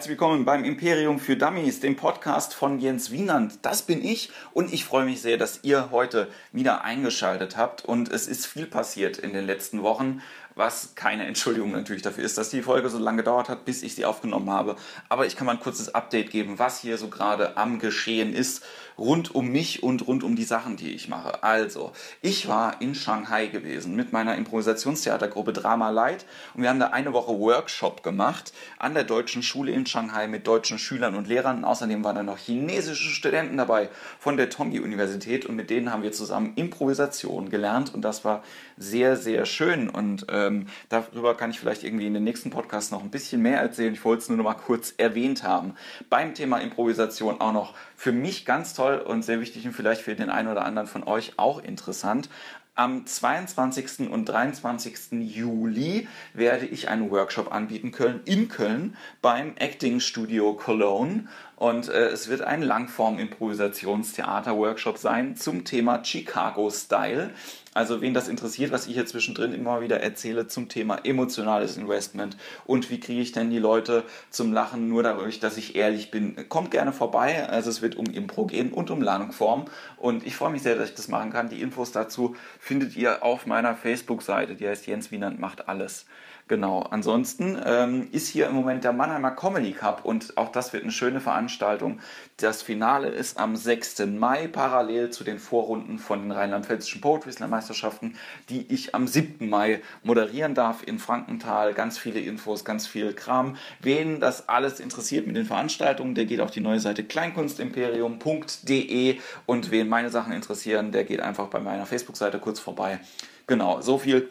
herzlich 0.00 0.18
willkommen 0.18 0.46
beim 0.46 0.64
Imperium 0.64 1.20
für 1.20 1.36
Dummies, 1.36 1.80
dem 1.80 1.94
Podcast 1.94 2.54
von 2.54 2.78
Jens 2.78 3.10
Wienand. 3.10 3.58
Das 3.66 3.82
bin 3.82 4.02
ich 4.02 4.30
und 4.54 4.72
ich 4.72 4.86
freue 4.86 5.04
mich 5.04 5.20
sehr, 5.20 5.36
dass 5.36 5.60
ihr 5.62 5.90
heute 5.90 6.28
wieder 6.52 6.84
eingeschaltet 6.84 7.58
habt. 7.58 7.84
Und 7.84 8.10
es 8.10 8.26
ist 8.26 8.46
viel 8.46 8.64
passiert 8.64 9.18
in 9.18 9.34
den 9.34 9.44
letzten 9.44 9.82
Wochen 9.82 10.22
was 10.54 10.94
keine 10.94 11.26
Entschuldigung 11.26 11.72
natürlich 11.72 12.02
dafür 12.02 12.24
ist, 12.24 12.38
dass 12.38 12.50
die 12.50 12.62
Folge 12.62 12.88
so 12.88 12.98
lange 12.98 13.18
gedauert 13.18 13.48
hat, 13.48 13.64
bis 13.64 13.82
ich 13.82 13.94
sie 13.94 14.04
aufgenommen 14.04 14.50
habe. 14.50 14.76
Aber 15.08 15.26
ich 15.26 15.36
kann 15.36 15.46
mal 15.46 15.52
ein 15.52 15.60
kurzes 15.60 15.94
Update 15.94 16.30
geben, 16.30 16.58
was 16.58 16.80
hier 16.80 16.98
so 16.98 17.08
gerade 17.08 17.56
am 17.56 17.78
Geschehen 17.78 18.34
ist, 18.34 18.64
rund 18.98 19.34
um 19.34 19.48
mich 19.48 19.82
und 19.82 20.06
rund 20.06 20.22
um 20.22 20.36
die 20.36 20.44
Sachen, 20.44 20.76
die 20.76 20.92
ich 20.92 21.08
mache. 21.08 21.42
Also, 21.42 21.92
ich 22.20 22.48
war 22.48 22.80
in 22.82 22.94
Shanghai 22.94 23.46
gewesen 23.46 23.96
mit 23.96 24.12
meiner 24.12 24.36
Improvisationstheatergruppe 24.36 25.52
Drama 25.52 25.90
Light 25.90 26.26
und 26.54 26.62
wir 26.62 26.68
haben 26.68 26.80
da 26.80 26.88
eine 26.88 27.12
Woche 27.12 27.32
Workshop 27.32 28.02
gemacht 28.02 28.52
an 28.78 28.94
der 28.94 29.04
deutschen 29.04 29.42
Schule 29.42 29.72
in 29.72 29.86
Shanghai 29.86 30.28
mit 30.28 30.46
deutschen 30.46 30.78
Schülern 30.78 31.14
und 31.14 31.28
Lehrern. 31.28 31.64
Außerdem 31.64 32.04
waren 32.04 32.16
da 32.16 32.22
noch 32.22 32.38
chinesische 32.38 33.08
Studenten 33.08 33.56
dabei 33.56 33.88
von 34.18 34.36
der 34.36 34.50
Tongi-Universität 34.50 35.46
und 35.46 35.56
mit 35.56 35.70
denen 35.70 35.90
haben 35.90 36.02
wir 36.02 36.12
zusammen 36.12 36.52
Improvisation 36.56 37.48
gelernt 37.48 37.94
und 37.94 38.02
das 38.02 38.24
war 38.24 38.42
sehr, 38.76 39.16
sehr 39.16 39.46
schön 39.46 39.88
und 39.88 40.28
äh, 40.28 40.49
ähm, 40.50 40.66
darüber 40.88 41.36
kann 41.36 41.50
ich 41.50 41.60
vielleicht 41.60 41.84
irgendwie 41.84 42.06
in 42.06 42.14
den 42.14 42.24
nächsten 42.24 42.50
Podcast 42.50 42.92
noch 42.92 43.02
ein 43.02 43.10
bisschen 43.10 43.42
mehr 43.42 43.60
erzählen. 43.60 43.94
Ich 43.94 44.04
wollte 44.04 44.22
es 44.22 44.28
nur 44.28 44.38
noch 44.38 44.44
mal 44.44 44.54
kurz 44.54 44.94
erwähnt 44.96 45.42
haben. 45.42 45.74
Beim 46.08 46.34
Thema 46.34 46.58
Improvisation 46.58 47.40
auch 47.40 47.52
noch 47.52 47.74
für 47.96 48.12
mich 48.12 48.44
ganz 48.44 48.74
toll 48.74 48.98
und 48.98 49.24
sehr 49.24 49.40
wichtig 49.40 49.66
und 49.66 49.72
vielleicht 49.72 50.02
für 50.02 50.14
den 50.14 50.30
einen 50.30 50.48
oder 50.48 50.64
anderen 50.64 50.88
von 50.88 51.04
euch 51.04 51.34
auch 51.36 51.62
interessant. 51.62 52.28
Am 52.76 53.04
22. 53.04 54.08
und 54.10 54.26
23. 54.26 55.20
Juli 55.20 56.06
werde 56.32 56.64
ich 56.64 56.88
einen 56.88 57.10
Workshop 57.10 57.52
anbieten 57.52 57.90
können 57.90 58.20
in 58.24 58.48
Köln 58.48 58.96
beim 59.20 59.54
Acting 59.56 60.00
Studio 60.00 60.54
Cologne. 60.54 61.26
Und 61.56 61.90
äh, 61.90 62.06
es 62.06 62.28
wird 62.28 62.40
ein 62.40 62.62
Langform-Improvisationstheater-Workshop 62.62 64.96
sein 64.96 65.36
zum 65.36 65.64
Thema 65.64 66.02
Chicago 66.02 66.70
Style. 66.70 67.34
Also 67.72 68.00
wen 68.00 68.14
das 68.14 68.26
interessiert, 68.26 68.72
was 68.72 68.88
ich 68.88 68.94
hier 68.94 69.06
zwischendrin 69.06 69.52
immer 69.52 69.80
wieder 69.80 70.00
erzähle 70.00 70.48
zum 70.48 70.68
Thema 70.68 71.04
emotionales 71.04 71.76
Investment 71.76 72.36
und 72.64 72.90
wie 72.90 72.98
kriege 72.98 73.20
ich 73.20 73.30
denn 73.30 73.50
die 73.50 73.60
Leute 73.60 74.02
zum 74.28 74.52
Lachen 74.52 74.88
nur 74.88 75.04
dadurch, 75.04 75.38
dass 75.38 75.56
ich 75.56 75.76
ehrlich 75.76 76.10
bin, 76.10 76.48
kommt 76.48 76.72
gerne 76.72 76.92
vorbei. 76.92 77.48
Also 77.48 77.70
es 77.70 77.80
wird 77.80 77.94
um 77.94 78.06
Impro 78.06 78.46
gehen 78.46 78.72
und 78.72 78.90
um 78.90 79.00
Lernform 79.00 79.66
und 79.98 80.26
ich 80.26 80.34
freue 80.34 80.50
mich 80.50 80.62
sehr, 80.62 80.74
dass 80.74 80.88
ich 80.88 80.96
das 80.96 81.06
machen 81.06 81.30
kann. 81.30 81.48
Die 81.48 81.60
Infos 81.60 81.92
dazu 81.92 82.34
findet 82.58 82.96
ihr 82.96 83.22
auf 83.22 83.46
meiner 83.46 83.76
Facebook-Seite, 83.76 84.56
die 84.56 84.66
heißt 84.66 84.88
Jens 84.88 85.12
Wienand 85.12 85.38
macht 85.38 85.68
alles. 85.68 86.06
Genau, 86.50 86.82
ansonsten 86.82 87.58
ähm, 87.64 88.08
ist 88.10 88.26
hier 88.26 88.48
im 88.48 88.56
Moment 88.56 88.82
der 88.82 88.92
Mannheimer 88.92 89.30
Comedy 89.30 89.70
Cup 89.70 90.04
und 90.04 90.36
auch 90.36 90.50
das 90.50 90.72
wird 90.72 90.82
eine 90.82 90.90
schöne 90.90 91.20
Veranstaltung. 91.20 92.00
Das 92.38 92.60
Finale 92.60 93.06
ist 93.06 93.38
am 93.38 93.54
6. 93.54 94.00
Mai, 94.18 94.48
parallel 94.48 95.10
zu 95.10 95.22
den 95.22 95.38
Vorrunden 95.38 96.00
von 96.00 96.22
den 96.22 96.32
rheinland-pfälzischen 96.32 97.00
Poetry 97.00 97.30
Slam 97.30 97.50
Meisterschaften, 97.50 98.16
die 98.48 98.66
ich 98.68 98.96
am 98.96 99.06
7. 99.06 99.48
Mai 99.48 99.80
moderieren 100.02 100.56
darf 100.56 100.82
in 100.84 100.98
Frankenthal. 100.98 101.72
Ganz 101.72 101.98
viele 101.98 102.18
Infos, 102.18 102.64
ganz 102.64 102.88
viel 102.88 103.12
Kram. 103.12 103.54
Wen 103.80 104.18
das 104.18 104.48
alles 104.48 104.80
interessiert 104.80 105.28
mit 105.28 105.36
den 105.36 105.46
Veranstaltungen, 105.46 106.16
der 106.16 106.24
geht 106.24 106.40
auf 106.40 106.50
die 106.50 106.58
neue 106.58 106.80
Seite 106.80 107.04
kleinkunstimperium.de 107.04 109.20
und 109.46 109.70
wen 109.70 109.88
meine 109.88 110.10
Sachen 110.10 110.32
interessieren, 110.32 110.90
der 110.90 111.04
geht 111.04 111.20
einfach 111.20 111.46
bei 111.46 111.60
meiner 111.60 111.86
Facebook-Seite 111.86 112.40
kurz 112.40 112.58
vorbei. 112.58 112.98
Genau, 113.46 113.80
so 113.80 113.98
viel 113.98 114.30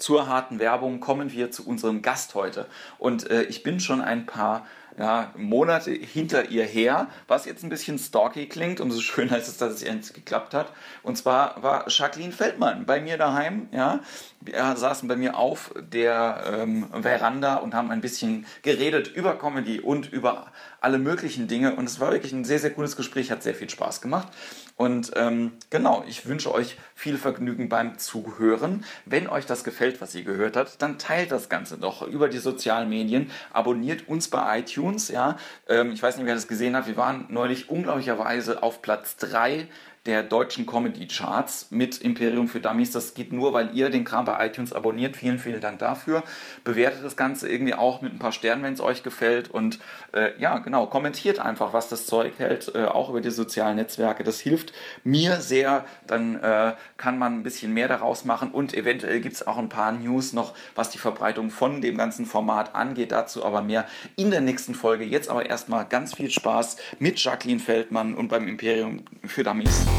zur 0.00 0.28
harten 0.28 0.58
Werbung 0.58 1.00
kommen 1.00 1.32
wir 1.32 1.50
zu 1.50 1.66
unserem 1.66 2.02
Gast 2.02 2.34
heute. 2.34 2.66
Und 2.98 3.30
äh, 3.30 3.42
ich 3.44 3.62
bin 3.62 3.80
schon 3.80 4.00
ein 4.00 4.26
paar 4.26 4.66
ja, 4.98 5.32
Monate 5.36 5.92
hinter 5.92 6.50
ihr 6.50 6.64
her, 6.64 7.08
was 7.28 7.46
jetzt 7.46 7.62
ein 7.62 7.70
bisschen 7.70 7.98
stalky 7.98 8.46
klingt, 8.46 8.80
umso 8.80 9.00
schöner 9.00 9.38
ist 9.38 9.48
es, 9.48 9.58
dass 9.58 9.72
es 9.72 9.82
endlich 9.82 10.12
geklappt 10.12 10.54
hat. 10.54 10.72
Und 11.02 11.16
zwar 11.16 11.62
war 11.62 11.84
Jacqueline 11.88 12.32
Feldmann 12.32 12.86
bei 12.86 13.00
mir 13.00 13.16
daheim, 13.16 13.68
ja. 13.72 14.00
Wir 14.42 14.74
saßen 14.74 15.06
bei 15.06 15.16
mir 15.16 15.36
auf 15.36 15.74
der 15.78 16.44
ähm, 16.46 16.86
Veranda 17.02 17.56
und 17.56 17.74
haben 17.74 17.90
ein 17.90 18.00
bisschen 18.00 18.46
geredet 18.62 19.08
über 19.08 19.38
Comedy 19.38 19.80
und 19.80 20.10
über 20.10 20.50
alle 20.80 20.98
möglichen 20.98 21.46
Dinge. 21.46 21.74
Und 21.76 21.84
es 21.84 22.00
war 22.00 22.10
wirklich 22.10 22.32
ein 22.32 22.46
sehr, 22.46 22.58
sehr 22.58 22.70
cooles 22.70 22.96
Gespräch, 22.96 23.30
hat 23.30 23.42
sehr 23.42 23.54
viel 23.54 23.68
Spaß 23.68 24.00
gemacht. 24.00 24.28
Und 24.76 25.10
ähm, 25.16 25.52
genau, 25.68 26.04
ich 26.08 26.24
wünsche 26.24 26.54
euch 26.54 26.78
viel 26.94 27.18
Vergnügen 27.18 27.68
beim 27.68 27.98
Zuhören. 27.98 28.82
Wenn 29.04 29.28
euch 29.28 29.44
das 29.44 29.62
gefällt, 29.62 30.00
was 30.00 30.14
ihr 30.14 30.24
gehört 30.24 30.56
habt, 30.56 30.80
dann 30.80 30.98
teilt 30.98 31.32
das 31.32 31.50
Ganze 31.50 31.76
doch 31.76 32.00
über 32.00 32.28
die 32.30 32.38
sozialen 32.38 32.88
Medien. 32.88 33.30
Abonniert 33.52 34.08
uns 34.08 34.28
bei 34.28 34.60
iTunes. 34.60 35.08
Ja, 35.08 35.36
ähm, 35.68 35.92
ich 35.92 36.02
weiß 36.02 36.16
nicht, 36.16 36.24
wer 36.24 36.34
das 36.34 36.48
gesehen 36.48 36.74
hat. 36.76 36.86
Wir 36.86 36.96
waren 36.96 37.26
neulich 37.28 37.68
unglaublicherweise 37.68 38.62
auf 38.62 38.80
Platz 38.80 39.18
3 39.18 39.68
der 40.06 40.22
deutschen 40.22 40.64
Comedy-Charts 40.64 41.70
mit 41.70 41.98
Imperium 41.98 42.48
für 42.48 42.60
Dummies. 42.60 42.90
Das 42.90 43.12
geht 43.12 43.32
nur, 43.32 43.52
weil 43.52 43.76
ihr 43.76 43.90
den 43.90 44.04
Kram 44.04 44.24
bei 44.24 44.46
iTunes 44.46 44.72
abonniert. 44.72 45.14
Vielen, 45.14 45.38
vielen 45.38 45.60
Dank 45.60 45.78
dafür. 45.78 46.22
Bewertet 46.64 47.04
das 47.04 47.18
Ganze 47.18 47.50
irgendwie 47.50 47.74
auch 47.74 48.00
mit 48.00 48.14
ein 48.14 48.18
paar 48.18 48.32
Sternen, 48.32 48.62
wenn 48.62 48.72
es 48.72 48.80
euch 48.80 49.02
gefällt. 49.02 49.50
Und 49.50 49.78
äh, 50.12 50.30
ja, 50.40 50.58
genau, 50.58 50.86
kommentiert 50.86 51.38
einfach, 51.38 51.74
was 51.74 51.90
das 51.90 52.06
Zeug 52.06 52.32
hält, 52.38 52.74
äh, 52.74 52.86
auch 52.86 53.10
über 53.10 53.20
die 53.20 53.30
sozialen 53.30 53.76
Netzwerke. 53.76 54.24
Das 54.24 54.40
hilft 54.40 54.72
mir 55.04 55.36
sehr. 55.42 55.84
Dann 56.06 56.36
äh, 56.36 56.72
kann 56.96 57.18
man 57.18 57.34
ein 57.34 57.42
bisschen 57.42 57.74
mehr 57.74 57.88
daraus 57.88 58.24
machen. 58.24 58.52
Und 58.52 58.72
eventuell 58.72 59.20
gibt 59.20 59.34
es 59.34 59.46
auch 59.46 59.58
ein 59.58 59.68
paar 59.68 59.92
News 59.92 60.32
noch, 60.32 60.54
was 60.74 60.88
die 60.88 60.98
Verbreitung 60.98 61.50
von 61.50 61.82
dem 61.82 61.98
ganzen 61.98 62.24
Format 62.24 62.74
angeht. 62.74 63.12
Dazu 63.12 63.44
aber 63.44 63.60
mehr 63.60 63.84
in 64.16 64.30
der 64.30 64.40
nächsten 64.40 64.74
Folge. 64.74 65.04
Jetzt 65.04 65.28
aber 65.28 65.44
erstmal 65.44 65.84
ganz 65.84 66.14
viel 66.14 66.30
Spaß 66.30 66.78
mit 66.98 67.22
Jacqueline 67.22 67.60
Feldmann 67.60 68.14
und 68.14 68.28
beim 68.28 68.48
Imperium 68.48 69.04
für 69.26 69.44
Dummies. 69.44 69.89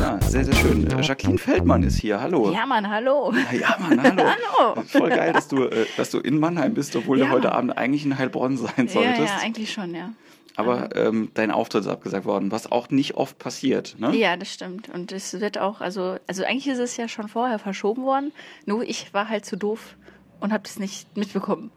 Ja, 0.00 0.20
sehr, 0.22 0.44
sehr 0.44 0.54
schön. 0.54 0.88
Jacqueline 1.02 1.38
Feldmann 1.38 1.82
ist 1.82 1.98
hier. 1.98 2.20
Hallo. 2.20 2.52
Ja, 2.52 2.66
Mann, 2.66 2.88
hallo. 2.88 3.32
Ja, 3.52 3.76
Mann, 3.78 4.02
hallo. 4.02 4.22
hallo. 4.64 4.82
Voll 4.86 5.10
geil, 5.10 5.32
dass 5.32 5.48
du, 5.48 5.64
äh, 5.64 5.86
dass 5.96 6.10
du 6.10 6.18
in 6.20 6.38
Mannheim 6.38 6.74
bist, 6.74 6.94
obwohl 6.96 7.18
ja. 7.18 7.26
du 7.26 7.32
heute 7.32 7.52
Abend 7.52 7.76
eigentlich 7.76 8.04
in 8.04 8.18
Heilbronn 8.18 8.56
sein 8.56 8.88
solltest. 8.88 9.18
Ja, 9.18 9.24
ja 9.24 9.38
eigentlich 9.42 9.72
schon, 9.72 9.94
ja. 9.94 10.10
Aber 10.58 10.96
ähm, 10.96 11.30
dein 11.34 11.52
Auftritt 11.52 11.82
ist 11.82 11.88
abgesagt 11.88 12.24
worden, 12.24 12.50
was 12.50 12.72
auch 12.72 12.90
nicht 12.90 13.14
oft 13.14 13.38
passiert. 13.38 13.94
Ne? 14.00 14.16
Ja, 14.16 14.36
das 14.36 14.52
stimmt. 14.52 14.88
Und 14.88 15.12
es 15.12 15.40
wird 15.40 15.56
auch, 15.56 15.80
also, 15.80 16.16
also 16.26 16.42
eigentlich 16.42 16.66
ist 16.66 16.80
es 16.80 16.96
ja 16.96 17.06
schon 17.06 17.28
vorher 17.28 17.60
verschoben 17.60 18.02
worden. 18.02 18.32
Nur 18.66 18.82
ich 18.82 19.14
war 19.14 19.28
halt 19.28 19.44
zu 19.44 19.56
doof, 19.56 19.94
und 20.40 20.52
habe 20.52 20.62
das 20.64 20.78
nicht 20.78 21.16
mitbekommen. 21.16 21.70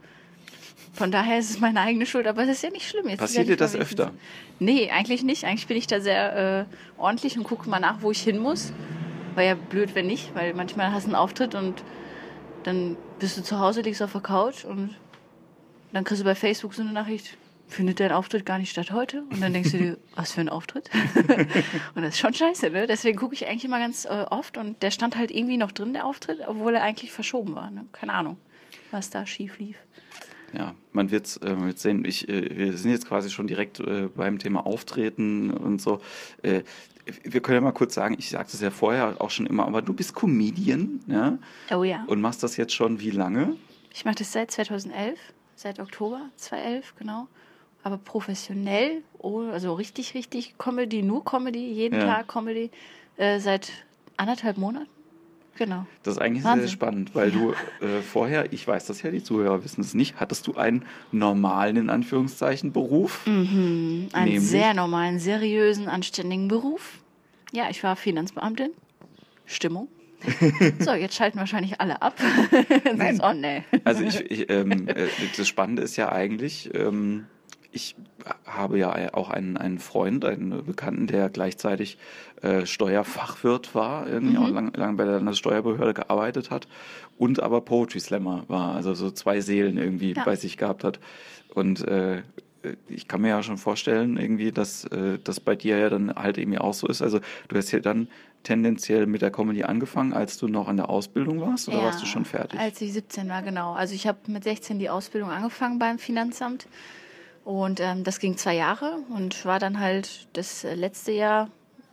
Von 0.94 1.12
daher 1.12 1.40
ist 1.40 1.50
es 1.50 1.60
meine 1.60 1.80
eigene 1.80 2.06
Schuld, 2.06 2.28
aber 2.28 2.44
es 2.44 2.50
ist 2.50 2.64
ja 2.64 2.70
nicht 2.70 2.88
schlimm. 2.88 3.08
Jetzt 3.08 3.20
Passiert 3.20 3.48
dir 3.48 3.56
das 3.56 3.76
öfter? 3.76 4.12
Nee, 4.60 4.92
eigentlich 4.92 5.24
nicht. 5.24 5.46
Eigentlich 5.46 5.68
bin 5.68 5.78
ich 5.78 5.88
da 5.88 6.02
sehr 6.02 6.68
äh, 6.68 6.76
ordentlich 6.98 7.38
und 7.38 7.44
gucke 7.44 7.70
mal 7.70 7.80
nach, 7.80 8.02
wo 8.02 8.12
ich 8.12 8.22
hin 8.22 8.38
muss. 8.38 8.74
War 9.36 9.44
ja 9.44 9.56
blöd, 9.56 9.96
wenn 9.96 10.08
nicht, 10.08 10.36
weil 10.36 10.54
manchmal 10.54 10.92
hast 10.92 11.04
du 11.04 11.08
einen 11.08 11.16
Auftritt 11.16 11.56
und 11.56 11.84
dann 12.64 12.98
bist 13.20 13.38
du 13.38 13.44
zu 13.44 13.60
Hause, 13.60 13.82
liegst 13.82 14.02
auf 14.04 14.12
der 14.12 14.22
Couch 14.22 14.66
und 14.66 14.96
dann 15.94 16.04
kriegst 16.04 16.22
du 16.22 16.26
bei 16.26 16.36
Facebook 16.36 16.74
so 16.74 16.82
eine 16.82 16.92
Nachricht, 16.92 17.38
findet 17.70 18.02
dein 18.02 18.12
Auftritt 18.12 18.46
gar 18.46 18.60
nicht 18.60 18.72
statt 18.72 18.92
heute? 18.92 19.24
Und 19.32 19.42
dann 19.42 19.54
denkst 19.54 19.72
du 19.72 19.78
dir, 19.78 19.98
was 20.16 20.34
für 20.34 20.42
ein 20.42 20.50
Auftritt? 20.50 20.90
und 21.96 22.04
das 22.04 22.16
ist 22.16 22.20
schon 22.20 22.34
scheiße, 22.34 22.70
ne? 22.70 22.86
Deswegen 22.86 23.18
gucke 23.18 23.34
ich 23.34 23.48
eigentlich 23.48 23.66
immer 23.66 23.80
ganz 23.80 24.04
äh, 24.04 24.26
oft 24.30 24.58
und 24.58 24.84
der 24.84 24.92
stand 24.92 25.16
halt 25.16 25.32
irgendwie 25.32 25.58
noch 25.58 25.72
drin, 25.72 25.94
der 25.94 26.06
Auftritt, 26.06 26.40
obwohl 26.46 26.76
er 26.76 26.84
eigentlich 26.84 27.14
verschoben 27.14 27.56
war. 27.56 27.72
Ne? 27.72 27.86
Keine 27.94 28.14
Ahnung 28.14 28.38
was 28.92 29.10
da 29.10 29.26
schief 29.26 29.60
lief. 29.60 29.78
Ja, 30.54 30.76
man 30.92 31.12
wird 31.12 31.28
es 31.28 31.38
äh, 31.38 31.56
sehen. 31.76 32.04
Ich, 32.06 32.28
äh, 32.28 32.58
wir 32.58 32.78
sind 32.78 32.92
jetzt 32.92 33.08
quasi 33.08 33.30
schon 33.30 33.48
direkt 33.48 33.80
äh, 33.80 34.10
beim 34.14 34.38
Thema 34.38 34.66
Auftreten 34.66 35.52
und 35.52 35.82
so. 35.82 36.02
Äh, 36.42 36.64
wir 37.24 37.42
können 37.42 37.56
ja 37.56 37.62
mal 37.62 37.72
kurz 37.72 37.94
sagen, 37.94 38.16
ich 38.18 38.30
sagte 38.30 38.56
es 38.56 38.62
ja 38.62 38.70
vorher 38.70 39.16
auch 39.20 39.30
schon 39.30 39.46
immer, 39.46 39.66
aber 39.66 39.82
du 39.82 39.94
bist 39.94 40.14
Comedian, 40.14 41.00
ja? 41.08 41.38
Oh 41.76 41.84
ja. 41.84 42.04
Und 42.08 42.22
machst 42.22 42.44
das 42.44 42.58
jetzt 42.58 42.74
schon 42.74 43.00
wie 43.00 43.12
lange? 43.12 43.56
Ich 43.94 44.06
mache 44.06 44.16
das 44.16 44.32
seit 44.32 44.52
2011, 44.52 45.20
seit 45.56 45.80
Oktober 45.80 46.22
2011, 46.36 46.96
genau. 46.98 47.28
Aber 47.84 47.98
professionell, 47.98 49.02
oh, 49.18 49.42
also 49.42 49.74
richtig, 49.74 50.14
richtig 50.14 50.58
Comedy, 50.58 51.02
nur 51.02 51.26
Comedy, 51.26 51.72
jeden 51.72 52.00
ja. 52.00 52.06
Tag 52.06 52.28
Comedy, 52.28 52.70
äh, 53.18 53.40
seit 53.40 53.72
anderthalb 54.18 54.58
Monaten. 54.58 54.88
Genau. 55.58 55.86
Das 56.04 56.16
ist 56.16 56.22
eigentlich 56.22 56.44
Wahnsinn. 56.44 56.68
sehr 56.68 56.72
spannend, 56.72 57.14
weil 57.14 57.32
du 57.32 57.52
äh, 57.82 58.02
vorher, 58.02 58.52
ich 58.54 58.68
weiß 58.68 58.86
das 58.86 59.02
ja, 59.02 59.12
die 59.12 59.24
Zuhörer 59.24 59.64
wissen 59.64 59.82
es 59.82 59.94
nicht, 59.94 60.20
hattest 60.20 60.48
du 60.48 60.56
einen 60.56 60.86
normalen, 61.12 61.78
in 61.78 61.90
Anführungszeichen, 61.90 62.72
Beruf? 62.72 63.26
Mhm, 63.28 64.10
einen 64.14 64.40
sehr 64.40 64.74
normalen, 64.74 65.20
seriösen, 65.20 65.88
anständigen 65.88 66.48
Beruf. 66.48 67.00
Ja, 67.52 67.70
ich 67.70 67.84
war 67.84 67.96
Finanzbeamtin. 67.96 68.72
Stimmung. 69.46 69.90
so, 70.80 70.94
jetzt 70.94 71.16
schalten 71.16 71.40
wahrscheinlich 71.40 71.82
alle 71.82 72.02
ab. 72.02 72.16
Nein. 72.96 73.20
oh, 73.24 73.34
nee. 73.34 73.64
Also 73.84 74.04
ich, 74.04 74.20
ich 74.32 74.50
ähm, 74.50 74.88
äh, 74.88 75.08
das 75.36 75.48
Spannende 75.48 75.82
ist 75.82 75.96
ja 75.96 76.12
eigentlich, 76.12 76.70
ähm, 76.74 77.26
ich 77.72 77.96
habe 78.46 78.78
ja 78.78 79.14
auch 79.14 79.30
einen, 79.30 79.56
einen 79.58 79.80
Freund, 79.80 80.26
einen 80.26 80.66
Bekannten, 80.66 81.08
der 81.08 81.30
gleichzeitig 81.30 81.98
äh, 82.42 82.66
Steuerfachwirt 82.66 83.74
war, 83.76 84.08
irgendwie 84.08 84.38
Mhm. 84.38 84.44
auch 84.44 84.50
lange 84.50 84.72
lang 84.76 84.98
bei 84.98 85.06
der 85.06 85.16
Landessteuerbehörde 85.16 85.94
gearbeitet 85.94 86.52
hat 86.52 86.68
und 87.18 87.42
aber 87.42 87.62
Poetry 87.62 88.00
Slammer 88.00 88.44
war, 88.48 88.76
also 88.76 88.94
so 88.94 89.10
zwei 89.12 89.42
Seelen 89.42 89.78
irgendwie 89.78 90.14
Ja. 90.14 90.24
bei 90.26 90.36
sich 90.36 90.58
gehabt 90.58 90.84
hat. 90.84 91.00
Und 91.54 91.88
äh, 91.88 92.24
ich 92.90 93.08
kann 93.08 93.22
mir 93.22 93.30
ja 93.30 93.42
schon 93.42 93.58
vorstellen, 93.58 94.18
irgendwie, 94.18 94.52
dass 94.52 94.86
äh, 94.86 95.18
das 95.24 95.40
bei 95.40 95.56
dir 95.56 95.78
ja 95.78 95.90
dann 95.90 96.14
halt 96.14 96.38
irgendwie 96.38 96.60
auch 96.60 96.74
so 96.74 96.88
ist. 96.88 97.02
Also 97.02 97.20
du 97.48 97.58
hast 97.58 97.72
ja 97.72 97.80
dann 97.80 98.08
tendenziell 98.44 99.06
mit 99.08 99.22
der 99.22 99.32
Comedy 99.32 99.64
angefangen, 99.64 100.14
als 100.14 100.38
du 100.38 100.48
noch 100.48 100.68
in 100.70 100.78
der 100.78 100.90
Ausbildung 100.90 101.42
warst, 101.42 101.68
oder 101.70 101.78
Ja, 101.78 101.84
warst 101.86 102.02
du 102.02 102.06
schon 102.06 102.26
fertig? 102.26 102.60
Als 102.60 102.82
ich 102.82 102.94
17 102.94 103.30
war, 103.30 103.42
genau. 103.44 103.74
Also 103.74 103.94
ich 103.96 104.08
habe 104.08 104.18
mit 104.28 104.44
16 104.44 104.78
die 104.80 104.90
Ausbildung 104.90 105.30
angefangen 105.30 105.80
beim 105.80 106.00
Finanzamt 106.00 106.68
und 107.44 107.80
ähm, 107.80 108.04
das 108.04 108.20
ging 108.20 108.38
zwei 108.38 108.56
Jahre 108.56 109.00
und 109.10 109.46
war 109.46 109.60
dann 109.60 109.80
halt 109.80 110.28
das 110.34 110.64
äh, 110.64 110.76
letzte 110.76 111.12
Jahr, 111.12 111.50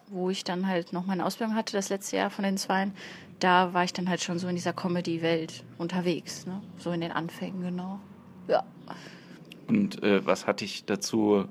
wo 0.08 0.30
ich 0.30 0.44
dann 0.44 0.66
halt 0.66 0.92
noch 0.92 1.06
meine 1.06 1.24
Ausbildung 1.24 1.54
hatte, 1.54 1.76
das 1.76 1.88
letzte 1.88 2.16
Jahr 2.16 2.30
von 2.30 2.44
den 2.44 2.58
zweien, 2.58 2.92
da 3.40 3.72
war 3.72 3.84
ich 3.84 3.92
dann 3.92 4.08
halt 4.08 4.22
schon 4.22 4.38
so 4.38 4.48
in 4.48 4.56
dieser 4.56 4.72
Comedy-Welt 4.72 5.64
unterwegs, 5.78 6.46
ne? 6.46 6.60
so 6.78 6.90
in 6.90 7.00
den 7.00 7.12
Anfängen, 7.12 7.62
genau. 7.62 8.00
Ja. 8.48 8.64
Und 9.68 10.02
äh, 10.02 10.24
was 10.24 10.46
hat 10.46 10.60
dich 10.60 10.84
dazu 10.84 11.46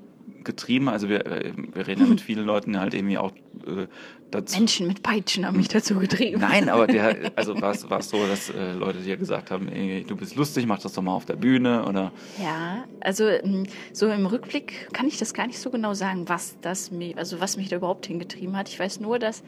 getrieben? 0.48 0.88
Also 0.88 1.08
wir, 1.08 1.24
äh, 1.26 1.52
wir 1.74 1.86
reden 1.86 2.02
ja 2.02 2.08
mit 2.08 2.20
vielen 2.20 2.44
Leuten 2.44 2.80
halt 2.80 2.94
irgendwie 2.94 3.18
auch 3.18 3.32
äh, 3.66 3.86
dazu. 4.30 4.58
Menschen 4.58 4.88
mit 4.88 5.02
Peitschen 5.02 5.46
haben 5.46 5.56
mich 5.56 5.68
dazu 5.68 5.94
getrieben. 5.98 6.40
Nein, 6.40 6.68
aber 6.68 6.86
der, 6.86 7.32
also 7.36 7.60
war 7.60 7.70
es 7.72 8.08
so, 8.08 8.26
dass 8.26 8.50
äh, 8.50 8.72
Leute 8.72 8.98
dir 8.98 9.16
gesagt 9.16 9.50
haben, 9.50 9.68
ey, 9.68 10.04
du 10.08 10.16
bist 10.16 10.34
lustig, 10.36 10.66
mach 10.66 10.80
das 10.80 10.94
doch 10.94 11.02
mal 11.02 11.12
auf 11.12 11.26
der 11.26 11.36
Bühne 11.36 11.84
oder 11.84 12.12
Ja, 12.42 12.84
also 13.00 13.28
ähm, 13.28 13.64
so 13.92 14.08
im 14.08 14.26
Rückblick 14.26 14.92
kann 14.92 15.06
ich 15.06 15.18
das 15.18 15.34
gar 15.34 15.46
nicht 15.46 15.58
so 15.58 15.70
genau 15.70 15.94
sagen, 15.94 16.28
was 16.28 16.56
das 16.60 16.90
mich, 16.90 17.16
also 17.16 17.40
was 17.40 17.56
mich 17.56 17.68
da 17.68 17.76
überhaupt 17.76 18.06
hingetrieben 18.06 18.56
hat. 18.56 18.68
Ich 18.68 18.78
weiß 18.78 19.00
nur, 19.00 19.18
dass 19.18 19.42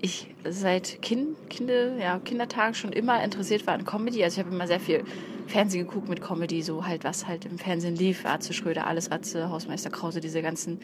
ich 0.00 0.34
seit 0.44 1.02
kind, 1.02 1.36
Kinder, 1.50 1.96
ja, 1.96 2.18
Kindertagen 2.20 2.74
schon 2.74 2.92
immer 2.92 3.22
interessiert 3.22 3.66
war 3.66 3.74
an 3.74 3.84
Comedy. 3.84 4.22
Also 4.22 4.40
ich 4.40 4.46
habe 4.46 4.54
immer 4.54 4.66
sehr 4.66 4.80
viel 4.80 5.02
Fernsehen 5.46 5.86
geguckt 5.86 6.08
mit 6.08 6.20
Comedy, 6.20 6.62
so 6.62 6.86
halt 6.86 7.04
was 7.04 7.26
halt 7.26 7.46
im 7.46 7.58
Fernsehen 7.58 7.96
lief, 7.96 8.24
Atze 8.24 8.52
Schröder, 8.52 8.86
alles 8.86 9.10
Atze, 9.10 9.50
Hausmeister 9.50 9.90
Krause, 9.90 10.20
diese 10.20 10.42
ganzen 10.42 10.78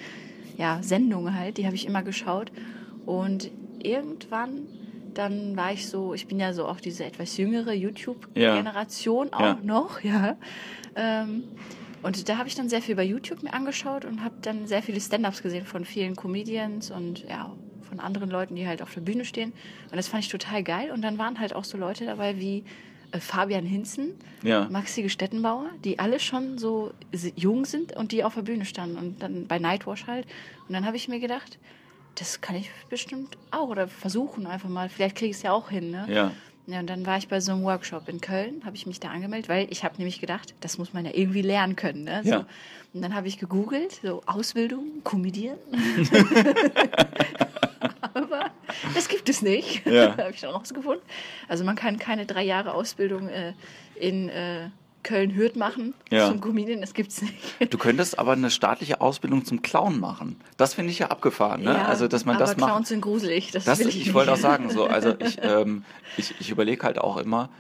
ja, 0.57 0.81
Sendungen 0.83 1.35
halt, 1.39 1.59
die 1.59 1.67
habe 1.67 1.75
ich 1.77 1.87
immer 1.87 2.03
geschaut. 2.03 2.51
Und 3.07 3.51
irgendwann 3.83 4.67
dann 5.15 5.57
war 5.57 5.73
ich 5.73 5.87
so, 5.87 6.13
ich 6.15 6.27
bin 6.27 6.41
ja 6.41 6.53
so 6.53 6.67
auch 6.67 6.81
diese 6.81 7.05
etwas 7.05 7.37
jüngere 7.37 7.73
YouTube-Generation 7.73 9.33
auch 9.33 9.41
Ja. 9.41 9.59
noch, 9.63 10.01
ja. 10.03 10.37
Ähm, 10.97 11.45
und 12.03 12.29
da 12.29 12.37
habe 12.37 12.49
ich 12.49 12.55
dann 12.55 12.69
sehr 12.69 12.83
viel 12.83 12.97
bei 12.97 13.05
YouTube 13.05 13.43
mir 13.43 13.55
angeschaut 13.55 14.05
und 14.05 14.23
habe 14.25 14.35
dann 14.43 14.67
sehr 14.67 14.83
viele 14.83 15.01
Stand-ups 15.01 15.43
gesehen 15.43 15.65
von 15.67 15.85
vielen 15.85 16.17
Comedians 16.17 16.91
und 16.91 17.21
ja, 17.29 17.53
von 17.85 18.01
anderen 18.01 18.31
Leuten, 18.31 18.57
die 18.57 18.67
halt 18.67 18.83
auf 18.83 18.93
der 18.95 19.01
Bühne 19.01 19.25
stehen. 19.25 19.53
Und 19.91 19.97
das 19.97 20.09
fand 20.09 20.25
ich 20.25 20.31
total 20.31 20.63
geil. 20.63 20.91
Und 20.91 21.03
dann 21.03 21.19
waren 21.19 21.39
halt 21.39 21.55
auch 21.55 21.65
so 21.65 21.77
Leute 21.79 22.05
dabei 22.05 22.39
wie 22.39 22.65
äh, 23.13 23.21
Fabian 23.21 23.65
Hinzen, 23.67 24.13
Ja. 24.43 24.69
Maxi 24.71 25.09
Stettenbauer, 25.09 25.67
die 25.85 25.99
alle 25.99 26.19
schon 26.21 26.59
so 26.59 26.93
jung 27.37 27.65
sind 27.65 27.95
und 27.97 28.13
die 28.13 28.25
auf 28.25 28.35
der 28.35 28.43
Bühne 28.43 28.65
standen. 28.65 28.97
Und 28.97 29.23
dann 29.23 29.47
bei 29.47 29.59
Nightwash 29.59 30.07
halt. 30.07 30.27
Und 30.69 30.75
dann 30.75 30.85
habe 30.87 30.97
ich 30.97 31.09
mir 31.09 31.21
gedacht, 31.21 31.59
das 32.17 32.41
kann 32.41 32.57
ich 32.57 32.71
bestimmt 32.89 33.37
auch 33.51 33.69
oder 33.69 33.89
versuchen 33.89 34.47
einfach 34.47 34.69
mal. 34.69 34.89
Vielleicht 34.89 35.17
kriege 35.17 35.31
ich 35.31 35.37
es 35.37 35.43
ja 35.43 35.53
auch 35.53 35.71
hin. 35.71 35.91
Ne? 35.91 36.07
ja. 36.09 36.33
Ja, 36.67 36.81
und 36.81 36.87
dann 36.89 37.05
war 37.05 37.19
ich 37.19 37.29
bei 37.29 37.41
so 37.41 37.53
einem 37.53 37.63
Workshop 37.65 38.09
in 38.09 38.23
Köln, 38.23 38.63
habe 38.65 38.75
ich 38.75 38.87
mich 38.87 38.99
da 38.99 39.11
angemeldet, 39.11 39.51
weil 39.51 39.67
ich 39.69 39.85
habe 39.85 39.99
nämlich 39.99 40.19
gedacht, 40.19 40.55
das 40.61 40.79
muss 40.79 40.95
man 40.95 41.05
ja 41.05 41.11
irgendwie 41.13 41.43
lernen 41.43 41.77
können. 41.77 42.05
Ne? 42.05 42.23
So. 42.25 42.31
Ja. 42.31 42.47
Und 42.95 43.03
dann 43.03 43.15
habe 43.15 43.29
ich 43.29 43.39
gegoogelt, 43.39 44.01
so 44.03 44.23
Ausbildung, 44.25 45.03
Comedian. 45.05 45.59
Aber 48.41 48.95
das 48.95 49.09
gibt 49.09 49.29
es 49.29 49.43
nicht, 49.43 49.87
Ja. 49.87 50.11
habe 50.17 50.31
ich 50.33 50.41
dann 50.41 50.51
rausgefunden. 50.51 51.03
Also 51.49 51.65
man 51.65 51.77
kann 51.77 51.99
keine 51.99 52.27
drei 52.27 52.43
Jahre 52.43 52.75
Ausbildung 52.75 53.29
äh, 53.29 53.53
in 53.95 54.29
äh, 54.29 54.71
Köln-Hürth 55.03 55.57
machen 55.57 55.95
Ja. 56.11 56.29
zum 56.29 56.41
Comedian, 56.41 56.81
das 56.81 56.95
gibt's 56.95 57.21
nicht. 57.23 57.35
Du 57.71 57.79
könntest 57.79 58.19
aber 58.19 58.33
eine 58.33 58.51
staatliche 58.51 59.01
Ausbildung 59.01 59.45
zum 59.45 59.61
Clown 59.63 60.01
machen. 60.01 60.41
Das 60.57 60.75
finde 60.75 60.91
ich 60.93 60.99
ja 60.99 61.09
abgefahren, 61.09 61.63
ne? 61.63 61.75
Ja, 61.75 61.85
also 61.85 62.09
dass 62.09 62.25
man 62.25 62.37
aber 62.37 62.47
das 62.47 62.57
macht. 62.57 62.71
Clowns 62.71 62.89
sind 62.89 63.03
gruselig, 63.03 63.51
das, 63.51 63.65
Das, 63.65 63.79
will 63.79 63.89
ich, 63.89 64.01
ich, 64.01 64.15
wollte 64.15 64.33
auch 64.33 64.37
sagen, 64.39 64.71
so, 64.71 64.87
also 64.87 65.15
ich, 65.21 65.39
ähm, 65.43 65.85
ich, 66.17 66.35
ich 66.41 66.51
überlege 66.51 66.83
halt 66.85 66.99
auch 66.99 67.19
immer, 67.19 67.51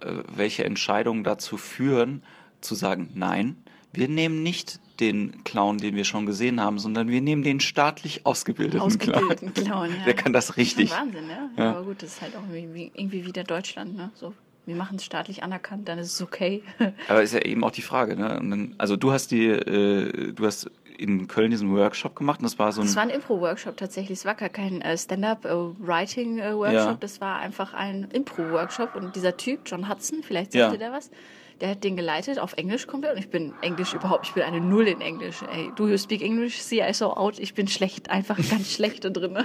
äh, 0.00 0.12
welche 0.34 0.64
Entscheidungen 0.64 1.24
dazu 1.24 1.58
führen, 1.58 2.22
zu 2.62 2.74
sagen, 2.74 3.10
nein, 3.14 3.62
wir 3.92 4.08
nehmen 4.08 4.42
nicht 4.42 4.80
den 5.00 5.42
Clown, 5.44 5.78
den 5.78 5.96
wir 5.96 6.04
schon 6.04 6.26
gesehen 6.26 6.60
haben, 6.60 6.78
sondern 6.78 7.08
wir 7.08 7.20
nehmen 7.20 7.42
den 7.42 7.60
staatlich 7.60 8.24
ausgebildeten, 8.26 8.80
Ausgebildeten 8.80 9.52
Clown. 9.54 9.66
Clown, 9.66 9.90
ja. 9.98 10.04
Der 10.04 10.14
kann 10.14 10.32
das 10.32 10.56
richtig. 10.56 10.90
Schon 10.90 10.98
Wahnsinn, 10.98 11.26
ne? 11.26 11.50
Ja. 11.56 11.70
Aber 11.70 11.82
gut, 11.84 12.02
das 12.02 12.14
ist 12.14 12.22
halt 12.22 12.36
auch 12.36 12.42
irgendwie, 12.52 12.90
irgendwie 12.94 13.26
wieder 13.26 13.44
Deutschland, 13.44 13.96
ne? 13.96 14.10
So, 14.14 14.34
wir 14.66 14.76
machen 14.76 14.96
es 14.96 15.04
staatlich 15.04 15.42
anerkannt, 15.42 15.88
dann 15.88 15.98
ist 15.98 16.12
es 16.12 16.22
okay. 16.22 16.62
Aber 17.08 17.22
ist 17.22 17.34
ja 17.34 17.40
eben 17.42 17.64
auch 17.64 17.72
die 17.72 17.82
Frage, 17.82 18.16
ne? 18.16 18.28
Dann, 18.28 18.74
also 18.78 18.96
du 18.96 19.12
hast 19.12 19.30
die, 19.30 19.46
äh, 19.46 20.32
du 20.32 20.46
hast 20.46 20.70
in 20.96 21.26
Köln 21.26 21.50
diesen 21.50 21.74
Workshop 21.74 22.14
gemacht 22.14 22.38
und 22.38 22.44
das 22.44 22.56
war 22.60 22.70
so 22.70 22.80
ein 22.80 22.86
Es 22.86 22.94
war 22.94 23.02
ein 23.02 23.10
Impro-Workshop 23.10 23.76
tatsächlich. 23.76 24.18
Es 24.20 24.24
war 24.24 24.36
gar 24.36 24.48
kein 24.48 24.80
äh, 24.80 24.96
Stand-up-Writing-Workshop. 24.96 26.72
Ja. 26.72 26.96
Das 27.00 27.20
war 27.20 27.38
einfach 27.38 27.74
ein 27.74 28.08
Impro-Workshop. 28.12 28.94
Und 28.94 29.16
dieser 29.16 29.36
Typ, 29.36 29.60
John 29.66 29.88
Hudson, 29.88 30.22
vielleicht 30.22 30.54
Ja. 30.54 30.66
sagte 30.66 30.78
der 30.78 30.92
was, 30.92 31.10
der 31.60 31.70
hat 31.70 31.84
den 31.84 31.96
geleitet 31.96 32.38
auf 32.38 32.54
Englisch 32.54 32.86
komplett. 32.86 33.12
Und 33.14 33.18
ich 33.18 33.28
bin 33.28 33.52
Englisch 33.62 33.94
überhaupt, 33.94 34.26
ich 34.26 34.34
bin 34.34 34.42
eine 34.42 34.60
Null 34.60 34.88
in 34.88 35.00
Englisch. 35.00 35.42
Ey, 35.52 35.70
do 35.76 35.88
you 35.88 35.96
speak 35.98 36.22
English? 36.22 36.60
See, 36.60 36.80
I 36.82 36.92
saw 36.92 37.06
out. 37.16 37.38
Ich 37.38 37.54
bin 37.54 37.68
schlecht, 37.68 38.10
einfach 38.10 38.36
ganz 38.50 38.72
schlecht 38.72 39.04
da 39.04 39.10
drin. 39.10 39.36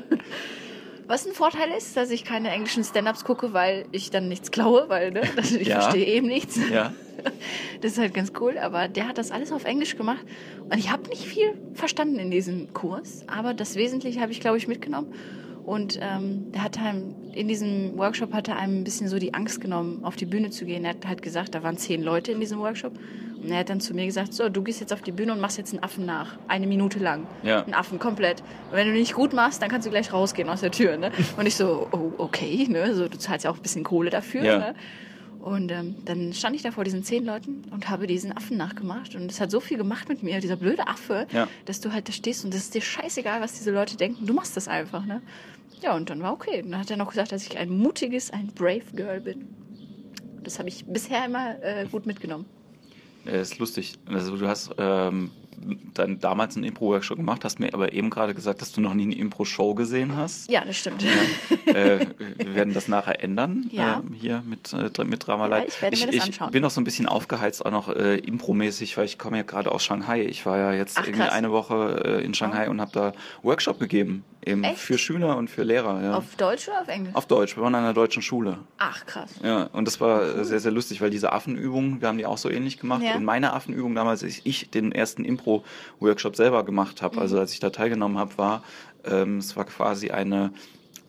Was 1.08 1.26
ein 1.26 1.34
Vorteil 1.34 1.70
ist, 1.76 1.98
dass 1.98 2.12
ich 2.12 2.24
keine 2.24 2.52
englischen 2.52 2.84
Stand-ups 2.84 3.24
gucke, 3.24 3.52
weil 3.54 3.86
ich 3.92 4.12
dann 4.12 4.28
nichts 4.28 4.52
klaue, 4.52 4.90
weil 4.90 5.12
ne, 5.12 5.22
ich 5.60 5.68
Ja. 5.68 5.82
verstehe 5.82 6.06
eben 6.06 6.28
nichts. 6.28 6.60
ja, 6.72 6.94
Das 7.82 7.94
ist 7.94 7.98
halt 7.98 8.14
ganz 8.14 8.32
cool, 8.40 8.58
aber 8.60 8.88
der 8.88 9.08
hat 9.08 9.18
das 9.18 9.32
alles 9.32 9.52
auf 9.52 9.66
Englisch 9.66 9.98
gemacht 9.98 10.24
und 10.70 10.78
ich 10.78 10.92
habe 10.92 11.10
nicht 11.10 11.26
viel 11.26 11.54
verstanden 11.74 12.20
in 12.20 12.30
diesem 12.32 12.74
Kurs, 12.74 13.24
aber 13.28 13.54
das 13.56 13.76
Wesentliche 13.76 14.22
habe 14.22 14.32
ich, 14.32 14.40
glaube 14.40 14.58
ich, 14.58 14.68
mitgenommen. 14.68 15.14
Und 15.70 16.00
ähm, 16.02 16.52
der 16.52 16.64
hat 16.64 16.80
einem, 16.80 17.14
in 17.32 17.48
diesem 17.48 17.96
Workshop 17.96 18.34
hat 18.34 18.48
er 18.48 18.58
einem 18.58 18.80
ein 18.80 18.84
bisschen 18.84 19.08
so 19.08 19.20
die 19.20 19.36
Angst 19.36 19.62
genommen, 19.62 20.04
auf 20.04 20.16
die 20.16 20.26
Bühne 20.26 20.50
zu 20.50 20.66
gehen. 20.66 20.84
Er 20.84 20.96
hat 20.96 21.06
halt 21.06 21.22
gesagt, 21.22 21.54
da 21.54 21.62
waren 21.62 21.78
zehn 21.78 22.02
Leute 22.02 22.32
in 22.32 22.40
diesem 22.40 22.58
Workshop. 22.58 22.94
Und 23.40 23.52
er 23.52 23.60
hat 23.60 23.70
dann 23.70 23.80
zu 23.80 23.94
mir 23.94 24.08
gesagt, 24.08 24.34
so, 24.34 24.50
du 24.50 24.64
gehst 24.64 24.80
jetzt 24.80 24.92
auf 24.92 25.04
die 25.04 25.12
Bühne 25.12 25.32
und 25.32 25.40
machst 25.40 25.60
jetzt 25.60 25.72
einen 25.72 25.84
Affen 25.84 26.08
nach. 26.08 26.40
Eine 26.48 26.66
Minute 26.66 26.98
lang. 26.98 27.28
Ja. 27.44 27.62
Einen 27.62 27.76
Affen, 27.76 28.00
komplett. 28.00 28.42
Und 28.72 28.78
wenn 28.78 28.88
du 28.88 28.94
nicht 28.94 29.14
gut 29.14 29.32
machst, 29.32 29.62
dann 29.62 29.70
kannst 29.70 29.86
du 29.86 29.92
gleich 29.92 30.12
rausgehen 30.12 30.50
aus 30.50 30.62
der 30.62 30.72
Tür. 30.72 30.98
Ne? 30.98 31.12
Und 31.38 31.46
ich 31.46 31.56
so, 31.56 31.88
oh, 31.92 32.14
okay, 32.18 32.66
ne? 32.68 32.96
so, 32.96 33.08
du 33.08 33.20
zahlst 33.20 33.46
ja 33.46 33.52
auch 33.52 33.58
ein 33.58 33.62
bisschen 33.62 33.84
Kohle 33.84 34.10
dafür. 34.10 34.44
Ja. 34.44 34.58
Ne? 34.58 34.76
Und 35.40 35.72
ähm, 35.72 35.96
dann 36.04 36.34
stand 36.34 36.56
ich 36.56 36.64
da 36.64 36.72
vor 36.72 36.84
diesen 36.84 37.04
zehn 37.04 37.24
Leuten 37.24 37.64
und 37.72 37.90
habe 37.90 38.08
diesen 38.08 38.36
Affen 38.36 38.58
nachgemacht. 38.58 39.16
Und 39.16 39.32
es 39.32 39.40
hat 39.40 39.52
so 39.52 39.60
viel 39.62 39.78
gemacht 39.78 40.10
mit 40.10 40.22
mir, 40.22 40.40
dieser 40.42 40.58
blöde 40.58 40.88
Affe, 40.88 41.28
Ja. 41.32 41.48
dass 41.66 41.80
du 41.80 41.94
halt 41.94 42.10
da 42.10 42.12
stehst 42.12 42.44
und 42.44 42.54
es 42.54 42.62
ist 42.64 42.74
dir 42.74 42.82
scheißegal, 42.82 43.40
was 43.40 43.54
diese 43.54 43.72
Leute 43.72 43.96
denken. 43.96 44.26
Du 44.26 44.34
machst 44.34 44.58
das 44.58 44.68
einfach, 44.68 45.06
ne? 45.06 45.22
Ja, 45.82 45.96
und 45.96 46.10
dann 46.10 46.22
war 46.22 46.34
okay. 46.34 46.62
Und 46.64 46.72
dann 46.72 46.80
hat 46.82 46.92
er 46.92 46.98
noch 46.98 47.10
gesagt, 47.10 47.32
dass 47.32 47.46
ich 47.48 47.58
ein 47.58 47.70
mutiges, 47.70 48.32
ein 48.32 48.48
brave 48.54 48.84
Girl 48.94 49.22
bin. 49.22 49.48
Das 50.44 50.60
habe 50.60 50.70
ich 50.70 50.86
bisher 50.86 51.26
immer 51.26 51.62
äh, 51.64 51.86
gut 51.86 52.06
mitgenommen. 52.06 52.46
äh, 53.26 53.42
ist 53.42 53.60
lustig. 53.60 53.96
Also 54.06 54.36
du 54.38 54.48
hast 54.48 54.72
ähm, 54.78 55.32
dann 55.94 56.20
damals 56.20 56.56
einen 56.56 56.64
Impro-Workshop 56.64 57.18
gemacht, 57.18 57.44
hast 57.44 57.60
mir 57.60 57.74
aber 57.74 57.92
eben 57.92 58.10
gerade 58.10 58.34
gesagt, 58.34 58.62
dass 58.62 58.72
du 58.72 58.80
noch 58.80 58.94
nie 58.94 59.04
eine 59.04 59.16
Impro-Show 59.16 59.74
gesehen 59.76 60.16
hast. 60.16 60.50
Ja, 60.50 60.64
das 60.64 60.78
stimmt. 60.78 61.04
äh, 61.66 62.00
wir 62.38 62.56
werden 62.56 62.74
das 62.74 62.88
nachher 62.88 63.22
ändern, 63.22 63.70
Ja. 63.72 64.00
äh, 64.00 64.16
hier 64.16 64.42
mit, 64.48 64.72
äh, 64.74 65.04
mit 65.04 65.28
Drama 65.28 65.48
Live. 65.48 65.64
Ja, 65.64 65.68
ich 65.68 65.82
werde 65.82 65.98
mir 65.98 66.06
das 66.08 66.16
ich 66.16 66.22
anschauen. 66.24 66.52
bin 66.52 66.62
noch 66.62 66.72
so 66.72 66.80
ein 66.80 66.86
bisschen 66.86 67.08
aufgeheizt, 67.08 67.66
auch 67.66 67.72
noch 67.72 67.90
äh, 67.90 68.16
impromäßig, 68.20 68.96
weil 68.98 69.04
ich 69.06 69.18
komme 69.18 69.36
ja 69.38 69.44
gerade 69.44 69.70
aus 69.72 69.84
Shanghai. 69.84 70.22
Ich 70.24 70.46
war 70.46 70.58
ja 70.58 70.74
jetzt 70.74 70.98
Ach, 70.98 71.04
irgendwie 71.06 71.24
krass. 71.24 71.34
eine 71.34 71.52
Woche 71.52 72.02
äh, 72.06 72.24
in 72.24 72.34
Shanghai 72.34 72.70
und 72.70 72.80
habe 72.80 72.92
da 72.94 73.14
Workshop 73.44 73.80
gegeben, 73.82 74.24
eben 74.46 74.64
Echt? 74.64 74.78
für 74.80 74.98
Schüler 74.98 75.38
und 75.38 75.50
für 75.50 75.64
Lehrer. 75.64 76.02
Ja. 76.02 76.16
Auf 76.18 76.36
Deutsch 76.36 76.68
oder 76.68 76.82
auf 76.82 76.88
Englisch? 76.88 77.14
Auf 77.16 77.26
Deutsch, 77.28 77.56
wir 77.58 77.64
waren 77.64 77.76
an 77.76 77.84
einer 77.84 77.94
deutschen 77.94 78.22
Schule. 78.22 78.60
Ach, 78.78 79.06
krass. 79.06 79.32
Ja, 79.44 79.64
und 79.74 79.86
das 79.86 80.00
war 80.00 80.22
äh, 80.24 80.46
sehr, 80.46 80.60
sehr 80.60 80.72
lustig, 80.72 81.02
weil 81.02 81.10
diese 81.10 81.32
Affenübungen, 81.34 82.02
wir 82.02 82.08
haben 82.08 82.18
die 82.18 82.26
auch 82.26 82.38
so 82.38 82.50
ähnlich 82.50 82.80
gemacht. 82.80 83.04
Ja. 83.04 83.16
Und 83.16 83.26
meine 83.26 83.54
Affenübung 83.54 83.96
damals, 83.96 84.24
als 84.24 84.42
ich 84.44 84.70
den 84.70 84.92
ersten 84.92 85.26
Impro-Workshop 85.26 86.36
selber 86.36 86.64
gemacht 86.64 87.02
habe, 87.02 87.16
Mhm. 87.16 87.22
also 87.22 87.40
als 87.40 87.54
ich 87.54 87.60
da 87.60 87.70
teilgenommen 87.70 88.18
habe, 88.18 88.38
war, 88.38 88.64
ähm, 89.06 89.38
es 89.38 89.56
war 89.56 89.66
quasi 89.66 90.12
eine, 90.12 90.52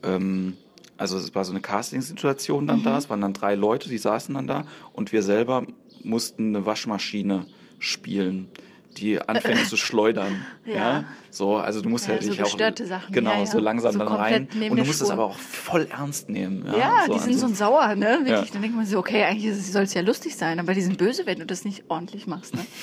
ähm, 0.02 0.56
also 0.96 1.16
es 1.16 1.34
war 1.34 1.44
so 1.44 1.52
eine 1.52 1.60
Casting-Situation 1.60 2.66
dann 2.66 2.80
Mhm. 2.80 2.84
da, 2.84 2.98
es 2.98 3.08
waren 3.10 3.20
dann 3.20 3.32
drei 3.32 3.54
Leute, 3.54 3.88
die 3.88 3.98
saßen 3.98 4.34
dann 4.34 4.46
da 4.46 4.64
und 4.92 5.12
wir 5.12 5.22
selber 5.22 5.64
mussten 6.02 6.54
eine 6.56 6.66
Waschmaschine 6.66 7.46
spielen 7.78 8.48
die 8.96 9.20
anfängt 9.20 9.66
zu 9.66 9.76
schleudern. 9.76 10.44
Ja. 10.66 10.74
Ja. 10.74 11.04
So, 11.30 11.56
also 11.56 11.80
du 11.80 11.88
musst 11.88 12.06
Ja, 12.08 12.14
ja, 12.14 12.22
so 12.22 12.30
dich 12.30 12.42
auch 12.42 12.58
Sachen. 12.86 13.12
genau 13.12 13.32
Ja, 13.32 13.38
ja. 13.40 13.46
so 13.46 13.58
langsam 13.58 13.92
So 13.92 13.98
dann 14.00 14.08
rein 14.08 14.48
und 14.52 14.76
du 14.78 14.84
musst 14.84 15.00
es 15.02 15.10
aber 15.10 15.24
auch 15.24 15.36
voll 15.38 15.86
ernst 15.90 16.28
nehmen. 16.28 16.64
Ja, 16.66 16.76
Ja, 16.78 17.04
so, 17.06 17.12
die 17.14 17.18
sind 17.20 17.32
also- 17.34 17.48
so 17.48 17.54
sauer, 17.54 17.94
ne? 17.96 18.20
Wirklich. 18.24 18.50
Dann 18.52 18.62
denkt 18.62 18.76
man 18.76 18.86
so, 18.86 18.98
okay, 18.98 19.24
eigentlich 19.24 19.54
soll 19.64 19.82
es 19.84 19.94
ja 19.94 20.02
lustig 20.02 20.36
sein, 20.36 20.58
aber 20.60 20.74
die 20.74 20.82
sind 20.82 20.98
böse, 20.98 21.26
wenn 21.26 21.38
du 21.38 21.46
das 21.46 21.64
nicht 21.64 21.84
ordentlich 21.88 22.26
machst, 22.26 22.54
ne? 22.54 22.64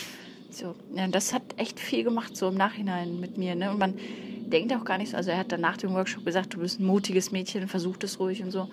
So, 0.50 0.74
ja, 0.96 1.08
das 1.08 1.34
hat 1.34 1.44
echt 1.58 1.80
viel 1.80 2.04
gemacht, 2.04 2.36
so 2.36 2.48
im 2.48 2.56
Nachhinein 2.56 3.20
mit 3.20 3.38
mir. 3.38 3.54
Ne? 3.54 3.70
Und 3.70 3.78
man 3.78 3.94
denkt 4.48 4.74
auch 4.74 4.86
gar 4.86 4.98
nicht 4.98 5.12
so. 5.12 5.18
Also 5.18 5.30
er 5.30 5.38
hat 5.38 5.52
dann 5.52 5.62
nach 5.62 5.78
dem 5.78 5.94
Workshop 5.94 6.26
gesagt, 6.26 6.56
du 6.56 6.60
bist 6.60 6.80
ein 6.80 6.86
mutiges 6.86 7.32
Mädchen, 7.32 7.68
versuch 7.68 7.96
das 7.98 8.20
ruhig 8.20 8.42
und 8.42 8.50
so. 8.50 8.68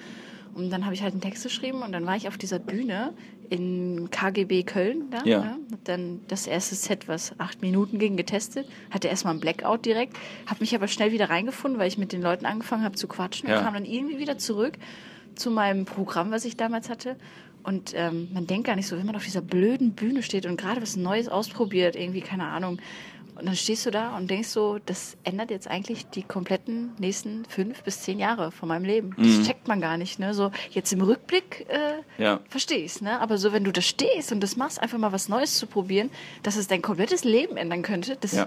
Und 0.54 0.70
dann 0.70 0.84
habe 0.84 0.94
ich 0.94 1.02
halt 1.02 1.12
einen 1.12 1.20
Text 1.20 1.42
geschrieben 1.42 1.82
und 1.82 1.92
dann 1.92 2.06
war 2.06 2.16
ich 2.16 2.28
auf 2.28 2.38
dieser 2.38 2.58
Bühne 2.58 3.12
in 3.50 4.08
KGB 4.10 4.62
Köln. 4.62 5.10
Da, 5.10 5.22
Ja. 5.24 5.40
ne? 5.40 5.58
Dann 5.84 6.20
das 6.28 6.46
erste 6.46 6.74
Set, 6.74 7.08
was 7.08 7.38
acht 7.38 7.60
Minuten 7.60 7.98
ging, 7.98 8.16
getestet. 8.16 8.66
Hatte 8.90 9.08
erstmal 9.08 9.32
einen 9.32 9.40
Blackout 9.40 9.84
direkt. 9.84 10.16
Habe 10.46 10.60
mich 10.60 10.74
aber 10.74 10.88
schnell 10.88 11.12
wieder 11.12 11.28
reingefunden, 11.30 11.78
weil 11.78 11.88
ich 11.88 11.98
mit 11.98 12.12
den 12.12 12.22
Leuten 12.22 12.46
angefangen 12.46 12.84
habe 12.84 12.94
zu 12.96 13.08
quatschen 13.08 13.48
Ja. 13.48 13.58
und 13.58 13.64
kam 13.64 13.74
dann 13.74 13.84
irgendwie 13.84 14.18
wieder 14.18 14.38
zurück 14.38 14.74
zu 15.34 15.50
meinem 15.50 15.84
Programm, 15.84 16.30
was 16.30 16.44
ich 16.44 16.56
damals 16.56 16.88
hatte. 16.88 17.16
Und 17.64 17.92
ähm, 17.96 18.28
man 18.32 18.46
denkt 18.46 18.66
gar 18.66 18.76
nicht 18.76 18.86
so, 18.86 18.96
wenn 18.98 19.06
man 19.06 19.16
auf 19.16 19.24
dieser 19.24 19.40
blöden 19.40 19.92
Bühne 19.92 20.22
steht 20.22 20.44
und 20.46 20.56
gerade 20.60 20.80
was 20.82 20.96
Neues 20.96 21.28
ausprobiert, 21.28 21.96
irgendwie, 21.96 22.20
keine 22.20 22.44
Ahnung. 22.46 22.78
Und 23.36 23.46
dann 23.46 23.56
stehst 23.56 23.84
du 23.84 23.90
da 23.90 24.16
und 24.16 24.30
denkst 24.30 24.48
so, 24.48 24.78
das 24.86 25.16
ändert 25.24 25.50
jetzt 25.50 25.66
eigentlich 25.68 26.06
die 26.06 26.22
kompletten 26.22 26.92
nächsten 26.98 27.44
fünf 27.46 27.82
bis 27.82 28.00
zehn 28.02 28.20
Jahre 28.20 28.52
von 28.52 28.68
meinem 28.68 28.84
Leben. 28.84 29.14
Das 29.18 29.44
checkt 29.46 29.66
man 29.66 29.80
gar 29.80 29.96
nicht, 29.96 30.20
ne? 30.20 30.34
So 30.34 30.52
jetzt 30.70 30.92
im 30.92 31.00
Rückblick 31.00 31.66
äh, 31.68 32.22
Ja. 32.22 32.38
verstehe 32.48 32.78
ich's, 32.78 33.00
ne? 33.00 33.20
Aber 33.20 33.36
so, 33.36 33.52
wenn 33.52 33.64
du 33.64 33.72
da 33.72 33.80
stehst 33.80 34.30
und 34.30 34.40
das 34.40 34.56
machst, 34.56 34.80
einfach 34.80 34.98
mal 34.98 35.10
was 35.10 35.28
Neues 35.28 35.58
zu 35.58 35.66
probieren, 35.66 36.10
dass 36.44 36.54
es 36.56 36.68
dein 36.68 36.80
komplettes 36.80 37.24
Leben 37.24 37.56
ändern 37.56 37.82
könnte, 37.82 38.16
das 38.20 38.32
Ja. 38.32 38.46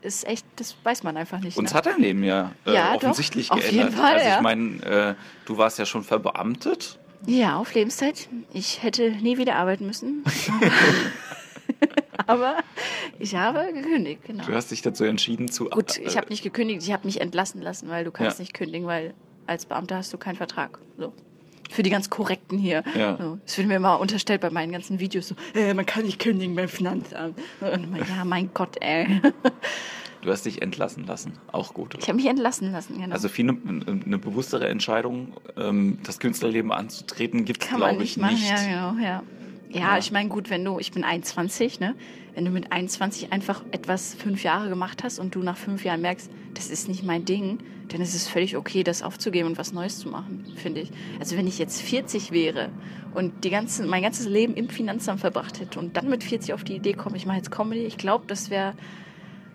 ist 0.00 0.26
echt, 0.26 0.46
das 0.56 0.76
weiß 0.82 1.02
man 1.02 1.18
einfach 1.18 1.40
nicht. 1.40 1.58
Uns 1.58 1.72
ne? 1.72 1.76
hat 1.76 1.84
dein 1.84 2.00
Leben 2.00 2.24
ja, 2.24 2.52
äh, 2.66 2.72
Ja, 2.72 2.88
doch. 2.94 3.02
offensichtlich 3.02 3.50
Auf 3.50 3.60
geändert. 3.60 3.84
jeden 3.90 3.96
Fall, 3.96 4.14
also 4.14 4.28
ich 4.30 4.40
meine, 4.40 4.82
äh, 4.82 5.14
du 5.44 5.58
warst 5.58 5.78
ja 5.78 5.84
schon 5.84 6.02
verbeamtet. 6.04 6.98
Ja, 7.26 7.56
auf 7.58 7.74
Lebenszeit. 7.74 8.28
Ich 8.54 8.82
hätte 8.82 9.10
nie 9.10 9.36
wieder 9.36 9.56
arbeiten 9.56 9.84
müssen. 9.86 10.24
Aber 12.26 12.56
ich 13.18 13.34
habe 13.36 13.72
gekündigt, 13.72 14.24
genau. 14.24 14.44
Du 14.44 14.54
hast 14.54 14.70
dich 14.70 14.82
dazu 14.82 15.04
entschieden 15.04 15.48
zu. 15.48 15.66
Gut, 15.66 15.98
ich 15.98 16.14
äh, 16.14 16.18
habe 16.18 16.28
nicht 16.28 16.42
gekündigt, 16.42 16.82
ich 16.82 16.92
habe 16.92 17.06
mich 17.06 17.20
entlassen 17.20 17.60
lassen, 17.62 17.88
weil 17.88 18.04
du 18.04 18.10
kannst 18.10 18.38
Ja. 18.38 18.42
nicht 18.42 18.54
kündigen, 18.54 18.86
weil 18.86 19.14
als 19.46 19.66
Beamter 19.66 19.96
hast 19.96 20.12
du 20.12 20.18
keinen 20.18 20.36
Vertrag. 20.36 20.78
So. 20.98 21.12
Für 21.70 21.82
die 21.82 21.90
ganz 21.90 22.10
korrekten 22.10 22.58
hier. 22.58 22.84
Ja. 22.96 23.16
So. 23.20 23.38
Das 23.44 23.58
wird 23.58 23.66
mir 23.68 23.76
immer 23.76 23.98
unterstellt 24.00 24.40
bei 24.40 24.50
meinen 24.50 24.72
ganzen 24.72 25.00
Videos. 25.00 25.28
So, 25.28 25.34
äh, 25.54 25.74
man 25.74 25.84
kann 25.84 26.04
nicht 26.04 26.18
kündigen 26.20 26.54
beim 26.54 26.68
Finanzamt. 26.68 27.38
Und 27.60 27.84
immer, 27.84 27.98
ja, 27.98 28.24
mein 28.24 28.50
Gott, 28.54 28.76
ey. 28.80 29.20
Du 30.22 30.32
hast 30.32 30.44
dich 30.44 30.60
entlassen 30.60 31.06
lassen. 31.06 31.34
Auch 31.52 31.72
gut. 31.72 31.94
Ich 32.00 32.08
habe 32.08 32.16
mich 32.16 32.26
entlassen 32.26 32.72
lassen, 32.72 32.98
genau. 32.98 33.12
Also 33.12 33.28
viel 33.28 33.48
eine, 33.48 33.60
eine 33.86 34.18
bewusstere 34.18 34.66
Entscheidung, 34.68 35.34
ähm, 35.56 35.98
das 36.02 36.18
Künstlerleben 36.18 36.72
anzutreten, 36.72 37.44
gibt 37.44 37.62
es, 37.62 37.68
glaube 37.68 38.02
ich, 38.02 38.16
machen, 38.16 38.34
nicht. 38.34 38.48
ja, 38.50 38.56
genau, 38.56 39.00
ja. 39.04 39.22
Ja, 39.76 39.92
Ja. 39.92 39.98
ich 39.98 40.10
meine, 40.12 40.28
gut, 40.28 40.50
wenn 40.50 40.64
du, 40.64 40.78
ich 40.78 40.92
bin 40.92 41.04
21, 41.04 41.80
ne? 41.80 41.94
Wenn 42.34 42.44
du 42.44 42.50
mit 42.50 42.70
21 42.72 43.32
einfach 43.32 43.64
etwas 43.70 44.14
fünf 44.14 44.42
Jahre 44.42 44.68
gemacht 44.68 45.02
hast 45.04 45.18
und 45.18 45.34
du 45.34 45.40
nach 45.42 45.56
fünf 45.56 45.84
Jahren 45.84 46.02
merkst, 46.02 46.30
das 46.54 46.68
ist 46.68 46.88
nicht 46.88 47.02
mein 47.02 47.24
Ding, 47.24 47.58
dann 47.88 48.00
ist 48.00 48.14
es 48.14 48.28
völlig 48.28 48.56
okay, 48.56 48.82
das 48.82 49.02
aufzugeben 49.02 49.48
und 49.50 49.58
was 49.58 49.72
Neues 49.72 49.98
zu 49.98 50.08
machen, 50.08 50.44
finde 50.56 50.80
ich. 50.80 50.90
Also 51.20 51.36
wenn 51.36 51.46
ich 51.46 51.58
jetzt 51.58 51.80
40 51.80 52.32
wäre 52.32 52.70
und 53.14 53.44
die 53.44 53.50
ganzen, 53.50 53.88
mein 53.88 54.02
ganzes 54.02 54.26
Leben 54.26 54.54
im 54.54 54.68
Finanzamt 54.68 55.20
verbracht 55.20 55.60
hätte 55.60 55.78
und 55.78 55.96
dann 55.96 56.08
mit 56.10 56.24
40 56.24 56.52
auf 56.52 56.64
die 56.64 56.76
Idee 56.76 56.92
komme, 56.94 57.16
ich 57.16 57.26
mache 57.26 57.38
jetzt 57.38 57.50
Comedy, 57.50 57.84
ich 57.84 57.96
glaube, 57.96 58.24
das 58.26 58.50
wäre 58.50 58.74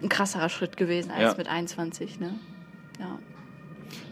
ein 0.01 0.09
krasserer 0.09 0.49
Schritt 0.49 0.77
gewesen 0.77 1.11
als 1.11 1.33
Ja. 1.33 1.37
mit 1.37 1.47
21, 1.47 2.19
ne? 2.19 2.33
Ja. 2.99 3.19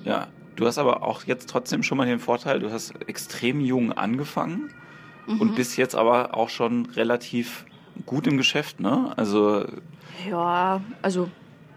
Ja, 0.04 0.28
du 0.56 0.66
hast 0.68 0.78
aber 0.78 1.04
auch 1.04 1.24
jetzt 1.24 1.50
trotzdem 1.50 1.82
schon 1.84 1.98
mal 1.98 2.06
den 2.06 2.20
Vorteil, 2.20 2.60
du 2.60 2.72
hast 2.72 2.94
extrem 3.08 3.62
jung 3.62 3.92
angefangen 3.94 4.70
Mhm. 5.30 5.42
und 5.42 5.56
bist 5.56 5.78
jetzt 5.78 5.96
aber 5.96 6.36
auch 6.36 6.50
schon 6.50 6.86
relativ 6.88 7.66
gut 8.06 8.28
im 8.28 8.38
Geschäft, 8.38 8.80
ne? 8.80 9.14
Also 9.18 9.66
Ja, 10.30 10.82
also 11.02 11.30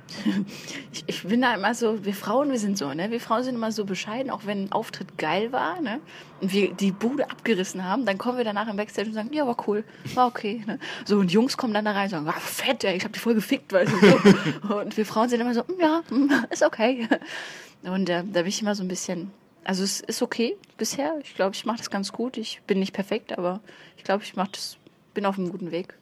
ich, 0.93 1.05
ich 1.07 1.23
bin 1.23 1.41
da 1.41 1.55
immer 1.55 1.75
so, 1.75 2.05
wir 2.05 2.13
Frauen, 2.15 2.51
wir 2.51 2.59
sind 2.59 2.77
so, 2.77 2.93
ne? 2.93 3.11
Wir 3.11 3.19
Frauen 3.21 3.45
sind 3.45 3.55
immer 3.55 3.73
so 3.73 3.85
bescheiden, 3.87 4.31
auch 4.31 4.43
wenn 4.45 4.65
ein 4.65 4.73
Auftritt 4.73 5.17
geil 5.17 5.53
war, 5.53 5.81
ne? 5.81 6.01
Und 6.43 6.53
wir 6.53 6.75
die 6.75 6.93
Bude 6.93 7.31
abgerissen 7.31 7.83
haben, 7.85 8.05
dann 8.05 8.19
kommen 8.19 8.37
wir 8.37 8.45
danach 8.45 8.69
im 8.69 8.77
Backstage 8.77 9.09
und 9.09 9.15
sagen, 9.15 9.31
ja, 9.33 9.47
war 9.47 9.57
cool, 9.67 9.85
war 10.15 10.27
okay. 10.27 10.63
Ne? 10.67 10.79
So, 11.07 11.17
und 11.19 11.33
Jungs 11.33 11.57
kommen 11.57 11.73
dann 11.73 11.87
da 11.87 11.93
rein 11.93 12.05
und 12.05 12.11
sagen, 12.11 12.29
ah, 12.29 12.33
fett, 12.41 12.85
ey, 12.85 12.97
ich 12.97 13.05
hab 13.05 13.13
die 13.15 13.21
voll 13.21 13.35
gefickt, 13.35 13.73
weißt 13.73 13.91
du. 13.93 13.97
So. 14.69 14.75
Und 14.81 14.97
wir 14.97 15.07
Frauen 15.07 15.29
sind 15.31 15.41
immer 15.41 15.55
so, 15.55 15.63
"Mm, 15.63 15.81
ja, 15.81 16.03
mm, 16.11 16.31
ist 16.51 16.63
okay. 16.63 17.09
Und 17.83 18.11
äh, 18.11 18.23
da 18.31 18.41
bin 18.41 18.47
ich 18.49 18.61
immer 18.61 18.75
so 18.75 18.83
ein 18.83 18.89
bisschen, 18.89 19.31
also 19.65 19.83
es 19.85 20.01
ist 20.01 20.23
okay 20.23 20.57
bisher. 20.79 21.15
Ich 21.23 21.35
glaube, 21.35 21.55
ich 21.55 21.65
mache 21.65 21.79
das 21.79 21.91
ganz 21.91 22.13
gut. 22.13 22.37
Ich 22.37 22.61
bin 22.67 22.79
nicht 22.79 22.93
perfekt, 22.93 23.37
aber 23.37 23.61
ich 23.97 24.05
glaube, 24.05 24.25
ich 24.25 24.35
mach 24.37 24.49
das, 24.49 24.77
bin 25.15 25.25
auf 25.27 25.39
einem 25.39 25.51
guten 25.51 25.71
Weg. 25.71 25.95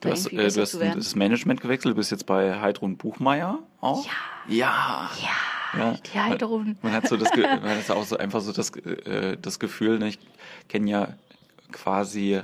du 0.00 0.10
hast, 0.10 0.32
äh, 0.32 0.48
du 0.48 0.60
hast 0.62 0.74
das 0.74 1.14
Management 1.14 1.60
gewechselt, 1.60 1.92
du 1.92 1.96
bist 1.96 2.10
jetzt 2.10 2.26
bei 2.26 2.60
Heidrun 2.60 2.96
Buchmeier 2.96 3.58
auch? 3.80 4.06
Ja. 4.48 5.10
Ja. 5.22 5.78
ja. 5.78 5.98
Die 6.12 6.18
Heidrun. 6.20 6.76
Man 6.82 6.92
hat 6.92 7.08
so 7.08 7.16
das, 7.16 7.30
man 7.36 7.62
hat 7.62 7.90
auch 7.90 8.04
so 8.04 8.16
einfach 8.16 8.40
so 8.40 8.52
das, 8.52 8.70
äh, 8.76 9.36
das 9.40 9.58
Gefühl, 9.58 9.98
ne, 9.98 10.08
ich 10.08 10.18
kenne 10.68 10.90
ja 10.90 11.08
quasi, 11.72 12.40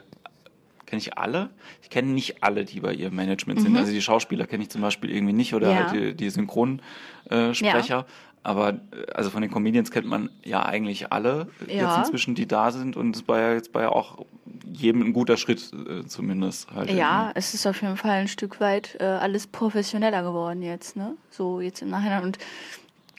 kenne 0.86 1.00
ich 1.00 1.16
alle? 1.16 1.50
Ich 1.82 1.90
kenne 1.90 2.08
nicht 2.08 2.42
alle, 2.42 2.64
die 2.64 2.80
bei 2.80 2.92
ihrem 2.92 3.14
Management 3.14 3.60
sind. 3.60 3.76
Also 3.76 3.92
die 3.92 4.02
Schauspieler 4.02 4.46
kenne 4.46 4.64
ich 4.64 4.70
zum 4.70 4.80
Beispiel 4.80 5.10
irgendwie 5.10 5.32
nicht 5.32 5.54
oder 5.54 5.68
Mhm. 5.68 5.72
Ja. 5.74 5.90
halt 5.90 6.00
die, 6.00 6.14
die 6.14 6.30
Synchronsprecher. 6.30 7.50
Äh, 7.50 7.54
Sprecher. 7.54 8.06
Aber 8.42 8.70
äh, 8.70 8.76
also 9.14 9.30
von 9.30 9.42
den 9.42 9.50
Comedians 9.50 9.90
kennt 9.90 10.06
man 10.06 10.30
ja 10.44 10.64
eigentlich 10.64 11.12
alle 11.12 11.48
Ja. 11.66 11.74
jetzt 11.84 11.98
inzwischen, 11.98 12.34
die 12.34 12.46
da 12.46 12.70
sind 12.70 12.96
und 12.96 13.14
es 13.16 13.28
war 13.28 13.38
ja 13.40 13.52
jetzt 13.52 13.72
bei 13.72 13.88
auch 13.88 14.24
jedem 14.64 15.02
ein 15.02 15.12
guter 15.12 15.36
Schritt 15.36 15.70
äh, 15.72 16.06
zumindest 16.06 16.70
halt. 16.72 16.90
Ja, 16.90 17.32
es 17.34 17.54
ist 17.54 17.66
auf 17.66 17.82
jeden 17.82 17.96
Fall 17.96 18.12
ein 18.12 18.28
Stück 18.28 18.60
weit 18.60 18.96
äh, 19.00 19.04
alles 19.04 19.46
professioneller 19.46 20.22
geworden 20.22 20.62
jetzt, 20.62 20.96
ne? 20.96 21.16
So 21.30 21.60
jetzt 21.60 21.82
im 21.82 21.90
Nachhinein. 21.90 22.22
Und 22.22 22.38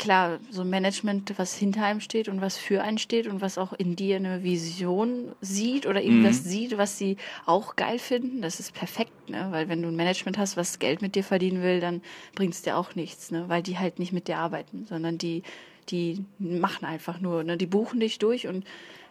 klar, 0.01 0.39
so 0.50 0.62
ein 0.62 0.70
Management, 0.70 1.34
was 1.38 1.55
hinter 1.55 1.86
einem 1.86 2.01
steht 2.01 2.27
und 2.27 2.41
was 2.41 2.58
für 2.58 2.81
einen 2.81 2.98
steht 2.98 3.27
und 3.27 3.39
was 3.39 3.60
auch 3.60 3.72
in 3.72 3.96
dir 3.96 4.15
eine 4.15 4.43
Vision 4.43 5.31
sieht 5.41 5.86
oder 5.86 6.01
irgendwas 6.01 6.43
sieht, 6.43 6.77
was 6.77 6.98
sie 6.98 7.17
auch 7.46 7.75
geil 7.75 8.00
finden, 8.00 8.41
das 8.41 8.60
ist 8.60 8.74
perfekt, 8.74 9.29
ne? 9.29 9.48
Weil 9.51 9.70
wenn 9.70 9.84
du 9.84 9.89
ein 9.89 9.96
Management 9.96 10.39
hast, 10.39 10.58
was 10.58 10.79
Geld 10.79 11.03
mit 11.03 11.13
dir 11.13 11.24
verdienen 11.24 11.62
will, 11.62 11.79
dann 11.79 12.01
bringt 12.34 12.55
es 12.55 12.63
dir 12.63 12.77
auch 12.77 12.96
nichts, 12.96 13.29
ne? 13.29 13.46
Weil 13.48 13.62
die 13.62 13.77
halt 13.77 14.00
nicht 14.00 14.12
mit 14.12 14.27
dir 14.27 14.39
arbeiten, 14.39 14.88
sondern 14.89 15.20
die, 15.20 15.43
die 15.89 16.25
machen 16.39 16.86
einfach 16.86 17.22
nur, 17.22 17.43
ne? 17.43 17.55
Die 17.55 17.67
buchen 17.67 18.00
dich 18.00 18.17
durch 18.17 18.48
und 18.48 18.65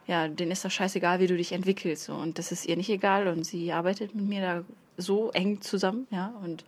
ja, 0.09 0.27
denen 0.27 0.51
ist 0.51 0.65
doch 0.65 0.73
scheißegal, 0.73 1.21
wie 1.21 1.29
du 1.29 1.37
dich 1.37 1.53
entwickelst. 1.53 2.07
So. 2.07 2.15
Und 2.15 2.39
das 2.39 2.51
ist 2.51 2.67
ihr 2.67 2.77
nicht 2.77 2.91
egal. 2.91 3.29
Und 3.29 3.45
sie 3.45 3.71
arbeitet 3.71 4.13
mit 4.17 4.27
mir 4.27 4.41
da 4.41 4.65
so 4.97 5.31
eng 5.31 5.61
zusammen, 5.61 6.09
ja. 6.11 6.35
Und 6.43 6.65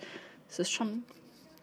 es 0.48 0.60
ist 0.60 0.70
schon, 0.70 1.02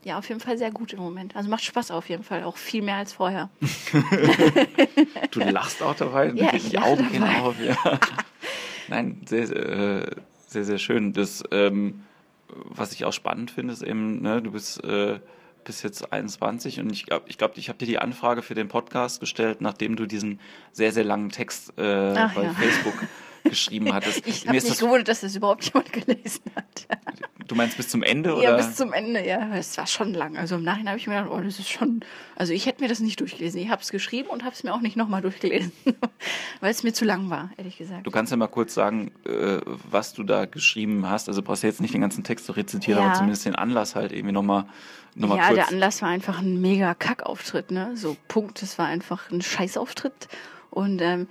ja, 0.03 0.18
auf 0.18 0.27
jeden 0.29 0.39
Fall 0.41 0.58
sehr 0.58 0.72
gut 0.72 0.94
im 0.94 1.00
Moment. 1.00 1.36
Also 1.36 1.50
macht 1.50 1.63
Spaß 1.63 1.91
auf 1.91 2.08
jeden 2.10 2.24
Fall, 2.24 2.44
auch 2.44 2.58
viel 2.58 2.82
mehr 2.82 2.96
als 2.96 3.13
vorher. 3.13 3.50
Du 5.32 5.39
lachst 5.41 5.82
auch 5.84 5.96
dabei, 5.96 6.32
Ja, 6.34 6.51
die 6.51 6.58
ich 6.58 6.72
lache 6.74 6.86
Augen 6.86 7.12
gehen 7.12 7.22
dabei. 7.22 7.39
auf. 7.41 7.56
Ja. 7.60 8.00
Nein, 8.88 9.22
sehr, 9.25 9.50
äh, 9.51 10.12
sehr, 10.48 10.65
sehr 10.65 10.77
schön. 10.79 11.13
Das, 11.13 11.44
ähm, 11.51 12.03
was 12.48 12.94
ich 12.94 13.06
auch 13.06 13.13
spannend 13.13 13.51
finde, 13.51 13.74
ist 13.74 13.84
eben, 13.84 14.22
ne, 14.22 14.41
du 14.41 14.51
bist, 14.51 14.84
äh, 14.84 15.20
bist 15.63 15.84
jetzt 15.84 16.12
21 16.12 16.79
und 16.79 16.91
ich 16.91 17.06
glaube, 17.06 17.25
ich, 17.27 17.38
glaub, 17.38 17.58
ich 17.58 17.70
habe 17.70 17.77
dir 17.77 17.86
die 17.86 18.00
Anfrage 18.00 18.41
für 18.41 18.56
den 18.56 18.68
Podcast 18.70 19.20
gestellt, 19.20 19.62
nachdem 19.62 19.96
du 19.96 20.08
diesen 20.08 20.39
sehr, 20.72 20.91
sehr 20.91 21.03
langen 21.03 21.29
Text 21.29 21.74
äh, 21.77 22.15
Ach, 22.18 22.34
bei 22.34 22.46
ja. 22.46 22.53
Facebook 22.53 22.96
geschrieben 23.44 23.94
hattest. 23.94 24.24
Ich 24.25 24.48
habe 24.48 24.56
mich 24.56 24.63
das, 24.68 24.79
gewundert, 24.79 25.08
dass 25.08 25.22
das 25.22 25.36
überhaupt 25.36 25.65
jemand 25.65 25.91
gelesen 25.94 26.41
hat. 26.56 26.88
Du 27.50 27.56
meinst 27.56 27.75
bis 27.75 27.89
zum 27.89 28.03
Ende? 28.03 28.29
Ja, 28.29 28.36
oder? 28.36 28.58
bis 28.58 28.75
zum 28.75 28.94
Ende, 28.94 29.25
ja. 29.25 29.53
Es 29.56 29.77
war 29.77 29.88
schon 29.88 30.13
lang. 30.13 30.38
Also 30.38 30.56
im 30.56 30.63
Nachhinein 30.63 30.89
habe 30.89 31.00
ich 31.00 31.08
mir 31.08 31.15
gedacht, 31.15 31.32
oh, 31.32 31.41
das 31.41 31.60
ist 31.60 31.70
schon. 31.70 32.01
Also 32.36 32.53
ich 32.53 32.65
hätte 32.65 32.82
mir 32.82 32.88
das 32.88 33.00
nicht 33.00 33.20
durchgelesen. 33.20 33.60
Ich 33.60 33.70
habe 33.70 33.82
es 33.82 33.91
geschrieben 33.91 34.29
und 34.29 34.44
habe 34.44 34.53
es 34.53 34.63
mir 34.63 34.74
auch 34.74 34.79
nicht 34.82 34.96
nochmal 34.96 35.22
durchgelesen, 35.22 35.72
weil 36.62 36.72
es 36.72 36.84
mir 36.84 36.94
zu 36.94 37.03
lang 37.03 37.29
war, 37.29 37.50
ehrlich 37.58 37.77
gesagt. 37.77 38.06
Du 38.08 38.12
kannst 38.12 38.32
ja 38.32 38.38
mal 38.38 38.48
kurz 38.48 38.74
sagen, 38.74 39.12
äh, 39.25 39.60
was 39.89 40.13
du 40.13 40.24
da 40.24 40.46
geschrieben 40.46 41.10
hast. 41.10 41.27
Also 41.27 41.41
brauchst 41.41 41.63
du 41.63 41.68
jetzt 41.68 41.82
nicht 41.82 41.94
den 41.94 42.01
ganzen 42.01 42.24
Text 42.24 42.46
zu 42.46 42.53
rezitieren, 42.53 43.00
Ja. 43.00 43.08
aber 43.08 43.15
zumindest 43.15 43.46
den 43.46 43.56
Anlass 43.56 43.96
halt 43.96 44.12
irgendwie 44.12 44.34
nochmal 44.34 44.65
noch 45.15 45.29
mal 45.29 45.38
ja, 45.38 45.48
kurz. 45.48 45.56
der 45.56 45.68
Anlass 45.70 46.01
war 46.01 46.10
einfach 46.10 46.39
ein 46.39 46.62
mega 46.62 46.94
Kackauftritt, 46.94 47.72
ne? 47.72 47.91
So 47.96 48.15
Punkt, 48.27 48.62
es 48.62 48.77
war 48.77 48.86
einfach 48.86 49.32
ein 49.32 49.41
Scheißauftritt. 49.41 50.27
Und 50.70 51.01
ähm, 51.01 51.27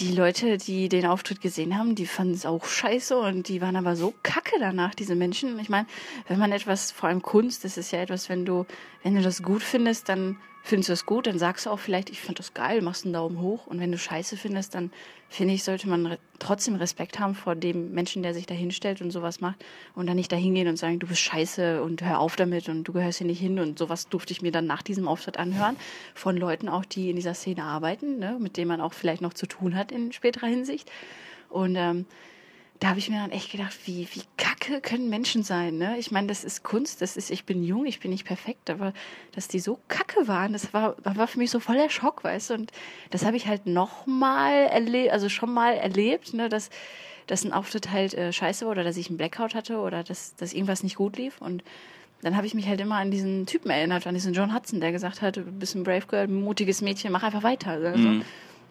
die 0.00 0.12
Leute, 0.12 0.58
die 0.58 0.88
den 0.88 1.06
Auftritt 1.06 1.40
gesehen 1.40 1.76
haben, 1.76 1.94
die 1.94 2.06
fanden 2.06 2.34
es 2.34 2.46
auch 2.46 2.66
scheiße 2.66 3.18
und 3.18 3.48
die 3.48 3.60
waren 3.60 3.76
aber 3.76 3.96
so 3.96 4.14
kacke 4.22 4.56
danach, 4.60 4.94
diese 4.94 5.16
Menschen. 5.16 5.58
Ich 5.58 5.68
meine, 5.68 5.86
wenn 6.28 6.38
man 6.38 6.52
etwas, 6.52 6.92
vor 6.92 7.08
allem 7.08 7.22
Kunst, 7.22 7.64
das 7.64 7.76
ist 7.76 7.90
ja 7.90 8.00
etwas, 8.00 8.28
wenn 8.28 8.44
du, 8.44 8.64
wenn 9.02 9.14
du 9.14 9.22
das 9.22 9.42
gut 9.42 9.62
findest, 9.62 10.08
dann 10.08 10.36
findest 10.68 10.90
du 10.90 10.92
es 10.92 11.06
gut, 11.06 11.26
dann 11.26 11.38
sagst 11.38 11.64
du 11.64 11.70
auch 11.70 11.78
vielleicht, 11.78 12.10
ich 12.10 12.20
fand 12.20 12.38
das 12.38 12.52
geil, 12.52 12.82
machst 12.82 13.04
einen 13.04 13.14
Daumen 13.14 13.40
hoch. 13.40 13.66
Und 13.66 13.80
wenn 13.80 13.90
du 13.90 13.96
scheiße 13.98 14.36
findest, 14.36 14.74
dann 14.74 14.92
finde 15.30 15.54
ich, 15.54 15.64
sollte 15.64 15.88
man 15.88 16.06
re 16.06 16.18
trotzdem 16.38 16.76
Respekt 16.76 17.18
haben 17.18 17.34
vor 17.34 17.56
dem 17.56 17.92
Menschen, 17.92 18.22
der 18.22 18.32
sich 18.32 18.46
da 18.46 18.54
hinstellt 18.54 19.00
und 19.00 19.10
sowas 19.10 19.40
macht 19.40 19.64
und 19.94 20.06
dann 20.06 20.16
nicht 20.16 20.30
da 20.30 20.36
hingehen 20.36 20.68
und 20.68 20.76
sagen, 20.76 20.98
du 20.98 21.06
bist 21.06 21.20
scheiße 21.20 21.82
und 21.82 22.02
hör 22.02 22.20
auf 22.20 22.36
damit 22.36 22.68
und 22.68 22.84
du 22.84 22.92
gehörst 22.92 23.18
hier 23.18 23.26
nicht 23.26 23.40
hin 23.40 23.58
und 23.58 23.78
sowas 23.78 24.08
durfte 24.08 24.32
ich 24.32 24.42
mir 24.42 24.52
dann 24.52 24.66
nach 24.66 24.82
diesem 24.82 25.08
Auftritt 25.08 25.38
anhören 25.38 25.76
von 26.14 26.36
Leuten 26.36 26.68
auch, 26.68 26.84
die 26.84 27.10
in 27.10 27.16
dieser 27.16 27.34
Szene 27.34 27.64
arbeiten, 27.64 28.18
ne, 28.18 28.36
mit 28.38 28.56
denen 28.56 28.68
man 28.68 28.80
auch 28.80 28.92
vielleicht 28.92 29.22
noch 29.22 29.34
zu 29.34 29.46
tun 29.46 29.74
hat 29.74 29.90
in 29.90 30.12
späterer 30.12 30.46
Hinsicht. 30.46 30.90
Und 31.48 31.76
ähm, 31.76 32.06
da 32.80 32.88
habe 32.88 32.98
ich 33.00 33.10
mir 33.10 33.16
dann 33.16 33.32
echt 33.32 33.50
gedacht, 33.50 33.76
wie, 33.86 34.06
wie 34.12 34.22
kacke 34.36 34.80
können 34.80 35.08
Menschen 35.08 35.42
sein, 35.42 35.78
ne? 35.78 35.98
Ich 35.98 36.10
meine, 36.12 36.28
das 36.28 36.44
ist 36.44 36.62
Kunst, 36.62 37.02
das 37.02 37.16
ist, 37.16 37.30
ich 37.30 37.44
bin 37.44 37.64
jung, 37.64 37.86
ich 37.86 37.98
bin 37.98 38.12
nicht 38.12 38.24
perfekt, 38.24 38.70
aber 38.70 38.92
dass 39.32 39.48
die 39.48 39.58
so 39.58 39.80
kacke 39.88 40.28
waren, 40.28 40.52
das 40.52 40.72
war, 40.72 40.94
war 41.02 41.26
für 41.26 41.38
mich 41.38 41.50
so 41.50 41.58
voll 41.58 41.76
der 41.76 41.88
Schock, 41.88 42.22
weißt 42.22 42.50
du? 42.50 42.54
Und 42.54 42.72
das 43.10 43.24
habe 43.24 43.36
ich 43.36 43.48
halt 43.48 43.66
nochmal 43.66 44.66
erlebt, 44.66 45.12
also 45.12 45.28
schon 45.28 45.52
mal 45.52 45.74
erlebt, 45.74 46.34
ne, 46.34 46.48
dass, 46.48 46.70
dass 47.26 47.44
ein 47.44 47.52
Auftritt 47.52 47.90
halt 47.90 48.14
äh, 48.14 48.32
scheiße 48.32 48.64
war 48.64 48.72
oder 48.72 48.84
dass 48.84 48.96
ich 48.96 49.08
einen 49.08 49.18
Blackout 49.18 49.54
hatte 49.54 49.78
oder 49.78 50.04
dass, 50.04 50.36
dass 50.36 50.52
irgendwas 50.52 50.84
nicht 50.84 50.96
gut 50.96 51.16
lief 51.16 51.40
und 51.40 51.64
dann 52.22 52.36
habe 52.36 52.46
ich 52.46 52.54
mich 52.54 52.66
halt 52.66 52.80
immer 52.80 52.96
an 52.96 53.10
diesen 53.10 53.46
Typen 53.46 53.70
erinnert, 53.70 54.06
an 54.06 54.14
diesen 54.14 54.34
John 54.34 54.52
Hudson, 54.54 54.80
der 54.80 54.92
gesagt 54.92 55.22
hat, 55.22 55.36
du 55.36 55.42
bist 55.42 55.76
ein 55.76 55.84
Brave 55.84 56.06
Girl, 56.08 56.26
mutiges 56.26 56.80
Mädchen, 56.80 57.12
mach 57.12 57.22
einfach 57.22 57.44
weiter. 57.44 57.72
Also, 57.72 58.08
mhm. 58.08 58.24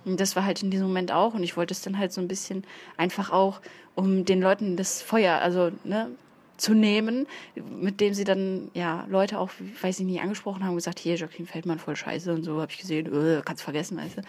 Und 0.05 0.19
das 0.19 0.35
war 0.35 0.45
halt 0.45 0.63
in 0.63 0.71
diesem 0.71 0.87
Moment 0.87 1.11
auch. 1.11 1.33
Und 1.33 1.43
ich 1.43 1.57
wollte 1.57 1.73
es 1.73 1.81
dann 1.81 1.97
halt 1.97 2.13
so 2.13 2.21
ein 2.21 2.27
bisschen 2.27 2.63
einfach 2.97 3.31
auch, 3.31 3.61
um 3.95 4.25
den 4.25 4.41
Leuten 4.41 4.77
das 4.77 5.01
Feuer, 5.01 5.39
also 5.39 5.71
ne, 5.83 6.09
zu 6.57 6.73
nehmen, 6.73 7.27
mit 7.55 8.01
dem 8.01 8.13
sie 8.13 8.23
dann 8.23 8.69
ja 8.73 9.05
Leute 9.09 9.39
auch, 9.39 9.51
weiß 9.81 9.99
ich 9.99 10.05
nicht, 10.05 10.21
angesprochen 10.21 10.63
haben, 10.63 10.75
gesagt, 10.75 10.99
hier, 10.99 11.15
Jacqueline 11.15 11.47
Feldmann 11.47 11.79
voll 11.79 11.95
scheiße 11.95 12.33
und 12.33 12.43
so, 12.43 12.59
habe 12.59 12.71
ich 12.71 12.79
gesehen, 12.79 13.07
öh, 13.07 13.41
kannst 13.45 13.63
vergessen, 13.63 13.97
weißt 13.97 14.17
du. 14.17 14.21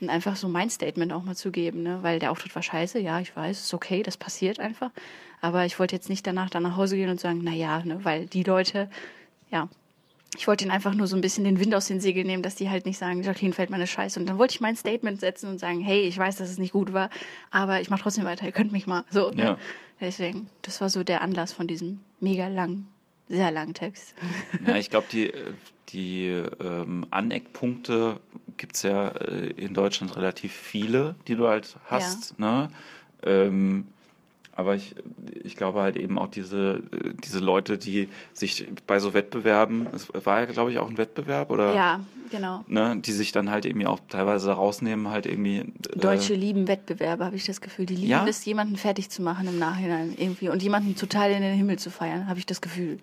Und 0.00 0.10
einfach 0.10 0.36
so 0.36 0.48
mein 0.48 0.68
Statement 0.68 1.12
auch 1.12 1.22
mal 1.22 1.36
zu 1.36 1.50
geben, 1.50 1.82
ne? 1.82 1.98
weil 2.02 2.18
der 2.18 2.32
Auftritt 2.32 2.54
war 2.54 2.62
scheiße, 2.62 2.98
ja, 2.98 3.20
ich 3.20 3.34
weiß, 3.34 3.60
ist 3.60 3.74
okay, 3.74 4.02
das 4.02 4.16
passiert 4.16 4.58
einfach. 4.58 4.90
Aber 5.40 5.64
ich 5.64 5.78
wollte 5.78 5.94
jetzt 5.94 6.08
nicht 6.08 6.26
danach 6.26 6.50
dann 6.50 6.64
nach 6.64 6.76
Hause 6.76 6.96
gehen 6.96 7.10
und 7.10 7.20
sagen, 7.20 7.40
na 7.42 7.52
ja, 7.52 7.82
ne, 7.84 8.04
weil 8.04 8.26
die 8.26 8.42
Leute, 8.42 8.90
ja, 9.50 9.68
ich 10.36 10.46
wollte 10.46 10.64
ihnen 10.64 10.70
einfach 10.70 10.94
nur 10.94 11.06
so 11.06 11.16
ein 11.16 11.20
bisschen 11.20 11.44
den 11.44 11.60
Wind 11.60 11.74
aus 11.74 11.86
den 11.86 12.00
Segeln 12.00 12.26
nehmen, 12.26 12.42
dass 12.42 12.54
die 12.54 12.70
halt 12.70 12.86
nicht 12.86 12.98
sagen, 12.98 13.22
Jacqueline 13.22 13.54
Feldmann 13.54 13.80
ist 13.80 13.90
scheiße. 13.90 14.20
Und 14.20 14.26
dann 14.26 14.38
wollte 14.38 14.54
ich 14.54 14.60
mein 14.60 14.76
Statement 14.76 15.20
setzen 15.20 15.48
und 15.48 15.58
sagen, 15.58 15.80
hey, 15.80 16.02
ich 16.02 16.16
weiß, 16.18 16.36
dass 16.36 16.50
es 16.50 16.58
nicht 16.58 16.72
gut 16.72 16.92
war, 16.92 17.10
aber 17.50 17.80
ich 17.80 17.90
mache 17.90 18.02
trotzdem 18.02 18.24
weiter, 18.24 18.46
ihr 18.46 18.52
könnt 18.52 18.72
mich 18.72 18.86
mal. 18.86 19.04
So, 19.10 19.30
ne? 19.30 19.42
ja. 19.42 19.58
Deswegen, 20.00 20.48
das 20.62 20.80
war 20.80 20.90
so 20.90 21.04
der 21.04 21.22
Anlass 21.22 21.52
von 21.52 21.66
diesem 21.66 22.00
mega 22.20 22.48
langen, 22.48 22.88
sehr 23.28 23.50
langen 23.50 23.74
Text. 23.74 24.14
Ja, 24.66 24.76
ich 24.76 24.90
glaube, 24.90 25.06
die, 25.10 25.32
die 25.88 26.26
ähm, 26.60 27.06
Aneckpunkte 27.10 28.20
gibt 28.56 28.76
es 28.76 28.82
ja 28.82 29.08
äh, 29.08 29.50
in 29.52 29.74
Deutschland 29.74 30.16
relativ 30.16 30.52
viele, 30.52 31.14
die 31.28 31.34
du 31.34 31.48
halt 31.48 31.76
hast. 31.86 32.34
Ja. 32.38 32.66
Ne? 32.66 32.68
Ähm, 33.22 33.86
aber 34.56 34.74
ich, 34.74 34.94
ich 35.44 35.54
glaube 35.54 35.80
halt 35.80 35.96
eben 35.96 36.18
auch 36.18 36.28
diese, 36.28 36.82
diese 37.24 37.38
Leute, 37.38 37.76
die 37.78 38.08
sich 38.32 38.66
bei 38.86 38.98
so 38.98 39.14
Wettbewerben, 39.14 39.86
es 39.92 40.08
war 40.24 40.40
ja, 40.40 40.46
glaube 40.46 40.72
ich, 40.72 40.78
auch 40.78 40.88
ein 40.88 40.98
Wettbewerb, 40.98 41.50
oder? 41.50 41.74
Ja, 41.74 42.00
genau. 42.30 42.64
Ne, 42.66 42.96
die 42.98 43.12
sich 43.12 43.32
dann 43.32 43.50
halt 43.50 43.64
irgendwie 43.64 43.86
auch 43.86 44.00
teilweise 44.08 44.52
rausnehmen, 44.52 45.08
halt 45.08 45.26
irgendwie. 45.26 45.58
Äh, 45.58 45.98
Deutsche 45.98 46.34
lieben 46.34 46.68
Wettbewerbe, 46.68 47.24
habe 47.24 47.36
ich 47.36 47.44
das 47.44 47.60
Gefühl. 47.60 47.86
Die 47.86 47.96
lieben 47.96 48.08
ja? 48.08 48.26
es, 48.26 48.44
jemanden 48.44 48.76
fertig 48.76 49.10
zu 49.10 49.22
machen 49.22 49.48
im 49.48 49.58
Nachhinein 49.58 50.14
irgendwie 50.16 50.48
und 50.48 50.62
jemanden 50.62 50.96
total 50.96 51.30
in 51.30 51.42
den 51.42 51.54
Himmel 51.54 51.78
zu 51.78 51.90
feiern, 51.90 52.28
habe 52.28 52.38
ich 52.38 52.46
das 52.46 52.60
Gefühl. 52.60 52.98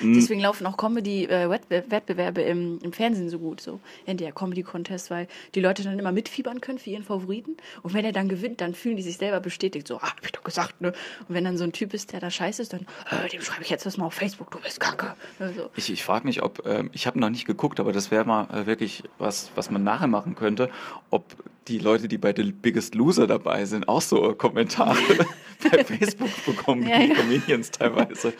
Mhm. 0.00 0.14
Deswegen 0.14 0.40
laufen 0.40 0.66
auch 0.66 0.76
Comedy-Wettbewerbe 0.76 2.42
äh, 2.42 2.50
im, 2.50 2.78
im 2.82 2.92
Fernsehen 2.92 3.28
so 3.28 3.38
gut, 3.38 3.60
so 3.60 3.80
in 4.06 4.16
der 4.16 4.32
Comedy-Contest, 4.32 5.10
weil 5.10 5.28
die 5.54 5.60
Leute 5.60 5.82
dann 5.82 5.98
immer 5.98 6.12
mitfiebern 6.12 6.60
können 6.60 6.78
für 6.78 6.90
ihren 6.90 7.04
Favoriten. 7.04 7.56
Und 7.82 7.94
wenn 7.94 8.04
er 8.04 8.12
dann 8.12 8.28
gewinnt, 8.28 8.60
dann 8.60 8.74
fühlen 8.74 8.96
die 8.96 9.02
sich 9.02 9.16
selber 9.18 9.40
bestätigt, 9.40 9.86
so, 9.86 9.98
ah, 9.98 10.10
hab 10.10 10.24
ich 10.24 10.32
doch 10.32 10.44
gesagt, 10.44 10.80
ne? 10.80 10.92
Und 11.28 11.34
wenn 11.34 11.44
dann 11.44 11.56
so 11.56 11.64
ein 11.64 11.72
Typ 11.72 11.94
ist, 11.94 12.12
der 12.12 12.20
da 12.20 12.30
scheiße 12.30 12.62
ist, 12.62 12.72
dann, 12.72 12.86
äh, 13.10 13.28
dem 13.28 13.42
schreibe 13.42 13.62
ich 13.62 13.70
jetzt 13.70 13.86
das 13.86 13.96
mal 13.96 14.06
auf 14.06 14.14
Facebook, 14.14 14.50
du 14.50 14.60
bist 14.60 14.80
kacke. 14.80 15.14
Also. 15.38 15.70
Ich, 15.76 15.90
ich 15.90 16.02
frage 16.02 16.26
mich, 16.26 16.42
ob, 16.42 16.64
äh, 16.66 16.84
ich 16.92 17.06
habe 17.06 17.18
noch 17.18 17.30
nicht 17.30 17.46
geguckt, 17.46 17.80
aber 17.80 17.92
das 17.92 18.10
wäre 18.10 18.24
mal 18.24 18.43
äh, 18.52 18.66
wirklich 18.66 19.04
was, 19.18 19.50
was 19.54 19.70
man 19.70 19.84
nachher 19.84 20.06
machen 20.06 20.34
könnte, 20.34 20.70
ob 21.10 21.24
die 21.68 21.78
Leute, 21.78 22.08
die 22.08 22.18
bei 22.18 22.34
The 22.36 22.52
Biggest 22.52 22.94
Loser 22.94 23.26
dabei 23.26 23.64
sind, 23.64 23.88
auch 23.88 24.02
so 24.02 24.34
Kommentare 24.34 24.98
bei 25.70 25.84
Facebook 25.84 26.30
bekommen, 26.44 26.86
ja, 26.86 27.00
ja. 27.00 27.14
Comedians 27.14 27.70
teilweise. 27.70 28.34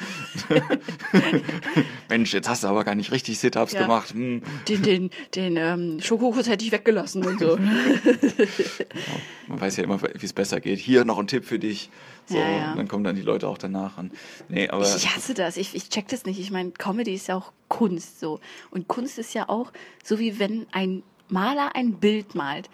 Mensch, 2.08 2.34
jetzt 2.34 2.48
hast 2.48 2.64
du 2.64 2.68
aber 2.68 2.84
gar 2.84 2.94
nicht 2.94 3.12
richtig 3.12 3.38
Sit-Ups 3.38 3.72
ja. 3.72 3.82
gemacht. 3.82 4.12
Hm. 4.12 4.42
Den, 4.68 4.82
den, 4.82 5.10
den 5.34 5.56
ähm, 5.56 6.00
Schokokuss 6.00 6.48
hätte 6.48 6.64
ich 6.64 6.72
weggelassen 6.72 7.24
und 7.24 7.40
so. 7.40 7.56
Man 9.48 9.60
weiß 9.60 9.78
ja 9.78 9.84
immer, 9.84 10.02
wie 10.02 10.26
es 10.26 10.32
besser 10.32 10.60
geht. 10.60 10.78
Hier 10.78 11.04
noch 11.04 11.18
ein 11.18 11.26
Tipp 11.26 11.44
für 11.44 11.58
dich. 11.58 11.90
So, 12.26 12.36
ja, 12.36 12.48
ja. 12.48 12.74
dann 12.74 12.88
kommen 12.88 13.04
dann 13.04 13.16
die 13.16 13.22
Leute 13.22 13.48
auch 13.48 13.58
danach 13.58 13.98
an. 13.98 14.10
Nee, 14.48 14.68
aber 14.68 14.82
ich, 14.82 15.14
hasse 15.14 15.34
das. 15.34 15.56
Ich, 15.56 15.74
ich 15.74 15.90
check 15.90 16.08
das 16.08 16.24
nicht. 16.24 16.40
Ich 16.40 16.50
meine, 16.50 16.70
Comedy 16.70 17.14
ist 17.14 17.28
ja 17.28 17.36
auch 17.36 17.52
Kunst 17.68 18.20
so. 18.20 18.40
Und 18.70 18.88
Kunst 18.88 19.18
ist 19.18 19.34
ja 19.34 19.48
auch 19.48 19.72
so 20.02 20.18
wie 20.18 20.38
wenn 20.38 20.66
ein 20.72 21.02
Maler 21.28 21.74
ein 21.74 21.94
Bild 21.94 22.34
malt 22.34 22.70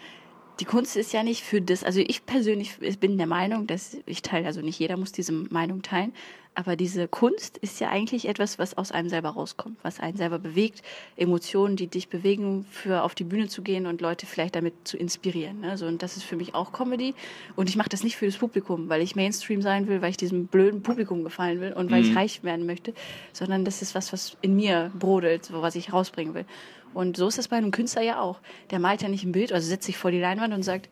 die 0.61 0.65
Kunst 0.65 0.95
ist 0.95 1.11
ja 1.11 1.23
nicht 1.23 1.41
für 1.41 1.59
das, 1.59 1.83
also 1.83 1.99
ich 1.99 2.25
persönlich 2.27 2.77
bin 2.99 3.17
der 3.17 3.25
Meinung, 3.25 3.65
dass 3.65 3.97
ich 4.05 4.21
teile, 4.21 4.45
also 4.45 4.61
nicht 4.61 4.77
jeder 4.77 4.95
muss 4.95 5.11
diese 5.11 5.31
Meinung 5.31 5.81
teilen, 5.81 6.13
aber 6.53 6.75
diese 6.75 7.07
Kunst 7.07 7.57
ist 7.59 7.79
ja 7.79 7.89
eigentlich 7.89 8.27
etwas, 8.27 8.59
was 8.59 8.77
aus 8.77 8.91
einem 8.91 9.07
selber 9.07 9.29
rauskommt, 9.29 9.77
was 9.83 10.01
einen 10.01 10.17
selber 10.17 10.37
bewegt, 10.37 10.81
Emotionen, 11.15 11.77
die 11.77 11.87
dich 11.87 12.09
bewegen, 12.09 12.65
für 12.69 13.03
auf 13.03 13.15
die 13.15 13.23
Bühne 13.23 13.47
zu 13.47 13.61
gehen 13.61 13.85
und 13.85 14.01
Leute 14.01 14.25
vielleicht 14.25 14.55
damit 14.55 14.73
zu 14.83 14.97
inspirieren. 14.97 15.61
Ne? 15.61 15.77
So, 15.77 15.85
und 15.85 16.03
das 16.03 16.17
ist 16.17 16.23
für 16.23 16.35
mich 16.35 16.53
auch 16.53 16.73
Comedy. 16.73 17.15
Und 17.55 17.69
ich 17.69 17.77
mache 17.77 17.87
das 17.87 18.03
nicht 18.03 18.17
für 18.17 18.25
das 18.25 18.35
Publikum, 18.35 18.89
weil 18.89 19.01
ich 19.01 19.15
Mainstream 19.15 19.61
sein 19.61 19.87
will, 19.87 20.01
weil 20.01 20.09
ich 20.09 20.17
diesem 20.17 20.47
blöden 20.47 20.83
Publikum 20.83 21.23
gefallen 21.23 21.61
will 21.61 21.71
und 21.71 21.89
weil 21.89 22.03
mhm. 22.03 22.09
ich 22.09 22.15
reich 22.17 22.43
werden 22.43 22.65
möchte, 22.65 22.93
sondern 23.31 23.63
das 23.63 23.81
ist 23.81 23.95
was, 23.95 24.11
was 24.11 24.35
in 24.41 24.55
mir 24.55 24.91
brodelt, 24.99 25.45
so 25.45 25.61
was 25.61 25.75
ich 25.75 25.93
rausbringen 25.93 26.33
will. 26.33 26.45
Und 26.93 27.15
so 27.15 27.29
ist 27.29 27.37
das 27.37 27.47
bei 27.47 27.55
einem 27.55 27.71
Künstler 27.71 28.01
ja 28.01 28.19
auch. 28.19 28.39
Der 28.71 28.79
malt 28.79 29.01
ja 29.01 29.07
nicht 29.07 29.23
ein 29.23 29.31
Bild, 29.31 29.53
also 29.53 29.65
setzt 29.65 29.85
sich 29.85 29.97
vor 29.97 30.11
die 30.11 30.19
Leinwand 30.19 30.53
und 30.53 30.63
sagt, 30.63 30.89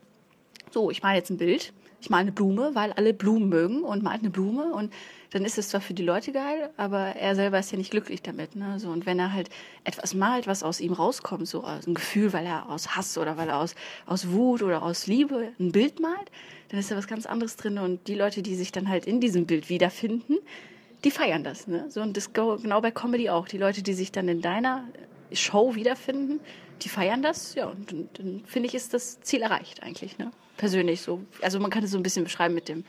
so, 0.71 0.89
ich 0.89 1.03
male 1.03 1.17
jetzt 1.17 1.29
ein 1.29 1.37
Bild, 1.37 1.73
ich 1.99 2.09
male 2.09 2.21
eine 2.21 2.31
Blume, 2.31 2.71
weil 2.75 2.93
alle 2.93 3.13
Blumen 3.13 3.49
mögen 3.49 3.83
und 3.83 4.03
malt 4.03 4.21
eine 4.21 4.29
Blume 4.29 4.73
und 4.73 4.93
dann 5.31 5.45
ist 5.45 5.57
es 5.57 5.69
zwar 5.69 5.81
für 5.81 5.93
die 5.93 6.03
Leute 6.03 6.31
geil, 6.31 6.71
aber 6.77 7.15
er 7.15 7.35
selber 7.35 7.59
ist 7.59 7.71
ja 7.71 7.77
nicht 7.77 7.91
glücklich 7.91 8.21
damit. 8.21 8.55
Ne? 8.55 8.79
So, 8.79 8.89
und 8.89 9.05
wenn 9.05 9.19
er 9.19 9.31
halt 9.31 9.49
etwas 9.83 10.13
malt, 10.13 10.47
was 10.47 10.63
aus 10.63 10.79
ihm 10.79 10.93
rauskommt, 10.93 11.47
so 11.47 11.63
ein 11.63 11.93
Gefühl, 11.93 12.33
weil 12.33 12.45
er 12.45 12.69
aus 12.69 12.95
Hass 12.95 13.17
oder 13.17 13.37
weil 13.37 13.49
er 13.49 13.57
aus, 13.57 13.75
aus 14.05 14.29
Wut 14.29 14.63
oder 14.63 14.81
aus 14.81 15.07
Liebe 15.07 15.51
ein 15.59 15.71
Bild 15.71 15.99
malt, 15.99 16.31
dann 16.69 16.79
ist 16.79 16.89
da 16.89 16.97
was 16.97 17.07
ganz 17.07 17.25
anderes 17.25 17.55
drin. 17.55 17.77
Und 17.77 18.07
die 18.07 18.15
Leute, 18.15 18.41
die 18.41 18.55
sich 18.55 18.71
dann 18.71 18.89
halt 18.89 19.05
in 19.05 19.21
diesem 19.21 19.45
Bild 19.45 19.69
wiederfinden, 19.69 20.37
die 21.03 21.11
feiern 21.11 21.43
das. 21.43 21.67
Ne? 21.67 21.85
So, 21.89 22.01
und 22.01 22.17
das 22.17 22.33
genau 22.33 22.81
bei 22.81 22.91
Comedy 22.91 23.29
auch. 23.29 23.47
Die 23.47 23.57
Leute, 23.57 23.83
die 23.83 23.93
sich 23.93 24.11
dann 24.11 24.27
in 24.27 24.41
deiner 24.41 24.83
Show 25.31 25.75
wiederfinden, 25.75 26.39
die 26.81 26.89
feiern 26.89 27.21
das, 27.21 27.55
ja, 27.55 27.67
und 27.67 27.91
dann, 27.91 28.09
dann 28.13 28.43
finde 28.45 28.67
ich, 28.67 28.75
ist 28.75 28.93
das 28.93 29.19
Ziel 29.21 29.41
erreicht 29.41 29.83
eigentlich, 29.83 30.17
ne? 30.17 30.31
Persönlich 30.57 31.01
so. 31.01 31.21
Also 31.41 31.59
man 31.59 31.71
kann 31.71 31.83
es 31.83 31.91
so 31.91 31.97
ein 31.97 32.03
bisschen 32.03 32.23
beschreiben 32.23 32.53
mit 32.53 32.67
dem, 32.67 32.83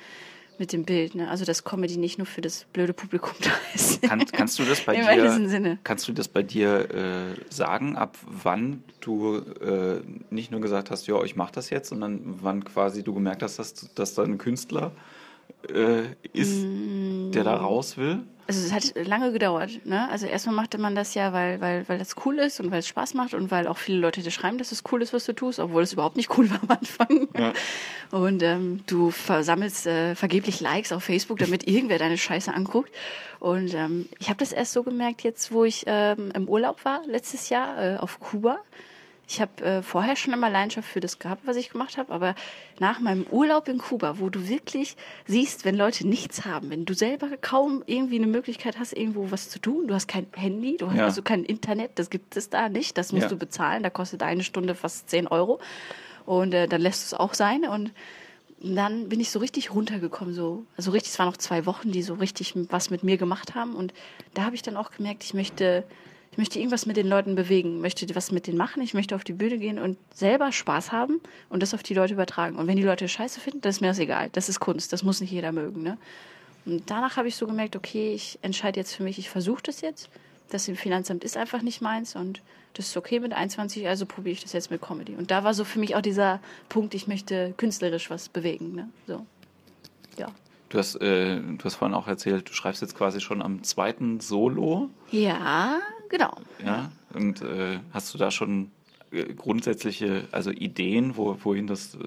mit 0.60 0.72
dem 0.72 0.84
Bild, 0.84 1.16
ne? 1.16 1.28
Also 1.28 1.44
dass 1.44 1.64
Comedy 1.64 1.96
nicht 1.96 2.18
nur 2.18 2.26
für 2.26 2.42
das 2.42 2.66
blöde 2.72 2.92
Publikum 2.92 3.32
da 3.40 3.50
ist. 3.74 4.02
Kann, 4.02 4.24
kannst 4.26 4.58
du 4.60 4.64
das 4.64 4.82
bei 4.82 4.94
dir? 4.96 5.78
Kannst 5.82 6.06
du 6.06 6.12
das 6.12 6.28
bei 6.28 6.42
dir 6.42 6.90
äh, 6.94 7.52
sagen, 7.52 7.96
ab 7.96 8.16
wann 8.24 8.84
du 9.00 9.38
äh, 9.38 10.02
nicht 10.30 10.52
nur 10.52 10.60
gesagt 10.60 10.90
hast, 10.92 11.08
ja, 11.08 11.20
ich 11.24 11.34
mache 11.34 11.52
das 11.52 11.70
jetzt, 11.70 11.88
sondern 11.88 12.20
wann 12.42 12.62
quasi 12.64 13.02
du 13.02 13.14
gemerkt 13.14 13.42
hast, 13.42 13.58
dass, 13.58 13.92
dass 13.94 14.14
da 14.14 14.22
ein 14.22 14.38
Künstler 14.38 14.92
äh, 15.68 16.02
ist, 16.32 16.62
mm. 16.62 17.32
der 17.32 17.44
da 17.44 17.56
raus 17.56 17.96
will? 17.96 18.20
Also 18.56 18.66
es 18.66 18.72
hat 18.72 19.06
lange 19.06 19.32
gedauert. 19.32 19.86
Ne? 19.86 20.08
Also 20.10 20.26
erstmal 20.26 20.54
machte 20.54 20.78
man 20.78 20.94
das 20.94 21.14
ja, 21.14 21.32
weil, 21.32 21.60
weil, 21.60 21.88
weil 21.88 21.98
das 21.98 22.14
cool 22.24 22.38
ist 22.38 22.60
und 22.60 22.70
weil 22.70 22.80
es 22.80 22.88
Spaß 22.88 23.14
macht 23.14 23.34
und 23.34 23.50
weil 23.50 23.66
auch 23.66 23.78
viele 23.78 23.98
Leute 23.98 24.22
dir 24.22 24.30
schreiben, 24.30 24.58
dass 24.58 24.72
es 24.72 24.82
cool 24.90 25.02
ist, 25.02 25.12
was 25.12 25.24
du 25.24 25.32
tust, 25.32 25.60
obwohl 25.60 25.82
es 25.82 25.92
überhaupt 25.92 26.16
nicht 26.16 26.36
cool 26.36 26.50
war 26.50 26.60
am 26.62 26.70
Anfang. 26.70 27.28
Ja. 27.38 27.52
Und 28.10 28.42
ähm, 28.42 28.80
du 28.86 29.10
versammelst 29.10 29.86
äh, 29.86 30.14
vergeblich 30.14 30.60
Likes 30.60 30.92
auf 30.92 31.04
Facebook, 31.04 31.38
damit 31.38 31.68
irgendwer 31.68 31.98
deine 31.98 32.18
Scheiße 32.18 32.52
anguckt. 32.52 32.90
Und 33.38 33.72
ähm, 33.74 34.08
ich 34.18 34.28
habe 34.28 34.38
das 34.38 34.52
erst 34.52 34.72
so 34.72 34.82
gemerkt, 34.82 35.22
jetzt 35.22 35.52
wo 35.52 35.64
ich 35.64 35.84
ähm, 35.86 36.32
im 36.34 36.48
Urlaub 36.48 36.84
war, 36.84 37.02
letztes 37.06 37.48
Jahr 37.48 37.94
äh, 37.94 37.96
auf 37.98 38.18
Kuba. 38.18 38.58
Ich 39.30 39.40
habe 39.40 39.64
äh, 39.64 39.82
vorher 39.82 40.16
schon 40.16 40.34
immer 40.34 40.50
Leidenschaft 40.50 40.88
für 40.88 40.98
das 40.98 41.20
gehabt, 41.20 41.42
was 41.46 41.54
ich 41.54 41.70
gemacht 41.70 41.98
habe, 41.98 42.12
aber 42.12 42.34
nach 42.80 42.98
meinem 42.98 43.24
Urlaub 43.30 43.68
in 43.68 43.78
Kuba, 43.78 44.18
wo 44.18 44.28
du 44.28 44.48
wirklich 44.48 44.96
siehst, 45.24 45.64
wenn 45.64 45.76
Leute 45.76 46.04
nichts 46.04 46.44
haben, 46.44 46.68
wenn 46.70 46.84
du 46.84 46.94
selber 46.94 47.28
kaum 47.40 47.84
irgendwie 47.86 48.16
eine 48.16 48.26
Möglichkeit 48.26 48.76
hast, 48.80 48.92
irgendwo 48.92 49.30
was 49.30 49.48
zu 49.48 49.60
tun, 49.60 49.86
du 49.86 49.94
hast 49.94 50.08
kein 50.08 50.26
Handy, 50.34 50.78
du 50.78 50.88
hast 50.88 50.96
ja. 50.96 51.04
also 51.04 51.22
kein 51.22 51.44
Internet, 51.44 51.92
das 51.94 52.10
gibt 52.10 52.36
es 52.36 52.50
da 52.50 52.68
nicht, 52.68 52.98
das 52.98 53.12
musst 53.12 53.24
ja. 53.24 53.28
du 53.28 53.36
bezahlen, 53.36 53.84
da 53.84 53.90
kostet 53.90 54.24
eine 54.24 54.42
Stunde 54.42 54.74
fast 54.74 55.08
10 55.10 55.28
Euro 55.28 55.60
und 56.26 56.52
äh, 56.52 56.66
dann 56.66 56.80
lässt 56.80 57.04
du 57.04 57.14
es 57.14 57.20
auch 57.20 57.34
sein 57.34 57.64
und 57.68 57.92
dann 58.60 59.08
bin 59.08 59.20
ich 59.20 59.30
so 59.30 59.38
richtig 59.38 59.72
runtergekommen, 59.72 60.34
so, 60.34 60.64
also 60.76 60.90
richtig, 60.90 61.12
es 61.12 61.20
waren 61.20 61.28
noch 61.28 61.36
zwei 61.36 61.66
Wochen, 61.66 61.92
die 61.92 62.02
so 62.02 62.14
richtig 62.14 62.54
was 62.68 62.90
mit 62.90 63.04
mir 63.04 63.16
gemacht 63.16 63.54
haben 63.54 63.76
und 63.76 63.94
da 64.34 64.42
habe 64.42 64.56
ich 64.56 64.62
dann 64.62 64.76
auch 64.76 64.90
gemerkt, 64.90 65.22
ich 65.22 65.34
möchte 65.34 65.84
ich 66.32 66.38
möchte 66.38 66.58
irgendwas 66.58 66.86
mit 66.86 66.96
den 66.96 67.08
Leuten 67.08 67.34
bewegen, 67.34 67.80
möchte 67.80 68.06
was 68.14 68.30
mit 68.30 68.46
denen 68.46 68.56
machen, 68.56 68.82
ich 68.82 68.94
möchte 68.94 69.16
auf 69.16 69.24
die 69.24 69.32
Bühne 69.32 69.58
gehen 69.58 69.78
und 69.78 69.98
selber 70.14 70.52
Spaß 70.52 70.92
haben 70.92 71.20
und 71.48 71.62
das 71.62 71.74
auf 71.74 71.82
die 71.82 71.94
Leute 71.94 72.14
übertragen. 72.14 72.56
Und 72.56 72.68
wenn 72.68 72.76
die 72.76 72.84
Leute 72.84 73.08
Scheiße 73.08 73.40
finden, 73.40 73.60
das 73.62 73.76
ist 73.76 73.80
mir 73.80 73.88
das 73.88 73.98
egal. 73.98 74.30
Das 74.32 74.48
ist 74.48 74.60
Kunst, 74.60 74.92
das 74.92 75.02
muss 75.02 75.20
nicht 75.20 75.32
jeder 75.32 75.50
mögen. 75.50 75.82
Ne? 75.82 75.98
Und 76.66 76.88
danach 76.88 77.16
habe 77.16 77.26
ich 77.26 77.34
so 77.34 77.46
gemerkt, 77.46 77.74
okay, 77.74 78.14
ich 78.14 78.38
entscheide 78.42 78.78
jetzt 78.78 78.94
für 78.94 79.02
mich, 79.02 79.18
ich 79.18 79.28
versuche 79.28 79.62
das 79.62 79.80
jetzt. 79.80 80.08
Das 80.50 80.68
im 80.68 80.76
Finanzamt 80.76 81.24
ist 81.24 81.36
einfach 81.36 81.62
nicht 81.62 81.80
meins 81.80 82.14
und 82.14 82.42
das 82.74 82.86
ist 82.86 82.96
okay 82.96 83.18
mit 83.18 83.32
21, 83.32 83.88
also 83.88 84.06
probiere 84.06 84.34
ich 84.34 84.42
das 84.42 84.52
jetzt 84.52 84.70
mit 84.70 84.80
Comedy. 84.80 85.14
Und 85.16 85.30
da 85.32 85.42
war 85.42 85.54
so 85.54 85.64
für 85.64 85.80
mich 85.80 85.96
auch 85.96 86.00
dieser 86.00 86.40
Punkt, 86.68 86.94
ich 86.94 87.08
möchte 87.08 87.54
künstlerisch 87.56 88.10
was 88.10 88.28
bewegen. 88.28 88.74
Ne? 88.74 88.88
So. 89.06 89.26
Ja. 90.16 90.28
Du 90.68 90.78
hast, 90.78 90.94
äh, 90.96 91.40
du 91.40 91.64
hast 91.64 91.74
vorhin 91.74 91.96
auch 91.96 92.06
erzählt, 92.06 92.48
du 92.48 92.52
schreibst 92.52 92.82
jetzt 92.82 92.96
quasi 92.96 93.20
schon 93.20 93.42
am 93.42 93.64
zweiten 93.64 94.20
Solo. 94.20 94.90
Ja, 95.10 95.80
genau. 96.10 96.36
Ja. 96.62 96.92
Und 97.14 97.40
äh, 97.40 97.78
hast 97.92 98.12
du 98.12 98.18
da 98.18 98.30
schon 98.30 98.70
äh, 99.10 99.32
grundsätzliche, 99.34 100.28
also 100.30 100.50
Ideen, 100.50 101.16
wo, 101.16 101.36
wohin 101.42 101.66
das, 101.66 101.94
äh, 101.94 101.98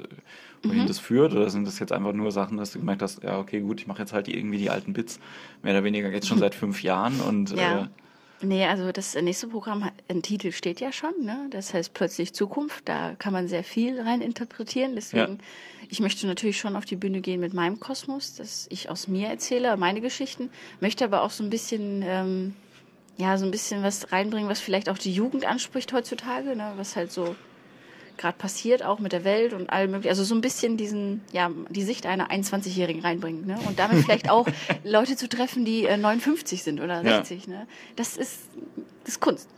wohin 0.62 0.84
Mhm. 0.84 0.88
das 0.88 1.00
führt? 1.00 1.34
Oder 1.34 1.50
sind 1.50 1.66
das 1.66 1.80
jetzt 1.80 1.92
einfach 1.92 2.13
nur 2.13 2.32
Sachen, 2.32 2.58
dass 2.58 2.72
du 2.72 2.80
gemerkt 2.80 3.02
hast, 3.02 3.24
ja, 3.24 3.39
okay, 3.39 3.60
gut, 3.62 3.82
ich 3.82 3.88
mache 3.88 4.00
jetzt 4.00 4.13
halt 4.13 4.28
die, 4.28 4.38
irgendwie 4.38 4.60
die 4.60 4.70
alten 4.70 4.94
Bits, 4.94 5.20
mehr 5.63 5.74
oder 5.74 5.84
weniger 5.84 6.12
jetzt 6.12 6.28
schon 6.28 6.38
seit 6.46 6.54
fünf 6.56 6.84
Jahren 6.84 7.20
und 7.20 7.52
Ja. 7.52 7.82
äh, 7.82 7.88
Nee, 8.46 8.66
also 8.66 8.92
das 8.92 9.16
nächste 9.16 9.48
Programm, 9.48 9.89
ein 10.10 10.22
Titel 10.22 10.52
steht 10.52 10.82
ja 10.82 10.92
schon, 10.92 11.13
ne? 11.22 11.48
das 11.52 11.74
heißt 11.74 11.94
plötzlich 11.94 12.34
Zukunft, 12.34 12.89
da 12.89 13.16
kann 13.18 13.32
man 13.32 13.48
sehr 13.48 13.63
viel 13.63 14.02
rein 14.02 14.20
interpretieren. 14.20 14.96
Deswegen, 14.96 15.38
ich 15.88 16.02
möchte 16.02 16.28
natürlich 16.28 16.58
schon 16.58 16.76
auf 16.76 16.84
die 16.84 16.98
Bühne 16.98 17.22
gehen 17.22 17.39
mit 17.39 17.54
meinem 17.54 17.80
Kosmos, 17.80 18.36
dass 18.36 18.68
ich 18.70 18.89
aus 18.89 19.08
mir 19.08 19.30
erzähle, 19.30 19.78
meine 19.78 20.02
Geschichten, 20.02 20.50
möchte 20.82 21.06
aber 21.06 21.22
auch 21.22 21.32
so 21.32 21.42
ein 21.42 21.50
bisschen, 21.50 22.02
ähm, 22.06 22.54
ja, 23.17 23.38
so 23.38 23.45
ein 23.45 23.52
bisschen 23.52 23.84
was 23.84 24.12
reinbringen, 24.12 24.49
was 24.49 24.60
vielleicht 24.60 24.89
auch 24.89 24.97
die 24.97 25.13
Jugend 25.13 25.45
anspricht 25.45 25.93
heutzutage, 25.93 26.56
ne? 26.56 26.73
was 26.78 26.95
halt 26.95 27.12
so 27.12 27.36
gerade 28.17 28.38
passiert, 28.38 28.84
auch 28.84 28.99
mit 28.99 29.12
der 29.12 29.23
Welt 29.23 29.54
und 29.54 29.69
allem 29.71 29.91
möglichen. 29.91 30.10
Also 30.10 30.23
so 30.23 30.36
ein 30.36 30.41
bisschen 30.41 30.78
diesen, 30.78 31.21
ja, 31.32 31.49
die 31.69 31.84
Sicht 31.84 32.06
einer 32.06 32.30
21-Jährigen 32.30 33.02
reinbringen. 33.02 33.45
Ne? 33.45 33.58
Und 33.67 33.80
damit 33.80 34.04
vielleicht 34.04 34.30
auch 34.30 34.47
Leute 34.84 35.15
zu 35.15 35.28
treffen, 35.28 35.65
die 35.65 35.86
äh, 35.86 35.97
59 35.97 36.63
sind 36.63 36.80
oder 36.80 37.02
Ja. 37.04 37.17
60. 37.23 37.47
Ne? 37.47 37.67
Das 37.95 38.17
ist, 38.17 38.41
das 39.04 39.15
ist 39.15 39.19
Kunst. 39.19 39.49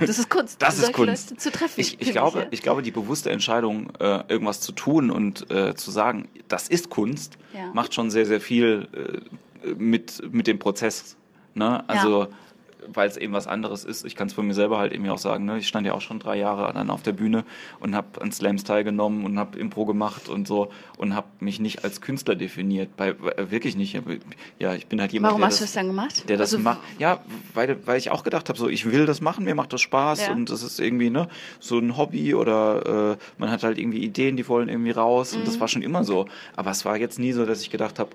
Das 0.00 0.18
ist 0.18 0.28
Kunst. 0.28 0.56
Das 0.60 0.78
ist 0.78 0.92
Kunst. 0.92 1.30
Leute 1.30 1.36
zu 1.40 1.50
treffen. 1.50 1.80
Ich, 1.80 2.00
ich, 2.00 2.12
glaube, 2.12 2.40
ja. 2.40 2.46
ich 2.50 2.62
glaube, 2.62 2.82
die 2.82 2.90
bewusste 2.90 3.30
Entscheidung, 3.30 3.90
äh, 3.98 4.22
irgendwas 4.28 4.60
zu 4.60 4.72
tun 4.72 5.10
und 5.10 5.50
äh, 5.50 5.74
zu 5.74 5.90
sagen, 5.90 6.28
das 6.48 6.68
ist 6.68 6.90
Kunst, 6.90 7.38
Ja. 7.54 7.72
macht 7.72 7.94
schon 7.94 8.10
sehr, 8.10 8.26
sehr 8.26 8.40
viel 8.40 8.88
äh, 9.64 9.68
mit, 9.74 10.22
mit 10.32 10.46
dem 10.46 10.58
Prozess. 10.58 11.16
Ne? 11.54 11.82
Also, 11.88 12.28
weil 12.92 13.08
es 13.08 13.16
eben 13.16 13.32
was 13.32 13.46
anderes 13.46 13.84
ist. 13.84 14.04
Ich 14.04 14.16
kann 14.16 14.26
es 14.28 14.32
von 14.34 14.46
mir 14.46 14.54
selber 14.54 14.78
halt 14.78 14.92
eben 14.92 15.08
auch 15.08 15.18
sagen. 15.18 15.44
Ne? 15.44 15.58
Ich 15.58 15.68
stand 15.68 15.86
ja 15.86 15.94
auch 15.94 16.00
schon 16.00 16.18
drei 16.18 16.36
Jahre 16.36 16.72
dann 16.72 16.90
auf 16.90 17.02
der 17.02 17.12
Bühne 17.12 17.44
und 17.80 17.94
habe 17.94 18.20
an 18.20 18.32
Slams 18.32 18.64
teilgenommen 18.64 19.24
und 19.24 19.38
habe 19.38 19.58
Impro 19.58 19.84
gemacht 19.84 20.28
und 20.28 20.46
so 20.46 20.70
und 20.96 21.14
habe 21.14 21.26
mich 21.40 21.60
nicht 21.60 21.84
als 21.84 22.00
Künstler 22.00 22.34
definiert. 22.34 22.96
Bei, 22.96 23.08
äh, 23.10 23.50
wirklich 23.50 23.76
nicht. 23.76 24.00
Ja, 24.58 24.74
ich 24.74 24.86
bin 24.86 25.00
halt 25.00 25.12
jemand, 25.12 25.30
Warum 25.32 25.40
der 25.40 25.48
hast 25.48 25.60
du 25.60 25.64
das, 25.64 25.72
das 25.72 25.80
dann 25.80 25.86
gemacht? 25.88 26.28
der 26.28 26.36
das 26.36 26.52
Also, 26.52 26.62
macht. 26.62 26.80
Ja, 26.98 27.20
weil, 27.54 27.76
weil 27.86 27.98
ich 27.98 28.10
auch 28.10 28.24
gedacht 28.24 28.48
habe, 28.48 28.58
so 28.58 28.68
ich 28.68 28.90
will 28.90 29.06
das 29.06 29.20
machen, 29.20 29.44
mir 29.44 29.54
macht 29.54 29.72
das 29.72 29.80
Spaß 29.80 30.26
Ja. 30.26 30.32
und 30.32 30.50
das 30.50 30.62
ist 30.62 30.80
irgendwie 30.80 31.10
ne 31.10 31.28
so 31.60 31.78
ein 31.78 31.96
Hobby 31.96 32.34
oder 32.34 33.12
äh, 33.12 33.16
man 33.38 33.50
hat 33.50 33.62
halt 33.62 33.78
irgendwie 33.78 33.98
Ideen, 34.04 34.36
die 34.36 34.46
wollen 34.48 34.68
irgendwie 34.68 34.90
raus 34.92 35.32
und 35.34 35.40
Mhm. 35.40 35.44
das 35.46 35.60
war 35.60 35.68
schon 35.68 35.82
immer 35.82 36.04
so. 36.04 36.26
Aber 36.56 36.70
es 36.70 36.84
war 36.84 36.96
jetzt 36.96 37.18
nie 37.18 37.32
so, 37.32 37.44
dass 37.46 37.60
ich 37.62 37.70
gedacht 37.70 37.98
habe, 37.98 38.10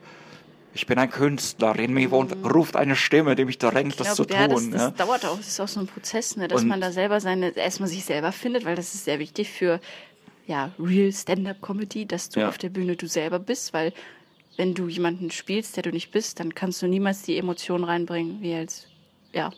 ich 0.80 0.88
bin 0.88 0.98
ein 0.98 1.10
Künstler, 1.10 1.78
in 1.78 1.94
mir 1.94 2.10
wohnt, 2.10 2.34
ruft 2.46 2.78
eine 2.78 2.96
Stimme, 2.96 3.36
die 3.36 3.44
mich 3.44 3.58
drängt, 3.58 4.00
das 4.00 4.08
Ich 4.08 4.14
zu 4.14 4.24
ja, 4.24 4.48
das, 4.48 4.62
tun. 4.64 4.72
das 4.72 4.82
ja. 4.82 4.90
dauert 4.92 5.26
auch. 5.26 5.36
Das 5.36 5.48
ist 5.50 5.60
auch 5.60 5.68
so 5.68 5.82
ein 5.82 5.88
Prozess, 5.88 6.38
ne, 6.38 6.48
dass 6.48 6.62
Und- 6.62 6.70
man 6.70 6.80
da 6.80 6.94
selber 6.94 7.20
seine, 7.20 7.50
erstmal 7.50 7.90
sich 7.90 8.06
selber 8.06 8.32
findet, 8.32 8.64
weil 8.64 8.76
das 8.78 8.96
ist 8.96 9.04
sehr 9.04 9.20
wichtig 9.20 9.50
für 9.50 9.82
ja, 10.48 10.72
Real 10.80 11.12
Stand-Up-Comedy, 11.12 12.06
dass 12.06 12.30
du 12.30 12.40
Ja. 12.40 12.48
auf 12.50 12.58
der 12.58 12.70
Bühne 12.70 12.96
du 12.96 13.08
selber 13.08 13.40
bist, 13.40 13.74
weil 13.74 13.94
wenn 14.58 14.74
du 14.74 14.88
jemanden 14.88 15.32
spielst, 15.32 15.76
der 15.76 15.84
du 15.84 15.92
nicht 15.92 16.12
bist, 16.12 16.40
dann 16.40 16.56
kannst 16.56 16.82
du 16.82 16.88
niemals 16.88 17.22
die 17.24 17.38
Emotionen 17.38 17.84
reinbringen, 17.84 18.42
wie 18.42 18.56
als, 18.56 18.88
ja, 19.34 19.52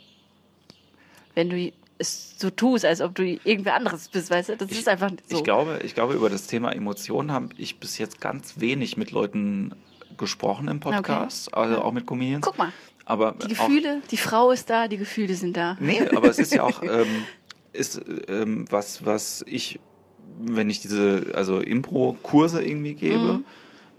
wenn 1.36 1.50
du 1.52 1.72
es 2.00 2.36
so 2.40 2.50
tust, 2.50 2.84
als 2.84 3.00
ob 3.00 3.14
du 3.16 3.24
irgendwer 3.24 3.76
anderes 3.76 4.10
bist, 4.10 4.32
weißt 4.32 4.50
du? 4.50 4.58
Das 4.58 4.72
ist 4.72 4.88
einfach 4.90 5.12
so. 5.30 5.38
Ich 5.38 5.44
glaube, 5.44 5.80
ich 5.84 5.94
glaube, 5.94 6.16
über 6.16 6.30
das 6.32 6.48
Thema 6.48 6.72
Emotionen 6.72 7.32
habe 7.32 7.50
ich 7.58 7.80
bis 7.80 8.00
jetzt 8.00 8.20
ganz 8.20 8.60
wenig 8.60 8.98
mit 8.98 9.12
Leuten 9.12 9.74
gesprochen 10.22 10.70
im 10.70 10.80
Podcast, 10.80 11.54
also 11.54 11.82
auch 11.82 11.92
mit 11.92 12.06
Comedians. 12.08 12.46
Guck 12.46 12.58
mal, 12.58 12.72
Aber 13.04 13.34
die 13.34 13.58
auch, 13.58 13.68
Gefühle, 13.68 14.02
die 14.10 14.18
Frau 14.18 14.52
ist 14.52 14.70
da, 14.70 14.88
die 14.88 14.98
Gefühle 14.98 15.34
sind 15.36 15.58
da. 15.58 15.76
Nee, 15.82 16.08
aber 16.16 16.30
es 16.30 16.40
ist 16.40 16.54
ja 16.54 16.64
auch 16.64 16.82
ähm, 16.84 17.26
ist, 17.74 18.00
ähm, 18.30 18.66
was, 18.70 19.06
was 19.06 19.44
ich, 19.48 19.80
wenn 20.40 20.70
ich 20.70 20.80
diese, 20.80 21.34
also 21.36 21.60
Impro-Kurse 21.60 22.64
irgendwie 22.64 22.94
gebe, 22.94 23.18
Mhm. 23.34 23.46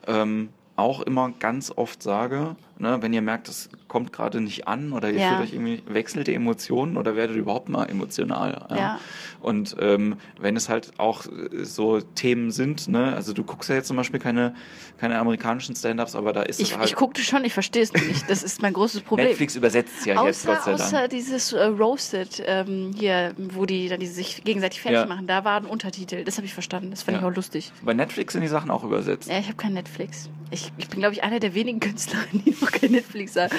ähm, 0.06 0.48
auch 0.76 1.02
immer 1.02 1.32
ganz 1.38 1.70
oft 1.76 2.02
sage, 2.02 2.56
ne, 2.78 2.98
wenn 3.00 3.12
ihr 3.12 3.22
merkt, 3.22 3.48
es 3.48 3.68
kommt 3.88 4.12
gerade 4.12 4.40
nicht 4.40 4.66
an 4.68 4.92
oder 4.92 5.10
ihr 5.10 5.18
Ja. 5.20 5.28
fühlt 5.28 5.40
euch 5.48 5.52
irgendwie, 5.52 5.82
wechselt 5.86 6.26
die 6.26 6.34
Emotionen 6.34 6.96
oder 6.96 7.14
werdet 7.16 7.36
überhaupt 7.36 7.68
mal 7.68 7.84
emotional. 7.84 8.66
Ja. 8.70 8.98
Und 9.40 9.76
ähm, 9.80 10.16
wenn 10.40 10.56
es 10.56 10.68
halt 10.68 10.92
auch 10.98 11.26
äh, 11.26 11.64
so 11.64 12.00
Themen 12.00 12.50
sind, 12.50 12.88
ne, 12.88 13.14
also 13.14 13.32
du 13.32 13.44
guckst 13.44 13.68
ja 13.70 13.76
jetzt 13.76 13.88
zum 13.88 13.96
Beispiel 13.96 14.20
keine, 14.20 14.54
keine 14.98 15.18
amerikanischen 15.18 15.74
Stand-Ups, 15.76 16.14
aber 16.14 16.32
da 16.32 16.42
ist 16.42 16.60
Ich, 16.60 16.72
es 16.72 16.78
halt. 16.78 16.88
ich 16.88 16.96
guckte 16.96 17.22
schon, 17.22 17.44
ich 17.44 17.52
verstehe 17.52 17.82
es 17.82 17.92
nicht. 17.92 18.28
Das 18.30 18.42
ist 18.42 18.62
mein 18.62 18.72
großes 18.72 19.02
Problem. 19.02 19.26
Netflix 19.28 19.56
übersetzt 19.56 19.92
es 20.00 20.04
ja 20.06 20.24
jetzt, 20.24 20.46
Gott 20.46 20.56
Außer, 20.58 20.64
sei 20.64 20.70
Dank. 20.72 20.82
außer 20.82 21.08
dieses 21.08 21.52
äh, 21.52 21.64
Roasted 21.64 22.42
ähm, 22.46 22.92
hier, 22.96 23.34
wo 23.36 23.66
die 23.66 23.88
dann 23.88 24.00
die 24.00 24.06
sich 24.06 24.42
gegenseitig 24.44 24.80
fertig 24.80 25.00
Ja. 25.00 25.06
machen, 25.06 25.26
da 25.26 25.44
war 25.44 25.56
ein 25.56 25.66
Untertitel. 25.66 26.24
Das 26.24 26.36
habe 26.36 26.46
ich 26.46 26.54
verstanden. 26.54 26.90
Das 26.90 27.02
fand 27.02 27.16
Ja. 27.16 27.22
ich 27.22 27.30
auch 27.30 27.36
lustig. 27.36 27.72
Bei 27.82 27.94
Netflix 27.94 28.32
sind 28.32 28.42
die 28.42 28.48
Sachen 28.48 28.70
auch 28.70 28.84
übersetzt. 28.84 29.28
Ja, 29.28 29.38
ich 29.38 29.46
habe 29.46 29.56
kein 29.56 29.74
Netflix. 29.74 30.30
Ich, 30.50 30.72
ich 30.78 30.88
bin, 30.88 31.00
glaube 31.00 31.14
ich, 31.14 31.22
einer 31.22 31.40
der 31.40 31.54
wenigen 31.54 31.80
Künstler, 31.80 32.18
die 32.32 32.54
noch 32.60 32.71
kein 32.80 32.92
Netflix 32.92 33.36
haben. 33.36 33.54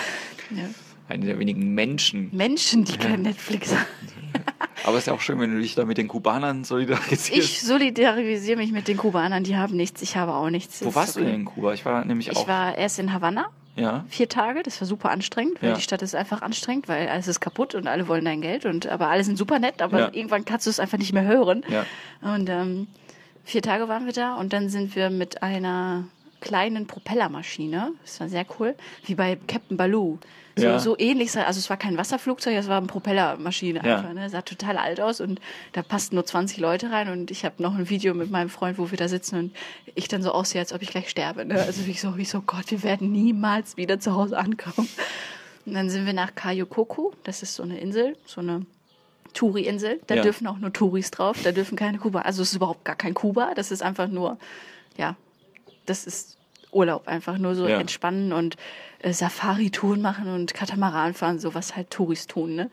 Ja. 0.51 0.63
Eine 1.09 1.25
der 1.25 1.39
wenigen 1.39 1.73
Menschen. 1.73 2.29
Menschen, 2.31 2.85
die 2.85 2.97
kein 2.97 3.21
Netflix 3.23 3.71
haben. 3.71 3.85
Aber 4.85 4.95
es 4.97 5.03
ist 5.03 5.07
ja 5.07 5.13
auch 5.13 5.21
schön, 5.21 5.39
wenn 5.39 5.53
du 5.53 5.61
dich 5.61 5.75
da 5.75 5.85
mit 5.85 5.97
den 5.97 6.07
Kubanern 6.07 6.63
solidarisierst. 6.63 7.29
Ich 7.31 7.61
solidarisiere 7.61 8.57
mich 8.57 8.71
mit 8.71 8.87
den 8.87 8.97
Kubanern, 8.97 9.43
die 9.43 9.55
haben 9.55 9.75
nichts, 9.75 10.01
ich 10.01 10.17
habe 10.17 10.33
auch 10.33 10.49
nichts. 10.49 10.83
Wo 10.83 10.93
warst 10.95 11.09
ist 11.09 11.15
du 11.17 11.19
denn 11.21 11.29
okay. 11.29 11.39
in 11.39 11.45
Kuba? 11.45 11.73
Ich 11.73 11.85
war 11.85 12.03
nämlich 12.05 12.31
auch. 12.35 12.41
Ich 12.41 12.47
war 12.47 12.77
erst 12.77 12.99
in 12.99 13.13
Havanna, 13.13 13.45
ja. 13.75 14.03
vier 14.09 14.27
Tage, 14.27 14.63
das 14.63 14.81
war 14.81 14.87
super 14.87 15.11
anstrengend, 15.11 15.61
weil 15.61 15.69
Ja. 15.69 15.75
die 15.75 15.81
Stadt 15.81 16.01
ist 16.01 16.15
einfach 16.15 16.41
anstrengend, 16.41 16.87
weil 16.87 17.07
alles 17.07 17.27
ist 17.27 17.39
kaputt 17.39 17.75
und 17.75 17.87
alle 17.87 18.07
wollen 18.07 18.25
dein 18.25 18.41
Geld 18.41 18.65
und 18.65 18.87
aber 18.87 19.09
alle 19.09 19.23
sind 19.23 19.37
super 19.37 19.59
nett, 19.59 19.81
aber 19.81 19.99
Ja. 19.99 20.09
irgendwann 20.11 20.43
kannst 20.45 20.65
du 20.65 20.69
es 20.69 20.79
einfach 20.79 20.97
nicht 20.97 21.13
mehr 21.13 21.23
hören. 21.25 21.63
Ja. 21.69 21.85
Und 22.21 22.49
ähm, 22.49 22.87
vier 23.43 23.61
Tage 23.61 23.87
waren 23.87 24.05
wir 24.05 24.13
da 24.13 24.35
und 24.35 24.51
dann 24.53 24.69
sind 24.69 24.95
wir 24.95 25.09
mit 25.09 25.43
einer 25.43 26.05
kleinen 26.43 26.85
Propellermaschine, 26.87 27.93
das 28.01 28.19
war 28.19 28.27
sehr 28.29 28.45
cool, 28.59 28.75
wie 29.05 29.15
bei 29.15 29.37
Captain 29.47 29.77
Baloo. 29.77 30.17
So, 30.55 30.65
Ja. 30.65 30.77
so 30.77 30.95
ähnlich, 30.99 31.35
also 31.35 31.57
es 31.57 31.69
war 31.69 31.77
kein 31.77 31.97
Wasserflugzeug, 31.97 32.53
es 32.55 32.67
war 32.67 32.77
eine 32.77 32.85
Propellermaschine 32.85 33.81
Ja. 33.83 33.97
einfach. 33.97 34.13
Ne? 34.13 34.29
Sah 34.29 34.41
total 34.43 34.77
alt 34.77 34.99
aus 35.01 35.19
und 35.21 35.39
da 35.71 35.81
passten 35.81 36.15
nur 36.15 36.25
20 36.25 36.59
Leute 36.59 36.91
rein 36.91 37.09
und 37.09 37.31
ich 37.31 37.43
habe 37.45 37.63
noch 37.63 37.73
ein 37.75 37.89
Video 37.89 38.13
mit 38.13 38.29
meinem 38.29 38.49
Freund, 38.49 38.77
wo 38.77 38.91
wir 38.91 38.97
da 38.97 39.07
sitzen 39.07 39.39
und 39.39 39.55
ich 39.95 40.07
dann 40.09 40.21
so 40.21 40.31
aussehe, 40.31 40.61
als 40.61 40.73
ob 40.73 40.81
ich 40.83 40.89
gleich 40.89 41.09
sterbe. 41.09 41.43
Ne? 41.45 41.55
Also 41.55 41.81
ich 41.87 41.99
so, 42.01 42.13
ich 42.17 42.29
so, 42.29 42.41
Gott, 42.41 42.69
wir 42.69 42.83
werden 42.83 43.11
niemals 43.11 43.77
wieder 43.77 43.99
zu 43.99 44.13
Hause 44.15 44.37
ankommen. 44.37 44.87
Und 45.65 45.73
dann 45.73 45.89
sind 45.89 46.05
wir 46.05 46.13
nach 46.13 46.35
Kayokoko, 46.35 47.13
das 47.23 47.41
ist 47.41 47.55
so 47.55 47.63
eine 47.63 47.79
Insel, 47.79 48.15
so 48.25 48.41
eine 48.41 48.65
Touri-Insel. 49.33 50.01
Da 50.07 50.15
Ja. 50.15 50.21
dürfen 50.21 50.45
auch 50.45 50.57
nur 50.59 50.71
Touris 50.73 51.09
drauf, 51.09 51.37
da 51.43 51.51
dürfen 51.51 51.75
keine 51.77 51.97
Kuba. 51.97 52.21
Also 52.21 52.41
es 52.43 52.49
ist 52.49 52.55
überhaupt 52.57 52.85
gar 52.85 52.95
kein 52.95 53.13
Kuba, 53.13 53.53
das 53.55 53.71
ist 53.71 53.81
einfach 53.81 54.07
nur, 54.07 54.37
ja, 54.97 55.15
das 55.85 56.05
ist 56.05 56.37
Urlaub, 56.71 57.07
einfach 57.07 57.37
nur 57.37 57.53
so 57.55 57.67
Ja. 57.67 57.79
entspannen 57.79 58.33
und 58.33 58.55
äh, 58.99 59.13
Safari-Touren 59.13 60.01
machen 60.01 60.27
und 60.33 60.53
Katamaran 60.53 61.13
fahren, 61.13 61.37
so 61.39 61.53
was 61.53 61.75
halt 61.75 61.89
Touris 61.91 62.27
tun, 62.27 62.55
ne? 62.55 62.69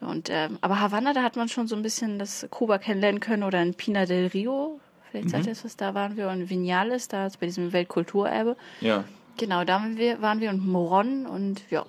Und, 0.00 0.28
ähm, 0.30 0.58
aber 0.62 0.80
Havanna, 0.80 1.12
da 1.12 1.22
hat 1.22 1.36
man 1.36 1.48
schon 1.48 1.68
so 1.68 1.76
ein 1.76 1.82
bisschen 1.82 2.18
das 2.18 2.46
Kuba 2.50 2.78
kennenlernen 2.78 3.20
können 3.20 3.44
oder 3.44 3.62
in 3.62 3.74
Pina 3.74 4.04
del 4.04 4.26
Rio, 4.28 4.80
vielleicht 5.10 5.26
Mhm. 5.26 5.30
sagt 5.30 5.46
ihr 5.46 5.52
es 5.52 5.64
was, 5.64 5.76
da 5.76 5.94
waren 5.94 6.16
wir 6.16 6.28
und 6.28 6.50
Vinales, 6.50 7.06
da 7.08 7.26
ist 7.26 7.38
bei 7.38 7.46
diesem 7.46 7.72
Weltkulturerbe. 7.72 8.56
Ja. 8.80 9.04
Genau, 9.36 9.64
da 9.64 9.74
waren 9.80 9.96
wir, 9.96 10.20
waren 10.20 10.40
wir 10.40 10.50
und 10.50 10.66
Moron 10.66 11.26
und 11.26 11.62
ja, 11.70 11.86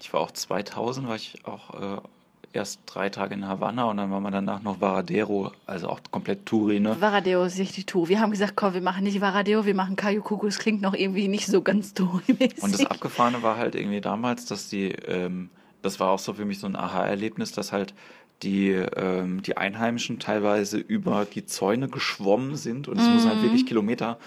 Ich 0.00 0.12
war 0.14 0.20
auch 0.22 0.30
2000, 0.30 1.06
war 1.08 1.16
ich 1.16 1.44
auch 1.44 1.98
äh, 1.98 2.00
erst 2.52 2.80
drei 2.86 3.08
Tage 3.08 3.34
in 3.34 3.46
Havanna 3.46 3.84
und 3.84 3.96
dann 3.96 4.10
waren 4.10 4.22
wir 4.22 4.30
danach 4.30 4.62
noch 4.62 4.80
Varadero, 4.80 5.52
also 5.66 5.88
auch 5.88 6.00
komplett 6.10 6.44
Touri, 6.46 6.80
ne? 6.80 6.96
Varadeo 7.00 7.44
ist 7.44 7.58
nicht 7.58 7.76
die 7.76 7.84
Tour. 7.84 8.08
Wir 8.08 8.20
haben 8.20 8.30
gesagt, 8.30 8.54
komm, 8.56 8.74
wir 8.74 8.80
machen 8.82 9.04
nicht 9.04 9.20
Varadeo, 9.20 9.64
wir 9.66 9.74
machen 9.74 9.96
Kayukuku. 9.96 10.46
Das 10.46 10.58
klingt 10.58 10.82
noch 10.82 10.94
irgendwie 10.94 11.28
nicht 11.28 11.46
so 11.46 11.62
ganz 11.62 11.94
Touri-mäßig. 11.94 12.62
Und 12.62 12.74
das 12.74 12.84
Abgefahrene 12.86 13.42
war 13.42 13.56
halt 13.56 13.74
irgendwie 13.74 14.00
damals, 14.00 14.44
dass 14.46 14.68
die, 14.68 14.88
ähm, 15.06 15.48
das 15.82 15.98
war 16.00 16.10
auch 16.10 16.18
so 16.18 16.34
für 16.34 16.44
mich 16.44 16.58
so 16.58 16.66
ein 16.66 16.76
Aha-Erlebnis, 16.76 17.52
dass 17.52 17.72
halt 17.72 17.94
die, 18.42 18.70
ähm, 18.70 19.40
die 19.42 19.56
Einheimischen 19.56 20.18
teilweise 20.18 20.76
über 20.78 21.24
die 21.24 21.46
Zäune 21.46 21.88
geschwommen 21.88 22.56
sind 22.56 22.88
und 22.88 22.98
es 22.98 23.08
muss 23.08 23.24
Mhm. 23.24 23.28
halt 23.28 23.42
wirklich 23.42 23.66
Kilometer 23.66 24.18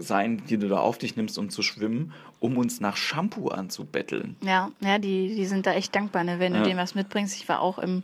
sein, 0.00 0.42
die 0.48 0.58
du 0.58 0.68
da 0.68 0.78
auf 0.78 0.98
dich 0.98 1.16
nimmst, 1.16 1.38
um 1.38 1.48
zu 1.50 1.62
schwimmen, 1.62 2.12
um 2.42 2.58
uns 2.58 2.80
nach 2.80 2.96
Shampoo 2.96 3.48
anzubetteln. 3.48 4.36
Ja, 4.42 4.70
ja 4.80 4.98
die, 4.98 5.34
die 5.34 5.46
sind 5.46 5.64
da 5.64 5.72
echt 5.74 5.94
dankbar, 5.94 6.24
ne, 6.24 6.40
wenn 6.40 6.52
Ja. 6.52 6.58
du 6.60 6.64
denen 6.64 6.78
was 6.80 6.94
mitbringst. 6.96 7.36
Ich 7.36 7.48
war 7.48 7.60
auch 7.60 7.78
im, 7.78 8.02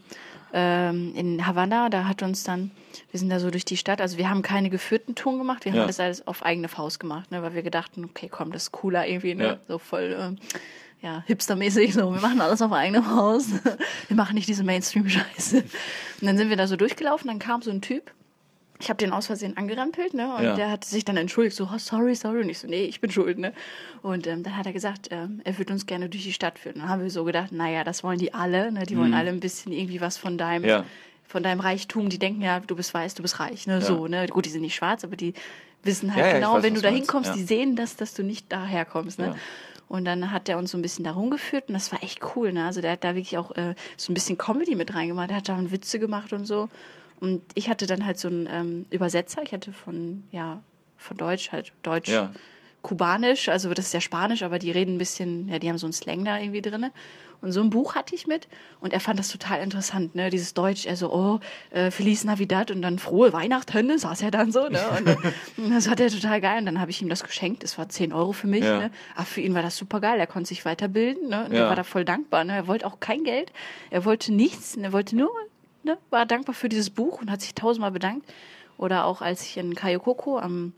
ähm, 0.53 1.13
in 1.17 1.45
Havanna, 1.47 1.89
da 1.91 2.05
hat 2.07 2.23
uns 2.23 2.45
dann, 2.45 2.71
wir 3.11 3.19
sind 3.19 3.31
da 3.31 3.41
so 3.41 3.51
durch 3.51 3.65
die 3.65 3.77
Stadt, 3.77 4.01
also 4.01 4.17
wir 4.17 4.31
haben 4.31 4.43
keine 4.43 4.71
geführten 4.71 5.17
Touren 5.17 5.39
gemacht, 5.39 5.65
wir 5.65 5.73
Ja. 5.73 5.81
haben 5.81 5.87
das 5.89 5.99
alles 5.99 6.27
auf 6.27 6.45
eigene 6.45 6.69
Faust 6.69 7.01
gemacht, 7.01 7.33
ne, 7.33 7.43
weil 7.43 7.55
wir 7.55 7.63
gedachten, 7.63 8.05
okay, 8.05 8.29
komm, 8.31 8.53
das 8.53 8.65
ist 8.65 8.73
cooler 8.73 9.07
irgendwie, 9.09 9.35
ne, 9.35 9.45
Ja. 9.45 9.57
so 9.67 9.79
voll, 9.79 10.17
ähm, 10.19 10.37
ja, 11.03 11.25
hipstermäßig, 11.27 11.95
so, 11.95 12.13
wir 12.15 12.21
machen 12.21 12.41
alles 12.41 12.63
auf 12.63 12.73
eigene 12.73 13.03
Faust, 13.03 13.51
wir 14.09 14.17
machen 14.17 14.35
nicht 14.35 14.49
diese 14.49 14.63
Mainstream-Scheiße. 14.65 15.59
Und 15.59 16.27
dann 16.27 16.39
sind 16.39 16.49
wir 16.49 16.57
da 16.57 16.67
so 16.69 16.77
durchgelaufen, 16.77 17.27
dann 17.29 17.39
kam 17.41 17.61
so 17.63 17.71
ein 17.73 17.81
Typ, 17.83 18.13
ich 18.81 18.89
habe 18.89 18.97
den 18.99 19.13
aus 19.13 19.27
Versehen 19.27 19.57
angerempelt, 19.57 20.15
ne? 20.15 20.35
Und 20.37 20.45
Ja. 20.45 20.55
der 20.55 20.71
hat 20.71 20.85
sich 20.85 21.05
dann 21.05 21.17
entschuldigt, 21.17 21.57
so, 21.57 21.69
oh, 21.73 21.79
sorry, 21.79 22.15
sorry. 22.15 22.43
Und 22.43 22.49
ich 22.49 22.59
so, 22.61 22.69
nee, 22.69 22.85
ich 22.85 23.01
bin 23.01 23.11
schuld, 23.11 23.39
ne? 23.39 23.53
Und 24.03 24.27
ähm, 24.27 24.43
dann 24.45 24.57
hat 24.57 24.67
er 24.67 24.73
gesagt, 24.73 25.09
ähm, 25.11 25.41
er 25.45 25.59
würde 25.59 25.73
uns 25.73 25.87
gerne 25.87 26.09
durch 26.09 26.23
die 26.25 26.33
Stadt 26.33 26.59
führen. 26.59 26.77
Dann 26.79 26.89
haben 26.89 27.03
wir 27.03 27.11
so 27.11 27.25
gedacht, 27.25 27.51
naja, 27.53 27.83
das 27.85 28.05
wollen 28.05 28.19
die 28.19 28.33
alle, 28.35 28.71
ne? 28.71 28.85
Die 28.87 28.97
wollen 28.97 29.15
alle 29.15 29.31
ein 29.31 29.41
bisschen 29.41 29.73
irgendwie 29.73 30.01
was 30.01 30.17
von 30.17 30.39
deinem, 30.39 30.63
Mhm. 30.63 30.69
Ja. 30.69 30.85
von 31.27 31.43
deinem 31.43 31.61
Reichtum. 31.61 32.09
Die 32.09 32.19
denken 32.19 32.41
ja, 32.43 32.61
du 32.61 32.77
bist 32.77 32.95
weiß, 32.95 33.15
du 33.15 33.23
bist 33.23 33.41
reich, 33.41 33.67
ne? 33.67 33.83
So, 33.83 34.07
ne? 34.07 34.27
Gut, 34.29 34.45
die 34.47 34.51
sind 34.51 34.63
nicht 34.63 34.77
schwarz, 34.77 35.03
aber 35.05 35.17
die 35.17 35.35
wissen 35.83 36.15
halt 36.15 36.25
Ja, 36.25 36.29
ja, 36.29 36.35
genau, 36.39 36.55
weiß, 36.55 36.63
wenn 36.63 36.75
du 36.75 36.81
da 36.81 36.89
hinkommst, 36.91 37.31
ja. 37.31 37.35
die 37.37 37.43
sehen 37.45 37.75
das, 37.77 37.97
dass 37.97 38.15
du 38.15 38.23
nicht 38.23 38.47
daher 38.53 38.85
kommst, 38.85 39.19
ne? 39.19 39.27
Ja. 39.29 39.35
Und 39.89 40.05
dann 40.05 40.31
hat 40.33 40.49
er 40.51 40.59
uns 40.59 40.71
so 40.71 40.77
ein 40.79 40.83
bisschen 40.83 41.05
da 41.05 41.13
rumgeführt 41.13 41.69
und 41.69 41.75
das 41.75 41.91
war 41.93 42.03
echt 42.03 42.21
cool. 42.37 42.53
Ne? 42.53 42.67
Also 42.67 42.83
der 42.83 42.93
hat 42.93 43.05
da 43.05 43.15
wirklich 43.15 43.39
auch 43.39 43.53
äh, 43.57 43.75
so 43.97 44.13
ein 44.13 44.15
bisschen 44.15 44.37
Comedy 44.37 44.75
mit 44.75 44.95
reingemacht. 44.95 45.31
Der 45.31 45.39
hat 45.39 45.49
da 45.49 45.59
Witze 45.71 45.99
gemacht 45.99 46.35
und 46.35 46.45
so. 46.45 46.69
Und 47.21 47.43
ich 47.55 47.69
hatte 47.69 47.87
dann 47.87 48.05
halt 48.07 48.19
so 48.19 48.29
einen 48.29 48.49
ähm, 48.51 48.87
Übersetzer. 48.91 49.43
Ich 49.43 49.53
hatte 49.53 49.73
von, 49.73 50.25
ja, 50.31 50.63
von 50.97 51.17
Deutsch 51.17 51.53
halt 51.53 51.73
Deutsch. 51.83 52.09
Ja. 52.11 52.33
Kubanisch, 52.81 53.49
also 53.49 53.75
das 53.75 53.87
ist 53.87 53.93
ja 53.95 54.01
Spanisch, 54.01 54.43
aber 54.45 54.61
die 54.61 54.71
reden 54.71 54.95
ein 54.95 54.99
bisschen, 54.99 55.49
ja, 55.49 55.59
die 55.59 55.69
haben 55.69 55.79
so 55.79 55.87
einen 55.87 55.93
Slang 55.93 56.25
da 56.25 56.39
irgendwie 56.39 56.63
drin. 56.63 56.87
Und 57.41 57.53
so 57.53 57.61
ein 57.61 57.71
Buch 57.71 57.97
hatte 57.97 58.15
ich 58.15 58.27
mit 58.29 58.47
und 58.81 58.93
er 58.93 59.01
fand 59.01 59.19
das 59.19 59.29
total 59.29 59.61
interessant, 59.63 60.15
ne? 60.15 60.31
Dieses 60.31 60.55
Deutsch, 60.55 60.87
er 60.87 60.97
so, 60.97 61.13
oh, 61.13 61.41
äh, 61.71 61.91
Feliz 61.91 62.23
Navidad 62.25 62.71
und 62.71 62.81
dann 62.83 62.99
frohe 63.01 63.33
Weihnachten, 63.33 63.99
saß 63.99 64.23
er 64.23 64.31
dann 64.31 64.53
so, 64.53 64.69
ne? 64.69 64.81
Und, 64.97 65.07
äh, 65.09 65.17
das 65.71 65.89
hat 65.89 65.99
er 66.01 66.09
total 66.09 66.41
geil. 66.41 66.59
Und 66.61 66.67
dann 66.67 66.81
habe 66.81 66.91
ich 66.93 67.03
ihm 67.03 67.09
das 67.09 67.25
geschenkt. 67.25 67.63
Das 67.65 67.79
war 67.79 67.89
10 67.89 68.13
Euro 68.13 68.33
für 68.33 68.47
mich, 68.47 68.65
Ja. 68.65 68.79
ne? 68.79 68.91
Aber 69.17 69.27
für 69.27 69.41
ihn 69.41 69.55
war 69.55 69.63
das 69.63 69.77
super 69.77 70.01
geil. 70.01 70.19
Er 70.19 70.27
konnte 70.29 70.49
sich 70.49 70.65
weiterbilden, 70.65 71.29
ne? 71.29 71.45
Und 71.47 71.53
Ja. 71.53 71.65
er 71.65 71.69
war 71.69 71.77
da 71.77 71.85
voll 71.85 72.05
dankbar, 72.05 72.45
ne? 72.45 72.55
Er 72.55 72.67
wollte 72.69 72.87
auch 72.87 73.01
kein 73.01 73.23
Geld. 73.25 73.53
Er 73.91 74.05
wollte 74.05 74.33
nichts. 74.33 74.77
Er 74.77 74.93
wollte 74.93 75.15
nur, 75.17 75.31
ne? 75.83 75.99
War 76.11 76.27
dankbar 76.27 76.55
für 76.55 76.69
dieses 76.69 76.91
Buch 76.91 77.21
und 77.21 77.31
hat 77.31 77.41
sich 77.41 77.55
tausendmal 77.55 77.91
bedankt. 77.91 78.31
Oder 78.77 79.07
auch 79.07 79.23
als 79.23 79.43
ich 79.43 79.57
in 79.57 79.75
Kayokoko 79.75 80.39
am 80.39 80.73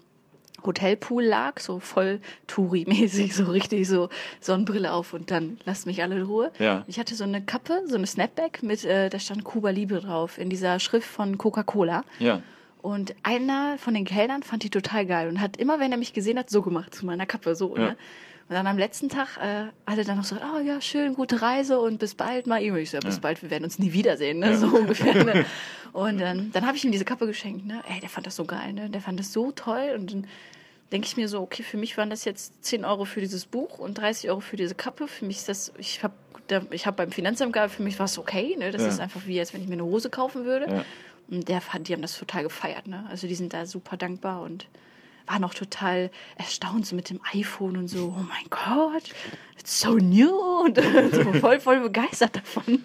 Hotelpool 0.64 1.24
lag, 1.24 1.60
so 1.60 1.78
voll 1.78 2.20
Touri-mäßig, 2.46 3.32
so 3.34 3.44
richtig 3.44 3.88
so 3.88 4.08
Sonnenbrille 4.40 4.92
auf 4.92 5.12
und 5.12 5.30
dann 5.30 5.58
lasst 5.64 5.86
mich 5.86 6.02
alle 6.02 6.16
in 6.16 6.22
Ruhe. 6.22 6.52
Ja. 6.58 6.84
Ich 6.86 6.98
hatte 6.98 7.14
so 7.14 7.24
eine 7.24 7.42
Kappe, 7.42 7.82
so 7.86 7.96
eine 7.96 8.06
Snapback 8.06 8.62
mit, 8.62 8.84
äh, 8.84 9.08
da 9.08 9.18
stand 9.18 9.44
Cuba 9.44 9.70
Libre 9.70 10.00
drauf, 10.00 10.38
in 10.38 10.50
dieser 10.50 10.78
Schrift 10.80 11.08
von 11.08 11.38
Coca-Cola. 11.38 12.04
Ja. 12.18 12.42
Und 12.82 13.14
einer 13.22 13.76
von 13.78 13.92
den 13.92 14.06
Kellnern 14.06 14.42
fand 14.42 14.62
die 14.62 14.70
total 14.70 15.04
geil 15.04 15.28
und 15.28 15.40
hat 15.40 15.58
immer, 15.58 15.80
wenn 15.80 15.92
er 15.92 15.98
mich 15.98 16.14
gesehen 16.14 16.38
hat, 16.38 16.48
so 16.48 16.62
gemacht 16.62 16.94
zu 16.94 17.04
meiner 17.04 17.26
Kappe, 17.26 17.54
so. 17.54 17.76
Ja. 17.76 17.90
Ne? 17.90 17.96
Und 18.50 18.56
dann 18.56 18.66
am 18.66 18.78
letzten 18.78 19.08
Tag 19.08 19.36
äh, 19.38 19.66
hat 19.88 19.96
er 19.98 20.02
dann 20.02 20.16
noch 20.16 20.24
so, 20.24 20.34
oh 20.34 20.58
ja, 20.58 20.80
schön, 20.80 21.14
gute 21.14 21.40
Reise 21.40 21.78
und 21.78 21.98
bis 22.00 22.16
bald 22.16 22.48
mal. 22.48 22.60
Ich 22.60 22.90
so, 22.90 22.96
ja, 22.96 23.00
bis 23.00 23.14
Ja. 23.14 23.20
bald, 23.20 23.40
wir 23.42 23.50
werden 23.50 23.62
uns 23.62 23.78
nie 23.78 23.92
wiedersehen, 23.92 24.40
ne? 24.40 24.58
so 24.58 24.66
ungefähr. 24.66 25.22
Ne? 25.24 25.46
Und 25.92 26.20
ähm, 26.20 26.50
dann 26.52 26.66
habe 26.66 26.76
ich 26.76 26.84
ihm 26.84 26.90
diese 26.92 27.04
Kappe 27.04 27.26
geschenkt. 27.28 27.64
Ne? 27.64 27.80
Ey, 27.88 28.00
der 28.00 28.08
fand 28.08 28.26
das 28.26 28.34
so 28.36 28.44
geil, 28.44 28.72
ne? 28.72 28.90
der 28.90 29.00
fand 29.00 29.18
das 29.20 29.32
so 29.32 29.52
toll. 29.52 29.94
Und 29.96 30.12
dann 30.12 30.26
denke 30.90 31.06
ich 31.06 31.16
mir 31.16 31.28
so, 31.28 31.40
okay, 31.42 31.62
für 31.62 31.76
mich 31.76 31.96
waren 31.96 32.10
das 32.10 32.24
jetzt 32.24 32.64
10 32.64 32.84
Euro 32.84 33.04
für 33.04 33.20
dieses 33.20 33.46
Buch 33.46 33.78
und 33.78 33.94
30 33.98 34.30
Euro 34.30 34.40
für 34.40 34.56
diese 34.56 34.74
Kappe. 34.74 35.06
Für 35.06 35.24
mich 35.24 35.36
ist 35.38 35.48
das, 35.48 35.72
ich 35.78 36.02
habe 36.02 36.14
ich 36.72 36.86
hab 36.88 36.96
beim 36.96 37.12
Finanzamt 37.12 37.52
gearbeitet, 37.52 37.76
für 37.76 37.82
mich 37.84 37.98
war 38.00 38.06
es 38.06 38.18
okay. 38.18 38.56
Ne? 38.58 38.72
Das 38.72 38.82
Ja. 38.82 38.88
ist 38.88 38.98
einfach 39.00 39.20
wie, 39.26 39.38
als 39.38 39.54
wenn 39.54 39.62
ich 39.62 39.68
mir 39.68 39.74
eine 39.74 39.84
Hose 39.84 40.10
kaufen 40.10 40.44
würde. 40.44 40.68
Ja. 40.68 40.84
Und 41.28 41.48
der, 41.48 41.62
die 41.80 41.92
haben 41.92 42.02
das 42.02 42.18
total 42.18 42.42
gefeiert. 42.42 42.88
Ne? 42.88 43.06
Also 43.08 43.28
die 43.28 43.36
sind 43.36 43.52
da 43.54 43.64
super 43.66 43.96
dankbar 43.96 44.42
und 44.42 44.66
waren 45.30 45.44
auch 45.44 45.54
total 45.54 46.10
erstaunt 46.36 46.86
so 46.86 46.96
mit 46.96 47.08
dem 47.08 47.20
iPhone 47.32 47.76
und 47.76 47.88
so, 47.88 48.14
oh 48.16 48.22
mein 48.22 48.46
Gott, 48.50 49.04
it's 49.58 49.80
so 49.80 49.94
new 49.94 50.34
und 50.64 50.76
so 51.12 51.32
voll, 51.34 51.60
voll 51.60 51.80
begeistert 51.80 52.36
davon. 52.36 52.82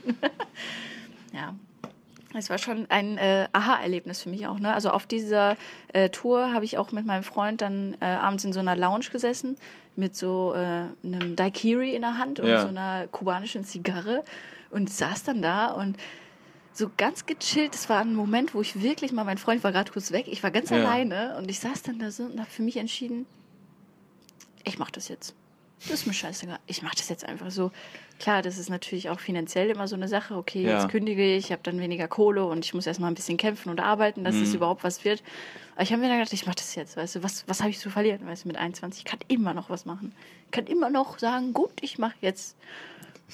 ja. 1.33 1.55
Es 2.37 2.49
war 2.49 2.57
schon 2.57 2.85
ein 2.89 3.17
äh, 3.17 3.47
Aha-Erlebnis 3.53 4.21
für 4.21 4.29
mich 4.29 4.45
auch. 4.45 4.59
Ne? 4.59 4.73
Also 4.73 4.89
auf 4.89 5.05
dieser 5.05 5.55
äh, 5.93 6.09
Tour 6.09 6.51
habe 6.53 6.65
ich 6.65 6.77
auch 6.77 6.91
mit 6.91 7.05
meinem 7.05 7.23
Freund 7.23 7.61
dann 7.61 7.95
äh, 8.01 8.05
abends 8.05 8.43
in 8.43 8.51
so 8.51 8.59
einer 8.59 8.75
Lounge 8.75 9.05
gesessen 9.09 9.55
mit 9.95 10.17
so 10.17 10.53
äh, 10.53 10.57
einem 11.07 11.37
Daiquiri 11.37 11.95
in 11.95 12.01
der 12.01 12.17
Hand 12.17 12.41
und 12.41 12.49
Ja. 12.49 12.61
so 12.61 12.67
einer 12.67 13.07
kubanischen 13.07 13.63
Zigarre 13.63 14.25
und 14.69 14.89
saß 14.89 15.23
dann 15.23 15.41
da 15.41 15.67
und 15.67 15.95
so 16.75 16.91
ganz 16.97 17.25
gechillt. 17.25 17.73
Das 17.73 17.89
war 17.89 18.01
ein 18.01 18.13
Moment, 18.13 18.53
wo 18.53 18.61
ich 18.61 18.81
wirklich 18.83 19.11
mal, 19.13 19.23
mein 19.23 19.37
Freund 19.37 19.63
war 19.63 19.71
gerade 19.71 19.91
kurz 19.91 20.11
weg, 20.11 20.27
ich 20.27 20.43
war 20.43 20.51
ganz 20.51 20.69
Ja. 20.69 20.77
alleine 20.77 21.35
und 21.37 21.49
ich 21.49 21.59
saß 21.59 21.81
dann 21.83 21.97
da 21.99 22.11
so 22.11 22.23
und 22.23 22.39
habe 22.39 22.49
für 22.49 22.61
mich 22.61 22.77
entschieden, 22.77 23.25
ich 24.63 24.77
mache 24.77 24.91
das 24.91 25.07
jetzt. 25.07 25.33
Das 25.87 25.99
ist 26.01 26.07
mir 26.07 26.13
scheißegal. 26.13 26.57
Ich 26.65 26.81
mache 26.81 26.95
das 26.95 27.09
jetzt 27.09 27.25
einfach 27.25 27.51
so. 27.51 27.71
Klar, 28.17 28.41
das 28.41 28.57
ist 28.57 28.69
natürlich 28.69 29.09
auch 29.09 29.19
finanziell 29.19 29.69
immer 29.69 29.87
so 29.87 29.95
eine 29.95 30.07
Sache. 30.07 30.35
Okay, 30.35 30.63
Ja. 30.63 30.79
jetzt 30.81 30.89
kündige 30.89 31.35
ich, 31.35 31.45
ich 31.45 31.51
habe 31.51 31.61
dann 31.63 31.79
weniger 31.79 32.07
Kohle 32.07 32.45
und 32.45 32.65
ich 32.65 32.73
muss 32.73 32.87
erstmal 32.87 33.11
ein 33.11 33.13
bisschen 33.15 33.37
kämpfen 33.37 33.69
und 33.69 33.79
arbeiten, 33.79 34.23
dass 34.23 34.35
es 34.35 34.49
Mhm. 34.49 34.55
überhaupt 34.55 34.83
was 34.83 35.05
wird. 35.05 35.21
Aber 35.75 35.83
ich 35.83 35.91
habe 35.91 36.01
mir 36.01 36.07
dann 36.07 36.17
gedacht, 36.17 36.33
ich 36.33 36.45
mache 36.47 36.55
das 36.55 36.73
jetzt. 36.75 36.97
Weißt 36.97 37.15
du, 37.15 37.23
was, 37.23 37.47
was 37.47 37.59
habe 37.59 37.69
ich 37.69 37.77
zu 37.79 37.89
verlieren? 37.91 38.25
Weißt 38.25 38.45
du, 38.45 38.47
mit 38.47 38.57
21, 38.57 38.99
ich 38.99 39.05
kann 39.05 39.19
immer 39.27 39.53
noch 39.53 39.69
was 39.69 39.85
machen. 39.85 40.13
Ich 40.45 40.51
kann 40.51 40.65
immer 40.65 40.89
noch 40.89 41.19
sagen, 41.19 41.53
gut, 41.53 41.73
ich 41.81 41.99
mache 41.99 42.15
jetzt 42.21 42.55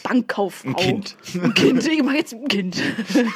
Bankkauffrau. 0.03 0.69
Ein 0.69 0.75
Kind. 0.75 1.15
Ein 1.35 1.53
Kind, 1.53 1.87
ich 1.87 2.01
mache 2.03 2.15
jetzt 2.17 2.33
ein 2.33 2.47
Kind. 2.47 2.81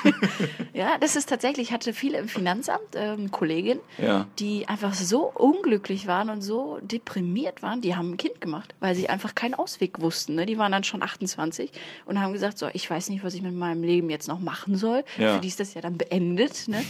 ja, 0.74 0.98
das 1.00 1.15
ist 1.15 1.28
tatsächlich, 1.30 1.68
ich 1.68 1.74
hatte 1.74 1.94
viele 1.94 2.18
im 2.18 2.28
Finanzamt, 2.28 2.82
ähm, 2.96 3.30
Kollegin, 3.30 3.80
Ja. 4.02 4.28
die 4.39 4.68
einfach 4.68 4.94
so 4.94 5.24
unglücklich 5.34 6.08
waren 6.08 6.30
und 6.30 6.41
so 6.41 6.80
deprimiert 6.82 7.62
waren, 7.62 7.82
die 7.82 7.96
haben 7.96 8.12
ein 8.12 8.18
Kind 8.18 8.39
gemacht, 8.41 8.74
weil 8.80 8.96
sie 8.96 9.10
einfach 9.10 9.36
keinen 9.36 9.54
Ausweg 9.54 10.00
wussten. 10.02 10.36
Ne? 10.36 10.46
Die 10.46 10.58
waren 10.58 10.72
dann 10.72 10.84
schon 10.84 11.04
28 11.04 11.72
und 12.06 12.20
haben 12.22 12.34
gesagt, 12.34 12.58
so, 12.58 12.68
ich 12.74 12.89
weiß 12.89 13.10
nicht, 13.10 13.24
was 13.24 13.34
ich 13.34 13.41
mit 13.41 13.54
meinem 13.54 13.84
Leben 13.84 14.10
jetzt 14.10 14.28
noch 14.28 14.39
machen 14.39 14.76
soll. 14.78 15.04
Ja. 15.18 15.36
Für 15.36 15.41
die 15.41 15.50
ist 15.50 15.60
das 15.60 15.74
ja 15.74 15.82
dann 15.82 15.98
beendet. 15.98 16.68
Ne? 16.68 16.84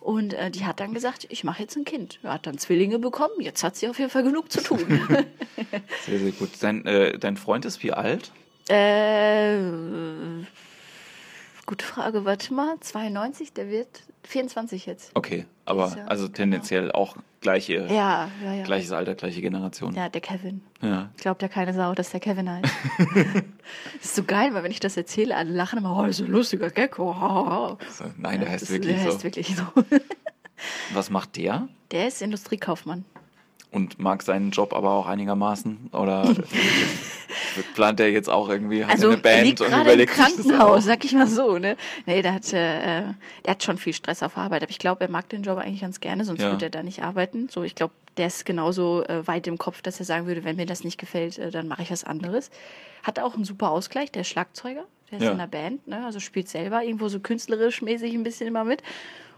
Und 0.00 0.32
äh, 0.32 0.50
die 0.50 0.64
hat 0.64 0.80
dann 0.80 0.94
gesagt, 0.94 1.26
ich 1.28 1.44
mache 1.44 1.62
jetzt 1.62 1.76
ein 1.76 1.84
Kind. 1.84 2.18
Ja, 2.22 2.32
hat 2.32 2.46
dann 2.46 2.56
Zwillinge 2.58 2.98
bekommen, 2.98 3.34
jetzt 3.40 3.62
hat 3.62 3.76
sie 3.76 3.86
auf 3.88 3.98
jeden 3.98 4.10
Fall 4.10 4.22
genug 4.22 4.50
zu 4.50 4.62
tun. 4.62 4.78
Sehr, 6.06 6.18
sehr 6.18 6.32
gut. 6.32 6.50
Dein, 6.60 6.86
äh, 6.86 7.18
dein 7.18 7.36
Freund 7.36 7.64
ist 7.66 7.82
wie 7.82 7.92
alt? 7.92 8.32
Äh, 8.70 9.58
gute 11.66 11.84
Frage, 11.84 12.24
warte 12.24 12.52
mal, 12.54 12.78
92, 12.80 13.52
der 13.52 13.68
wird 13.70 14.02
24 14.24 14.86
jetzt. 14.86 15.10
Okay, 15.14 15.46
aber 15.64 15.94
ja- 15.96 16.04
also 16.06 16.28
tendenziell 16.28 16.90
auch 16.92 17.16
gleiche, 17.40 17.86
Ja, 17.88 18.28
ja, 18.44 18.52
ja. 18.54 18.62
gleiches 18.64 18.92
Alter, 18.92 19.14
gleiche 19.14 19.40
Generation. 19.40 19.94
Ja, 19.94 20.08
der 20.08 20.20
Kevin. 20.20 20.62
Ja. 20.82 21.08
Ich 21.16 21.22
glaube, 21.22 21.38
der 21.38 21.48
keine 21.48 21.72
Sau, 21.72 21.94
dass 21.94 22.10
der 22.10 22.20
Kevin 22.20 22.50
heißt. 22.50 22.64
das 22.98 23.04
ist 24.04 24.14
so 24.16 24.24
geil, 24.24 24.52
weil 24.52 24.62
wenn 24.62 24.70
ich 24.72 24.80
das 24.80 24.96
erzähle, 24.96 25.36
alle 25.36 25.50
lachen 25.52 25.78
immer, 25.78 25.96
oh, 25.98 26.06
das 26.06 26.20
ist 26.20 26.26
ein 26.26 26.32
lustiger 26.32 26.70
Gecko. 26.70 27.12
Oh, 27.12 27.76
Nein, 28.18 28.40
der 28.40 28.50
heißt 28.50 28.62
Das- 28.64 28.70
wirklich 28.70 28.96
der 28.96 29.04
so. 29.04 29.12
heißt 29.14 29.24
wirklich 29.24 29.56
so. 29.56 29.62
Was 30.92 31.08
macht 31.10 31.36
der? 31.36 31.68
Der 31.92 32.08
ist 32.08 32.20
Industriekaufmann. 32.20 33.04
Und 33.72 34.00
mag 34.00 34.22
seinen 34.22 34.50
Job 34.50 34.72
aber 34.74 34.90
auch 34.90 35.06
einigermaßen? 35.06 35.90
Oder 35.92 36.34
plant 37.74 38.00
er 38.00 38.10
jetzt 38.10 38.28
auch 38.28 38.48
irgendwie 38.48 38.84
hat 38.84 38.90
er 38.90 38.94
Also 38.94 39.06
eine 39.08 39.16
er 39.16 39.22
Band 39.22 39.60
und 39.60 39.72
im 39.72 39.80
überlegt 39.80 40.12
sich 40.14 40.24
das 40.24 40.34
Krankenhaus, 40.36 40.84
sag 40.84 41.04
ich 41.04 41.12
mal 41.12 41.26
so. 41.26 41.58
Ne? 41.58 41.76
Nee, 42.06 42.22
der 42.22 42.34
hat, 42.34 42.52
äh, 42.52 42.52
der 42.52 43.14
hat 43.46 43.62
schon 43.62 43.78
viel 43.78 43.92
Stress 43.92 44.22
auf 44.22 44.36
Arbeit, 44.36 44.62
aber 44.62 44.70
ich 44.70 44.78
glaube, 44.78 45.02
er 45.04 45.10
mag 45.10 45.28
den 45.28 45.42
Job 45.42 45.58
eigentlich 45.58 45.80
ganz 45.82 46.00
gerne, 46.00 46.24
sonst 46.24 46.40
Ja. 46.42 46.50
würde 46.50 46.66
er 46.66 46.70
da 46.70 46.82
nicht 46.82 47.02
arbeiten. 47.02 47.48
So, 47.48 47.62
ich 47.62 47.74
glaube, 47.74 47.92
der 48.16 48.26
ist 48.26 48.44
genauso 48.44 49.04
äh, 49.04 49.26
weit 49.26 49.46
im 49.46 49.56
Kopf, 49.58 49.82
dass 49.82 50.00
er 50.00 50.06
sagen 50.06 50.26
würde, 50.26 50.44
wenn 50.44 50.56
mir 50.56 50.66
das 50.66 50.82
nicht 50.84 50.98
gefällt, 50.98 51.38
äh, 51.38 51.50
dann 51.50 51.68
mache 51.68 51.82
ich 51.82 51.90
was 51.90 52.04
anderes. 52.04 52.50
Hat 53.04 53.18
auch 53.20 53.34
einen 53.34 53.44
super 53.44 53.70
Ausgleich, 53.70 54.10
der 54.10 54.22
ist 54.22 54.28
Schlagzeuger, 54.28 54.84
der 55.10 55.18
ist 55.18 55.24
Ja. 55.24 55.30
in 55.30 55.38
einer 55.40 55.46
Band, 55.48 55.86
ne? 55.86 56.04
also 56.04 56.18
spielt 56.18 56.48
selber 56.48 56.82
irgendwo 56.82 57.08
so 57.08 57.20
künstlerisch 57.20 57.82
mäßig 57.82 58.14
ein 58.14 58.24
bisschen 58.24 58.48
immer 58.48 58.64
mit. 58.64 58.82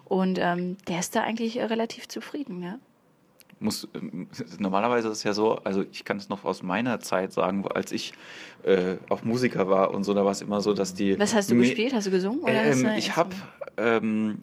Und 0.07 0.39
ähm, 0.41 0.77
der 0.89 1.01
ist 1.01 1.15
da 1.17 1.23
eigentlich 1.23 1.59
äh, 1.59 1.65
relativ 1.65 2.09
zufrieden, 2.09 2.63
ja. 2.63 2.79
Muss, 3.63 3.89
ähm, 3.95 4.29
normalerweise 4.59 5.09
ist 5.09 5.19
es 5.19 5.25
ja 5.25 5.33
so, 5.33 5.57
also 5.65 5.85
ich 5.91 6.05
kann 6.05 6.17
es 6.17 6.29
noch 6.29 6.45
aus 6.45 6.63
meiner 6.63 7.01
Zeit 7.01 7.33
sagen, 7.33 7.65
als 7.75 7.93
ich 7.93 8.13
äh, 8.65 8.97
auch 9.09 9.23
Musiker 9.23 9.69
war 9.69 9.93
und 9.93 10.05
so, 10.05 10.15
da 10.15 10.25
war 10.25 10.33
es 10.33 10.43
immer 10.43 10.61
so, 10.61 10.75
dass 10.75 10.95
die. 10.95 11.19
Was 11.19 11.35
hast 11.35 11.51
du 11.51 11.57
gespielt? 11.57 11.95
Hast 11.95 12.07
du 12.07 12.11
gesungen? 12.11 12.41
Oder 12.41 12.65
Ähm, 12.65 12.91
ich 12.97 13.17
habe 13.17 13.31
ähm, 13.77 14.39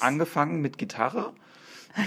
angefangen 0.00 0.60
mit 0.60 0.78
Gitarre 0.78 1.32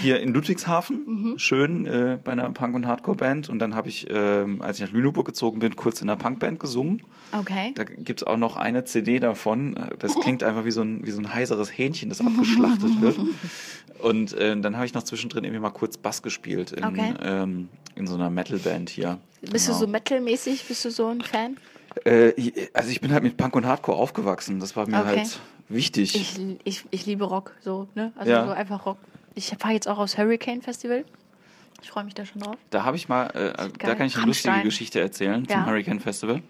hier 0.01 0.19
in 0.19 0.33
Ludwigshafen, 0.33 1.03
Mhm. 1.05 1.39
schön 1.39 1.85
äh, 1.85 2.17
bei 2.23 2.33
einer 2.33 2.49
Punk- 2.51 2.75
und 2.75 2.85
Hardcore-Band. 2.87 3.49
Und 3.49 3.59
dann 3.59 3.73
habe 3.75 3.87
ich, 3.89 4.07
ähm, 4.09 4.61
als 4.61 4.79
ich 4.79 4.85
nach 4.85 4.91
Lüneburg 4.91 5.25
gezogen 5.25 5.59
bin, 5.59 5.75
kurz 5.75 6.01
in 6.01 6.09
einer 6.09 6.17
Punkband 6.17 6.59
gesungen. 6.59 7.03
Okay. 7.31 7.71
Da 7.75 7.83
gibt 7.85 8.21
es 8.21 8.27
auch 8.27 8.37
noch 8.37 8.57
eine 8.57 8.83
CD 8.85 9.19
davon. 9.19 9.75
Das 9.99 10.15
klingt 10.19 10.43
einfach 10.43 10.65
wie 10.65 10.71
so 10.71 10.81
ein, 10.81 11.05
wie 11.05 11.11
so 11.11 11.19
ein 11.21 11.33
heiseres 11.33 11.69
Hähnchen, 11.77 12.09
das 12.09 12.19
abgeschlachtet 12.21 13.01
wird. 13.01 13.17
Und 13.99 14.33
äh, 14.33 14.59
dann 14.59 14.75
habe 14.75 14.85
ich 14.85 14.93
noch 14.93 15.03
zwischendrin 15.03 15.43
irgendwie 15.43 15.61
mal 15.61 15.71
kurz 15.71 15.97
Bass 15.97 16.21
gespielt 16.21 16.71
in, 16.71 16.83
Okay. 16.83 17.13
ähm, 17.23 17.69
in 17.95 18.05
so 18.07 18.15
einer 18.15 18.29
Metal-Band 18.29 18.89
hier. 18.89 19.17
Bist 19.41 19.67
Genau. 19.67 19.79
du 19.79 19.85
so 19.85 19.91
metalmäßig? 19.91 20.65
Bist 20.67 20.85
du 20.85 20.91
so 20.91 21.07
ein 21.07 21.21
Fan? 21.21 21.57
Äh, 22.05 22.33
also 22.73 22.89
ich 22.91 23.01
bin 23.01 23.11
halt 23.11 23.23
mit 23.23 23.37
Punk 23.37 23.55
und 23.55 23.65
Hardcore 23.65 23.97
aufgewachsen. 23.97 24.59
Das 24.59 24.75
war 24.75 24.87
mir 24.87 24.99
Okay. 24.99 25.07
halt 25.17 25.39
wichtig. 25.69 26.15
Ich, 26.15 26.35
ich, 26.63 26.83
ich 26.91 27.05
liebe 27.05 27.23
Rock, 27.23 27.53
so, 27.61 27.87
ne? 27.95 28.11
Also 28.15 28.31
Ja. 28.31 28.45
so 28.45 28.51
einfach 28.51 28.85
Rock. 28.85 28.97
Ich 29.37 29.53
fahre 29.59 29.73
jetzt 29.75 29.87
auch 29.87 29.99
aufs 29.99 30.17
Hurricane 30.17 30.63
Festival. 30.63 31.05
Ich 31.83 31.91
freue 31.91 32.03
mich 32.03 32.15
da 32.15 32.25
schon 32.25 32.41
drauf. 32.41 32.55
Da 32.71 32.83
habe 32.83 32.97
ich 32.97 33.07
mal, 33.07 33.27
äh, 33.27 33.53
da 33.77 33.93
kann 33.93 34.07
ich 34.07 34.15
eine 34.17 34.25
lustige 34.25 34.49
Rammstein. 34.51 34.63
Geschichte 34.63 34.99
erzählen 34.99 35.45
Ja. 35.47 35.57
zum 35.57 35.65
Hurricane 35.67 35.99
Festival. 35.99 36.41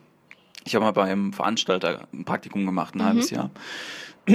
Ich 0.64 0.74
habe 0.74 0.86
mal 0.86 0.92
beim 0.92 1.34
Veranstalter 1.34 2.08
ein 2.14 2.24
Praktikum 2.24 2.66
gemacht, 2.66 2.96
ein 2.96 3.04
halbes 3.04 3.30
Jahr. 3.30 3.52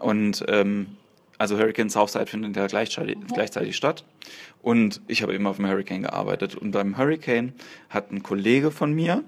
Und 0.00 0.44
ähm, 0.48 0.96
Also 1.38 1.56
Hurricane 1.58 1.88
Southside 1.88 2.26
findet 2.26 2.56
ja 2.56 2.66
gleichzeitig, 2.66 3.16
gleichzeitig 3.32 3.74
statt. 3.74 4.04
Und 4.60 5.00
ich 5.08 5.22
habe 5.22 5.34
eben 5.34 5.46
auf 5.46 5.56
dem 5.56 5.66
Hurricane 5.66 6.02
gearbeitet. 6.02 6.54
Und 6.56 6.72
beim 6.72 6.98
Hurricane 6.98 7.54
hat 7.88 8.12
ein 8.12 8.22
Kollege 8.22 8.70
von 8.70 8.92
mir, 8.92 9.24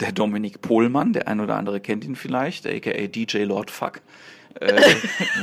der 0.00 0.12
Dominik 0.12 0.62
Pohlmann, 0.62 1.12
der 1.12 1.28
ein 1.28 1.40
oder 1.40 1.56
andere 1.56 1.80
kennt 1.80 2.04
ihn 2.04 2.16
vielleicht, 2.16 2.66
aka 2.66 3.06
DJ 3.06 3.42
Lord 3.44 3.70
Fuck. 3.70 4.00
Äh, 4.60 4.94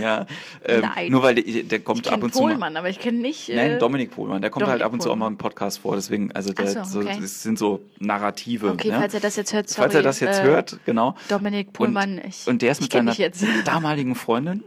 ja, 0.02 0.26
Nein. 0.68 1.12
nur 1.12 1.24
weil 1.24 1.36
der, 1.36 1.64
der 1.64 1.80
kommt 1.80 2.08
ab 2.08 2.24
und 2.24 2.34
zu 2.34 2.42
mal. 2.42 2.50
Pohlmann, 2.50 2.78
aber 2.78 2.90
ich 2.90 3.00
kenne 3.00 3.20
nicht. 3.20 3.50
Äh, 3.50 3.56
Nein, 3.56 3.80
Dominik 3.80 4.12
Pohlmann, 4.12 4.42
der 4.42 4.52
kommt 4.52 4.64
Dominik 4.64 4.82
halt 4.82 4.84
ab 4.84 4.94
und 4.94 5.02
zu 5.02 5.10
auch 5.10 5.16
mal 5.16 5.26
Pohlmann. 5.26 5.34
im 5.34 5.38
Podcast 5.38 5.80
vor, 5.80 5.96
deswegen, 5.96 6.32
also 6.32 6.54
der, 6.54 6.68
so, 6.68 6.84
so, 6.84 7.00
okay. 7.00 7.18
das 7.20 7.44
sind 7.44 7.60
so 7.60 7.82
Narrative. 8.00 8.70
Okay, 8.70 8.90
ne? 8.90 9.00
falls 9.00 9.14
er 9.14 9.20
das 9.20 9.36
jetzt 9.36 9.54
hört, 9.54 9.70
sorry. 9.70 9.84
Falls 9.84 9.96
er 9.96 10.02
das 10.04 10.20
jetzt 10.20 10.40
äh, 10.40 10.44
hört, 10.44 10.80
genau. 10.86 11.16
Dominik 11.30 11.74
Pohlmann, 11.74 12.20
und, 12.20 12.26
ich, 12.26 12.48
und 12.48 12.62
der 12.62 12.72
ist 12.72 12.82
mit 12.82 12.92
seiner 12.92 13.14
damaligen 13.66 14.16
Freundin 14.16 14.64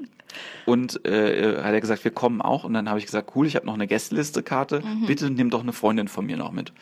und 0.66 1.04
äh, 1.06 1.56
hat 1.62 1.72
er 1.72 1.80
gesagt, 1.80 2.04
wir 2.04 2.10
kommen 2.10 2.40
auch. 2.42 2.64
Und 2.64 2.74
dann 2.74 2.88
habe 2.88 2.98
ich 2.98 3.06
gesagt, 3.06 3.32
cool, 3.34 3.46
ich 3.46 3.56
habe 3.56 3.66
noch 3.66 3.74
eine 3.74 3.86
Gästeliste-Karte. 3.86 4.80
Mhm. 4.80 5.06
Bitte 5.06 5.30
nimm 5.30 5.50
doch 5.50 5.62
eine 5.62 5.72
Freundin 5.72 6.08
von 6.08 6.26
mir 6.26 6.36
noch 6.36 6.52
mit. 6.52 6.72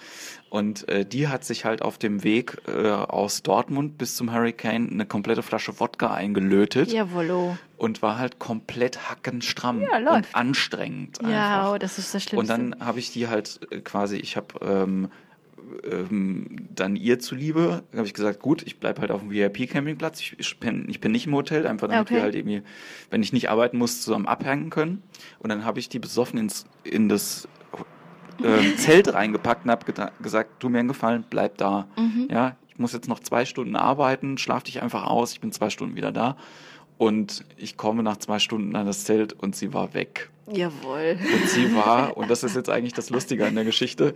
Und 0.50 0.88
äh, 0.88 1.06
die 1.06 1.28
hat 1.28 1.44
sich 1.44 1.64
halt 1.64 1.80
auf 1.82 1.96
dem 1.98 2.24
Weg 2.24 2.58
äh, 2.68 2.88
aus 2.90 3.42
Dortmund 3.42 3.96
bis 3.98 4.16
zum 4.16 4.32
Hurricane 4.32 4.90
eine 4.90 5.06
komplette 5.06 5.42
Flasche 5.42 5.80
Wodka 5.80 6.12
eingelötet 6.12 6.92
Jawollo. 6.92 7.56
und 7.78 8.02
war 8.02 8.18
halt 8.18 8.38
komplett 8.38 9.08
hackenstramm 9.08 9.80
Ja, 9.82 9.98
läuft. 9.98 10.16
und 10.16 10.34
anstrengend. 10.34 11.18
Ja, 11.22 11.60
einfach. 11.60 11.72
oh, 11.74 11.78
das 11.78 11.98
ist 11.98 12.14
das 12.14 12.24
Und 12.26 12.28
Schlimmste. 12.46 12.52
dann 12.54 12.76
habe 12.86 12.98
ich 12.98 13.10
die 13.12 13.28
halt 13.28 13.60
äh, 13.70 13.80
quasi, 13.80 14.16
ich 14.16 14.36
habe 14.36 14.46
ähm, 14.60 15.08
ähm, 15.90 16.68
dann 16.74 16.96
ihr 16.96 17.18
zuliebe, 17.18 17.82
habe 17.94 18.06
ich 18.06 18.14
gesagt, 18.14 18.40
gut, 18.40 18.62
ich 18.62 18.78
bleib 18.78 19.00
halt 19.00 19.10
auf 19.10 19.20
dem 19.20 19.30
VIP-Campingplatz. 19.30 20.20
Ich, 20.20 20.36
ich, 20.38 20.58
bin, 20.60 20.86
ich 20.88 21.00
bin 21.00 21.12
nicht 21.12 21.26
im 21.26 21.34
Hotel, 21.34 21.66
einfach 21.66 21.88
damit 21.88 22.02
Okay. 22.06 22.16
wir 22.16 22.22
halt 22.22 22.34
irgendwie, 22.34 22.62
wenn 23.10 23.22
ich 23.22 23.32
nicht 23.32 23.50
arbeiten 23.50 23.78
muss, 23.78 24.02
zusammen 24.02 24.26
abhängen 24.26 24.70
können. 24.70 25.02
Und 25.38 25.50
dann 25.50 25.64
habe 25.64 25.78
ich 25.78 25.88
die 25.88 25.98
besoffen 25.98 26.38
ins, 26.38 26.66
in 26.84 27.08
das 27.08 27.48
ähm, 28.42 28.72
Zelt 28.76 29.12
reingepackt 29.12 29.64
und 29.64 29.70
habe 29.70 30.10
gesagt, 30.20 30.60
tu 30.60 30.68
mir 30.68 30.78
einen 30.80 30.88
Gefallen, 30.88 31.24
bleib 31.28 31.58
da. 31.58 31.88
Mhm. 31.96 32.28
Ja, 32.30 32.56
ich 32.68 32.78
muss 32.78 32.92
jetzt 32.92 33.08
noch 33.08 33.20
zwei 33.20 33.44
Stunden 33.44 33.76
arbeiten, 33.76 34.38
schlaf 34.38 34.62
dich 34.62 34.82
einfach 34.82 35.04
aus, 35.04 35.32
ich 35.32 35.40
bin 35.40 35.52
zwei 35.52 35.70
Stunden 35.70 35.96
wieder 35.96 36.12
da. 36.12 36.36
Und 36.98 37.44
ich 37.56 37.76
komme 37.76 38.02
nach 38.02 38.16
zwei 38.18 38.38
Stunden 38.38 38.76
an 38.76 38.86
das 38.86 39.04
Zelt 39.04 39.32
und 39.32 39.56
sie 39.56 39.74
war 39.74 39.92
weg. 39.92 40.30
Jawohl. 40.50 41.18
Und 41.34 41.48
sie 41.48 41.74
war, 41.74 42.16
und 42.16 42.30
das 42.30 42.44
ist 42.44 42.54
jetzt 42.54 42.70
eigentlich 42.70 42.92
das 42.92 43.10
Lustige 43.10 43.46
an 43.46 43.54
der 43.54 43.64
Geschichte, 43.64 44.14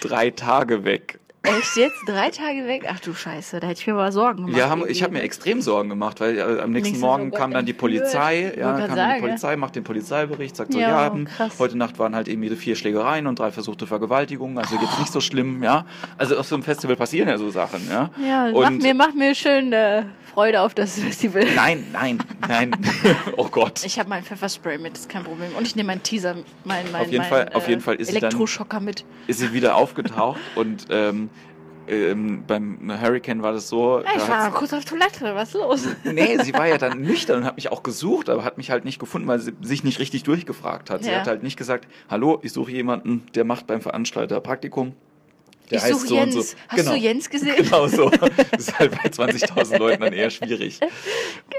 drei 0.00 0.30
Tage 0.30 0.84
weg. 0.84 1.18
Echt 1.44 1.76
jetzt? 1.76 1.96
Drei 2.06 2.30
Tage 2.30 2.68
weg? 2.68 2.84
Ach 2.88 3.00
du 3.00 3.14
Scheiße, 3.14 3.58
da 3.58 3.66
hätte 3.66 3.80
ich 3.80 3.86
mir 3.88 3.94
mal 3.94 4.12
Sorgen 4.12 4.44
gemacht. 4.44 4.54
Wir 4.54 4.70
haben, 4.70 4.84
ich 4.86 5.02
habe 5.02 5.12
mir 5.12 5.22
extrem 5.22 5.60
Sorgen 5.60 5.88
gemacht, 5.88 6.20
weil 6.20 6.38
äh, 6.38 6.42
am 6.42 6.70
nächsten 6.70 6.72
Nächsten 6.72 7.00
Morgen 7.00 7.24
Morgen 7.24 7.36
kam 7.36 7.50
dann 7.50 7.66
die. 7.66 7.72
Polizei, 7.72 8.54
ja, 8.56 8.78
kam 8.78 8.94
sagen, 8.94 9.14
die 9.16 9.20
Polizei, 9.22 9.56
macht 9.56 9.74
den 9.74 9.82
Polizeibericht, 9.82 10.54
sagt 10.54 10.72
so, 10.72 10.78
Ja, 10.78 11.06
ja, 11.06 11.12
hm, 11.12 11.24
krass. 11.24 11.58
heute 11.58 11.76
Nacht 11.76 11.98
waren 11.98 12.14
halt 12.14 12.28
irgendwie 12.28 12.54
vier 12.54 12.76
Schlägereien 12.76 13.26
und 13.26 13.40
drei 13.40 13.50
versuchte 13.50 13.88
Vergewaltigungen, 13.88 14.56
also 14.56 14.76
jetzt 14.76 15.00
nicht 15.00 15.12
so 15.12 15.20
schlimm, 15.20 15.64
ja. 15.64 15.84
Also 16.16 16.36
auf 16.36 16.46
so 16.46 16.54
einem 16.54 16.62
Festival 16.62 16.94
passieren 16.94 17.28
ja 17.28 17.38
so 17.38 17.50
Sachen, 17.50 17.88
ja. 17.90 18.10
Ja, 18.24 18.50
mach 18.52 18.70
und 18.70 18.82
mir, 18.82 18.94
mach 18.94 19.12
mir 19.12 19.34
schön 19.34 19.72
äh, 19.72 20.04
Freude 20.34 20.60
auf 20.62 20.74
das 20.74 20.98
Festival. 20.98 21.44
nein, 21.54 21.84
nein, 21.92 22.18
nein. 22.48 22.70
oh 23.36 23.48
Gott. 23.48 23.84
Ich 23.84 23.98
habe 23.98 24.08
mein 24.08 24.22
Pfefferspray 24.24 24.78
mit, 24.78 24.94
ist 24.96 25.08
kein 25.08 25.24
Problem. 25.24 25.50
Und 25.56 25.66
ich 25.66 25.76
nehme 25.76 25.88
meinen 25.88 26.02
Teaser, 26.02 26.36
mein, 26.64 26.90
mein, 26.90 27.02
Auf 27.02 27.06
jeden 27.08 27.18
mein, 27.18 27.28
Fall- 27.28 27.50
auf 27.52 27.68
jeden 27.68 27.80
Fall 27.80 27.96
ist 27.96 28.08
sie 28.08 28.14
dann- 28.14 28.24
Elektroschocker 28.30 28.80
mit. 28.80 29.04
Ist 29.26 29.40
sie 29.40 29.52
wieder 29.52 29.76
aufgetaucht 29.76 30.40
und 30.54 30.86
ähm, 30.90 31.28
ähm, 31.88 32.44
beim 32.46 32.92
Hurricane 33.02 33.42
war 33.42 33.52
das 33.52 33.68
so. 33.68 34.00
Ja, 34.00 34.06
ich 34.16 34.22
da 34.22 34.28
war 34.28 34.50
kurz 34.52 34.72
auf 34.72 34.84
Toilette, 34.84 35.34
was 35.34 35.48
ist 35.48 35.54
los? 35.54 35.88
Nee, 36.04 36.38
sie 36.42 36.54
war 36.54 36.68
ja 36.68 36.78
dann 36.78 37.00
nüchtern 37.02 37.38
und 37.40 37.44
hat 37.44 37.56
mich 37.56 37.70
auch 37.72 37.82
gesucht, 37.82 38.28
aber 38.30 38.44
hat 38.44 38.56
mich 38.56 38.70
halt 38.70 38.84
nicht 38.84 39.00
gefunden, 39.00 39.26
weil 39.26 39.40
sie 39.40 39.52
sich 39.62 39.82
nicht 39.82 39.98
richtig 39.98 40.22
durchgefragt 40.22 40.90
hat. 40.90 41.02
Sie 41.02 41.10
Ja. 41.10 41.18
hat 41.20 41.26
halt 41.26 41.42
nicht 41.42 41.56
gesagt, 41.58 41.88
hallo, 42.08 42.38
ich 42.42 42.52
suche 42.52 42.70
jemanden, 42.70 43.26
der 43.34 43.44
macht 43.44 43.66
beim 43.66 43.80
Veranstalter 43.80 44.40
Praktikum. 44.40 44.94
Der 45.72 45.78
ich 45.78 45.84
heißt 45.84 46.06
so 46.06 46.14
Jens. 46.14 46.36
und 46.36 46.42
so. 46.42 46.56
Hast 46.68 46.76
genau. 46.76 46.92
du 46.92 46.98
Jens 46.98 47.30
gesehen? 47.30 47.54
Genau 47.62 47.86
so. 47.88 48.10
Das 48.10 48.68
ist 48.68 48.78
halt 48.78 48.92
bei 48.92 49.08
20.000 49.08 49.78
Leuten 49.78 50.02
dann 50.02 50.12
eher 50.12 50.30
schwierig. 50.30 50.80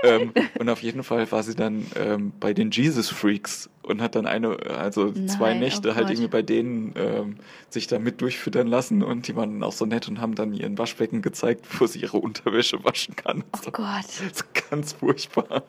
Ähm, 0.04 0.34
und 0.60 0.70
auf 0.70 0.82
jeden 0.84 1.04
Fall 1.04 1.32
war 1.32 1.42
sie 1.44 1.56
dann 1.56 1.88
ähm, 1.96 2.32
bei 2.40 2.54
den 2.54 2.70
Jesus 2.72 3.10
Freaks 3.10 3.70
und 3.82 4.02
hat 4.02 4.16
dann 4.16 4.28
eine, 4.28 4.58
also 4.78 5.12
zwei 5.12 5.52
Nein, 5.52 5.62
Nächte 5.62 5.90
oh 5.90 5.96
halt 5.96 6.08
Gott. 6.08 6.12
irgendwie 6.12 6.30
bei 6.30 6.42
denen 6.42 6.94
ähm, 6.96 7.36
sich 7.70 7.88
da 7.88 7.98
mit 8.00 8.22
durchfüttern 8.22 8.68
lassen 8.68 9.02
und 9.02 9.28
die 9.28 9.36
waren 9.36 9.54
dann 9.60 9.64
auch 9.64 9.74
so 9.74 9.86
nett 9.86 10.08
und 10.08 10.22
haben 10.22 10.36
dann 10.36 10.54
ihren 10.54 10.78
Waschbecken 10.78 11.22
gezeigt, 11.22 11.66
wo 11.80 11.88
sie 11.88 12.00
ihre 12.00 12.18
Unterwäsche 12.18 12.84
waschen 12.84 13.16
kann. 13.16 13.44
Oh 13.66 13.72
Gott. 13.72 14.06
Das 14.06 14.22
ist 14.22 14.70
ganz 14.70 14.94
furchtbar. 14.94 15.64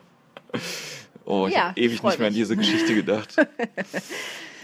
Oh, 1.24 1.46
ich 1.48 1.54
Ja, 1.54 1.68
habe 1.68 1.80
ewig 1.80 2.02
nicht 2.02 2.18
mehr 2.18 2.28
an 2.28 2.34
diese 2.34 2.56
Geschichte 2.56 2.94
gedacht. 2.94 3.36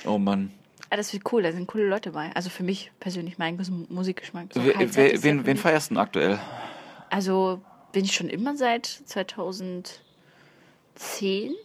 Oh 0.07 0.17
Mann. 0.19 0.51
Ah, 0.91 0.97
das 0.97 1.13
wird 1.13 1.33
cool, 1.33 1.43
da 1.43 1.53
sind 1.53 1.69
coole 1.69 1.89
Leute 1.89 2.11
bei. 2.11 2.31
Also 2.35 2.51
für 2.51 2.65
mich 2.65 2.91
persönlich, 2.99 3.39
mein 3.39 3.57
Musikgeschmack. 3.89 4.49
So 4.53 4.61
ist 4.61 4.97
ja 4.97 5.23
wen, 5.23 5.47
wen 5.47 5.57
feierst 5.57 5.91
du 5.91 5.95
denn 5.95 6.03
aktuell? 6.03 6.41
Also 7.11 7.61
bin 7.93 8.05
ich 8.05 8.13
schon 8.13 8.29
immer 8.29 8.57
seit 8.57 8.87
2010, 8.87 10.01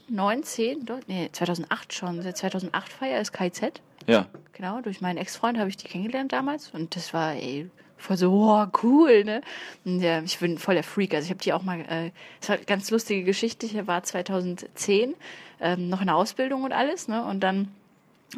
9, 0.09 0.43
10, 0.43 0.85
dort? 0.85 1.07
Nee, 1.07 1.29
2008 1.31 1.93
schon. 1.93 2.21
Seit 2.21 2.38
2008 2.38 2.93
feier 2.93 3.19
ist 3.19 3.33
KZ. 3.33 3.81
Ja. 4.05 4.27
Genau, 4.53 4.81
durch 4.81 5.01
meinen 5.01 5.17
Ex-Freund 5.17 5.57
habe 5.57 5.69
ich 5.69 5.77
die 5.77 5.88
kennengelernt 5.88 6.31
damals 6.31 6.69
und 6.69 6.95
das 6.95 7.11
war 7.11 7.33
ey, 7.33 7.67
voll 7.97 8.17
so, 8.17 8.31
wow, 8.31 8.67
cool, 8.83 9.23
ne? 9.23 9.41
Und, 9.83 10.01
ja, 10.01 10.21
ich 10.21 10.38
bin 10.38 10.59
voll 10.59 10.75
der 10.75 10.83
Freak. 10.83 11.15
Also 11.15 11.25
ich 11.25 11.31
habe 11.31 11.41
die 11.41 11.53
auch 11.53 11.63
mal, 11.63 11.79
äh, 11.81 12.11
das 12.39 12.49
war 12.49 12.57
eine 12.57 12.65
ganz 12.65 12.91
lustige 12.91 13.23
Geschichte. 13.23 13.65
Ich 13.65 13.88
war 13.88 14.03
2010 14.03 15.15
ähm, 15.59 15.89
noch 15.89 16.01
in 16.01 16.07
der 16.07 16.15
Ausbildung 16.15 16.63
und 16.63 16.73
alles, 16.73 17.07
ne? 17.07 17.25
Und 17.25 17.39
dann 17.39 17.69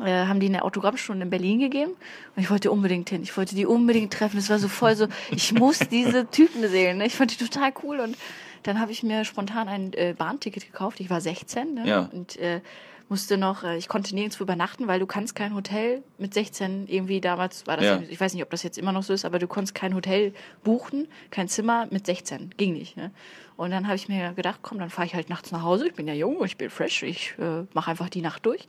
äh, 0.03 0.25
haben 0.25 0.39
die 0.39 0.47
eine 0.47 0.63
Autogrammstunde 0.63 1.23
in 1.23 1.29
Berlin 1.29 1.59
gegeben 1.59 1.91
und 2.35 2.41
ich 2.43 2.49
wollte 2.49 2.71
unbedingt 2.71 3.09
hin. 3.09 3.23
Ich 3.23 3.35
wollte 3.37 3.55
die 3.55 3.65
unbedingt 3.65 4.13
treffen. 4.13 4.37
Es 4.37 4.49
war 4.49 4.59
so 4.59 4.67
voll 4.67 4.95
so, 4.95 5.07
ich 5.31 5.53
muss 5.53 5.79
diese 5.79 6.27
Typen 6.31 6.67
sehen. 6.69 6.97
Ne? 6.99 7.05
Ich 7.07 7.15
fand 7.15 7.31
die 7.39 7.43
total 7.43 7.71
cool 7.83 7.99
und 7.99 8.17
dann 8.63 8.79
habe 8.79 8.91
ich 8.91 9.01
mir 9.03 9.23
spontan 9.23 9.67
ein 9.67 9.93
äh, 9.93 10.13
Bahnticket 10.17 10.65
gekauft. 10.65 10.99
Ich 10.99 11.09
war 11.09 11.21
16 11.21 11.73
ne? 11.75 11.87
Ja. 11.87 12.09
und 12.11 12.37
äh, 12.37 12.61
musste 13.09 13.37
noch, 13.37 13.63
äh, 13.63 13.77
ich 13.77 13.87
konnte 13.87 14.13
nirgendwo 14.13 14.43
übernachten, 14.43 14.87
weil 14.87 14.99
du 14.99 15.05
kannst 15.05 15.35
kein 15.35 15.55
Hotel 15.55 16.03
mit 16.17 16.33
16 16.33 16.87
irgendwie 16.87 17.21
damals 17.21 17.65
war 17.65 17.77
das, 17.77 17.85
Ja. 17.85 18.01
ich 18.09 18.19
weiß 18.19 18.33
nicht, 18.33 18.43
ob 18.43 18.49
das 18.49 18.63
jetzt 18.63 18.77
immer 18.77 18.91
noch 18.91 19.03
so 19.03 19.13
ist, 19.13 19.23
aber 19.23 19.39
du 19.39 19.47
konntest 19.47 19.73
kein 19.75 19.95
Hotel 19.95 20.33
buchen, 20.63 21.07
kein 21.31 21.47
Zimmer 21.47 21.87
mit 21.89 22.05
16, 22.05 22.53
ging 22.57 22.73
nicht. 22.73 22.97
Ne? 22.97 23.11
Und 23.55 23.71
dann 23.71 23.85
habe 23.87 23.95
ich 23.95 24.09
mir 24.09 24.33
gedacht, 24.33 24.59
komm, 24.61 24.79
dann 24.79 24.89
fahre 24.89 25.05
ich 25.07 25.15
halt 25.15 25.29
nachts 25.29 25.51
nach 25.51 25.63
Hause. 25.63 25.87
Ich 25.87 25.93
bin 25.93 26.07
ja 26.07 26.13
jung, 26.13 26.43
ich 26.43 26.57
bin 26.57 26.69
fresh, 26.69 27.03
ich 27.03 27.33
äh, 27.39 27.63
mache 27.73 27.89
einfach 27.91 28.09
die 28.09 28.21
Nacht 28.21 28.45
durch. 28.45 28.67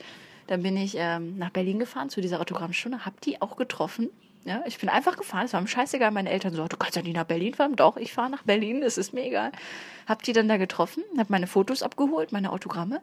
Dann 0.48 0.62
bin 0.62 0.76
ich 0.76 0.96
ähm, 0.98 1.38
nach 1.38 1.50
Berlin 1.50 1.78
gefahren 1.78 2.08
zu 2.08 2.20
dieser 2.20 2.40
Autogrammstunde, 2.40 3.04
hab 3.04 3.20
die 3.20 3.40
auch 3.40 3.56
getroffen. 3.56 4.11
Ja, 4.44 4.62
ich 4.66 4.78
bin 4.78 4.88
einfach 4.88 5.16
gefahren, 5.18 5.44
es 5.44 5.52
war 5.52 5.61
mir 5.61 5.68
scheißegal. 5.68 6.11
Meine 6.11 6.30
Eltern 6.30 6.54
so, 6.54 6.66
du 6.66 6.76
kannst 6.78 6.96
ja 6.96 7.02
nicht 7.02 7.16
nach 7.16 7.24
Berlin 7.24 7.52
fahren. 7.52 7.76
Doch, 7.76 7.98
ich 7.98 8.14
fahre 8.14 8.30
nach 8.30 8.44
Berlin, 8.44 8.80
das 8.80 8.96
ist 8.96 9.12
mir 9.12 9.26
egal. 9.26 9.52
Hab 10.06 10.22
die 10.22 10.32
dann 10.32 10.48
da 10.48 10.56
getroffen, 10.56 11.04
hab 11.18 11.28
meine 11.28 11.46
Fotos 11.46 11.82
abgeholt, 11.82 12.32
meine 12.32 12.50
Autogramme. 12.50 13.02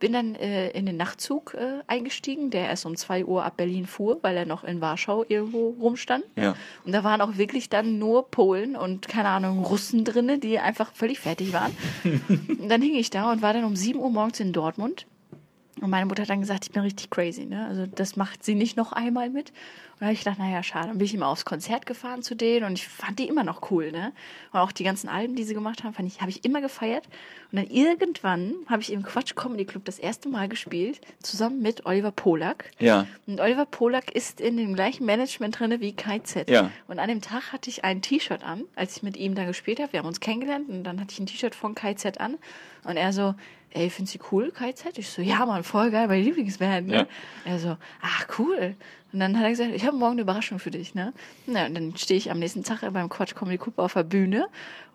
Bin 0.00 0.12
dann 0.14 0.34
äh, 0.34 0.70
in 0.70 0.86
den 0.86 0.96
Nachtzug 0.96 1.54
äh, 1.54 1.82
eingestiegen, 1.86 2.50
der 2.50 2.68
erst 2.68 2.86
um 2.86 2.96
2 2.96 3.26
Uhr 3.26 3.44
ab 3.44 3.58
Berlin 3.58 3.86
fuhr, 3.86 4.18
weil 4.22 4.36
er 4.36 4.46
noch 4.46 4.64
in 4.64 4.80
Warschau 4.80 5.24
irgendwo 5.28 5.76
rumstand. 5.78 6.24
Ja. 6.34 6.56
Und 6.84 6.92
da 6.92 7.04
waren 7.04 7.20
auch 7.20 7.36
wirklich 7.36 7.68
dann 7.68 7.98
nur 7.98 8.28
Polen 8.30 8.74
und, 8.74 9.06
keine 9.06 9.28
Ahnung, 9.28 9.62
Russen 9.62 10.04
drinne, 10.04 10.38
die 10.38 10.58
einfach 10.58 10.92
völlig 10.94 11.20
fertig 11.20 11.52
waren. 11.52 11.76
und 12.48 12.68
dann 12.68 12.82
hing 12.82 12.96
ich 12.96 13.10
da 13.10 13.30
und 13.30 13.42
war 13.42 13.52
dann 13.52 13.64
um 13.64 13.76
7 13.76 14.00
Uhr 14.00 14.10
morgens 14.10 14.40
in 14.40 14.52
Dortmund. 14.52 15.06
Und 15.80 15.90
meine 15.90 16.06
Mutter 16.06 16.22
hat 16.22 16.30
dann 16.30 16.40
gesagt, 16.40 16.64
ich 16.64 16.72
bin 16.72 16.82
richtig 16.82 17.10
crazy, 17.10 17.46
ne? 17.46 17.66
Also 17.66 17.86
das 17.86 18.16
macht 18.16 18.44
sie 18.44 18.54
nicht 18.54 18.76
noch 18.76 18.92
einmal 18.92 19.30
mit. 19.30 19.50
Und 19.50 20.00
da 20.00 20.06
habe 20.06 20.14
ich 20.14 20.20
gedacht, 20.20 20.38
naja, 20.38 20.62
schade. 20.62 20.88
Dann 20.88 20.98
bin 20.98 21.04
ich 21.04 21.14
immer 21.14 21.28
aufs 21.28 21.44
Konzert 21.44 21.86
gefahren 21.86 22.22
zu 22.22 22.34
denen 22.34 22.64
und 22.66 22.72
ich 22.72 22.86
fand 22.86 23.18
die 23.18 23.28
immer 23.28 23.44
noch 23.44 23.70
cool, 23.70 23.90
ne? 23.90 24.12
Und 24.52 24.60
auch 24.60 24.72
die 24.72 24.84
ganzen 24.84 25.08
Alben, 25.08 25.36
die 25.36 25.44
sie 25.44 25.54
gemacht 25.54 25.82
haben, 25.82 25.94
fand 25.94 26.06
ich, 26.06 26.20
habe 26.20 26.30
ich 26.30 26.44
immer 26.44 26.60
gefeiert. 26.60 27.06
Und 27.50 27.58
dann 27.58 27.66
irgendwann 27.66 28.54
habe 28.66 28.82
ich 28.82 28.92
im 28.92 29.02
Quatsch 29.02 29.34
Comedy 29.34 29.64
Club 29.64 29.84
das 29.86 29.98
erste 29.98 30.28
Mal 30.28 30.48
gespielt, 30.48 31.00
zusammen 31.22 31.62
mit 31.62 31.86
Oliver 31.86 32.12
Polak. 32.12 32.70
Ja. 32.78 33.06
Und 33.26 33.40
Oliver 33.40 33.66
Polak 33.66 34.10
ist 34.14 34.40
in 34.40 34.56
dem 34.58 34.74
gleichen 34.74 35.06
Management 35.06 35.58
drinne 35.58 35.80
wie 35.80 35.92
KZ. 35.92 36.50
Ja. 36.50 36.70
Und 36.88 36.98
an 36.98 37.08
dem 37.08 37.22
Tag 37.22 37.52
hatte 37.52 37.70
ich 37.70 37.84
ein 37.84 38.02
T-Shirt 38.02 38.42
an, 38.42 38.64
als 38.76 38.98
ich 38.98 39.02
mit 39.02 39.16
ihm 39.16 39.34
da 39.34 39.44
gespielt 39.44 39.80
habe. 39.80 39.92
Wir 39.92 40.00
haben 40.00 40.06
uns 40.06 40.20
kennengelernt 40.20 40.68
und 40.68 40.84
dann 40.84 41.00
hatte 41.00 41.12
ich 41.12 41.18
ein 41.18 41.26
T-Shirt 41.26 41.54
von 41.54 41.74
KZ 41.74 42.18
an. 42.20 42.36
Und 42.84 42.96
er 42.96 43.12
so, 43.12 43.34
ey, 43.72 43.90
findest 43.90 44.16
du 44.16 44.18
cool, 44.32 44.50
KZ? 44.50 44.98
Ich 44.98 45.08
so, 45.10 45.22
ja, 45.22 45.44
Mann, 45.46 45.62
voll 45.64 45.90
geil, 45.90 46.08
meine 46.08 46.22
Lieblingsband. 46.22 46.88
Ne? 46.88 46.94
Ja. 46.94 47.06
Er 47.44 47.58
so, 47.58 47.76
ach, 48.02 48.26
cool. 48.38 48.74
Und 49.12 49.20
dann 49.20 49.36
hat 49.36 49.44
er 49.44 49.50
gesagt, 49.50 49.70
ich 49.74 49.84
habe 49.86 49.96
morgen 49.96 50.12
eine 50.12 50.22
Überraschung 50.22 50.58
für 50.58 50.70
dich. 50.70 50.94
Ne? 50.94 51.12
Na, 51.46 51.66
und 51.66 51.74
dann 51.74 51.96
stehe 51.96 52.18
ich 52.18 52.30
am 52.30 52.38
nächsten 52.38 52.62
Tag 52.64 52.80
beim 52.92 53.08
Quatsch 53.08 53.34
Comedy 53.34 53.58
Club 53.58 53.78
auf 53.78 53.94
der 53.94 54.04
Bühne 54.04 54.46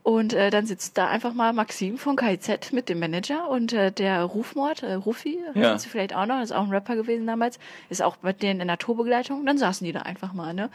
und 0.03 0.33
äh, 0.33 0.51
dann 0.51 0.65
sitzt 0.67 0.97
da 0.97 1.07
einfach 1.07 1.33
mal 1.33 1.51
Maxim 1.51 1.97
von 1.97 2.15
KZ 2.15 2.71
mit 2.73 2.89
dem 2.89 2.99
Manager 2.99 3.49
und 3.49 3.73
äh, 3.73 3.91
der 3.91 4.23
Rufmord, 4.23 4.83
äh, 4.83 4.93
Rufi, 4.93 5.39
Ja. 5.55 5.73
du 5.73 5.79
vielleicht 5.79 6.15
auch 6.15 6.25
noch, 6.27 6.41
ist 6.41 6.51
auch 6.53 6.63
ein 6.63 6.69
Rapper 6.69 6.95
gewesen 6.95 7.25
damals, 7.27 7.59
ist 7.89 8.01
auch 8.03 8.17
mit 8.21 8.41
denen 8.43 8.61
in 8.61 8.67
der 8.67 8.77
Tourbegleitung. 8.77 9.45
Dann 9.45 9.57
saßen 9.57 9.83
die 9.83 9.91
da 9.93 10.01
einfach 10.03 10.31
mal, 10.33 10.53
ne? 10.53 10.69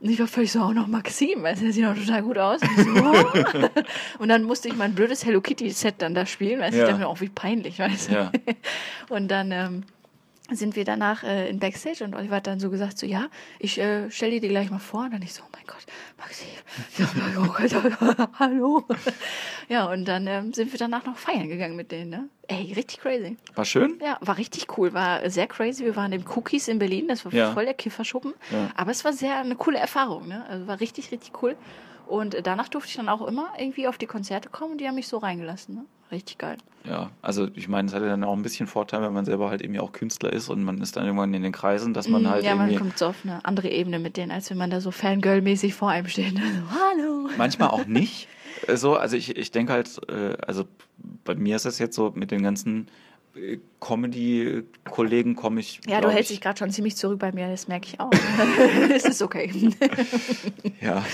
Und 0.00 0.10
ich 0.10 0.18
war 0.20 0.26
völlig 0.26 0.52
so, 0.52 0.60
auch 0.60 0.74
noch 0.74 0.86
Maxim, 0.88 1.42
weil 1.42 1.54
der 1.56 1.72
sieht 1.72 1.86
auch 1.86 1.94
total 1.94 2.22
gut 2.22 2.36
aus. 2.38 2.60
Und, 2.62 2.76
so, 2.84 2.90
oh. 3.02 3.68
und 4.18 4.28
dann 4.28 4.42
musste 4.44 4.68
ich 4.68 4.76
mein 4.76 4.94
blödes 4.94 5.24
Hello 5.24 5.40
Kitty-Set 5.40 5.94
dann 5.98 6.14
da 6.14 6.26
spielen, 6.26 6.60
weil 6.60 6.72
Ja. 6.74 6.80
ich 6.82 6.88
dachte 6.88 7.00
mir 7.00 7.08
auch, 7.08 7.20
wie 7.22 7.30
peinlich, 7.30 7.78
weißt 7.78 8.10
du. 8.10 8.14
Ja. 8.14 8.32
Und 9.08 9.28
dann 9.28 9.52
ähm, 9.52 9.84
sind 10.50 10.76
wir 10.76 10.84
danach 10.84 11.24
äh, 11.24 11.48
in 11.48 11.58
Backstage 11.58 12.04
und 12.04 12.14
Oliver 12.14 12.36
hat 12.36 12.46
dann 12.46 12.60
so 12.60 12.70
gesagt, 12.70 12.98
so 12.98 13.06
ja, 13.06 13.26
ich 13.58 13.78
äh, 13.78 14.10
stelle 14.10 14.32
dir 14.32 14.40
die 14.40 14.48
gleich 14.48 14.70
mal 14.70 14.78
vor. 14.78 15.04
Und 15.04 15.12
dann 15.12 15.22
ich 15.22 15.32
so, 15.34 15.42
oh 15.44 15.48
mein 15.52 15.64
Gott, 15.66 15.84
Maxim, 16.18 16.46
ja, 16.98 17.06
oh 17.40 17.46
Gott, 17.52 18.28
hallo. 18.38 18.84
Ja, 19.68 19.86
und 19.90 20.04
dann 20.06 20.26
ähm, 20.26 20.52
sind 20.52 20.72
wir 20.72 20.78
danach 20.78 21.04
noch 21.04 21.16
feiern 21.16 21.48
gegangen 21.48 21.76
mit 21.76 21.90
denen, 21.90 22.10
ne? 22.10 22.28
Ey, 22.48 22.72
richtig 22.74 23.00
crazy. 23.00 23.36
War 23.56 23.64
schön? 23.64 23.98
Ja, 24.00 24.18
war 24.20 24.38
richtig 24.38 24.78
cool, 24.78 24.92
war 24.92 25.28
sehr 25.30 25.48
crazy. 25.48 25.84
Wir 25.84 25.96
waren 25.96 26.12
im 26.12 26.24
Cookies 26.36 26.68
in 26.68 26.78
Berlin, 26.78 27.08
das 27.08 27.24
war 27.24 27.32
Ja. 27.34 27.52
voll 27.52 27.64
der 27.64 27.74
Kifferschuppen. 27.74 28.34
Ja. 28.52 28.70
Aber 28.76 28.92
es 28.92 29.04
war 29.04 29.12
sehr 29.12 29.38
eine 29.38 29.56
coole 29.56 29.78
Erfahrung, 29.78 30.28
ne? 30.28 30.46
Also 30.48 30.66
war 30.68 30.78
richtig, 30.78 31.10
richtig 31.10 31.32
cool. 31.42 31.56
Und 32.06 32.36
danach 32.44 32.68
durfte 32.68 32.90
ich 32.90 32.96
dann 32.96 33.08
auch 33.08 33.26
immer 33.26 33.48
irgendwie 33.58 33.88
auf 33.88 33.98
die 33.98 34.06
Konzerte 34.06 34.48
kommen 34.48 34.72
und 34.72 34.80
die 34.80 34.86
haben 34.88 34.94
mich 34.94 35.08
so 35.08 35.18
reingelassen, 35.18 35.74
ne? 35.74 35.84
Richtig 36.12 36.38
geil. 36.38 36.56
Ja, 36.84 37.10
also 37.20 37.48
ich 37.56 37.66
meine, 37.66 37.88
es 37.88 37.94
hat 37.94 38.00
ja 38.02 38.08
dann 38.08 38.22
auch 38.22 38.34
ein 38.36 38.42
bisschen 38.42 38.68
Vorteil, 38.68 39.02
wenn 39.02 39.12
man 39.12 39.24
selber 39.24 39.50
halt 39.50 39.60
irgendwie 39.60 39.80
auch 39.80 39.90
Künstler 39.90 40.32
ist 40.32 40.48
und 40.48 40.62
man 40.62 40.80
ist 40.80 40.96
dann 40.96 41.04
irgendwann 41.04 41.34
in 41.34 41.42
den 41.42 41.50
Kreisen, 41.50 41.94
dass 41.94 42.08
man 42.08 42.22
Mm, 42.22 42.28
halt 42.28 42.44
ja, 42.44 42.54
man 42.54 42.76
kommt 42.76 42.96
so 42.96 43.06
auf 43.06 43.16
eine 43.24 43.44
andere 43.44 43.70
Ebene 43.70 43.98
mit 43.98 44.16
denen, 44.16 44.30
als 44.30 44.48
wenn 44.50 44.56
man 44.56 44.70
da 44.70 44.80
so 44.80 44.92
Fangirl-mäßig 44.92 45.74
vor 45.74 45.90
einem 45.90 46.06
steht. 46.06 46.34
ne? 46.34 46.40
So, 46.54 46.78
Hallo. 46.78 47.28
manchmal 47.36 47.70
auch 47.70 47.86
nicht. 47.86 48.28
So, 48.72 48.96
also 48.96 49.16
ich, 49.16 49.36
ich 49.36 49.50
denke 49.50 49.74
halt, 49.74 50.00
äh, 50.08 50.34
also 50.46 50.64
bei 51.24 51.34
mir 51.34 51.56
ist 51.56 51.66
es 51.66 51.78
jetzt 51.78 51.94
so, 51.94 52.12
mit 52.14 52.30
den 52.30 52.42
ganzen 52.42 52.88
Comedy-Kollegen 53.80 55.36
komme 55.36 55.60
ich. 55.60 55.80
Ja, 55.86 56.00
du 56.00 56.08
hältst 56.10 56.30
ich, 56.30 56.38
dich 56.38 56.40
gerade 56.42 56.58
schon 56.58 56.70
ziemlich 56.70 56.96
zurück 56.96 57.18
bei 57.18 57.32
mir, 57.32 57.48
das 57.48 57.68
merke 57.68 57.86
ich 57.88 58.00
auch. 58.00 58.10
Es 58.94 59.04
ist 59.04 59.22
okay. 59.22 59.50
Ja, 60.80 61.04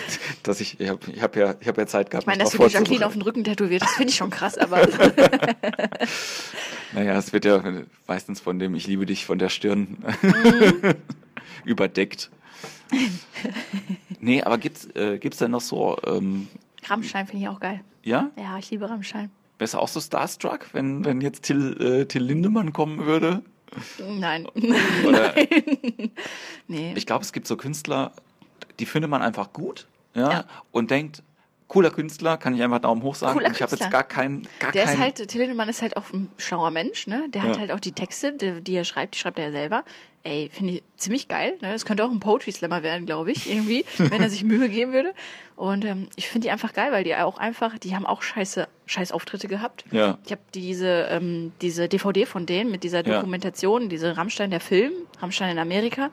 dass 0.42 0.60
ich, 0.60 0.78
ich 0.80 0.88
habe 0.88 0.98
ich 1.12 1.22
hab 1.22 1.36
ja, 1.36 1.54
ich 1.60 1.68
hab 1.68 1.78
ja 1.78 1.86
Zeit 1.86 2.10
gehabt. 2.10 2.24
Ich 2.24 2.26
meine, 2.26 2.42
dass 2.42 2.52
du 2.52 2.58
die 2.66 2.72
Jacqueline 2.72 3.06
auf 3.06 3.12
den 3.12 3.22
Rücken 3.22 3.44
tätowiert, 3.44 3.82
das 3.82 3.92
finde 3.92 4.10
ich 4.10 4.16
schon 4.16 4.30
krass, 4.30 4.58
aber 4.58 4.86
Naja, 6.92 7.16
es 7.16 7.32
wird 7.32 7.44
ja 7.44 7.62
meistens 8.06 8.40
von 8.40 8.58
dem 8.58 8.74
Ich 8.74 8.86
liebe 8.86 9.06
dich 9.06 9.24
von 9.24 9.38
der 9.38 9.48
Stirn 9.48 9.98
Mhm. 10.22 10.94
überdeckt. 11.64 12.30
nee, 14.20 14.42
aber 14.42 14.58
gibt's, 14.58 14.86
äh, 14.94 15.18
gibt's 15.18 15.38
denn 15.38 15.52
noch 15.52 15.60
so, 15.62 15.96
ähm, 16.06 16.48
Rammstein 16.84 17.26
finde 17.26 17.44
ich 17.44 17.48
auch 17.48 17.60
geil. 17.60 17.80
ja? 18.02 18.30
Ja, 18.36 18.58
ich 18.58 18.70
liebe 18.70 18.88
Rammstein. 18.90 19.30
Wärst 19.62 19.74
du 19.74 19.78
auch 19.78 19.86
so 19.86 20.00
starstruck, 20.00 20.66
wenn, 20.72 21.04
wenn 21.04 21.20
jetzt 21.20 21.44
Till, 21.44 21.80
äh, 21.80 22.04
Till 22.06 22.24
Lindemann 22.24 22.72
kommen 22.72 23.06
würde? 23.06 23.42
Nein. 24.04 24.48
Oder- 25.06 25.32
Nein. 25.36 26.10
Nee. 26.66 26.94
Ich 26.96 27.06
glaube, 27.06 27.22
es 27.24 27.32
gibt 27.32 27.46
so 27.46 27.56
Künstler, 27.56 28.10
die 28.80 28.86
findet 28.86 29.08
man 29.08 29.22
einfach 29.22 29.52
gut, 29.52 29.86
ja, 30.16 30.32
Ja. 30.32 30.44
und 30.72 30.90
denkt, 30.90 31.22
cooler 31.72 31.90
Künstler, 31.90 32.36
kann 32.36 32.54
ich 32.54 32.62
einfach 32.62 32.80
Daumen 32.80 33.02
hoch 33.02 33.14
sagen. 33.14 33.34
Cooler 33.38 33.50
ich 33.50 33.62
habe 33.62 33.74
jetzt 33.74 33.90
gar 33.90 34.04
keinen, 34.04 34.46
gar 34.58 34.72
Der 34.72 34.84
keinen. 34.84 34.94
ist 34.94 35.00
halt, 35.00 35.28
Till 35.28 35.40
Lindemann 35.40 35.68
ist 35.70 35.80
halt 35.80 35.96
auch 35.96 36.12
ein 36.12 36.30
schlauer 36.36 36.70
Mensch, 36.70 37.06
ne? 37.06 37.24
Der 37.30 37.42
hat 37.42 37.54
Ja. 37.54 37.58
halt 37.60 37.72
auch 37.72 37.80
die 37.80 37.92
Texte, 37.92 38.32
die, 38.34 38.60
die 38.60 38.74
er 38.74 38.84
schreibt, 38.84 39.14
die 39.14 39.18
schreibt 39.18 39.38
er 39.38 39.46
ja 39.46 39.52
selber. 39.52 39.84
Ey, 40.24 40.50
finde 40.52 40.74
ich 40.74 40.82
ziemlich 40.98 41.26
geil. 41.26 41.54
Ne? 41.62 41.72
Das 41.72 41.84
könnte 41.84 42.04
auch 42.04 42.10
ein 42.10 42.20
Poetry 42.20 42.52
Slammer 42.52 42.84
werden, 42.84 43.06
glaube 43.06 43.32
ich, 43.32 43.50
irgendwie, 43.50 43.84
wenn 43.98 44.22
er 44.22 44.30
sich 44.30 44.44
Mühe 44.44 44.68
geben 44.68 44.92
würde. 44.92 45.14
Und 45.56 45.84
ähm, 45.84 46.08
ich 46.14 46.28
finde 46.28 46.46
die 46.46 46.50
einfach 46.52 46.72
geil, 46.74 46.92
weil 46.92 47.02
die 47.04 47.16
auch 47.16 47.38
einfach, 47.38 47.76
die 47.78 47.96
haben 47.96 48.06
auch 48.06 48.22
scheiße, 48.22 48.68
scheiß 48.86 49.10
Auftritte 49.10 49.48
gehabt. 49.48 49.84
ja, 49.90 50.18
Ich 50.24 50.30
habe 50.30 50.42
diese, 50.54 51.08
ähm, 51.10 51.52
diese 51.60 51.88
DVD 51.88 52.24
von 52.26 52.46
denen 52.46 52.70
mit 52.70 52.84
dieser 52.84 53.04
Ja. 53.04 53.16
Dokumentation, 53.16 53.88
diese 53.88 54.16
Rammstein 54.16 54.50
der 54.50 54.60
Film, 54.60 54.92
Rammstein 55.20 55.50
in 55.52 55.58
Amerika. 55.58 56.10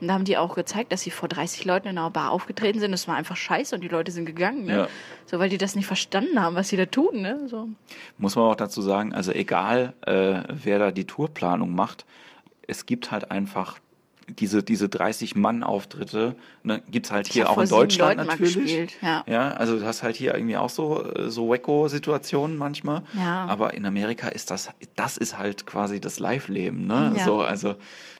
Und 0.00 0.08
da 0.08 0.14
haben 0.14 0.24
die 0.24 0.36
auch 0.36 0.54
gezeigt, 0.54 0.92
dass 0.92 1.02
sie 1.02 1.10
vor 1.10 1.28
30 1.28 1.64
Leuten 1.64 1.88
in 1.88 1.98
einer 1.98 2.10
Bar 2.10 2.30
aufgetreten 2.30 2.78
sind. 2.78 2.92
Das 2.92 3.08
war 3.08 3.16
einfach 3.16 3.36
scheiße 3.36 3.74
und 3.74 3.82
die 3.82 3.88
Leute 3.88 4.12
sind 4.12 4.26
gegangen, 4.26 4.64
ne? 4.64 4.76
Ja. 4.76 4.88
So, 5.26 5.38
weil 5.38 5.48
die 5.48 5.58
das 5.58 5.74
nicht 5.74 5.86
verstanden 5.86 6.40
haben, 6.40 6.54
was 6.56 6.68
sie 6.68 6.76
da 6.76 6.86
tun, 6.86 7.20
ne? 7.20 7.40
So. 7.48 7.68
muss 8.16 8.36
man 8.36 8.44
auch 8.44 8.56
dazu 8.56 8.80
sagen, 8.80 9.12
also 9.12 9.32
egal, 9.32 9.94
äh, 10.06 10.42
wer 10.48 10.78
da 10.78 10.90
die 10.90 11.06
Tourplanung 11.06 11.74
macht, 11.74 12.06
es 12.66 12.86
gibt 12.86 13.10
halt 13.10 13.30
einfach 13.30 13.78
diese, 14.28 14.62
diese 14.62 14.86
30-Mann-Auftritte, 14.86 16.36
ne, 16.62 16.82
gibt's 16.90 17.10
halt 17.10 17.26
hier 17.26 17.50
auch 17.50 17.58
in 17.58 17.68
Deutschland 17.68 18.16
Leuten 18.16 18.28
natürlich. 18.28 18.54
gespielt, 18.54 18.92
ja. 19.02 19.24
Ja, 19.26 19.50
also 19.52 19.78
du 19.78 19.86
hast 19.86 20.02
halt 20.02 20.16
hier 20.16 20.34
irgendwie 20.34 20.56
auch 20.56 20.70
so, 20.70 21.04
äh, 21.04 21.30
so 21.30 21.48
Wacko-Situationen 21.48 22.56
manchmal. 22.56 23.02
Ja. 23.14 23.46
Aber 23.46 23.74
in 23.74 23.86
Amerika 23.86 24.28
ist 24.28 24.50
das, 24.50 24.70
das 24.96 25.16
ist 25.16 25.38
halt 25.38 25.66
quasi 25.66 26.00
das 26.00 26.18
Live-Leben, 26.18 26.86
ne? 26.86 27.14
Ja. 27.16 27.24
So, 27.24 27.40
also 27.40 27.76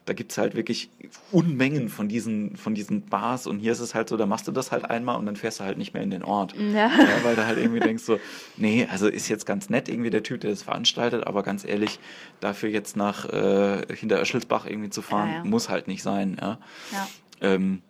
da 0.09 0.15
gibt's 0.15 0.39
halt 0.39 0.55
wirklich 0.55 0.89
Unmengen 1.33 1.91
von 1.91 2.09
diesen, 2.09 2.57
von 2.57 2.75
diesen 2.75 3.03
Bars 3.03 3.47
und 3.47 3.59
hier 3.59 3.73
ist 3.73 3.81
es 3.81 3.95
halt 3.95 4.09
so, 4.09 4.17
da 4.17 4.25
machst 4.25 4.49
du 4.49 4.53
das 4.53 4.73
halt 4.73 4.87
einmal 4.87 5.19
und 5.19 5.27
dann 5.27 5.37
fährst 5.37 5.61
du 5.61 5.65
halt 5.65 5.77
nicht 5.77 5.93
mehr 5.93 6.03
in 6.03 6.11
den 6.11 6.25
Ort. 6.25 6.55
Ja. 6.57 6.89
Ja, 6.89 7.25
weil 7.25 7.37
du 7.37 7.47
halt 7.47 7.59
irgendwie 7.59 7.81
denkst 7.81 8.05
so, 8.05 8.19
nee, 8.57 8.89
also 8.91 9.07
ist 9.07 9.29
jetzt 9.29 9.45
ganz 9.45 9.69
nett 9.69 9.89
irgendwie 9.89 10.11
der 10.11 10.23
Typ, 10.23 10.41
der 10.41 10.51
das 10.51 10.63
veranstaltet, 10.63 11.27
aber 11.27 11.43
ganz 11.43 11.65
ehrlich, 11.65 11.99
dafür 12.41 12.71
jetzt 12.71 12.97
nach 12.97 13.27
äh, 13.27 13.83
Hinteröschelsbach 13.95 14.67
irgendwie 14.67 14.91
zu 14.91 15.03
fahren, 15.03 15.31
ja. 15.31 15.45
muss 15.45 15.69
halt 15.69 15.89
nicht 15.89 15.98
sein, 16.03 16.37
ja. 16.41 16.59
Ja. 16.93 17.09
Ähm, 17.41 17.83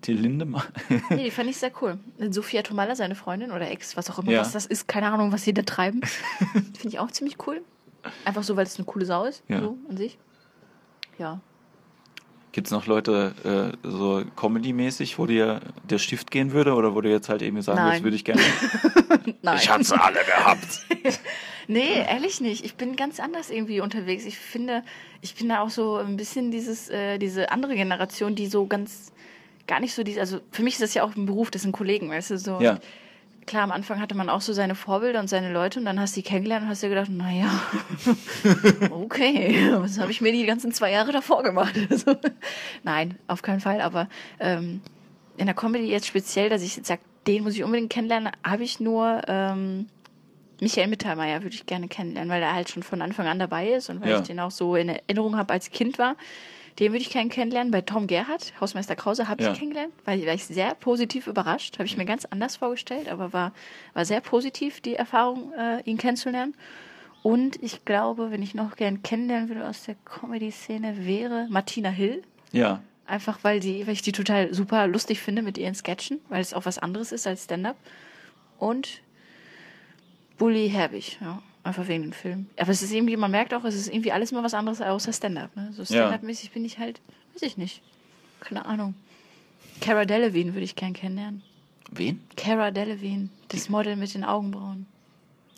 Till 0.00 0.18
Lindemann. 0.18 0.64
Nee, 1.10 1.24
die 1.24 1.30
fand 1.32 1.48
ich 1.48 1.56
sehr 1.56 1.70
cool. 1.80 1.98
Sophia 2.30 2.62
Tomalla, 2.62 2.96
seine 2.96 3.14
Freundin 3.14 3.52
oder 3.52 3.70
Ex, 3.70 3.96
was 3.96 4.10
auch 4.10 4.18
immer 4.18 4.32
Ja. 4.32 4.40
was 4.40 4.52
das 4.52 4.66
ist, 4.66 4.88
keine 4.88 5.10
Ahnung, 5.12 5.30
was 5.32 5.44
sie 5.44 5.54
da 5.54 5.62
treiben. 5.62 6.00
Finde 6.52 6.88
ich 6.88 6.98
auch 6.98 7.10
ziemlich 7.12 7.36
cool. 7.46 7.62
Einfach 8.24 8.42
so, 8.42 8.56
weil 8.56 8.64
es 8.66 8.76
eine 8.76 8.84
coole 8.86 9.06
Sau 9.06 9.24
ist, 9.24 9.44
Ja. 9.48 9.60
so 9.60 9.78
an 9.88 9.96
sich. 9.96 10.18
Ja. 11.18 11.40
Gibt's 12.50 12.70
noch 12.72 12.86
Leute 12.86 13.72
äh, 13.84 13.88
so 13.88 14.24
Comedy-mäßig, 14.36 15.18
wo 15.18 15.26
dir 15.26 15.60
der 15.88 15.98
Stift 15.98 16.30
gehen 16.30 16.52
würde 16.52 16.74
oder 16.74 16.94
wo 16.94 17.00
du 17.00 17.08
jetzt 17.08 17.28
halt 17.28 17.40
irgendwie 17.40 17.62
sagen 17.62 17.78
Nein. 17.78 18.02
würdest, 18.02 18.04
würde 18.04 18.16
ich 18.16 18.24
gerne. 18.24 18.42
Nein. 19.42 19.58
Ich 19.58 19.70
hab 19.70 19.82
sie 19.84 19.98
alle 19.98 20.18
gehabt. 20.24 20.86
Nee, 21.68 22.04
ehrlich 22.08 22.40
nicht. 22.40 22.64
Ich 22.64 22.74
bin 22.74 22.96
ganz 22.96 23.20
anders 23.20 23.50
irgendwie 23.50 23.80
unterwegs. 23.80 24.24
Ich 24.24 24.38
finde, 24.38 24.82
ich 25.20 25.34
bin 25.34 25.48
da 25.48 25.60
auch 25.60 25.70
so 25.70 25.96
ein 25.96 26.16
bisschen 26.16 26.50
dieses, 26.50 26.88
äh, 26.88 27.18
diese 27.18 27.50
andere 27.50 27.74
Generation, 27.74 28.34
die 28.34 28.46
so 28.46 28.66
ganz, 28.66 29.12
gar 29.66 29.80
nicht 29.80 29.94
so 29.94 30.02
diese, 30.02 30.20
also 30.20 30.40
für 30.50 30.62
mich 30.62 30.74
ist 30.74 30.82
das 30.82 30.94
ja 30.94 31.04
auch 31.04 31.14
ein 31.16 31.26
Beruf, 31.26 31.50
das 31.50 31.62
sind 31.62 31.72
Kollegen, 31.72 32.10
weißt 32.10 32.30
du, 32.30 32.38
so. 32.38 32.60
Ja. 32.60 32.78
Klar, 33.44 33.64
am 33.64 33.72
Anfang 33.72 34.00
hatte 34.00 34.14
man 34.14 34.28
auch 34.28 34.40
so 34.40 34.52
seine 34.52 34.76
Vorbilder 34.76 35.18
und 35.18 35.28
seine 35.28 35.52
Leute 35.52 35.80
und 35.80 35.84
dann 35.84 35.98
hast 35.98 36.16
du 36.16 36.20
die 36.20 36.28
kennengelernt 36.28 36.64
und 36.64 36.70
hast 36.70 36.82
dir 36.82 36.88
gedacht, 36.88 37.10
naja, 37.10 37.50
okay, 38.90 39.72
was 39.72 39.98
habe 39.98 40.12
ich 40.12 40.20
mir 40.20 40.30
die 40.30 40.46
ganzen 40.46 40.70
zwei 40.70 40.92
Jahre 40.92 41.10
davor 41.12 41.42
gemacht? 41.42 41.74
Also, 41.90 42.16
nein, 42.84 43.18
auf 43.26 43.42
keinen 43.42 43.60
Fall, 43.60 43.80
aber 43.80 44.08
ähm, 44.38 44.80
in 45.36 45.46
der 45.46 45.56
Comedy 45.56 45.86
jetzt 45.86 46.06
speziell, 46.06 46.50
dass 46.50 46.62
ich 46.62 46.76
jetzt 46.76 46.86
sage, 46.86 47.00
den 47.26 47.42
muss 47.42 47.54
ich 47.54 47.64
unbedingt 47.64 47.90
kennenlernen, 47.90 48.30
habe 48.44 48.62
ich 48.62 48.78
nur 48.80 49.22
ähm, 49.26 49.86
Michael 50.62 50.86
Mittermeier 50.88 51.42
würde 51.42 51.56
ich 51.56 51.66
gerne 51.66 51.88
kennenlernen, 51.88 52.30
weil 52.30 52.40
er 52.40 52.54
halt 52.54 52.70
schon 52.70 52.82
von 52.84 53.02
Anfang 53.02 53.26
an 53.26 53.38
dabei 53.40 53.68
ist 53.72 53.90
und 53.90 54.00
weil 54.00 54.10
Ja. 54.10 54.20
ich 54.20 54.26
den 54.28 54.38
auch 54.38 54.52
so 54.52 54.76
in 54.76 54.88
Erinnerung 54.88 55.36
habe 55.36 55.52
als 55.52 55.70
Kind 55.70 55.98
war. 55.98 56.14
Den 56.78 56.92
würde 56.92 57.02
ich 57.02 57.10
gerne 57.10 57.28
kennenlernen. 57.28 57.70
Bei 57.72 57.80
Tom 57.80 58.06
Gerhardt, 58.06 58.52
Hausmeister 58.60 58.94
Krause, 58.96 59.28
habe 59.28 59.42
Ja. 59.42 59.52
ich 59.52 59.58
kennengelernt, 59.58 59.92
weil 60.04 60.24
war 60.24 60.34
ich 60.34 60.44
sehr 60.44 60.74
positiv 60.76 61.26
überrascht. 61.26 61.74
Habe 61.74 61.86
ich 61.86 61.96
mir 61.96 62.04
ganz 62.04 62.24
anders 62.26 62.56
vorgestellt, 62.56 63.08
aber 63.08 63.32
war, 63.32 63.52
war 63.92 64.04
sehr 64.04 64.20
positiv, 64.20 64.80
die 64.80 64.94
Erfahrung, 64.94 65.52
äh, 65.52 65.82
ihn 65.82 65.98
kennenzulernen. 65.98 66.54
Und 67.24 67.62
ich 67.62 67.84
glaube, 67.84 68.30
wenn 68.30 68.42
ich 68.42 68.54
noch 68.54 68.76
gern 68.76 69.02
kennenlernen 69.02 69.48
würde 69.48 69.68
aus 69.68 69.84
der 69.84 69.96
Comedy-Szene, 70.04 71.04
wäre 71.06 71.46
Martina 71.50 71.88
Hill. 71.90 72.22
Ja. 72.52 72.80
Einfach 73.04 73.40
weil, 73.42 73.58
die, 73.60 73.86
weil 73.86 73.94
ich 73.94 74.02
die 74.02 74.12
total 74.12 74.54
super 74.54 74.86
lustig 74.86 75.20
finde 75.20 75.42
mit 75.42 75.58
ihren 75.58 75.74
Sketchen, 75.74 76.20
weil 76.28 76.40
es 76.40 76.54
auch 76.54 76.64
was 76.66 76.78
anderes 76.78 77.10
ist 77.12 77.26
als 77.26 77.44
Stand-up. 77.44 77.76
Und 78.58 79.02
Bully 80.42 80.68
Herbig, 80.68 81.18
ja. 81.20 81.40
Einfach 81.62 81.86
wegen 81.86 82.02
dem 82.02 82.12
Film. 82.12 82.46
Aber 82.56 82.70
es 82.72 82.82
ist 82.82 82.90
irgendwie, 82.92 83.16
man 83.16 83.30
merkt 83.30 83.54
auch, 83.54 83.62
es 83.62 83.76
ist 83.76 83.86
irgendwie 83.86 84.10
alles 84.10 84.32
mal 84.32 84.42
was 84.42 84.54
anderes 84.54 84.80
außer 84.80 85.12
Stand-up. 85.12 85.54
Ne? 85.54 85.72
So. 85.72 85.84
Stand-up-mäßig 85.84 86.50
bin 86.50 86.64
ich 86.64 86.80
halt, 86.80 87.00
weiß 87.34 87.42
ich 87.42 87.56
nicht. 87.56 87.80
Keine 88.40 88.66
Ahnung. 88.66 88.94
Cara 89.80 90.04
Delevingne 90.04 90.52
würde 90.52 90.64
ich 90.64 90.74
gern 90.74 90.94
kennenlernen. 90.94 91.42
Wen? 91.92 92.20
Cara 92.36 92.72
Delevingne, 92.72 93.28
das 93.50 93.68
Model 93.68 93.94
mit 93.94 94.12
den 94.14 94.24
Augenbrauen. 94.24 94.86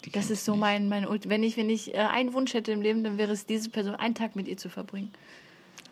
Die 0.04 0.10
Das 0.12 0.28
ist 0.28 0.44
so 0.44 0.54
mein, 0.54 0.90
mein, 0.90 1.06
wenn 1.24 1.42
ich, 1.42 1.56
wenn 1.56 1.70
ich 1.70 1.94
äh, 1.94 2.00
einen 2.00 2.34
Wunsch 2.34 2.52
hätte 2.52 2.70
im 2.72 2.82
Leben, 2.82 3.02
dann 3.04 3.16
wäre 3.16 3.32
es 3.32 3.46
diese 3.46 3.70
Person, 3.70 3.94
einen 3.94 4.14
Tag 4.14 4.36
mit 4.36 4.48
ihr 4.48 4.58
zu 4.58 4.68
verbringen. 4.68 5.14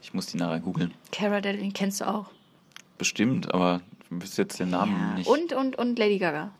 Ich 0.02 0.12
muss 0.12 0.26
die 0.26 0.36
nachher 0.36 0.60
googeln. 0.60 0.92
Cara 1.12 1.40
Delevingne 1.40 1.72
kennst 1.72 2.02
du 2.02 2.08
auch. 2.08 2.26
Bestimmt, 2.98 3.54
aber 3.54 3.80
ich 4.10 4.22
wüsste 4.22 4.42
jetzt 4.42 4.60
den 4.60 4.68
Namen 4.68 4.92
Ja. 4.92 5.14
nicht. 5.14 5.26
Und, 5.30 5.54
und, 5.54 5.76
und 5.78 5.98
Lady 5.98 6.18
Gaga. 6.18 6.50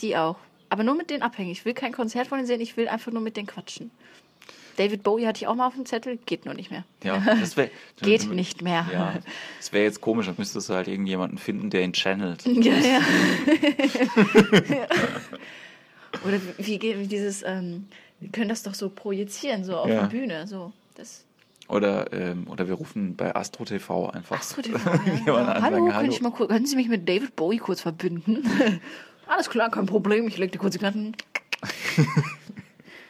Die 0.00 0.16
auch. 0.16 0.36
Aber 0.72 0.84
nur 0.84 0.94
mit 0.94 1.10
denen 1.10 1.22
abhängig. 1.22 1.58
Ich 1.58 1.64
will 1.66 1.74
kein 1.74 1.92
Konzert 1.92 2.28
von 2.28 2.38
denen 2.38 2.46
sehen, 2.46 2.62
ich 2.62 2.78
will 2.78 2.88
einfach 2.88 3.12
nur 3.12 3.20
mit 3.20 3.36
denen 3.36 3.46
quatschen. 3.46 3.90
David 4.78 5.02
Bowie 5.02 5.26
hatte 5.26 5.42
ich 5.42 5.46
auch 5.46 5.54
mal 5.54 5.66
auf 5.66 5.74
dem 5.74 5.84
Zettel, 5.84 6.16
geht 6.24 6.46
nur 6.46 6.54
nicht 6.54 6.70
mehr. 6.70 6.84
Ja, 7.04 7.18
das 7.40 7.58
wär, 7.58 7.68
Geht 8.00 8.30
nicht 8.30 8.62
mehr. 8.62 8.86
Ja, 8.90 9.14
das 9.58 9.70
wäre 9.74 9.84
jetzt 9.84 10.00
komisch, 10.00 10.24
dann 10.24 10.36
müsstest 10.38 10.70
du 10.70 10.72
halt 10.72 10.88
irgendjemanden 10.88 11.36
finden, 11.36 11.68
der 11.68 11.82
ihn 11.82 11.92
channelt. 11.92 12.42
Ja, 12.46 12.72
ja. 12.72 13.00
Oder 16.26 16.40
wie 16.56 16.78
geht 16.78 17.12
dieses, 17.12 17.42
ähm, 17.42 17.86
wir 18.20 18.30
können 18.30 18.48
das 18.48 18.62
doch 18.62 18.72
so 18.72 18.88
projizieren, 18.88 19.64
so 19.64 19.76
auf 19.76 19.90
Ja. 19.90 20.00
der 20.00 20.06
Bühne. 20.06 20.46
So. 20.46 20.72
Das, 20.94 21.26
Oder, 21.68 22.10
ähm, 22.14 22.46
oder 22.48 22.66
wir 22.66 22.76
rufen 22.76 23.14
bei 23.14 23.36
Astro 23.36 23.66
TV 23.66 24.08
einfach. 24.08 24.38
Astro 24.40 24.62
TV, 24.62 24.78
ja. 25.26 25.60
Hallo, 25.60 25.86
können, 25.90 26.10
ich 26.10 26.22
mal, 26.22 26.32
können 26.32 26.64
Sie 26.64 26.76
mich 26.76 26.88
mit 26.88 27.06
David 27.06 27.36
Bowie 27.36 27.58
kurz 27.58 27.82
verbinden? 27.82 28.42
Alles 29.26 29.48
klar, 29.50 29.70
kein 29.70 29.86
Problem, 29.86 30.26
ich 30.26 30.38
leg 30.38 30.52
dir 30.52 30.58
kurz 30.58 30.74
die 30.74 30.78
Karten. 30.78 31.14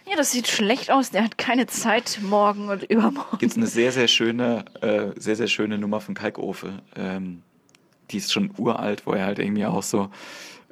ja, 0.06 0.16
das 0.16 0.32
sieht 0.32 0.48
schlecht 0.48 0.90
aus, 0.90 1.10
der 1.10 1.24
hat 1.24 1.38
keine 1.38 1.66
Zeit 1.66 2.20
morgen 2.22 2.68
und 2.68 2.82
übermorgen. 2.84 3.38
Gibt 3.38 3.52
es 3.52 3.56
eine 3.56 3.66
sehr, 3.66 3.92
sehr 3.92 4.08
schöne, 4.08 4.64
äh, 4.80 5.18
sehr, 5.20 5.36
sehr 5.36 5.48
schöne 5.48 5.78
Nummer 5.78 6.00
von 6.00 6.14
Kalkofe. 6.14 6.82
Ähm, 6.96 7.42
die 8.10 8.18
ist 8.18 8.32
schon 8.32 8.52
uralt, 8.58 9.06
wo 9.06 9.12
er 9.12 9.26
halt 9.26 9.38
irgendwie 9.38 9.64
auch 9.64 9.82
so 9.82 10.10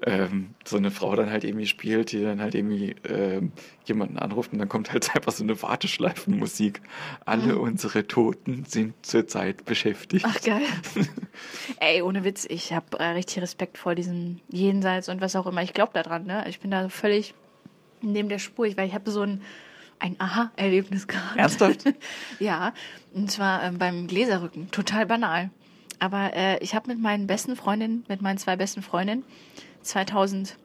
ähm, 0.07 0.55
so 0.65 0.77
eine 0.77 0.91
Frau 0.91 1.15
dann 1.15 1.31
halt 1.31 1.45
irgendwie 1.45 1.67
spielt, 1.67 2.13
die 2.13 2.23
dann 2.23 2.41
halt 2.41 2.55
irgendwie 2.55 2.97
ähm, 3.09 3.53
jemanden 3.85 4.19
anruft 4.19 4.53
und 4.53 4.59
dann 4.59 4.69
kommt 4.69 4.93
halt 4.93 5.11
einfach 5.17 5.33
so 5.33 5.45
eine 5.45 5.61
Warteschleifenmusik. 5.63 6.81
Alle 7.27 7.59
unsere 7.59 8.07
Toten 8.07 8.65
sind 8.67 8.95
zurzeit 9.05 9.65
beschäftigt. 9.65 10.25
Ach, 10.29 10.41
geil. 10.41 10.63
Ey, 11.81 12.03
ohne 12.03 12.25
Witz, 12.25 12.47
ich 12.49 12.73
habe 12.73 12.99
äh, 12.99 13.05
richtig 13.09 13.43
Respekt 13.43 13.79
vor 13.79 13.95
diesem 13.95 14.41
Jenseits 14.49 15.09
und 15.09 15.21
was 15.21 15.37
auch 15.37 15.47
immer. 15.47 15.63
Ich 15.63 15.73
glaube 15.75 15.93
daran, 15.95 16.25
ne? 16.27 16.45
Ich 16.49 16.61
bin 16.61 16.71
da 16.71 16.89
völlig 16.89 17.35
neben 18.03 18.29
der 18.29 18.39
Spur, 18.39 18.67
ich- 18.67 18.77
weil 18.77 18.89
ich 18.89 18.95
habe 18.95 19.11
so 19.11 19.23
ein, 19.23 19.43
ein 19.99 20.17
Aha-Erlebnis 20.19 21.07
gerade. 21.09 21.39
Ernsthaft? 21.39 21.85
ja, 22.39 22.73
und 23.13 23.31
zwar 23.31 23.63
ähm, 23.65 23.79
beim 23.79 24.07
Gläserrücken. 24.07 24.71
Total 24.71 25.07
banal. 25.07 25.51
Aber 25.99 26.33
äh, 26.35 26.59
ich 26.65 26.75
habe 26.75 26.89
mit 26.89 26.99
meinen 26.99 27.27
besten 27.27 27.57
Freundinnen, 27.57 28.05
mit 28.09 28.23
meinen 28.23 28.39
zwei 28.39 28.57
besten 28.57 28.81
Freundinnen 28.81 29.23
2008, 29.83 30.57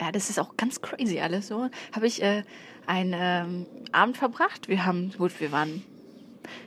ja, 0.00 0.12
das 0.12 0.30
ist 0.30 0.38
auch 0.38 0.56
ganz 0.56 0.80
crazy 0.80 1.20
alles 1.20 1.48
so, 1.48 1.68
habe 1.92 2.06
ich 2.06 2.22
äh, 2.22 2.42
einen 2.86 3.14
ähm, 3.16 3.66
Abend 3.92 4.16
verbracht. 4.16 4.68
Wir 4.68 4.84
haben, 4.84 5.12
gut, 5.16 5.40
wir 5.40 5.52
waren, 5.52 5.82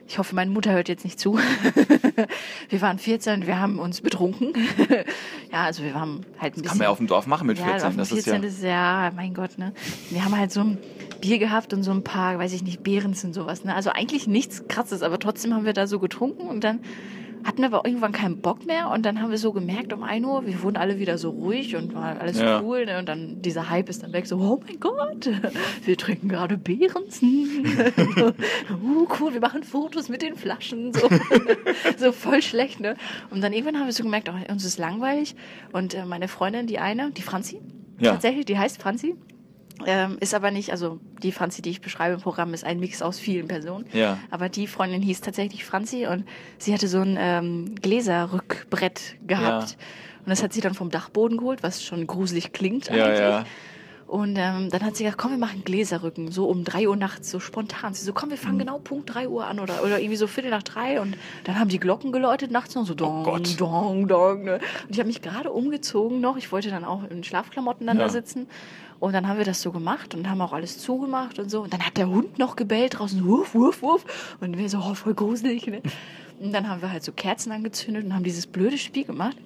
ich 0.08 0.18
hoffe, 0.18 0.36
meine 0.36 0.52
Mutter 0.52 0.72
hört 0.74 0.90
jetzt 0.90 1.04
nicht 1.04 1.20
zu. 1.20 1.40
wir 2.70 2.82
waren 2.82 3.00
14, 3.00 3.48
wir 3.48 3.60
haben 3.60 3.80
uns 3.80 4.02
betrunken. 4.02 4.54
ja, 5.52 5.64
also 5.64 5.84
wir 5.84 5.94
waren 5.94 6.26
halt 6.40 6.54
ein 6.58 6.62
bisschen. 6.62 6.68
Kann 6.68 6.78
man 6.80 6.86
ja 6.86 6.90
auf 6.90 6.98
dem 6.98 7.08
Dorf 7.08 7.28
machen 7.28 7.48
mit 7.48 7.60
Ja, 7.60 7.66
14. 7.66 7.88
auf 7.88 7.94
dem 7.94 7.98
das 7.98 8.12
ist 8.12 8.26
14. 8.26 8.42
ja. 8.42 8.48
ist 8.50 8.64
ja, 8.64 9.12
mein 9.16 9.34
Gott, 9.34 9.58
ne? 9.58 9.74
Wir 10.10 10.26
haben 10.26 10.38
halt 10.38 10.52
so 10.52 10.62
ein 10.62 10.78
Bier 11.22 11.38
gehabt 11.38 11.74
und 11.74 11.84
so 11.84 11.92
ein 11.92 12.04
paar, 12.04 12.40
weiß 12.40 12.54
ich 12.54 12.64
nicht, 12.64 12.84
Beerens 12.84 13.24
und 13.24 13.34
sowas, 13.34 13.64
ne? 13.64 13.76
Also 13.76 13.92
eigentlich 13.92 14.28
nichts 14.28 14.68
krasses, 14.68 15.04
aber 15.04 15.20
trotzdem 15.20 15.54
haben 15.54 15.66
wir 15.66 15.74
da 15.74 15.88
so 15.88 16.00
getrunken 16.00 16.48
und 16.48 16.64
dann 16.64 16.80
hatten 17.44 17.60
wir 17.60 17.68
aber 17.68 17.86
irgendwann 17.86 18.12
keinen 18.12 18.42
Bock 18.42 18.66
mehr 18.66 18.90
und 18.90 19.06
dann 19.06 19.22
haben 19.22 19.32
wir 19.32 19.38
so 19.38 19.52
gemerkt 19.54 19.94
um 19.94 20.04
1 20.04 20.26
Uhr, 20.26 20.46
wir 20.46 20.62
wurden 20.62 20.78
alle 20.78 21.00
wieder 21.00 21.18
so 21.18 21.30
ruhig 21.30 21.76
und 21.76 21.94
war 21.94 22.20
alles 22.20 22.40
Ja. 22.40 22.62
cool, 22.62 22.86
ne? 22.86 23.00
Und 23.00 23.08
dann 23.08 23.42
dieser 23.42 23.70
Hype 23.70 23.90
ist 23.90 24.04
dann 24.04 24.14
weg, 24.14 24.28
so, 24.28 24.38
oh 24.38 24.60
mein 24.68 24.80
Gott, 24.80 25.30
wir 25.86 25.98
trinken 25.98 26.28
gerade 26.30 26.58
Beerens. 26.58 27.22
uh, 27.24 29.08
cool, 29.20 29.34
wir 29.34 29.42
machen 29.42 29.64
Fotos 29.64 30.10
mit 30.10 30.22
den 30.22 30.36
Flaschen, 30.36 30.94
so, 30.94 31.08
so 31.98 32.12
voll 32.12 32.42
schlecht, 32.42 32.80
ne? 32.80 32.96
Und 33.30 33.42
dann 33.42 33.54
irgendwann 33.54 33.78
haben 33.80 33.86
wir 33.88 33.94
so 33.94 34.04
gemerkt, 34.04 34.30
oh, 34.30 34.52
uns 34.52 34.66
ist 34.66 34.78
langweilig 34.78 35.36
und 35.72 35.94
äh, 35.94 36.06
meine 36.06 36.28
Freundin, 36.28 36.68
die 36.68 36.80
eine, 36.80 37.12
die 37.12 37.22
Franzi, 37.22 37.60
Ja. 38.00 38.12
tatsächlich, 38.12 38.46
die 38.46 38.58
heißt 38.58 38.82
Franzi. 38.82 39.16
Ähm, 39.86 40.18
ist 40.20 40.34
aber 40.34 40.52
nicht, 40.52 40.72
also 40.72 41.00
die 41.24 41.32
Franzi, 41.32 41.62
die 41.62 41.70
ich 41.70 41.82
beschreibe 41.82 42.16
im 42.16 42.22
Programm, 42.22 42.54
ist 42.54 42.64
ein 42.66 42.80
Mix 42.80 43.02
aus 43.02 43.18
vielen 43.20 43.48
Personen. 43.48 43.86
Ja. 43.94 44.18
Aber 44.30 44.50
die 44.50 44.68
Freundin 44.68 45.02
hieß 45.02 45.22
tatsächlich 45.22 45.64
Franzi 45.66 46.06
und 46.06 46.26
sie 46.58 46.74
hatte 46.74 46.88
so 46.88 47.00
ein 47.00 47.18
ähm, 47.20 47.76
Gläserrückbrett 47.82 49.16
gehabt. 49.26 49.72
Ja. 49.72 49.78
Und 50.26 50.30
das 50.30 50.44
hat 50.44 50.54
sie 50.54 50.62
dann 50.62 50.74
vom 50.74 50.90
Dachboden 50.90 51.38
geholt, 51.38 51.64
was 51.64 51.84
schon 51.84 52.06
gruselig 52.08 52.52
klingt 52.52 52.88
Ja, 52.90 53.06
eigentlich. 53.06 53.20
ja. 53.20 53.46
Und 54.06 54.38
ähm, 54.40 54.70
dann 54.72 54.82
hat 54.84 54.96
sie 54.96 55.04
gesagt, 55.04 55.20
komm, 55.22 55.32
wir 55.32 55.38
machen 55.38 55.64
Gläserrücken, 55.64 56.32
so 56.32 56.48
um 56.50 56.64
drei 56.64 56.88
Uhr 56.90 56.96
nachts, 56.96 57.30
so 57.30 57.40
spontan. 57.40 57.94
Sie 57.94 58.04
so, 58.04 58.12
komm, 58.12 58.32
wir 58.32 58.38
fangen 58.38 58.56
Mhm. 58.56 58.60
genau 58.60 58.80
Punkt 58.80 59.14
drei 59.14 59.30
Uhr 59.30 59.46
an 59.46 59.60
oder, 59.60 59.84
oder 59.84 60.00
irgendwie 60.00 60.16
so 60.16 60.26
Viertel 60.26 60.50
nach 60.50 60.64
drei. 60.64 61.00
Und 61.00 61.16
dann 61.44 61.60
haben 61.60 61.70
die 61.70 61.80
Glocken 61.80 62.12
geläutet 62.12 62.50
nachts 62.50 62.74
noch 62.74 62.88
so 62.88 62.96
dong, 62.96 63.24
Oh 63.28 63.38
dong, 63.58 64.08
dong. 64.08 64.44
Ne? 64.46 64.54
Und 64.56 64.90
ich 64.90 64.98
habe 64.98 65.06
mich 65.08 65.22
gerade 65.22 65.52
umgezogen 65.52 66.22
noch. 66.22 66.38
Ich 66.38 66.52
wollte 66.52 66.72
dann 66.72 66.86
auch 66.86 67.04
in 67.08 67.24
Schlafklamotten 67.24 67.86
dann 67.86 67.98
Ja. 67.98 68.06
da 68.06 68.10
sitzen. 68.10 68.48
Und 69.00 69.14
dann 69.14 69.28
haben 69.28 69.38
wir 69.38 69.46
das 69.46 69.62
so 69.62 69.72
gemacht 69.72 70.14
und 70.14 70.30
haben 70.30 70.42
auch 70.42 70.52
alles 70.52 70.78
zugemacht 70.80 71.40
und 71.40 71.50
so. 71.50 71.62
Und 71.62 71.74
dann 71.74 71.86
hat 71.86 71.98
der 71.98 72.10
Hund 72.10 72.38
noch 72.38 72.56
gebellt 72.56 73.00
draußen, 73.00 73.26
wurf, 73.26 73.56
wurf, 73.56 73.82
wurf. 73.82 74.36
Und 74.42 74.58
wir 74.58 74.70
so, 74.70 74.80
oh, 74.80 74.94
voll 74.94 75.14
gruselig. 75.14 75.68
Ne? 75.68 75.82
Und 76.40 76.52
dann 76.54 76.68
haben 76.68 76.82
wir 76.82 76.92
halt 76.92 77.04
so 77.04 77.12
Kerzen 77.12 77.52
angezündet 77.52 78.04
und 78.04 78.14
haben 78.14 78.24
dieses 78.24 78.48
blöde 78.48 78.78
Spiel 78.78 79.06
gemacht. 79.06 79.38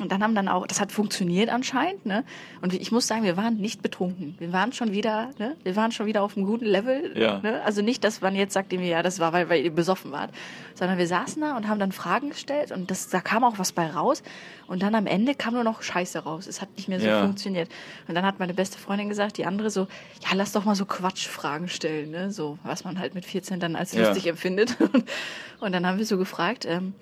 Und 0.00 0.12
dann 0.12 0.22
haben 0.22 0.34
dann 0.34 0.48
auch, 0.48 0.66
das 0.66 0.80
hat 0.80 0.92
funktioniert 0.92 1.48
anscheinend, 1.48 2.04
ne? 2.04 2.24
Und 2.60 2.74
ich 2.74 2.92
muss 2.92 3.06
sagen, 3.06 3.22
wir 3.24 3.36
waren 3.36 3.56
nicht 3.56 3.80
betrunken. 3.82 4.34
Wir 4.38 4.52
waren 4.52 4.72
schon 4.72 4.92
wieder, 4.92 5.30
ne? 5.38 5.56
Wir 5.64 5.74
waren 5.76 5.90
schon 5.92 6.06
wieder 6.06 6.22
auf 6.22 6.36
einem 6.36 6.44
guten 6.46 6.66
Level. 6.66 7.12
Ja. 7.18 7.38
Ne? 7.38 7.62
Also 7.64 7.80
nicht, 7.82 8.04
dass 8.04 8.20
man 8.20 8.34
jetzt 8.36 8.52
sagt, 8.52 8.72
ja, 8.72 9.02
das 9.02 9.20
war, 9.20 9.32
weil, 9.32 9.48
weil 9.48 9.64
ihr 9.64 9.70
besoffen 9.70 10.12
wart. 10.12 10.30
Sondern 10.74 10.98
wir 10.98 11.06
saßen 11.06 11.40
da 11.40 11.56
und 11.56 11.66
haben 11.68 11.80
dann 11.80 11.92
Fragen 11.92 12.28
gestellt 12.30 12.72
und 12.72 12.90
das, 12.90 13.08
da 13.08 13.20
kam 13.20 13.42
auch 13.44 13.58
was 13.58 13.72
bei 13.72 13.88
raus. 13.90 14.22
Und 14.66 14.82
dann 14.82 14.94
am 14.94 15.06
Ende 15.06 15.34
kam 15.34 15.54
nur 15.54 15.64
noch 15.64 15.80
Scheiße 15.82 16.18
raus. 16.18 16.46
Es 16.46 16.60
hat 16.60 16.68
nicht 16.76 16.88
mehr 16.88 17.00
so 17.00 17.06
Ja. 17.06 17.20
funktioniert. 17.22 17.70
Und 18.08 18.14
dann 18.14 18.26
hat 18.26 18.38
meine 18.38 18.52
beste 18.52 18.78
Freundin 18.78 19.08
gesagt, 19.08 19.38
die 19.38 19.46
andere 19.46 19.70
so, 19.70 19.82
ja, 20.22 20.34
lass 20.34 20.52
doch 20.52 20.64
mal 20.64 20.74
so 20.74 20.84
Quatschfragen 20.84 21.68
stellen, 21.68 22.10
ne? 22.10 22.30
So, 22.30 22.58
was 22.64 22.84
man 22.84 22.98
halt 22.98 23.14
mit 23.14 23.24
14 23.24 23.60
dann 23.60 23.76
als 23.76 23.92
Ja. 23.92 24.06
lustig 24.06 24.26
empfindet. 24.26 24.76
Und 25.60 25.72
dann 25.72 25.86
haben 25.86 25.96
wir 25.98 26.04
so 26.04 26.18
gefragt, 26.18 26.66
ähm, 26.66 26.92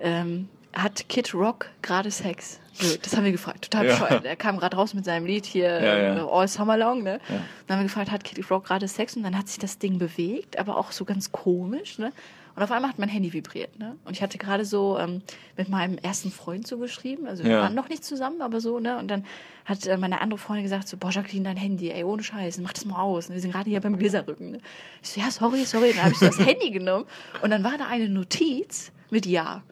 ähm, 0.00 0.48
hat 0.72 1.08
Kid 1.08 1.34
Rock 1.34 1.66
gerade 1.82 2.10
Sex? 2.10 2.58
So, 2.74 2.96
das 3.02 3.14
haben 3.16 3.24
wir 3.24 3.32
gefragt, 3.32 3.70
total 3.70 3.86
Ja. 3.86 3.92
bescheuert. 3.92 4.24
Er 4.24 4.36
kam 4.36 4.56
gerade 4.58 4.76
raus 4.76 4.94
mit 4.94 5.04
seinem 5.04 5.26
Lied 5.26 5.44
hier 5.44 5.68
Ja, 5.82 5.98
ja. 5.98 6.16
äh, 6.16 6.20
All 6.30 6.48
Summer 6.48 6.76
Long, 6.78 7.02
ne? 7.02 7.20
Ja. 7.28 7.36
Dann 7.66 7.76
haben 7.76 7.82
wir 7.84 7.88
gefragt, 7.88 8.10
hat 8.10 8.24
Kid 8.24 8.50
Rock 8.50 8.64
gerade 8.64 8.88
Sex? 8.88 9.14
Und 9.16 9.22
dann 9.24 9.36
hat 9.36 9.48
sich 9.48 9.58
das 9.58 9.78
Ding 9.78 9.98
bewegt, 9.98 10.58
aber 10.58 10.76
auch 10.78 10.90
so 10.92 11.04
ganz 11.04 11.32
komisch, 11.32 11.98
ne? 11.98 12.12
Und 12.54 12.62
auf 12.62 12.70
einmal 12.70 12.90
hat 12.90 12.98
mein 12.98 13.08
Handy 13.08 13.32
vibriert, 13.32 13.78
ne? 13.78 13.96
Und 14.04 14.12
ich 14.14 14.22
hatte 14.22 14.36
gerade 14.38 14.64
so 14.66 14.98
ähm, 14.98 15.22
mit 15.56 15.68
meinem 15.70 15.96
ersten 15.98 16.30
Freund 16.30 16.66
so 16.66 16.76
geschrieben, 16.78 17.26
also 17.26 17.44
wir 17.44 17.58
waren 17.58 17.74
noch 17.74 17.88
nicht 17.88 18.04
zusammen, 18.04 18.42
aber 18.42 18.60
so, 18.60 18.78
ne? 18.78 18.98
Und 18.98 19.08
dann 19.08 19.24
hat 19.64 19.86
äh, 19.86 19.96
meine 19.98 20.20
andere 20.20 20.38
Freundin 20.38 20.64
gesagt 20.64 20.86
so, 20.88 20.96
boah, 20.98 21.10
Jacqueline, 21.10 21.44
dein 21.44 21.56
Handy, 21.56 21.90
ey, 21.90 22.04
ohne 22.04 22.22
Scheiß, 22.22 22.58
mach 22.58 22.72
das 22.74 22.84
mal 22.86 23.00
aus. 23.00 23.28
Und 23.28 23.34
wir 23.34 23.40
sind 23.40 23.52
gerade 23.52 23.68
hier 23.70 23.80
beim 23.80 23.98
Gläserrücken, 23.98 24.52
ne? 24.52 24.58
Ich 25.02 25.10
so, 25.10 25.20
ja, 25.20 25.30
sorry, 25.30 25.64
sorry. 25.64 25.92
Dann 25.94 26.04
habe 26.04 26.12
ich 26.12 26.18
so 26.18 26.26
das 26.26 26.38
Handy 26.46 26.70
genommen 26.70 27.04
und 27.42 27.50
dann 27.50 27.64
war 27.64 27.76
da 27.78 27.86
eine 27.86 28.08
Notiz 28.08 28.92
mit 29.10 29.24
Ja 29.26 29.62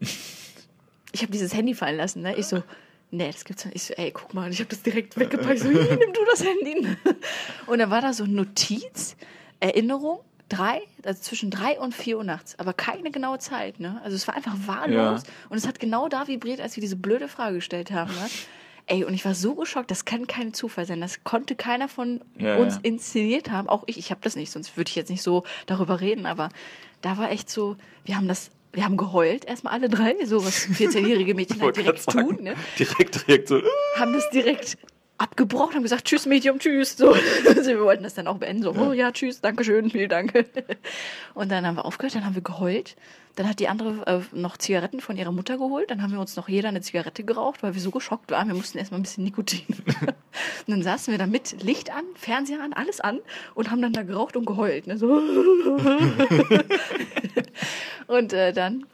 ich 1.14 1.22
habe 1.22 1.32
dieses 1.32 1.54
Handy 1.54 1.74
fallen 1.74 1.96
lassen, 1.96 2.22
ne? 2.22 2.36
Ich 2.36 2.46
so, 2.46 2.62
nee, 3.10 3.30
das 3.30 3.44
gibt's 3.44 3.64
nicht. 3.64 3.76
Ich 3.76 3.82
so, 3.84 3.94
ey, 3.94 4.10
guck 4.10 4.34
mal, 4.34 4.50
ich 4.50 4.58
habe 4.58 4.68
das 4.68 4.82
direkt 4.82 5.18
weggepackt. 5.18 5.54
Ich 5.54 5.62
so, 5.62 5.68
nimm 5.68 5.78
du 6.12 6.20
das 6.30 6.44
Handy. 6.44 6.88
Und 7.66 7.78
dann 7.78 7.90
war 7.90 8.00
da 8.02 8.12
so 8.12 8.26
Notiz, 8.26 9.16
Erinnerung, 9.60 10.20
drei, 10.48 10.82
also 11.04 11.22
zwischen 11.22 11.50
drei 11.50 11.80
und 11.80 11.94
vier 11.94 12.18
Uhr 12.18 12.24
nachts, 12.24 12.58
aber 12.58 12.74
keine 12.74 13.10
genaue 13.10 13.38
Zeit, 13.38 13.80
ne? 13.80 14.00
Also 14.04 14.14
es 14.14 14.28
war 14.28 14.34
einfach 14.36 14.54
wahllos 14.66 15.22
Ja. 15.22 15.28
und 15.48 15.56
es 15.56 15.66
hat 15.66 15.80
genau 15.80 16.08
da 16.08 16.28
vibriert, 16.28 16.60
als 16.60 16.76
wir 16.76 16.82
diese 16.82 16.96
blöde 16.96 17.28
Frage 17.28 17.56
gestellt 17.56 17.90
haben, 17.90 18.12
ne? 18.12 18.28
Ey, 18.86 19.04
und 19.04 19.14
ich 19.14 19.24
war 19.24 19.34
so 19.34 19.54
geschockt, 19.54 19.90
das 19.90 20.04
kann 20.04 20.26
kein 20.26 20.52
Zufall 20.52 20.84
sein. 20.84 21.00
Das 21.00 21.24
konnte 21.24 21.54
keiner 21.56 21.88
von 21.88 22.20
Ja, 22.36 22.56
uns 22.56 22.74
ja. 22.74 22.80
inszeniert 22.82 23.50
haben. 23.50 23.66
Auch 23.70 23.84
ich, 23.86 23.96
ich 23.96 24.10
habe 24.10 24.20
das 24.22 24.36
nicht, 24.36 24.50
sonst 24.52 24.76
würde 24.76 24.90
ich 24.90 24.94
jetzt 24.96 25.08
nicht 25.08 25.22
so 25.22 25.44
darüber 25.64 26.02
reden. 26.02 26.26
Aber 26.26 26.50
da 27.00 27.16
war 27.16 27.30
echt 27.30 27.48
so, 27.48 27.76
wir 28.04 28.16
haben 28.18 28.28
das, 28.28 28.50
wir 28.74 28.84
haben 28.84 28.96
geheult, 28.96 29.44
erstmal 29.44 29.72
alle 29.72 29.88
drei, 29.88 30.14
so 30.24 30.44
was 30.44 30.66
14-jährige 30.68 31.34
Mädchen 31.34 31.60
halt 31.62 31.76
direkt 31.76 32.02
sagen, 32.02 32.36
tun. 32.36 32.42
Ne? 32.42 32.54
Direkt, 32.78 33.26
direkt 33.26 33.48
so. 33.48 33.60
Haben 33.96 34.12
das 34.12 34.28
direkt 34.30 34.76
abgebrochen, 35.16 35.76
haben 35.76 35.82
gesagt, 35.82 36.04
tschüss 36.06 36.26
Medium, 36.26 36.58
tschüss. 36.58 36.96
So. 36.96 37.14
Also 37.46 37.70
wir 37.70 37.80
wollten 37.80 38.02
das 38.02 38.14
dann 38.14 38.26
auch 38.26 38.38
beenden. 38.38 38.62
So, 38.62 38.74
oh 38.74 38.92
ja, 38.92 39.12
tschüss, 39.12 39.40
danke 39.40 39.64
schön, 39.64 39.90
vielen 39.90 40.08
Dank. 40.08 40.32
Und 41.34 41.50
dann 41.50 41.66
haben 41.66 41.76
wir 41.76 41.84
aufgehört, 41.84 42.14
dann 42.14 42.24
haben 42.24 42.34
wir 42.34 42.42
geheult. 42.42 42.96
Dann 43.36 43.48
hat 43.48 43.58
die 43.58 43.66
andere 43.66 44.06
äh, 44.06 44.36
noch 44.36 44.56
Zigaretten 44.58 45.00
von 45.00 45.16
ihrer 45.16 45.32
Mutter 45.32 45.58
geholt. 45.58 45.90
Dann 45.90 46.02
haben 46.02 46.12
wir 46.12 46.20
uns 46.20 46.36
noch 46.36 46.48
jeder 46.48 46.68
eine 46.68 46.82
Zigarette 46.82 47.24
geraucht, 47.24 47.64
weil 47.64 47.74
wir 47.74 47.80
so 47.80 47.90
geschockt 47.90 48.30
waren. 48.30 48.46
Wir 48.46 48.54
mussten 48.54 48.78
erstmal 48.78 49.00
ein 49.00 49.02
bisschen 49.02 49.24
Nikotin. 49.24 49.66
und 49.66 50.14
dann 50.68 50.82
saßen 50.82 51.12
wir 51.12 51.18
da 51.18 51.26
mit 51.26 51.60
Licht 51.62 51.90
an, 51.90 52.04
Fernseher 52.14 52.62
an, 52.62 52.72
alles 52.72 53.00
an 53.00 53.18
und 53.54 53.72
haben 53.72 53.82
dann 53.82 53.92
da 53.92 54.04
geraucht 54.04 54.36
und 54.36 54.46
geheult. 54.46 54.86
Ne? 54.86 54.98
So. 54.98 55.20
Und 58.06 58.32
äh, 58.32 58.52
dann 58.52 58.86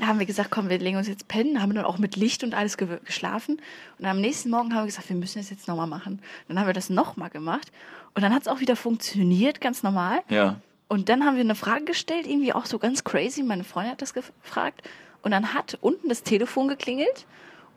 haben 0.00 0.18
wir 0.18 0.26
gesagt, 0.26 0.50
komm, 0.50 0.68
wir 0.68 0.78
legen 0.78 0.96
uns 0.96 1.08
jetzt 1.08 1.28
pennen, 1.28 1.62
haben 1.62 1.74
dann 1.74 1.84
auch 1.84 1.98
mit 1.98 2.16
Licht 2.16 2.44
und 2.44 2.54
alles 2.54 2.76
ge 2.76 2.98
geschlafen. 3.04 3.60
Und 3.98 4.06
am 4.06 4.20
nächsten 4.20 4.50
Morgen 4.50 4.74
haben 4.74 4.82
wir 4.82 4.86
gesagt, 4.86 5.08
wir 5.08 5.16
müssen 5.16 5.38
das 5.38 5.50
jetzt 5.50 5.68
nochmal 5.68 5.86
machen. 5.86 6.20
Dann 6.48 6.58
haben 6.58 6.66
wir 6.66 6.74
das 6.74 6.90
nochmal 6.90 7.30
gemacht. 7.30 7.70
Und 8.14 8.22
dann 8.22 8.34
hat 8.34 8.42
es 8.42 8.48
auch 8.48 8.60
wieder 8.60 8.76
funktioniert, 8.76 9.60
ganz 9.60 9.82
normal. 9.82 10.20
Ja. 10.28 10.56
Und 10.88 11.08
dann 11.08 11.24
haben 11.24 11.36
wir 11.36 11.42
eine 11.42 11.54
Frage 11.54 11.84
gestellt, 11.84 12.26
irgendwie 12.26 12.52
auch 12.52 12.66
so 12.66 12.78
ganz 12.78 13.04
crazy. 13.04 13.42
Meine 13.42 13.64
Freundin 13.64 13.92
hat 13.92 14.02
das 14.02 14.14
gefragt. 14.14 14.82
Und 15.22 15.32
dann 15.32 15.54
hat 15.54 15.78
unten 15.80 16.08
das 16.08 16.22
Telefon 16.22 16.68
geklingelt. 16.68 17.26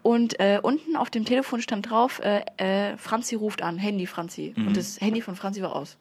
Und 0.02 0.40
äh, 0.40 0.60
unten 0.62 0.96
auf 0.96 1.10
dem 1.10 1.26
Telefon 1.26 1.62
stand 1.62 1.90
drauf, 1.90 2.20
äh, 2.20 2.44
äh, 2.58 2.98
Franzi 2.98 3.36
ruft 3.36 3.62
an, 3.62 3.78
Handy 3.78 4.08
Franzi. 4.08 4.54
Und 4.56 4.78
das 4.78 5.02
Handy 5.02 5.22
von 5.22 5.36
Franzi 5.36 5.62
war 5.62 5.76
aus. 5.76 5.98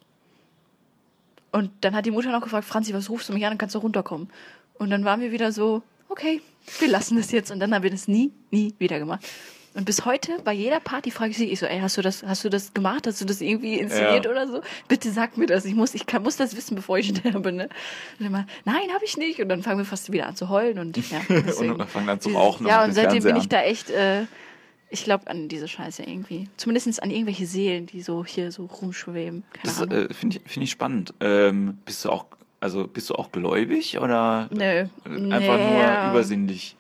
Und 1.53 1.71
dann 1.81 1.95
hat 1.95 2.05
die 2.07 2.11
Mutter 2.11 2.31
noch 2.31 2.43
gefragt, 2.43 2.67
Franzi, 2.67 2.93
was 2.95 3.09
rufst 3.11 3.29
du 3.29 3.33
mich 3.33 3.45
an, 3.45 3.53
dann 3.53 3.59
kannst 3.59 3.75
du 3.75 3.79
runterkommen. 3.79 4.29
Und 4.75 4.91
dann 4.91 5.05
waren 5.05 5.21
wir 5.21 5.33
wieder 5.33 5.51
so, 5.53 5.83
okay, 6.09 6.41
wir 6.81 6.89
lassen 6.89 7.17
das 7.17 7.33
jetzt. 7.33 7.51
Und 7.51 7.61
dann 7.61 7.75
haben 7.75 7.83
wir 7.83 7.91
das 7.91 8.07
nie, 8.09 8.31
nie 8.51 8.75
wieder 8.79 8.99
gemacht. 8.99 9.27
Und 9.75 9.85
bis 9.85 10.05
heute, 10.05 10.33
bei 10.45 10.53
jeder 10.53 10.81
Party 10.81 11.11
frage 11.11 11.31
ich 11.31 11.37
sie, 11.37 11.45
ich 11.47 11.61
so, 11.61 11.67
ey, 11.67 11.79
hast 11.81 11.97
du 11.97 12.03
das, 12.03 12.23
hast 12.25 12.45
du 12.45 12.49
das 12.49 12.75
gemacht? 12.75 13.07
Hast 13.07 13.21
du 13.21 13.25
das 13.25 13.41
irgendwie 13.41 13.79
inszeniert 13.79 14.25
Ja. 14.25 14.31
oder 14.31 14.47
so? 14.49 14.61
Bitte 14.89 15.11
sag 15.13 15.37
mir 15.37 15.47
das. 15.47 15.65
Ich 15.67 15.75
muss, 15.75 15.95
ich 15.95 16.05
kann, 16.07 16.23
muss 16.23 16.37
das 16.37 16.57
wissen, 16.57 16.75
bevor 16.75 16.99
ich 16.99 17.09
sterbe, 17.17 17.53
ne? 17.53 17.69
Und 18.19 18.27
immer, 18.27 18.47
nein, 18.65 18.93
habe 18.93 19.05
ich 19.05 19.17
nicht. 19.17 19.41
Und 19.41 19.49
dann 19.49 19.63
fangen 19.63 19.79
wir 19.79 19.85
fast 19.85 20.11
wieder 20.11 20.27
an 20.27 20.35
zu 20.37 20.49
heulen 20.49 20.79
und 20.79 20.97
ja. 21.11 21.21
deswegen- 21.29 21.73
Und 21.81 21.89
fangen 21.89 22.07
dann 22.09 22.21
zu 22.21 22.31
rauchen 22.31 22.67
Ja, 22.67 22.83
und 22.83 22.89
und 22.89 22.95
seitdem 22.95 23.23
bin 23.23 23.37
ich 23.37 23.45
an. 23.45 23.49
da 23.51 23.63
echt, 23.63 23.91
äh, 23.91 24.23
ich 24.91 25.05
glaube 25.05 25.27
an 25.29 25.49
diese 25.49 25.69
Scheiße 25.69 26.03
irgendwie. 26.03 26.49
Zumindest 26.57 27.03
an 27.03 27.11
irgendwelche 27.11 27.47
Seelen, 27.47 27.87
die 27.87 28.01
so 28.03 28.25
hier 28.25 28.51
so 28.53 28.65
rumschweben. 28.67 29.45
Keine 29.53 29.75
Das 29.75 29.81
äh, 29.83 30.15
finde 30.15 30.37
ich, 30.39 30.51
finde 30.51 30.65
ich 30.65 30.71
spannend. 30.71 31.15
Ähm, 31.21 31.79
bist 31.85 32.05
du 32.05 32.11
auch, 32.11 32.27
also 32.61 32.87
bist 32.87 33.11
du 33.11 33.15
auch 33.15 33.31
gläubig 33.33 33.99
oder 33.99 34.49
Nö. 34.53 34.87
einfach 35.05 35.59
Nee. 35.59 36.03
nur 36.03 36.11
übersinnlich 36.11 36.77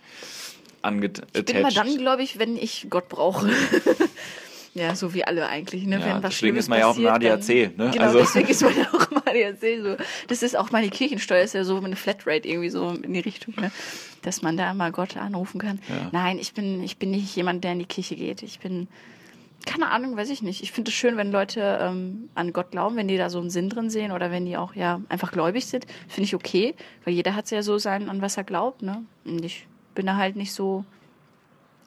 angetatcht? 0.82 1.30
Ich 1.36 1.44
bin 1.44 1.62
mal 1.62 1.72
dann, 1.72 1.96
glaube 1.98 2.22
ich, 2.22 2.38
wenn 2.38 2.56
ich 2.56 2.86
Gott 2.90 3.08
brauche. 3.08 3.50
ja, 4.78 4.94
so 4.94 5.12
wie 5.14 5.24
alle 5.24 5.48
eigentlich. 5.48 5.84
Ne? 5.84 5.98
Ja, 5.98 6.06
wenn 6.06 6.12
was 6.14 6.20
deswegen 6.22 6.32
Schlimmes 6.32 6.64
ist 6.64 6.68
man 6.68 6.78
ja 6.78 6.86
auch 6.86 6.96
im 6.96 7.06
ADAC, 7.06 7.48
ne? 7.48 7.90
Genau, 7.92 8.02
Also- 8.04 8.18
deswegen 8.20 8.48
ist 8.48 8.62
man 8.62 8.76
ja 8.76 8.86
auch 8.92 9.10
im 9.10 9.18
ADAC. 9.18 9.82
So. 9.82 10.04
Das 10.28 10.42
ist 10.42 10.56
auch 10.56 10.70
meine 10.70 10.88
Kirchensteuer, 10.88 11.42
ist 11.42 11.54
ja 11.54 11.64
so 11.64 11.76
eine 11.76 11.96
Flatrate 11.96 12.48
irgendwie 12.48 12.70
so 12.70 12.90
in 12.90 13.12
die 13.12 13.20
Richtung, 13.20 13.54
ne? 13.60 13.70
dass 14.22 14.42
man 14.42 14.56
da 14.56 14.72
mal 14.74 14.90
Gott 14.92 15.16
anrufen 15.16 15.60
kann. 15.60 15.80
Ja. 15.88 16.08
Nein, 16.12 16.38
ich 16.38 16.52
bin, 16.54 16.82
ich 16.82 16.96
bin 16.98 17.10
nicht 17.10 17.34
jemand, 17.36 17.64
der 17.64 17.72
in 17.72 17.78
die 17.78 17.84
Kirche 17.84 18.16
geht. 18.16 18.42
Ich 18.42 18.58
bin, 18.58 18.88
keine 19.66 19.90
Ahnung, 19.90 20.16
weiß 20.16 20.30
ich 20.30 20.42
nicht. 20.42 20.62
Ich 20.62 20.72
finde 20.72 20.90
es 20.90 20.94
schön, 20.96 21.16
wenn 21.16 21.30
Leute 21.30 21.78
ähm, 21.80 22.28
an 22.34 22.52
Gott 22.52 22.70
glauben, 22.70 22.96
wenn 22.96 23.06
die 23.08 23.16
da 23.16 23.30
so 23.30 23.38
einen 23.38 23.50
Sinn 23.50 23.68
drin 23.68 23.90
sehen 23.90 24.12
oder 24.12 24.30
wenn 24.30 24.44
die 24.46 24.56
auch 24.56 24.74
ja 24.74 25.00
einfach 25.08 25.30
gläubig 25.32 25.66
sind. 25.66 25.86
Finde 26.08 26.24
ich 26.26 26.34
okay, 26.34 26.74
weil 27.04 27.14
jeder 27.14 27.34
hat 27.34 27.50
ja 27.50 27.62
so 27.62 27.78
sein, 27.78 28.08
an 28.08 28.20
was 28.22 28.36
er 28.36 28.44
glaubt. 28.44 28.82
Ne? 28.82 29.04
Und 29.24 29.44
ich 29.44 29.66
bin 29.94 30.06
da 30.06 30.16
halt 30.16 30.36
nicht 30.36 30.52
so 30.52 30.84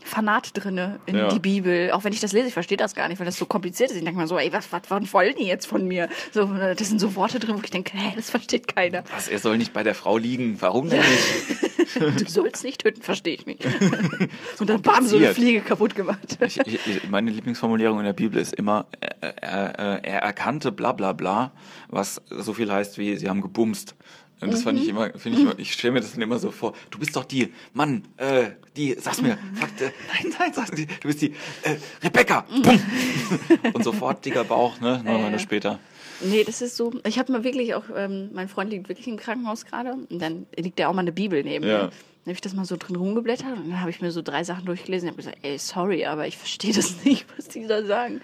Fanat 0.04 0.52
drinne 0.54 1.00
in 1.06 1.16
Ja. 1.18 1.28
die 1.30 1.40
Bibel. 1.40 1.92
Auch 1.92 2.04
wenn 2.04 2.14
ich 2.14 2.20
das 2.20 2.32
lese, 2.34 2.48
ich 2.48 2.54
verstehe 2.54 2.78
das 2.78 2.96
gar 2.96 3.08
nicht, 3.08 3.20
weil 3.20 3.26
das 3.26 3.38
so 3.38 3.46
kompliziert 3.46 3.92
ist. 3.92 3.98
Ich 3.98 4.04
denke 4.04 4.18
mal 4.20 4.28
so, 4.28 4.38
ey, 4.38 4.52
was, 4.54 4.72
was, 4.72 4.82
was 4.90 5.14
wollen 5.14 5.36
die 5.38 5.46
jetzt 5.46 5.66
von 5.68 5.88
mir? 5.88 6.10
So, 6.32 6.42
äh, 6.54 6.76
das 6.76 6.90
sind 6.90 7.00
so 7.00 7.16
Worte 7.16 7.40
drin, 7.40 7.56
wo 7.58 7.62
ich 7.64 7.72
denke, 7.72 7.98
hä, 7.98 8.14
das 8.16 8.30
versteht 8.30 8.74
keiner. 8.76 9.04
Was, 9.14 9.28
er 9.28 9.40
soll 9.40 9.58
nicht 9.58 9.74
bei 9.74 9.84
der 9.84 9.96
Frau 9.96 10.18
liegen. 10.18 10.58
Warum 10.62 10.90
denn 10.90 11.00
nicht? 11.00 11.72
Du 11.94 12.26
sollst 12.26 12.64
nicht 12.64 12.84
töten, 12.84 13.02
verstehe 13.02 13.34
ich 13.34 13.46
nicht. 13.46 13.66
Und 14.60 14.70
dann 14.70 14.82
bam, 14.82 15.06
so 15.06 15.18
eine. 15.18 15.34
Fliege 15.34 15.60
kaputt 15.60 15.94
gemacht. 15.94 16.38
Ich, 16.40 16.58
ich, 16.66 17.10
meine 17.10 17.30
Lieblingsformulierung 17.32 18.00
in 18.00 18.06
der 18.06 18.14
Bibel 18.14 18.40
ist 18.42 18.54
immer, 18.54 18.86
äh, 19.02 19.10
er, 19.42 19.78
äh, 19.78 20.08
er 20.10 20.20
erkannte 20.22 20.72
bla 20.72 20.94
bla 20.94 21.12
bla, 21.12 21.52
was 21.90 22.22
so 22.30 22.54
viel 22.54 22.72
heißt 22.72 22.98
wie, 22.98 23.18
sie 23.18 23.28
haben 23.28 23.42
gebumst. 23.42 23.96
Und 24.42 24.52
das 24.52 24.64
fand 24.64 24.78
Mhm. 24.78 24.84
ich 24.84 24.90
immer, 24.90 25.10
finde 25.18 25.38
ich 25.38 25.44
immer, 25.44 25.60
ich 25.60 25.72
stelle 25.74 25.94
mir 25.94 26.02
das 26.02 26.14
dann 26.14 26.22
immer 26.22 26.40
so 26.40 26.50
vor, 26.52 26.74
du 26.90 26.98
bist 27.00 27.16
doch 27.16 27.26
die, 27.26 27.54
Mann, 27.74 28.04
äh, 28.18 28.52
die, 28.76 28.96
sag's 29.00 29.22
mir, 29.22 29.36
Mhm. 29.36 29.56
fuck, 29.56 29.70
äh, 29.82 29.92
nein, 30.24 30.34
nein, 30.40 30.52
sag's 30.54 30.72
mir, 30.72 30.86
du 30.88 31.08
bist 31.08 31.22
die, 31.22 31.32
äh, 31.64 31.76
Rebecca, 32.04 32.46
bumm. 32.64 32.80
Und 33.74 33.84
sofort 33.84 34.26
dicker 34.26 34.44
Bauch, 34.44 34.80
ne, 34.80 35.02
neun 35.04 35.16
Mhm. 35.18 35.22
Monate 35.22 35.40
später. 35.40 35.80
Nee, 36.24 36.44
das 36.44 36.62
ist 36.62 36.76
so. 36.78 36.94
Ich 37.06 37.18
habe 37.18 37.32
mal 37.32 37.44
wirklich 37.44 37.74
auch, 37.74 37.86
ähm, 37.96 38.30
mein 38.34 38.48
Freund 38.48 38.72
liegt 38.72 38.90
wirklich 38.90 39.08
im 39.08 39.18
Krankenhaus 39.18 39.66
gerade 39.66 39.94
und 39.94 40.22
dann 40.22 40.46
liegt 40.56 40.78
da 40.80 40.88
auch 40.88 40.94
mal 40.94 41.02
eine 41.02 41.12
Bibel 41.12 41.44
neben 41.44 41.66
Ja. 41.66 41.72
mir. 41.72 41.80
Dann 42.24 42.26
habe 42.26 42.34
ich 42.34 42.42
das 42.42 42.54
mal 42.54 42.66
so 42.66 42.78
drin 42.78 42.96
rumgeblättert 42.96 43.58
und 43.58 43.70
dann 43.72 43.80
habe 43.82 43.90
ich 43.90 44.02
mir 44.02 44.12
so 44.12 44.22
drei 44.22 44.44
Sachen 44.44 44.66
durchgelesen 44.66 45.08
und 45.10 45.14
habe 45.14 45.24
gesagt, 45.24 45.38
ey, 45.42 45.58
sorry, 45.58 46.06
aber 46.06 46.28
ich 46.28 46.38
verstehe 46.38 46.74
das 46.74 46.94
nicht, 47.06 47.26
was 47.36 47.48
die 47.48 47.66
da 47.66 47.84
sagen. 47.84 48.22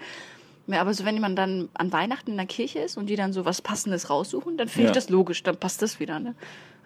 Ja, 0.68 0.80
aber 0.82 0.92
so 0.94 1.04
wenn 1.04 1.18
man 1.20 1.34
dann 1.34 1.68
an 1.74 1.92
Weihnachten 1.92 2.30
in 2.32 2.36
der 2.36 2.46
Kirche 2.46 2.78
ist 2.80 2.96
und 2.98 3.06
die 3.06 3.16
dann 3.16 3.32
so 3.32 3.44
was 3.44 3.62
Passendes 3.62 4.10
raussuchen, 4.10 4.56
dann 4.58 4.68
finde 4.68 4.84
Ja. 4.84 4.90
ich 4.90 4.94
das 4.94 5.08
logisch, 5.08 5.42
dann 5.42 5.56
passt 5.56 5.80
das 5.82 5.98
wieder. 5.98 6.20
Ne? 6.20 6.34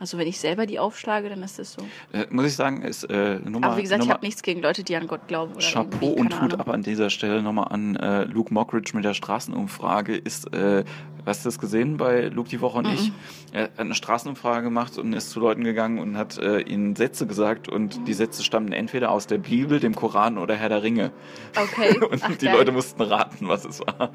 Also 0.02 0.18
wenn 0.18 0.26
ich 0.26 0.40
selber 0.40 0.66
die 0.66 0.80
aufschlage, 0.80 1.28
dann 1.28 1.44
ist 1.44 1.60
das 1.60 1.74
so. 1.74 1.82
Äh, 2.12 2.26
muss 2.28 2.44
ich 2.46 2.56
sagen, 2.56 2.82
ist 2.82 3.04
äh, 3.04 3.38
Nummer, 3.38 3.68
Aber 3.68 3.76
wie 3.76 3.82
gesagt, 3.82 4.00
ich 4.00 4.06
Nummer 4.08 4.14
habe 4.14 4.26
nichts 4.26 4.42
gegen 4.42 4.60
Leute, 4.60 4.82
die 4.82 4.96
an 4.96 5.06
Gott 5.06 5.28
glauben. 5.28 5.52
Oder 5.54 5.64
Chapeau 5.64 6.08
und 6.08 6.42
Hut 6.42 6.58
ab 6.58 6.68
an 6.70 6.82
dieser 6.82 7.08
Stelle 7.08 7.40
nochmal 7.40 7.68
an 7.70 7.94
äh, 7.94 8.24
Luke 8.24 8.52
Mockridge 8.52 8.96
mit 8.96 9.04
der 9.04 9.14
Straßenumfrage. 9.14 10.16
Ist, 10.16 10.52
äh, 10.52 10.82
hast 11.24 11.44
du 11.44 11.48
das 11.50 11.60
gesehen 11.60 11.98
bei 11.98 12.22
Luke 12.22 12.48
die 12.48 12.60
Woche 12.60 12.78
und 12.78 12.88
Mhm. 12.88 12.94
ich? 12.94 13.12
Er 13.52 13.62
hat 13.64 13.78
eine 13.78 13.94
Straßenumfrage 13.94 14.64
gemacht 14.64 14.98
und 14.98 15.12
ist 15.12 15.30
zu 15.30 15.38
Leuten 15.38 15.62
gegangen 15.62 16.00
und 16.00 16.16
hat 16.16 16.36
äh, 16.38 16.62
ihnen 16.62 16.96
Sätze 16.96 17.28
gesagt 17.28 17.68
und 17.68 18.08
die 18.08 18.14
Sätze 18.14 18.42
stammten 18.42 18.72
entweder 18.72 19.12
aus 19.12 19.28
der 19.28 19.38
Bibel, 19.38 19.78
dem 19.78 19.94
Koran 19.94 20.36
oder 20.36 20.56
Herr 20.56 20.68
der 20.68 20.82
Ringe. 20.82 21.12
Okay. 21.56 21.96
Und 22.10 22.24
Ach, 22.24 22.34
die 22.36 22.46
geil. 22.46 22.56
Leute 22.56 22.72
mussten 22.72 23.02
raten, 23.02 23.46
was 23.46 23.64
es 23.64 23.78
war. 23.78 24.10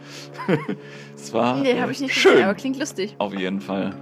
es 1.16 1.32
war 1.34 1.62
Nee, 1.62 1.72
äh, 1.72 1.80
habe 1.82 1.94
ich 1.94 2.02
nicht 2.02 2.14
schön. 2.14 2.32
gesehen, 2.34 2.46
aber 2.46 2.56
klingt 2.56 2.78
lustig. 2.78 3.16
Auf 3.20 3.34
jeden 3.34 3.62
Fall. 3.62 3.96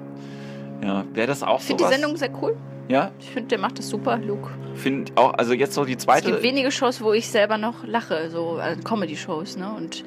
Ja, 0.83 1.03
wäre 1.13 1.27
das 1.27 1.43
auch 1.43 1.59
Ich 1.59 1.67
so 1.67 1.67
finde 1.77 1.83
die? 1.85 1.89
Sendung 1.99 2.17
sehr 2.17 2.29
cool. 2.41 2.55
Ja, 2.87 3.11
Ich 3.19 3.31
finde, 3.31 3.49
der 3.49 3.59
macht 3.59 3.79
das 3.79 3.89
super, 3.89 4.17
Luke. 4.17 4.47
finde 4.75 5.11
auch, 5.15 5.33
also 5.33 5.53
jetzt 5.53 5.73
so 5.73 5.85
die 5.85 5.93
Es 5.93 5.99
zweite. 6.03 6.29
gibt 6.29 6.43
wenige 6.43 6.69
Shows, 6.71 7.01
wo 7.01 7.13
ich 7.13 7.27
selber 7.29 7.57
noch 7.57 7.83
lache, 7.85 8.29
so 8.29 8.59
äh, 8.59 8.75
Comedy-Shows, 8.83 9.57
ne? 9.57 9.73
Und 9.75 10.03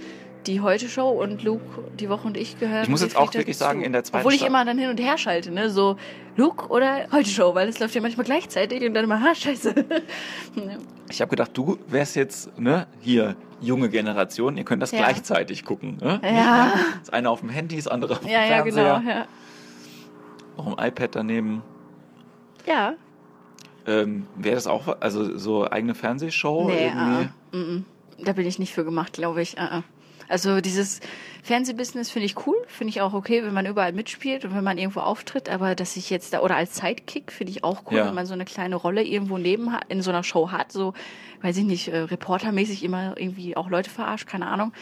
die 0.46 0.60
Heute-Show 0.60 1.08
und 1.08 1.42
Luke, 1.42 1.62
die 1.98 2.08
Woche 2.08 2.26
und 2.26 2.36
ich 2.36 2.58
gehören. 2.60 2.84
Ich 2.84 2.88
muss 2.88 3.02
jetzt 3.02 3.16
auch 3.16 3.34
wirklich 3.34 3.56
sagen, 3.58 3.82
in 3.82 3.92
der 3.92 4.04
zweiten 4.04 4.24
Obwohl 4.24 4.34
ich 4.34 4.46
immer 4.46 4.64
dann 4.64 4.78
hin 4.78 4.88
und 4.90 5.00
her 5.00 5.18
schalte, 5.18 5.50
ne? 5.50 5.68
So 5.70 5.96
Luke 6.36 6.68
oder 6.68 7.08
Heute-Show, 7.10 7.54
weil 7.56 7.68
es 7.68 7.80
läuft 7.80 7.96
ja 7.96 8.00
manchmal 8.00 8.24
gleichzeitig 8.24 8.82
und 8.84 8.94
dann 8.94 9.04
immer, 9.04 9.20
ha, 9.20 9.34
scheiße. 9.34 9.74
Ich 11.10 11.20
habe 11.22 11.30
gedacht, 11.30 11.50
du 11.54 11.78
wärst 11.88 12.16
jetzt, 12.16 12.58
ne, 12.60 12.86
hier, 13.00 13.34
junge 13.62 13.88
Generation, 13.88 14.56
ihr 14.58 14.64
könnt 14.64 14.82
das 14.82 14.92
Ja. 14.92 14.98
gleichzeitig 14.98 15.64
gucken. 15.64 15.96
Ne? 16.00 16.20
Ja. 16.22 16.72
Das 17.00 17.10
eine 17.10 17.30
auf 17.30 17.40
dem 17.40 17.48
Handy, 17.48 17.76
das 17.76 17.88
andere 17.88 18.12
auf 18.12 18.20
dem 18.20 18.28
ja, 18.28 18.44
ja, 18.44 18.60
genau. 18.60 18.76
Fernseher, 18.76 19.14
Ja. 19.16 19.26
Noch 20.58 20.76
ein 20.76 20.88
iPad 20.88 21.14
daneben. 21.16 21.62
ja. 22.66 22.94
Ähm, 23.86 24.26
Wäre 24.36 24.54
das 24.54 24.66
auch, 24.66 25.00
also 25.00 25.38
so 25.38 25.70
eigene 25.70 25.94
Fernsehshow? 25.94 26.66
Nee, 26.68 26.88
irgendwie? 26.88 27.28
uh, 27.54 27.56
mm, 27.56 27.76
mm. 27.76 27.84
da 28.22 28.32
bin 28.34 28.46
ich 28.46 28.58
nicht 28.58 28.74
für 28.74 28.84
gemacht, 28.84 29.14
glaube 29.14 29.40
ich. 29.40 29.56
Uh, 29.56 29.78
uh. 29.78 29.82
Also 30.28 30.60
dieses 30.60 31.00
Fernsehbusiness 31.42 32.10
finde 32.10 32.26
ich 32.26 32.46
cool, 32.46 32.56
finde 32.66 32.90
ich 32.90 33.00
auch 33.00 33.14
okay, 33.14 33.42
wenn 33.44 33.54
man 33.54 33.64
überall 33.64 33.94
mitspielt 33.94 34.44
und 34.44 34.54
wenn 34.54 34.62
man 34.62 34.76
irgendwo 34.76 35.00
auftritt, 35.00 35.48
aber 35.48 35.74
dass 35.74 35.96
ich 35.96 36.10
jetzt 36.10 36.34
da, 36.34 36.40
oder 36.40 36.56
als 36.56 36.76
Sidekick 36.76 37.32
finde 37.32 37.52
ich 37.52 37.64
auch 37.64 37.84
cool, 37.90 37.96
Ja. 37.96 38.06
wenn 38.06 38.14
man 38.14 38.26
so 38.26 38.34
eine 38.34 38.44
kleine 38.44 38.76
Rolle 38.76 39.02
irgendwo 39.02 39.38
neben 39.38 39.72
hat, 39.72 39.84
in 39.88 40.02
so 40.02 40.10
einer 40.10 40.22
Show 40.22 40.50
hat, 40.50 40.70
so, 40.70 40.92
weiß 41.40 41.56
ich 41.56 41.64
nicht, 41.64 41.88
äh, 41.88 42.00
reportermäßig 42.00 42.84
immer 42.84 43.14
irgendwie 43.16 43.56
auch 43.56 43.70
Leute 43.70 43.88
verarscht, 43.88 44.26
keine 44.26 44.48
Ahnung. 44.48 44.74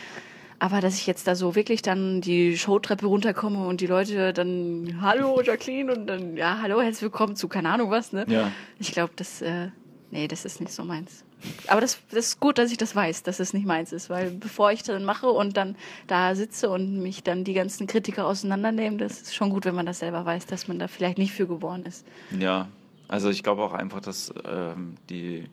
Aber 0.59 0.81
dass 0.81 0.95
ich 0.95 1.07
jetzt 1.07 1.27
da 1.27 1.35
so 1.35 1.55
wirklich 1.55 1.83
dann 1.83 2.21
die 2.21 2.57
Showtreppe 2.57 3.07
runterkomme 3.07 3.67
und 3.67 3.81
die 3.81 3.87
Leute 3.87 4.33
dann, 4.33 4.99
hallo 5.01 5.41
Jacqueline 5.43 5.95
und 5.95 6.07
dann, 6.07 6.37
ja, 6.37 6.61
hallo, 6.63 6.81
herzlich 6.81 7.03
willkommen 7.03 7.37
zu 7.37 7.49
keine 7.49 7.69
Ahnung 7.71 7.91
was, 7.91 8.13
ne? 8.13 8.25
Ja. 8.29 8.51
Ich 8.79 8.93
glaube, 8.93 9.13
das, 9.17 9.43
äh, 9.43 9.69
nee, 10.11 10.29
das 10.29 10.45
ist 10.45 10.61
nicht 10.61 10.73
so 10.73 10.85
meins. 10.85 11.25
Aber 11.69 11.81
das, 11.81 11.99
das 12.11 12.29
ist 12.29 12.41
gut, 12.41 12.59
dass 12.59 12.71
ich 12.71 12.79
das 12.79 12.97
weiß, 12.97 13.23
dass 13.23 13.41
es 13.41 13.53
nicht 13.53 13.67
meins 13.67 13.93
ist, 13.93 14.09
weil 14.09 14.31
bevor 14.31 14.73
ich 14.73 14.83
dann 14.83 15.05
mache 15.05 15.29
und 15.29 15.57
dann 15.57 15.77
da 16.07 16.35
sitze 16.35 16.71
und 16.71 17.03
mich 17.03 17.23
dann 17.23 17.45
die 17.45 17.53
ganzen 17.53 17.87
Kritiker 17.87 18.27
auseinandernehmen, 18.27 18.99
das 18.99 19.21
ist 19.21 19.35
schon 19.35 19.51
gut, 19.51 19.65
wenn 19.67 19.75
man 19.75 19.87
das 19.87 19.99
selber 19.99 20.25
weiß, 20.25 20.47
dass 20.47 20.69
man 20.69 20.79
da 20.79 20.89
vielleicht 20.89 21.19
nicht 21.19 21.33
für 21.33 21.47
geboren 21.47 21.85
ist. 21.85 22.07
Ja, 22.39 22.69
also 23.09 23.31
ich 23.31 23.43
glaube 23.43 23.63
auch 23.63 23.75
einfach, 23.75 24.01
dass 24.01 24.33
ähm, 24.49 24.95
die, 25.11 25.45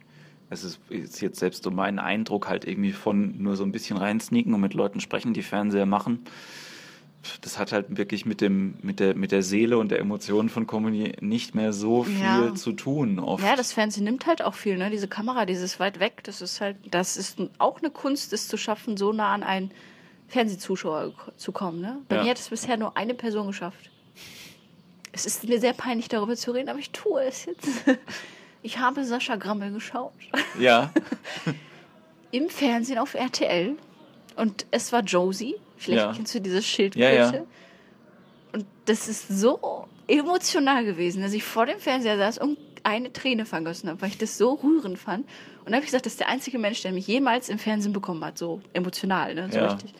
es 0.53 0.63
ist, 0.63 0.79
ist 0.89 1.21
jetzt 1.21 1.39
selbst 1.39 1.63
so 1.63 1.71
mein 1.71 1.99
Eindruck 1.99 2.47
halt 2.47 2.65
irgendwie 2.65 2.93
von 2.93 3.37
nur 3.41 3.55
so 3.55 3.63
ein 3.63 3.71
bisschen 3.71 3.97
reinsneaken 3.97 4.53
und 4.53 4.61
mit 4.61 4.73
Leuten 4.73 4.99
sprechen, 5.01 5.33
die 5.33 5.43
Fernseher 5.43 5.85
machen. 5.85 6.23
Das 7.41 7.57
hat 7.57 7.71
halt 7.71 7.95
wirklich 7.97 8.25
mit 8.25 8.41
dem, 8.41 8.75
mit 8.81 8.99
der, 8.99 9.15
mit 9.15 9.31
der 9.31 9.43
Seele 9.43 9.77
und 9.77 9.89
der 9.91 9.99
Emotion 9.99 10.49
von 10.49 10.67
Comedy 10.67 11.13
nicht 11.21 11.55
mehr 11.55 11.71
so 11.71 12.03
viel 12.03 12.47
Ja. 12.49 12.55
zu 12.55 12.73
tun. 12.73 13.17
Oft. 13.19 13.43
Ja, 13.43 13.55
das 13.55 13.71
Fernsehen 13.71 14.03
nimmt 14.03 14.25
halt 14.27 14.41
auch 14.41 14.55
viel, 14.55 14.77
ne? 14.77 14.89
Diese 14.89 15.07
Kamera, 15.07 15.45
dieses 15.45 15.79
weit 15.79 15.99
weg, 16.01 16.21
das 16.23 16.41
ist 16.41 16.59
halt, 16.59 16.75
das 16.91 17.15
ist 17.15 17.37
auch 17.59 17.79
eine 17.79 17.91
Kunst, 17.91 18.33
es 18.33 18.47
zu 18.49 18.57
schaffen, 18.57 18.97
so 18.97 19.13
nah 19.13 19.33
an 19.33 19.41
einen 19.43 19.71
Fernsehzuschauer 20.27 21.13
zu 21.37 21.51
kommen, 21.53 21.79
ne? 21.79 21.99
Bei 22.09 22.17
Ja. 22.17 22.23
mir 22.23 22.29
hat 22.31 22.39
es 22.39 22.49
bisher 22.49 22.75
nur 22.75 22.97
eine 22.97 23.13
Person 23.13 23.47
geschafft. 23.47 23.89
Es 25.13 25.25
ist 25.25 25.47
mir 25.47 25.59
sehr 25.61 25.73
peinlich, 25.73 26.09
darüber 26.09 26.35
zu 26.35 26.51
reden, 26.51 26.67
aber 26.69 26.79
ich 26.79 26.89
tue 26.91 27.23
es 27.23 27.45
jetzt. 27.45 27.69
Ich 28.63 28.79
habe 28.79 29.03
Sascha 29.05 29.35
Grammel 29.35 29.71
geschaut. 29.71 30.13
Ja, 30.59 30.91
Im 32.31 32.49
Fernsehen 32.49 32.97
auf 32.97 33.13
RTL. 33.13 33.75
Und 34.35 34.65
es 34.71 34.91
war 34.91 35.01
Josie. 35.03 35.55
Vielleicht 35.77 36.05
Ja. 36.07 36.13
kennst 36.15 36.33
du 36.33 36.41
dieses 36.41 36.65
Schildkröte. 36.65 37.05
Ja, 37.05 37.31
ja. 37.31 37.43
Und 38.53 38.65
das 38.85 39.07
ist 39.07 39.27
so 39.27 39.85
emotional 40.07 40.83
gewesen, 40.85 41.21
dass 41.21 41.33
ich 41.33 41.43
vor 41.43 41.65
dem 41.67 41.77
Fernseher 41.79 42.17
saß 42.17 42.39
und 42.39 42.57
eine 42.83 43.13
Träne 43.13 43.45
vergossen 43.45 43.89
habe, 43.89 44.01
weil 44.01 44.09
ich 44.09 44.17
das 44.17 44.37
so 44.37 44.53
rührend 44.53 44.97
fand. 44.97 45.25
Und 45.59 45.65
dann 45.67 45.75
habe 45.75 45.81
ich 45.83 45.87
gesagt, 45.91 46.05
das 46.05 46.13
ist 46.13 46.19
der 46.19 46.29
einzige 46.29 46.57
Mensch, 46.59 46.81
der 46.81 46.91
mich 46.91 47.07
jemals 47.07 47.49
im 47.49 47.59
Fernsehen 47.59 47.93
bekommen 47.93 48.23
hat, 48.25 48.37
so 48.37 48.61
emotional, 48.73 49.35
ne? 49.35 49.49
So 49.51 49.57
Ja. 49.59 49.65
richtig. 49.67 49.93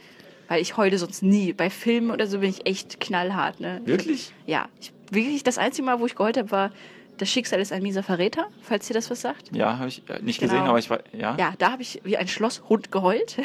Weil 0.49 0.61
ich 0.61 0.75
heule 0.75 0.97
sonst 0.97 1.21
nie. 1.23 1.53
Bei 1.53 1.69
Filmen 1.69 2.11
oder 2.11 2.27
so 2.27 2.39
bin 2.39 2.49
ich 2.49 2.65
echt 2.65 2.99
knallhart, 2.99 3.59
ne? 3.59 3.81
wirklich? 3.85 4.33
Ja. 4.45 4.67
Ich, 4.81 4.91
wirklich, 5.11 5.43
das 5.43 5.57
einzige 5.57 5.85
Mal, 5.85 5.99
wo 5.99 6.05
ich 6.05 6.15
geheult 6.15 6.37
habe, 6.37 6.51
war 6.51 6.71
Das 7.17 7.29
Schicksal 7.29 7.59
ist 7.61 7.71
ein 7.71 7.83
mieser 7.83 8.03
Verräter, 8.03 8.47
falls 8.61 8.87
dir 8.87 8.93
das 8.95 9.09
was 9.11 9.21
sagt. 9.21 9.55
Ja, 9.55 9.77
habe 9.77 9.87
ich 9.89 10.01
äh, 10.09 10.19
nicht 10.21 10.39
Genau. 10.39 10.51
gesehen, 10.53 10.67
aber 10.67 10.79
ich 10.79 10.89
war, 10.89 10.99
ja. 11.13 11.35
Ja, 11.39 11.53
da 11.57 11.71
habe 11.71 11.81
ich 11.81 12.01
wie 12.03 12.17
ein 12.17 12.27
Schlosshund 12.27 12.91
geheult. 12.91 13.37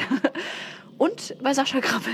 Und 0.97 1.35
bei 1.41 1.53
Sascha 1.53 1.79
Grammel. 1.79 2.11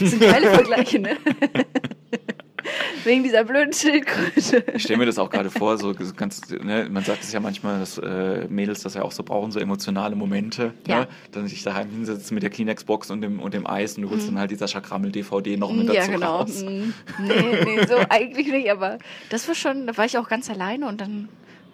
Das 0.00 0.10
sind 0.10 0.20
geile 0.20 0.50
Vergleiche, 0.50 0.98
ne? 0.98 1.16
Wegen 3.04 3.22
dieser 3.22 3.44
blöden 3.44 3.72
Schildkröte. 3.72 4.64
Ich 4.74 4.82
stelle 4.82 4.98
mir 4.98 5.06
das 5.06 5.18
auch 5.18 5.30
gerade 5.30 5.50
vor, 5.50 5.78
so 5.78 5.94
ganz, 6.16 6.40
ne, 6.50 6.88
man 6.90 7.04
sagt 7.04 7.22
es 7.22 7.32
ja 7.32 7.40
manchmal, 7.40 7.80
dass 7.80 7.98
äh, 7.98 8.46
Mädels 8.48 8.82
das 8.82 8.94
ja 8.94 9.02
auch 9.02 9.12
so 9.12 9.22
brauchen, 9.22 9.50
so 9.52 9.60
emotionale 9.60 10.16
Momente. 10.16 10.72
Ja. 10.86 11.00
Ne? 11.00 11.08
Dann 11.32 11.46
sich 11.48 11.62
daheim 11.62 11.90
hinsetzen 11.90 12.34
mit 12.34 12.42
der 12.42 12.50
Kleenex-Box 12.50 13.10
und 13.10 13.20
dem, 13.22 13.40
und 13.40 13.54
dem 13.54 13.66
Eis 13.66 13.96
und 13.96 14.02
du 14.02 14.10
holst 14.10 14.28
dann 14.28 14.38
halt 14.38 14.50
die 14.50 14.56
Sascha 14.56 14.80
Krammel-DVD 14.80 15.56
noch 15.56 15.72
mit 15.72 15.88
dazu 15.88 15.98
Mhm. 15.98 16.06
ja, 16.06 16.06
genau. 16.06 16.36
raus. 16.38 16.62
Mm, 16.62 16.92
Nee, 17.18 17.64
nee, 17.64 17.86
so 17.86 17.96
eigentlich 18.08 18.48
nicht, 18.48 18.70
aber 18.70 18.98
das 19.30 19.46
war 19.48 19.54
schon, 19.54 19.86
da 19.86 19.96
war 19.96 20.04
ich 20.04 20.16
auch 20.18 20.28
ganz 20.28 20.50
alleine 20.50 20.86
und 20.86 21.00
dann 21.00 21.28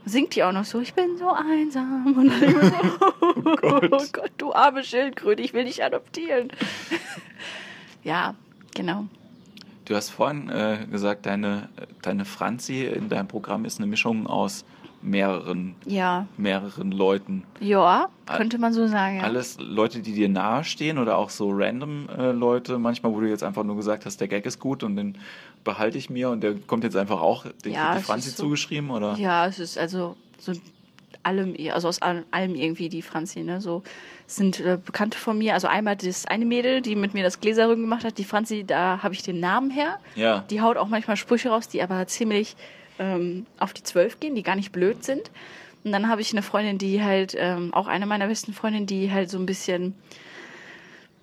singt 0.06 0.34
die 0.36 0.42
auch 0.44 0.52
noch 0.52 0.64
so, 0.64 0.80
ich 0.80 0.92
bin 0.94 1.16
so 1.16 1.30
einsam. 1.32 2.14
Und 2.16 2.28
dann 2.28 2.42
ich 2.42 2.54
mir 2.54 2.64
so, 2.66 3.56
oh, 3.62 4.04
Gott. 4.12 4.30
du 4.38 4.52
arme 4.52 4.84
Schildkröte, 4.84 5.42
ich 5.42 5.54
will 5.54 5.64
dich 5.64 5.82
adoptieren. 5.82 6.50
ja, 8.02 8.34
genau. 8.74 9.06
Du 9.84 9.94
hast 9.94 10.10
vorhin 10.10 10.48
äh, 10.48 10.86
gesagt, 10.90 11.26
deine, 11.26 11.68
deine 12.02 12.24
Franzi 12.24 12.84
in 12.84 13.08
deinem 13.08 13.28
Programm 13.28 13.64
ist 13.64 13.78
eine 13.78 13.86
Mischung 13.86 14.26
aus 14.26 14.64
mehreren, 15.02 15.74
Ja, 15.84 16.26
mehreren 16.38 16.90
Leuten. 16.90 17.42
ja, 17.60 18.08
könnte 18.26 18.56
man 18.56 18.72
so 18.72 18.86
sagen. 18.86 19.16
Ja. 19.18 19.24
Alles 19.24 19.58
Leute, 19.60 20.00
die 20.00 20.14
dir 20.14 20.30
nahestehen 20.30 20.96
oder 20.96 21.18
auch 21.18 21.28
so 21.28 21.50
random 21.52 22.08
äh, 22.08 22.32
Leute, 22.32 22.78
manchmal, 22.78 23.12
wo 23.12 23.20
du 23.20 23.28
jetzt 23.28 23.42
einfach 23.42 23.64
nur 23.64 23.76
gesagt 23.76 24.06
hast, 24.06 24.18
der 24.22 24.28
Gag 24.28 24.46
ist 24.46 24.58
gut 24.58 24.82
und 24.82 24.96
den 24.96 25.18
behalte 25.62 25.98
ich 25.98 26.08
mir 26.08 26.30
und 26.30 26.40
der 26.42 26.54
kommt 26.54 26.84
jetzt 26.84 26.96
einfach 26.96 27.20
auch, 27.20 27.44
den 27.66 27.74
Ja, 27.74 27.94
die 27.98 28.02
Franzi 28.02 28.30
so- 28.30 28.44
zugeschrieben, 28.44 28.90
oder? 28.90 29.14
Ja, 29.16 29.46
es 29.46 29.58
ist 29.58 29.76
also 29.76 30.16
so 30.38 30.52
allem, 31.22 31.54
also 31.72 31.88
aus 31.88 32.00
allem, 32.00 32.24
allem 32.30 32.54
irgendwie 32.54 32.88
die 32.88 33.02
Franzi, 33.02 33.40
ne? 33.42 33.60
So 33.60 33.82
sind 34.36 34.60
äh, 34.60 34.78
Bekannte 34.84 35.18
von 35.18 35.38
mir. 35.38 35.54
Also 35.54 35.68
einmal 35.68 35.96
das 35.96 36.26
eine 36.26 36.44
Mädel, 36.44 36.80
die 36.80 36.96
mit 36.96 37.14
mir 37.14 37.22
das 37.22 37.40
Gläserrücken 37.40 37.84
gemacht 37.84 38.04
hat, 38.04 38.18
die 38.18 38.24
Franzi, 38.24 38.64
da 38.64 39.02
habe 39.02 39.14
ich 39.14 39.22
den 39.22 39.40
Namen 39.40 39.70
her. 39.70 39.98
Ja. 40.14 40.44
Die 40.50 40.60
haut 40.60 40.76
auch 40.76 40.88
manchmal 40.88 41.16
Sprüche 41.16 41.50
raus, 41.50 41.68
die 41.68 41.82
aber 41.82 42.06
ziemlich 42.06 42.56
ähm, 42.98 43.46
auf 43.58 43.72
die 43.72 43.82
Zwölf 43.82 44.20
gehen, 44.20 44.34
die 44.34 44.42
gar 44.42 44.56
nicht 44.56 44.72
blöd 44.72 45.04
sind. 45.04 45.30
Und 45.84 45.92
dann 45.92 46.08
habe 46.08 46.22
ich 46.22 46.32
eine 46.32 46.42
Freundin, 46.42 46.78
die 46.78 47.02
halt, 47.02 47.36
ähm, 47.38 47.74
auch 47.74 47.86
eine 47.86 48.06
meiner 48.06 48.28
besten 48.28 48.54
Freundinnen, 48.54 48.86
die 48.86 49.12
halt 49.12 49.30
so 49.30 49.38
ein 49.38 49.46
bisschen, 49.46 49.94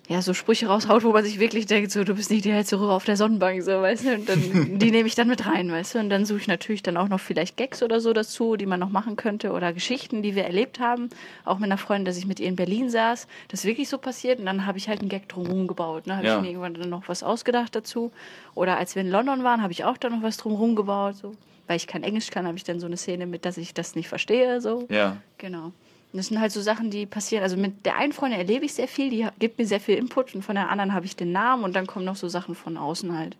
ja, 0.08 0.20
so 0.20 0.34
Sprüche 0.34 0.66
raushaut, 0.66 1.04
wo 1.04 1.12
man 1.12 1.24
sich 1.24 1.38
wirklich 1.38 1.66
denkt, 1.66 1.92
so, 1.92 2.02
du 2.02 2.14
bist 2.14 2.30
nicht 2.30 2.44
die 2.44 2.52
hellste 2.52 2.78
Röhre 2.78 2.92
auf 2.92 3.04
der 3.04 3.16
Sonnenbank, 3.16 3.62
so, 3.62 3.70
weißt 3.80 4.04
du, 4.04 4.14
und 4.14 4.28
dann, 4.28 4.40
die 4.78 4.90
nehme 4.90 5.06
ich 5.06 5.14
dann 5.14 5.28
mit 5.28 5.46
rein, 5.46 5.70
weißt 5.70 5.94
du, 5.94 5.98
und 6.00 6.10
dann 6.10 6.24
suche 6.26 6.40
ich 6.40 6.46
natürlich 6.48 6.82
dann 6.82 6.96
auch 6.96 7.08
noch 7.08 7.20
vielleicht 7.20 7.56
Gags 7.56 7.82
oder 7.84 8.00
so 8.00 8.12
dazu, 8.12 8.56
die 8.56 8.66
man 8.66 8.80
noch 8.80 8.90
machen 8.90 9.14
könnte, 9.16 9.52
oder 9.52 9.72
Geschichten, 9.72 10.22
die 10.22 10.34
wir 10.34 10.44
erlebt 10.44 10.80
haben, 10.80 11.08
auch 11.44 11.58
mit 11.58 11.66
einer 11.70 11.78
Freundin, 11.78 12.04
dass 12.04 12.16
ich 12.18 12.26
mit 12.26 12.40
ihr 12.40 12.48
in 12.48 12.56
Berlin 12.56 12.90
saß, 12.90 13.28
das 13.48 13.60
ist 13.60 13.66
wirklich 13.66 13.88
so 13.88 13.96
passiert, 13.96 14.40
und 14.40 14.46
dann 14.46 14.66
habe 14.66 14.76
ich 14.76 14.88
halt 14.88 15.00
einen 15.00 15.08
Gag 15.08 15.28
drumherum 15.28 15.68
gebaut, 15.68 16.06
ne, 16.08 16.16
habe 16.16 16.26
Ja. 16.26 16.36
ich 16.36 16.42
mir 16.42 16.48
irgendwann 16.48 16.74
dann 16.74 16.90
noch 16.90 17.08
was 17.08 17.22
ausgedacht 17.22 17.74
dazu, 17.76 18.10
oder 18.54 18.76
als 18.78 18.96
wir 18.96 19.02
in 19.02 19.10
London 19.10 19.44
waren, 19.44 19.62
habe 19.62 19.72
ich 19.72 19.84
auch 19.84 19.96
dann 19.98 20.12
noch 20.12 20.22
was 20.22 20.36
drumherum 20.36 20.74
gebaut, 20.74 21.14
so, 21.16 21.32
weil 21.68 21.76
ich 21.76 21.86
kein 21.86 22.02
Englisch 22.02 22.30
kann, 22.30 22.46
habe 22.46 22.56
ich 22.58 22.64
dann 22.64 22.80
so 22.80 22.86
eine 22.86 22.96
Szene 22.96 23.26
mit, 23.26 23.44
dass 23.44 23.56
ich 23.56 23.72
das 23.72 23.94
nicht 23.94 24.08
verstehe, 24.08 24.60
so, 24.60 24.86
Ja. 24.90 25.18
Genau. 25.38 25.70
Das 26.12 26.26
sind 26.26 26.40
halt 26.40 26.52
so 26.52 26.60
Sachen, 26.60 26.90
die 26.90 27.06
passieren. 27.06 27.42
Also 27.42 27.56
mit 27.56 27.86
der 27.86 27.96
einen 27.96 28.12
Freundin 28.12 28.38
erlebe 28.38 28.66
ich 28.66 28.74
sehr 28.74 28.88
viel, 28.88 29.10
die 29.10 29.26
gibt 29.38 29.58
mir 29.58 29.66
sehr 29.66 29.80
viel 29.80 29.96
Input 29.96 30.34
und 30.34 30.42
von 30.42 30.54
der 30.54 30.68
anderen 30.68 30.92
habe 30.92 31.06
ich 31.06 31.16
den 31.16 31.32
Namen 31.32 31.64
und 31.64 31.74
dann 31.74 31.86
kommen 31.86 32.04
noch 32.04 32.16
so 32.16 32.28
Sachen 32.28 32.54
von 32.54 32.76
außen 32.76 33.16
halt. 33.16 33.36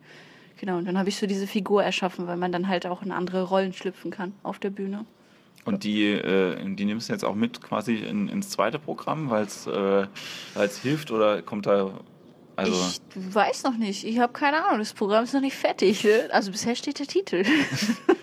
Genau, 0.58 0.78
und 0.78 0.86
dann 0.86 0.96
habe 0.96 1.08
ich 1.08 1.16
so 1.16 1.26
diese 1.26 1.46
Figur 1.46 1.82
erschaffen, 1.82 2.26
weil 2.26 2.36
man 2.36 2.52
dann 2.52 2.68
halt 2.68 2.86
auch 2.86 3.02
in 3.02 3.10
andere 3.12 3.42
Rollen 3.42 3.72
schlüpfen 3.72 4.10
kann 4.10 4.32
auf 4.42 4.58
der 4.58 4.70
Bühne. 4.70 5.04
Und 5.64 5.84
die, 5.84 6.08
äh, 6.10 6.56
die 6.74 6.84
nimmst 6.84 7.08
du 7.08 7.12
jetzt 7.12 7.24
auch 7.24 7.34
mit 7.34 7.60
quasi 7.60 7.96
in, 7.96 8.28
ins 8.28 8.50
zweite 8.50 8.78
Programm, 8.78 9.30
weil 9.30 9.44
es 9.44 9.66
äh, 9.66 10.06
hilft 10.82 11.10
oder 11.10 11.42
kommt 11.42 11.66
da. 11.66 11.90
Also, 12.56 12.74
ich 12.74 13.34
weiß 13.34 13.64
noch 13.64 13.76
nicht. 13.76 14.04
Ich 14.04 14.18
habe 14.18 14.32
keine 14.32 14.64
Ahnung. 14.64 14.78
Das 14.78 14.92
Programm 14.92 15.24
ist 15.24 15.34
noch 15.34 15.40
nicht 15.40 15.56
fertig. 15.56 16.06
Also 16.30 16.50
bisher 16.50 16.76
steht 16.76 16.98
der 16.98 17.06
Titel. 17.06 17.44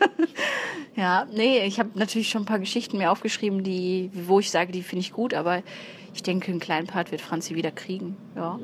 ja, 0.96 1.26
nee, 1.34 1.66
ich 1.66 1.80
habe 1.80 1.90
natürlich 1.96 2.30
schon 2.30 2.44
ein 2.44 2.46
paar 2.46 2.60
Geschichten 2.60 2.98
mir 2.98 3.12
aufgeschrieben, 3.12 3.64
die, 3.64 4.12
wo 4.14 4.40
ich 4.40 4.52
sage, 4.52 4.72
die 4.72 4.84
finde 4.84 5.02
ich 5.02 5.14
gut, 5.14 5.34
aber 5.34 5.64
ich 6.14 6.24
denke, 6.24 6.52
einen 6.52 6.60
kleinen 6.60 6.88
Part 6.88 7.12
wird 7.12 7.22
Franzi 7.22 7.56
wieder 7.56 7.72
kriegen. 7.72 8.18
Ja. 8.36 8.60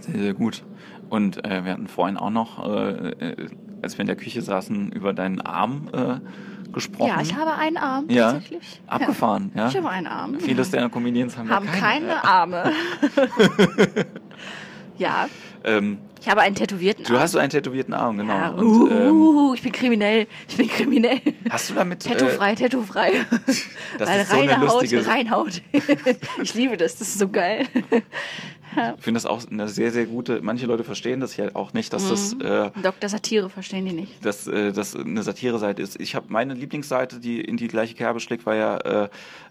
sehr, 0.00 0.20
sehr 0.20 0.34
gut. 0.34 0.62
Und 1.08 1.44
äh, 1.44 1.64
wir 1.64 1.72
hatten 1.72 1.88
vorhin 1.88 2.16
auch 2.16 2.30
noch, 2.30 2.66
äh, 2.66 3.10
äh, 3.10 3.48
als 3.82 3.98
wir 3.98 4.00
in 4.02 4.06
der 4.06 4.16
Küche 4.16 4.42
saßen, 4.42 4.92
über 4.92 5.12
deinen 5.12 5.40
Arm 5.40 5.90
äh, 5.92 6.20
gesprochen. 6.72 7.08
Ja, 7.08 7.20
ich 7.20 7.34
habe 7.34 7.54
einen 7.54 7.76
Arm 7.76 8.08
Ja, 8.08 8.32
tatsächlich. 8.32 8.80
abgefahren, 8.86 9.52
ja. 9.54 9.68
Ich 9.68 9.76
habe 9.76 9.88
einen 9.90 10.06
Arm. 10.06 10.38
Viele 10.40 10.64
Stand-Up-Comedians 10.64 11.36
haben, 11.36 11.50
haben 11.50 11.66
ja 11.66 11.72
keine 11.72 12.24
Arme. 12.24 12.72
ja, 14.98 15.28
Ähm, 15.64 15.98
ich 16.20 16.28
habe 16.28 16.40
einen 16.40 16.54
tätowierten 16.54 17.04
du 17.04 17.14
Arm. 17.14 17.22
hast 17.22 17.32
so 17.32 17.38
einen 17.38 17.50
tätowierten 17.50 17.94
Arm, 17.94 18.16
genau. 18.16 18.34
ja, 18.34 18.48
Und, 18.50 18.90
ähm, 18.90 19.10
uh, 19.10 19.54
ich 19.54 19.62
bin 19.62 19.72
kriminell. 19.72 20.26
Ich 20.48 20.56
bin 20.56 20.68
kriminell. 20.68 21.20
hast 21.50 21.70
du 21.70 21.74
damit... 21.74 22.04
Äh, 22.06 22.10
Tattoo-frei, 22.10 22.54
tattoo-frei. 22.54 23.12
das 23.98 24.08
Weil 24.08 24.20
ist 24.20 24.30
so 24.30 24.38
eine 24.40 24.50
reine 24.52 24.68
Haut, 24.68 24.80
lustige... 24.82 25.06
Reinhaut. 25.06 25.62
ich 26.42 26.54
liebe 26.54 26.76
das, 26.76 26.96
das 26.96 27.08
ist 27.08 27.18
so 27.18 27.28
geil. 27.28 27.66
Ich 28.96 29.02
finde 29.04 29.18
das 29.18 29.26
auch 29.26 29.42
eine 29.50 29.68
sehr, 29.68 29.90
sehr 29.92 30.06
gute... 30.06 30.40
Manche 30.42 30.66
Leute 30.66 30.84
verstehen 30.84 31.20
das 31.20 31.36
ja 31.36 31.54
auch 31.54 31.72
nicht, 31.72 31.92
dass 31.92 32.08
das... 32.08 32.32
Äh, 32.34 32.70
Dr. 32.82 33.08
Satire 33.08 33.50
verstehen 33.50 33.84
die 33.86 33.92
nicht. 33.92 34.24
dass 34.24 34.46
äh, 34.46 34.72
das 34.72 34.96
eine 34.96 35.22
Satire-Seite 35.22 35.82
ist. 35.82 36.00
Ich 36.00 36.14
habe 36.14 36.26
meine 36.30 36.54
Lieblingsseite, 36.54 37.20
die 37.20 37.40
in 37.40 37.56
die 37.56 37.68
gleiche 37.68 37.94
Kerbe 37.94 38.20
schlägt, 38.20 38.46
war 38.46 38.54
ja 38.54 38.76
äh, 38.78 39.08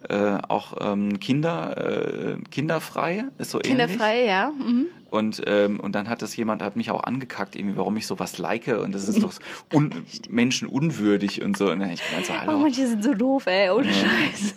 äh, 0.10 0.38
auch 0.48 0.74
ähm, 0.80 1.20
Kinder, 1.20 1.78
äh, 1.78 2.38
kinderfrei, 2.50 3.26
ist 3.38 3.52
so 3.52 3.60
ähnlich. 3.60 3.72
Kinderfrei, 3.88 4.26
ja. 4.26 4.52
Mhm. 4.52 4.88
Und, 5.10 5.42
ähm, 5.46 5.80
und 5.82 5.94
dann 5.94 6.08
hat 6.08 6.22
das 6.22 6.36
jemand, 6.38 6.62
hat 6.62 6.78
mich 6.78 6.90
auch 6.90 7.04
angekackt, 7.04 7.56
irgendwie, 7.58 7.76
warum 7.78 7.98
ich 7.98 8.08
sowas 8.08 8.38
like 8.38 8.68
und 8.68 8.94
das 8.96 9.10
ist 9.10 9.22
doch 9.22 9.34
un 9.74 9.92
menschenunwürdig 10.30 11.42
und 11.44 11.58
so. 11.58 11.70
Und 11.70 11.82
dann 11.82 11.92
ich 11.92 12.00
so, 12.00 12.32
Oh, 12.34 12.36
hallo. 12.40 12.58
manche 12.60 12.88
sind 12.88 13.04
so 13.04 13.14
doof, 13.14 13.46
ey, 13.48 13.70
ohne 13.72 13.88
Ja. 13.88 13.94
Scheiß. 13.94 14.56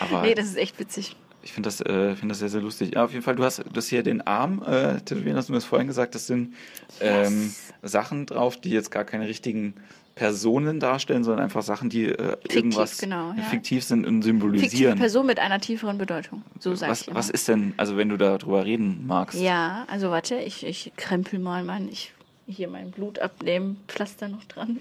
Aber 0.00 0.22
Nee, 0.22 0.34
das 0.34 0.46
ist 0.46 0.56
echt 0.56 0.78
witzig. 0.78 1.16
Ich 1.42 1.52
finde 1.52 1.66
das, 1.68 1.80
äh, 1.80 2.14
find 2.14 2.30
das 2.30 2.38
sehr, 2.38 2.48
sehr 2.48 2.60
lustig. 2.60 2.94
Ja, 2.94 3.04
auf 3.04 3.12
jeden 3.12 3.22
Fall, 3.22 3.36
du 3.36 3.44
hast 3.44 3.62
das 3.72 3.88
hier 3.88 4.02
den 4.02 4.20
Arm 4.26 4.62
äh, 4.62 5.00
tätowieren, 5.00 5.36
hast 5.36 5.48
du 5.48 5.52
mir 5.52 5.58
das 5.58 5.64
vorhin 5.64 5.88
gesagt, 5.88 6.14
das 6.14 6.26
sind 6.26 6.54
ähm, 7.00 7.42
Yes. 7.42 7.72
Sachen 7.82 8.26
drauf, 8.26 8.60
die 8.60 8.70
jetzt 8.70 8.90
gar 8.90 9.04
keine 9.04 9.26
richtigen 9.26 9.74
Personen 10.14 10.78
darstellen, 10.78 11.24
sondern 11.24 11.44
einfach 11.44 11.62
Sachen, 11.62 11.88
die 11.88 12.04
äh, 12.04 12.36
irgendwas 12.50 12.98
genau, 12.98 13.32
ja. 13.32 13.42
fiktiv 13.44 13.82
sind 13.82 14.06
und 14.06 14.22
Fiktive 14.22 14.26
symbolisieren. 14.26 14.98
Person 14.98 15.26
mit 15.26 15.38
einer 15.38 15.58
tieferen 15.58 15.98
Bedeutung. 15.98 16.42
So 16.60 16.74
sag 16.74 16.86
ich 16.86 16.90
was, 16.90 17.02
immer. 17.08 17.16
was 17.16 17.30
ist 17.30 17.48
denn, 17.48 17.72
also 17.76 17.96
wenn 17.96 18.10
du 18.10 18.18
darüber 18.18 18.64
reden 18.64 19.06
magst? 19.06 19.40
Ja, 19.40 19.86
also 19.90 20.10
warte, 20.10 20.36
ich, 20.36 20.66
ich 20.66 20.92
krempel 20.96 21.38
mal 21.38 21.64
mein, 21.64 21.88
ich 21.88 22.12
hier 22.46 22.68
mein 22.68 22.90
Blut 22.90 23.18
abnehmen, 23.20 23.78
Pflaster 23.88 24.28
noch 24.28 24.44
dran. 24.44 24.80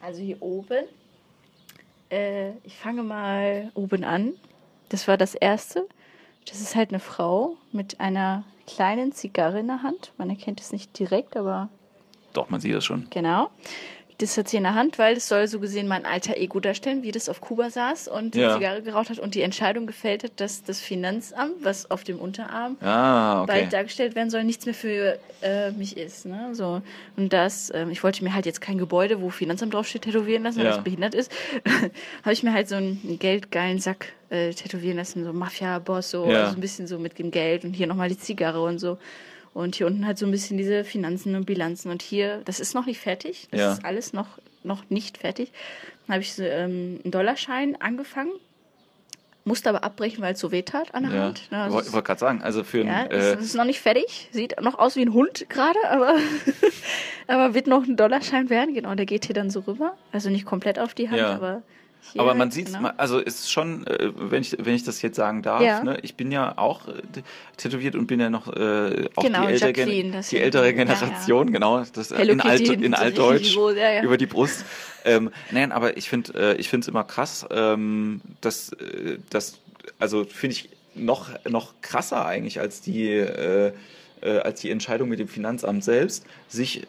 Also 0.00 0.22
hier 0.22 0.40
oben. 0.40 0.86
Äh, 2.10 2.50
ich 2.64 2.76
fange 2.76 3.02
mal 3.02 3.70
oben 3.74 4.02
an. 4.02 4.32
Das 4.90 5.08
war 5.08 5.16
das 5.16 5.34
erste. 5.34 5.86
Das 6.46 6.60
ist 6.60 6.76
halt 6.76 6.90
eine 6.90 7.00
Frau 7.00 7.56
mit 7.72 8.00
einer 8.00 8.44
kleinen 8.66 9.12
Zigarre 9.12 9.60
in 9.60 9.66
der 9.68 9.82
Hand. 9.82 10.12
Man 10.18 10.30
erkennt 10.30 10.60
es 10.60 10.72
nicht 10.72 10.98
direkt, 10.98 11.36
aber 11.36 11.68
Doch, 12.32 12.50
man 12.50 12.60
sieht 12.60 12.74
das 12.74 12.84
schon. 12.84 13.06
Genau. 13.10 13.50
Das 14.20 14.36
hat 14.36 14.48
sie 14.48 14.58
in 14.58 14.64
der 14.64 14.74
Hand, 14.74 14.98
weil 14.98 15.16
es 15.16 15.28
soll 15.28 15.48
so 15.48 15.60
gesehen 15.60 15.88
mein 15.88 16.04
alter 16.04 16.36
Ego 16.36 16.60
darstellen, 16.60 17.02
wie 17.02 17.10
das 17.10 17.30
auf 17.30 17.40
Kuba 17.40 17.70
saß 17.70 18.06
und 18.08 18.34
die 18.34 18.40
Ja. 18.40 18.54
Zigarre 18.54 18.82
geraucht 18.82 19.08
hat 19.08 19.18
und 19.18 19.34
die 19.34 19.40
Entscheidung 19.40 19.86
gefällt 19.86 20.24
hat, 20.24 20.32
dass 20.36 20.62
das 20.62 20.78
Finanzamt, 20.80 21.54
was 21.64 21.90
auf 21.90 22.04
dem 22.04 22.18
Unterarm 22.18 22.76
Ah, 22.82 23.42
okay. 23.42 23.52
bald 23.52 23.72
dargestellt 23.72 24.14
werden 24.14 24.28
soll, 24.28 24.44
nichts 24.44 24.66
mehr 24.66 24.74
für 24.74 25.18
äh, 25.42 25.70
mich 25.70 25.96
ist. 25.96 26.26
Ne? 26.26 26.50
So. 26.54 26.82
Und 27.16 27.32
das, 27.32 27.72
ähm, 27.74 27.90
ich 27.90 28.02
wollte 28.04 28.22
mir 28.22 28.34
halt 28.34 28.44
jetzt 28.44 28.60
kein 28.60 28.76
Gebäude, 28.76 29.22
wo 29.22 29.30
Finanzamt 29.30 29.72
draufsteht, 29.72 30.02
tätowieren 30.02 30.42
lassen, 30.42 30.58
weil 30.58 30.66
Ja. 30.66 30.76
es 30.76 30.84
behindert 30.84 31.14
ist. 31.14 31.32
Habe 32.22 32.32
ich 32.34 32.42
mir 32.42 32.52
halt 32.52 32.68
so 32.68 32.74
einen 32.76 33.18
geldgeilen 33.18 33.78
Sack 33.78 34.12
äh, 34.28 34.50
tätowieren 34.52 34.98
lassen, 34.98 35.24
so 35.24 35.32
Mafia-Boss, 35.32 36.10
so, 36.10 36.30
Ja. 36.30 36.42
also 36.42 36.56
ein 36.56 36.60
bisschen 36.60 36.86
so 36.86 36.98
mit 36.98 37.18
dem 37.18 37.30
Geld 37.30 37.64
und 37.64 37.72
hier 37.72 37.86
nochmal 37.86 38.10
die 38.10 38.18
Zigarre 38.18 38.62
und 38.62 38.78
so. 38.78 38.98
Und 39.52 39.74
hier 39.76 39.86
unten 39.86 40.06
halt 40.06 40.16
so 40.16 40.26
ein 40.26 40.30
bisschen 40.30 40.56
diese 40.58 40.84
Finanzen 40.84 41.34
und 41.34 41.44
Bilanzen. 41.44 41.90
Und 41.90 42.02
hier, 42.02 42.42
das 42.44 42.60
ist 42.60 42.74
noch 42.74 42.86
nicht 42.86 43.00
fertig. 43.00 43.48
Das 43.50 43.60
Ja. 43.60 43.72
ist 43.72 43.84
alles 43.84 44.12
noch, 44.12 44.38
noch 44.62 44.88
nicht 44.90 45.18
fertig. 45.18 45.52
Dann 46.06 46.14
habe 46.14 46.22
ich 46.22 46.34
so, 46.34 46.42
ähm, 46.44 47.00
einen 47.02 47.10
Dollarschein 47.10 47.80
angefangen, 47.80 48.30
musste 49.44 49.70
aber 49.70 49.82
abbrechen, 49.82 50.22
weil 50.22 50.34
es 50.34 50.40
so 50.40 50.52
weh 50.52 50.62
tat 50.62 50.94
an 50.94 51.02
der 51.04 51.12
ja. 51.14 51.22
Hand. 51.24 51.50
Ne, 51.50 51.66
Ich 51.68 51.74
also 51.74 51.92
wollte 51.92 52.06
gerade 52.06 52.20
sagen, 52.20 52.42
also 52.42 52.62
für 52.62 52.84
ja, 52.84 52.92
ein, 52.92 53.10
es 53.10 53.24
äh, 53.24 53.38
ist 53.38 53.54
noch 53.56 53.64
nicht 53.64 53.80
fertig. 53.80 54.28
Sieht 54.32 54.60
noch 54.60 54.78
aus 54.78 54.94
wie 54.96 55.02
ein 55.02 55.12
Hund 55.12 55.46
gerade, 55.48 55.78
aber, 55.88 56.14
aber 57.26 57.54
wird 57.54 57.66
noch 57.66 57.84
ein 57.84 57.96
Dollarschein 57.96 58.50
werden. 58.50 58.74
Genau, 58.74 58.94
der 58.94 59.06
geht 59.06 59.24
hier 59.26 59.34
dann 59.34 59.50
so 59.50 59.60
rüber. 59.60 59.96
Also 60.12 60.30
nicht 60.30 60.44
komplett 60.44 60.78
auf 60.78 60.94
die 60.94 61.08
Hand, 61.08 61.18
Ja. 61.18 61.34
aber 61.34 61.62
hier, 62.12 62.20
aber 62.20 62.34
man 62.34 62.50
sieht 62.50 62.68
es, 62.68 62.74
genau. 62.74 62.90
also 62.96 63.20
es 63.20 63.40
ist 63.40 63.52
schon, 63.52 63.86
äh, 63.86 64.10
wenn 64.16 64.42
ich, 64.42 64.56
wenn 64.58 64.74
ich 64.74 64.84
das 64.84 65.02
jetzt 65.02 65.16
sagen 65.16 65.42
darf, 65.42 65.62
Ja. 65.62 65.82
ne, 65.82 65.98
ich 66.02 66.14
bin 66.16 66.32
ja 66.32 66.56
auch 66.56 66.88
äh, 66.88 66.92
tätowiert 67.56 67.94
und 67.94 68.06
bin 68.06 68.20
ja 68.20 68.30
noch 68.30 68.48
äh, 68.48 69.08
auch 69.14 69.22
Genau, 69.22 69.46
die, 69.46 69.52
ältere, 69.52 69.72
Gen 69.72 70.12
das 70.12 70.28
die 70.28 70.36
ja. 70.36 70.42
ältere 70.42 70.66
Ja, 70.66 70.72
Generation, 70.72 71.52
genau, 71.52 71.84
das 71.92 72.10
äh, 72.10 72.16
Hello 72.16 72.32
in, 72.32 72.40
Alt, 72.40 72.60
in 72.68 72.92
so 72.92 72.98
Altdeutsch 72.98 73.56
ja, 73.56 73.90
ja. 73.92 74.02
über 74.02 74.16
die 74.16 74.26
Brust. 74.26 74.64
Ähm, 75.04 75.30
nein, 75.50 75.72
aber 75.72 75.96
ich 75.96 76.08
finde 76.08 76.54
äh, 76.54 76.56
ich 76.56 76.68
finde 76.68 76.84
es 76.84 76.88
immer 76.88 77.04
krass, 77.04 77.46
ähm, 77.50 78.20
dass, 78.40 78.72
äh, 78.72 79.18
dass 79.30 79.58
also 79.98 80.24
finde 80.24 80.56
ich 80.56 80.68
noch, 80.94 81.30
noch 81.48 81.74
krasser 81.80 82.26
eigentlich 82.26 82.60
als 82.60 82.80
die 82.80 83.08
äh, 83.08 83.72
äh, 84.22 84.38
als 84.38 84.60
die 84.60 84.70
Entscheidung 84.70 85.08
mit 85.08 85.18
dem 85.18 85.28
Finanzamt 85.28 85.84
selbst, 85.84 86.26
sich 86.48 86.86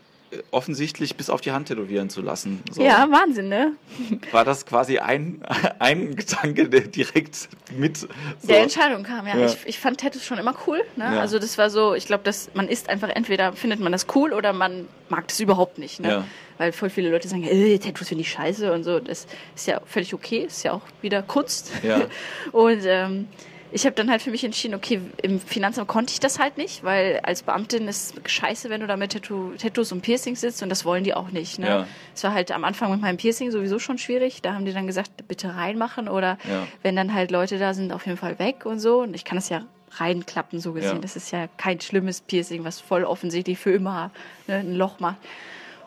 offensichtlich 0.51 1.15
bis 1.15 1.29
auf 1.29 1.41
die 1.41 1.51
Hand 1.51 1.67
tätowieren 1.67 2.09
zu 2.09 2.21
lassen. 2.21 2.63
So. 2.71 2.81
Ja, 2.81 3.07
Wahnsinn, 3.09 3.49
ne? 3.49 3.73
War 4.31 4.45
das 4.45 4.65
quasi 4.65 4.99
ein, 4.99 5.41
ein 5.79 6.15
Gedanke, 6.15 6.69
der 6.69 6.81
direkt 6.81 7.49
mit 7.75 7.97
so 7.97 8.07
der 8.43 8.61
Entscheidung 8.61 9.03
kam, 9.03 9.27
ja. 9.27 9.37
ja. 9.37 9.45
Ich, 9.45 9.57
ich 9.65 9.79
fand 9.79 9.99
Tattoos 9.99 10.25
schon 10.25 10.37
immer 10.37 10.55
cool. 10.67 10.81
Ne? 10.95 11.03
Ja. 11.03 11.19
Also 11.19 11.39
das 11.39 11.57
war 11.57 11.69
so, 11.69 11.93
ich 11.93 12.05
glaube, 12.05 12.23
dass 12.23 12.49
man 12.53 12.67
ist 12.67 12.89
einfach 12.89 13.09
entweder 13.09 13.53
findet 13.53 13.79
man 13.79 13.91
das 13.91 14.07
cool 14.15 14.33
oder 14.33 14.53
man 14.53 14.87
mag 15.09 15.27
das 15.27 15.39
überhaupt 15.39 15.77
nicht. 15.77 15.99
Ne? 15.99 16.09
Ja. 16.09 16.23
Weil 16.57 16.71
voll 16.71 16.89
viele 16.89 17.09
Leute 17.09 17.27
sagen, 17.27 17.43
äh, 17.43 17.77
Tattoos 17.77 18.09
finde 18.09 18.21
ich 18.21 18.31
scheiße 18.31 18.71
und 18.71 18.83
so. 18.83 18.99
Das 18.99 19.27
ist 19.55 19.67
ja 19.67 19.81
völlig 19.85 20.13
okay, 20.13 20.45
ist 20.45 20.63
ja 20.63 20.73
auch 20.73 20.83
wieder 21.01 21.23
Kunst. 21.23 21.71
Ja. 21.83 22.01
und 22.51 22.81
ähm, 22.85 23.27
ich 23.71 23.85
habe 23.85 23.95
dann 23.95 24.09
halt 24.09 24.21
für 24.21 24.31
mich 24.31 24.43
entschieden, 24.43 24.75
okay, 24.75 25.01
im 25.21 25.39
Finanzamt 25.39 25.87
konnte 25.87 26.11
ich 26.13 26.19
das 26.19 26.39
halt 26.39 26.57
nicht, 26.57 26.83
weil 26.83 27.19
als 27.23 27.43
Beamtin 27.43 27.87
ist 27.87 28.15
scheiße, 28.29 28.69
wenn 28.69 28.81
du 28.81 28.87
da 28.87 28.97
mit 28.97 29.13
Tattoo, 29.13 29.53
Tattoos 29.57 29.91
und 29.91 30.01
Piercings 30.01 30.41
sitzt 30.41 30.61
und 30.61 30.69
das 30.69 30.83
wollen 30.83 31.03
die 31.03 31.13
auch 31.13 31.31
nicht. 31.31 31.57
Ne? 31.57 31.67
Ja. 31.67 31.87
Es 32.13 32.23
war 32.23 32.33
halt 32.33 32.51
am 32.51 32.65
Anfang 32.65 32.91
mit 32.91 33.01
meinem 33.01 33.17
Piercing 33.17 33.49
sowieso 33.51 33.79
schon 33.79 33.97
schwierig. 33.97 34.41
Da 34.41 34.53
haben 34.53 34.65
die 34.65 34.73
dann 34.73 34.87
gesagt, 34.87 35.27
bitte 35.27 35.55
reinmachen 35.55 36.09
oder 36.09 36.37
ja. 36.49 36.67
wenn 36.83 36.95
dann 36.95 37.13
halt 37.13 37.31
Leute 37.31 37.59
da 37.59 37.73
sind, 37.73 37.93
auf 37.93 38.05
jeden 38.05 38.17
Fall 38.17 38.39
weg 38.39 38.65
und 38.65 38.79
so. 38.79 39.01
Und 39.01 39.15
ich 39.15 39.23
kann 39.23 39.37
das 39.37 39.47
ja 39.47 39.63
reinklappen, 39.91 40.59
so 40.59 40.73
gesehen. 40.73 40.95
Ja. 40.95 41.01
Das 41.01 41.15
ist 41.15 41.31
ja 41.31 41.47
kein 41.57 41.79
schlimmes 41.79 42.21
Piercing, 42.21 42.65
was 42.65 42.81
voll 42.81 43.05
offensichtlich 43.05 43.57
für 43.57 43.71
immer 43.71 44.11
ne, 44.47 44.55
ein 44.55 44.75
Loch 44.75 44.99
macht. 44.99 45.17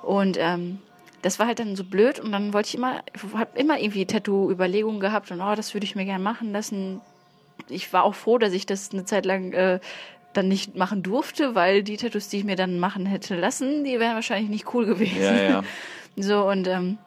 Und 0.03 0.37
ähm, 0.39 0.79
das 1.21 1.39
war 1.39 1.47
halt 1.47 1.59
dann 1.59 1.77
so 1.77 1.85
blöd 1.85 2.21
und 2.21 2.33
dann 2.33 2.53
wollte 2.53 2.69
ich 2.69 2.75
immer, 2.75 3.03
habe 3.35 3.59
immer 3.59 3.79
irgendwie 3.79 4.05
Tattoo-Überlegungen 4.05 5.01
gehabt 5.01 5.31
und 5.31 5.41
oh, 5.41 5.55
das 5.55 5.73
würde 5.73 5.85
ich 5.85 5.97
mir 5.97 6.05
gerne 6.05 6.23
machen 6.23 6.53
lassen 6.53 7.01
ich 7.69 7.93
war 7.93 8.05
auch 8.05 8.15
froh, 8.15 8.39
dass 8.39 8.53
ich 8.53 8.67
das 8.67 8.91
eine 8.93 9.05
Zeit 9.05 9.25
lang 9.25 9.53
äh, 9.53 9.81
dann 10.33 10.49
nicht 10.49 10.77
machen 10.77 11.03
durfte, 11.03 11.55
weil 11.55 11.83
die 11.83 11.97
Tattoos, 11.97 12.29
die 12.29 12.39
ich 12.39 12.45
mir 12.45 12.57
dann 12.57 12.79
machen 12.79 13.07
hätte 13.07 13.37
lassen, 13.37 13.85
die 13.85 14.01
wären 14.01 14.15
wahrscheinlich 14.15 14.51
nicht 14.51 14.75
cool 14.75 14.87
gewesen. 14.87 15.23
Ja, 15.23 15.43
ja. 15.43 15.63
So 16.17 16.49
und 16.49 16.69
ähm, 16.69 16.99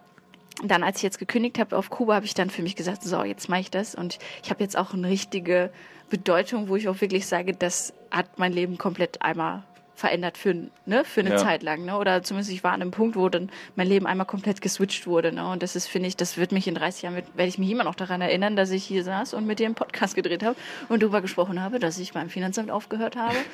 dann, 0.63 0.83
als 0.83 0.97
ich 0.97 1.03
jetzt 1.03 1.17
gekündigt 1.17 1.59
habe 1.59 1.77
auf 1.77 1.89
Kuba, 1.89 2.15
habe 2.15 2.25
ich 2.25 2.33
dann 2.33 2.49
für 2.49 2.61
mich 2.61 2.75
gesagt, 2.75 3.03
so, 3.03 3.23
jetzt 3.23 3.47
mache 3.47 3.61
ich 3.61 3.71
das. 3.71 3.95
Und 3.95 4.19
ich 4.43 4.49
habe 4.49 4.61
jetzt 4.61 4.75
auch 4.75 4.93
eine 4.93 5.07
richtige 5.07 5.69
Bedeutung, 6.09 6.67
wo 6.67 6.75
ich 6.75 6.89
auch 6.89 6.99
wirklich 6.99 7.25
sage, 7.25 7.53
das 7.53 7.93
hat 8.11 8.37
mein 8.37 8.51
Leben 8.51 8.77
komplett 8.77 9.21
einmal 9.21 9.63
verändert 9.97 10.37
für, 10.37 10.53
ne, 10.85 11.03
für 11.03 11.21
eine 11.21 11.31
ja. 11.31 11.37
Zeit 11.37 11.63
lang. 11.63 11.83
Ne? 11.83 11.97
Oder 11.97 12.21
zumindest 12.21 12.51
ich 12.51 12.63
war 12.63 12.71
an 12.71 12.83
einem 12.83 12.91
Punkt, 12.91 13.15
wo 13.15 13.29
dann 13.29 13.49
mein 13.75 13.87
Leben 13.87 14.05
einmal 14.05 14.27
komplett 14.27 14.61
geswitcht 14.61 15.07
wurde. 15.07 15.31
Ne? 15.31 15.49
Und 15.49 15.63
das 15.63 15.75
ist, 15.75 15.87
finde 15.87 16.07
ich, 16.07 16.15
das 16.15 16.37
wird 16.37 16.51
mich 16.51 16.67
in 16.67 16.75
30 16.75 17.01
Jahren, 17.01 17.15
werde 17.15 17.49
ich 17.49 17.57
mich 17.57 17.71
immer 17.71 17.83
noch 17.83 17.95
daran 17.95 18.21
erinnern, 18.21 18.55
dass 18.55 18.69
ich 18.69 18.83
hier 18.83 19.03
saß 19.03 19.33
und 19.33 19.47
mit 19.47 19.57
dir 19.57 19.65
einen 19.65 19.73
Podcast 19.73 20.13
gedreht 20.13 20.43
habe 20.43 20.55
und 20.87 21.01
darüber 21.01 21.21
gesprochen 21.21 21.63
habe, 21.63 21.79
dass 21.79 21.97
ich 21.97 22.13
beim 22.13 22.29
Finanzamt 22.29 22.69
aufgehört 22.69 23.15
habe. 23.15 23.35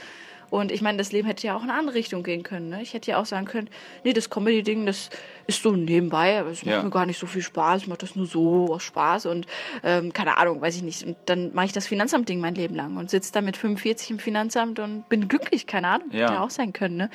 Und 0.54 0.72
ich 0.72 0.84
meine, 0.84 0.99
das 0.99 1.12
Leben 1.12 1.28
hätte 1.28 1.47
ja 1.47 1.56
auch 1.56 1.64
in 1.64 1.72
eine 1.72 1.80
andere 1.80 1.95
Richtung 1.95 2.22
gehen 2.22 2.43
können. 2.43 2.70
Ne? 2.70 2.84
Ich 2.84 2.93
hätte 2.93 3.10
ja 3.10 3.18
auch 3.18 3.26
sagen 3.26 3.47
können, 3.47 3.72
nee, 4.04 4.14
das 4.14 4.30
Comedy-Ding, 4.30 4.86
das 4.86 5.10
ist 5.47 5.64
so 5.64 5.72
nebenbei, 5.72 6.39
aber 6.39 6.51
es 6.51 6.64
macht 6.64 6.76
ja. 6.76 6.84
mir 6.84 6.91
gar 6.91 7.08
nicht 7.08 7.18
so 7.18 7.26
viel 7.26 7.41
Spaß, 7.41 7.82
ich 7.82 7.88
mache 7.88 7.97
das 7.97 8.16
nur 8.16 8.28
so 8.28 8.72
aus 8.72 8.84
Spaß 8.84 9.26
und 9.26 9.47
ähm, 9.84 10.14
keine 10.14 10.38
Ahnung, 10.38 10.62
weiß 10.62 10.76
ich 10.76 10.84
nicht. 10.84 11.08
Und 11.08 11.18
dann 11.26 11.56
mache 11.56 11.66
ich 11.66 11.72
das 11.72 11.88
Finanzamt-Ding 11.88 12.39
mein 12.39 12.54
Leben 12.54 12.76
lang 12.76 12.97
und 12.97 13.10
sitze 13.10 13.34
da 13.34 13.41
mit 13.41 13.58
45 13.58 14.12
im 14.12 14.20
Finanzamt 14.20 14.78
und 14.78 15.10
bin 15.10 15.28
glücklich, 15.28 15.66
keine 15.66 15.88
Ahnung. 15.88 16.10
Ja. 16.12 16.26
Hätte 16.26 16.34
ja 16.34 16.43
auch 16.43 16.51
sein 16.51 16.72
können, 16.72 16.97
ne? 16.97 17.10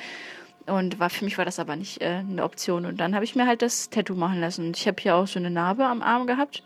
Und 0.65 0.99
war, 0.99 1.09
für 1.09 1.23
mich 1.23 1.37
war 1.37 1.45
das 1.45 1.59
aber 1.59 1.77
nicht 1.77 2.01
äh, 2.01 2.21
eine 2.29 2.43
Option. 2.43 2.85
Und 2.85 2.99
dann 2.99 3.15
habe 3.15 3.23
ich 3.23 3.37
mir 3.37 3.47
halt 3.47 3.61
das 3.61 3.89
Tattoo 3.89 4.15
machen 4.15 4.41
lassen. 4.41 4.67
Und 4.67 4.77
ich 4.77 4.85
habe 4.85 5.01
hier 5.01 5.15
auch 5.15 5.27
so 5.27 5.39
eine 5.39 5.49
Narbe 5.49 5.85
am 5.85 6.01
Arm 6.01 6.27
gehabt. 6.27 6.61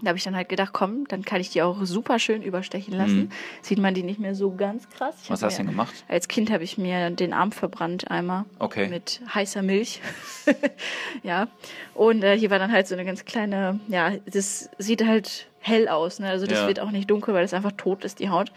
Da 0.00 0.08
habe 0.08 0.18
ich 0.18 0.22
dann 0.22 0.36
halt 0.36 0.48
gedacht, 0.48 0.72
komm, 0.72 1.08
dann 1.08 1.24
kann 1.24 1.40
ich 1.40 1.50
die 1.50 1.60
auch 1.62 1.84
super 1.84 2.20
schön 2.20 2.42
überstechen 2.42 2.94
lassen. 2.94 3.18
Mhm. 3.18 3.30
Sieht 3.62 3.78
man 3.78 3.94
die 3.94 4.04
nicht 4.04 4.20
mehr 4.20 4.36
so 4.36 4.54
ganz 4.54 4.88
krass. 4.90 5.16
Ich 5.24 5.30
Was 5.30 5.42
hast 5.42 5.58
du 5.58 5.62
denn 5.62 5.70
gemacht? 5.70 5.92
Als 6.06 6.28
Kind 6.28 6.52
habe 6.52 6.62
ich 6.62 6.78
mir 6.78 7.10
den 7.10 7.32
Arm 7.32 7.50
verbrannt 7.50 8.08
einmal. 8.08 8.44
Okay. 8.60 8.88
Mit 8.88 9.20
heißer 9.34 9.62
Milch. 9.62 10.00
ja. 11.24 11.48
Und 11.94 12.22
äh, 12.22 12.38
hier 12.38 12.50
war 12.50 12.60
dann 12.60 12.70
halt 12.70 12.86
so 12.86 12.94
eine 12.94 13.04
ganz 13.04 13.24
kleine, 13.24 13.80
ja, 13.88 14.12
das 14.26 14.70
sieht 14.78 15.04
halt 15.04 15.48
hell 15.58 15.88
aus. 15.88 16.20
Ne? 16.20 16.28
Also 16.28 16.46
das 16.46 16.60
ja. 16.60 16.68
wird 16.68 16.78
auch 16.78 16.92
nicht 16.92 17.10
dunkel, 17.10 17.34
weil 17.34 17.44
es 17.44 17.52
einfach 17.52 17.72
tot 17.72 18.04
ist, 18.04 18.20
die 18.20 18.28
Haut. 18.28 18.52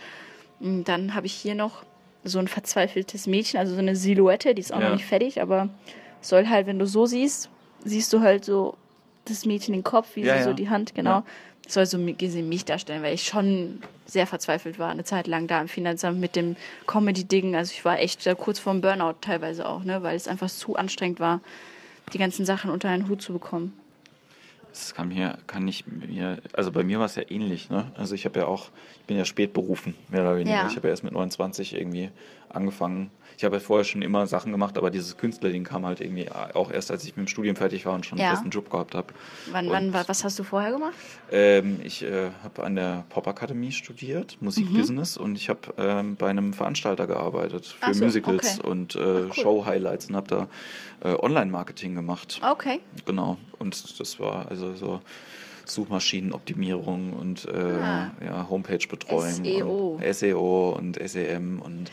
Und 0.59 0.83
dann 0.83 1.15
habe 1.15 1.25
ich 1.25 1.33
hier 1.33 1.55
noch 1.55 1.83
so 2.23 2.37
ein 2.37 2.47
verzweifeltes 2.47 3.25
Mädchen, 3.25 3.59
also 3.59 3.73
so 3.73 3.79
eine 3.79 3.95
Silhouette, 3.95 4.53
die 4.53 4.61
ist 4.61 4.71
auch 4.71 4.79
ja. 4.79 4.89
noch 4.89 4.95
nicht 4.95 5.05
fertig, 5.05 5.41
aber 5.41 5.69
soll 6.21 6.47
halt, 6.47 6.67
wenn 6.67 6.77
du 6.77 6.85
so 6.85 7.07
siehst, 7.07 7.49
siehst 7.83 8.13
du 8.13 8.21
halt 8.21 8.45
so 8.45 8.77
das 9.25 9.45
Mädchen 9.45 9.73
den 9.73 9.83
Kopf, 9.83 10.15
wie 10.15 10.21
ja, 10.21 10.33
sie 10.33 10.39
ja. 10.39 10.45
so 10.45 10.53
die 10.53 10.69
Hand, 10.69 10.95
genau. 10.95 11.09
Ja. 11.09 11.25
Das 11.63 11.73
soll 11.75 11.85
so 11.85 11.97
mich 11.97 12.65
darstellen, 12.65 13.03
weil 13.03 13.13
ich 13.13 13.23
schon 13.23 13.81
sehr 14.05 14.27
verzweifelt 14.27 14.79
war, 14.79 14.89
eine 14.89 15.03
Zeit 15.03 15.27
lang 15.27 15.47
da 15.47 15.61
im 15.61 15.67
Finanzamt 15.67 16.19
mit 16.19 16.35
dem 16.35 16.55
Comedy-Ding. 16.87 17.55
Also 17.55 17.71
ich 17.73 17.85
war 17.85 17.99
echt 17.99 18.27
kurz 18.37 18.59
vorm 18.59 18.81
Burnout 18.81 19.15
teilweise 19.21 19.67
auch, 19.67 19.83
ne, 19.83 20.03
weil 20.03 20.15
es 20.15 20.27
einfach 20.27 20.49
zu 20.49 20.75
anstrengend 20.75 21.19
war, 21.19 21.39
die 22.13 22.17
ganzen 22.17 22.45
Sachen 22.45 22.71
unter 22.71 22.89
einen 22.89 23.07
Hut 23.07 23.21
zu 23.21 23.31
bekommen. 23.31 23.73
Das 24.71 24.95
kann 24.95 25.09
mir, 25.09 25.37
kann 25.47 25.67
ich 25.67 25.85
mir, 25.85 26.37
also 26.53 26.71
bei 26.71 26.83
mir 26.83 26.99
war 26.99 27.05
es 27.05 27.15
ja 27.15 27.23
ähnlich, 27.29 27.69
ne? 27.69 27.91
Also 27.95 28.15
ich 28.15 28.23
habe 28.23 28.39
ja 28.39 28.45
auch, 28.45 28.69
ich 29.01 29.05
bin 29.05 29.17
ja 29.17 29.25
spät 29.25 29.51
berufen, 29.51 29.95
mehr 30.09 30.21
oder 30.21 30.37
weniger. 30.37 30.65
Ich 30.69 30.77
habe 30.77 30.87
ja 30.87 30.91
erst 30.91 31.03
mit 31.03 31.11
29 31.11 31.75
irgendwie 31.75 32.09
angefangen, 32.47 33.11
ich 33.41 33.45
habe 33.45 33.55
ja 33.55 33.59
vorher 33.59 33.85
schon 33.85 34.03
immer 34.03 34.27
Sachen 34.27 34.51
gemacht, 34.51 34.77
aber 34.77 34.91
dieses 34.91 35.17
Künstlerding 35.17 35.63
kam 35.63 35.83
halt 35.83 35.99
irgendwie 35.99 36.29
auch 36.29 36.69
erst, 36.69 36.91
als 36.91 37.05
ich 37.05 37.17
mit 37.17 37.25
dem 37.25 37.27
Studium 37.27 37.55
fertig 37.55 37.87
war 37.87 37.95
und 37.95 38.05
schon 38.05 38.19
ja. 38.19 38.25
einen 38.25 38.35
festen 38.35 38.51
Job 38.51 38.69
gehabt 38.69 38.93
habe. 38.93 39.07
Wann, 39.51 39.67
wann, 39.71 39.91
was 39.95 40.23
hast 40.23 40.37
du 40.37 40.43
vorher 40.43 40.71
gemacht? 40.71 40.93
Ähm, 41.31 41.79
ich 41.83 42.03
äh, 42.03 42.29
habe 42.43 42.63
an 42.63 42.75
der 42.75 43.03
Popakademie 43.09 43.71
studiert, 43.71 44.37
Musikbusiness, 44.41 45.17
mhm. 45.17 45.25
und 45.25 45.35
ich 45.37 45.49
habe 45.49 45.59
ähm, 45.79 46.17
bei 46.17 46.29
einem 46.29 46.53
Veranstalter 46.53 47.07
gearbeitet 47.07 47.65
für 47.65 47.95
so, 47.95 48.03
Musicals 48.03 48.59
okay. 48.59 48.69
und 48.69 48.95
äh, 48.95 48.99
cool. 48.99 49.33
Show-Highlights 49.33 50.09
und 50.09 50.17
habe 50.17 50.27
da 50.27 50.47
äh, 51.09 51.15
Online-Marketing 51.15 51.95
gemacht. 51.95 52.39
Okay. 52.47 52.79
Genau. 53.05 53.37
Und 53.57 53.99
das 53.99 54.19
war 54.19 54.51
also 54.51 54.75
so 54.75 55.01
Suchmaschinenoptimierung 55.73 57.13
und 57.13 57.45
äh, 57.45 57.57
ah. 57.57 58.11
ja, 58.23 58.49
Homepage-Betreuung. 58.49 59.43
SEO. 59.43 59.99
Und 60.01 60.13
SEO 60.13 60.75
und 60.77 61.09
SEM 61.09 61.61
und 61.61 61.91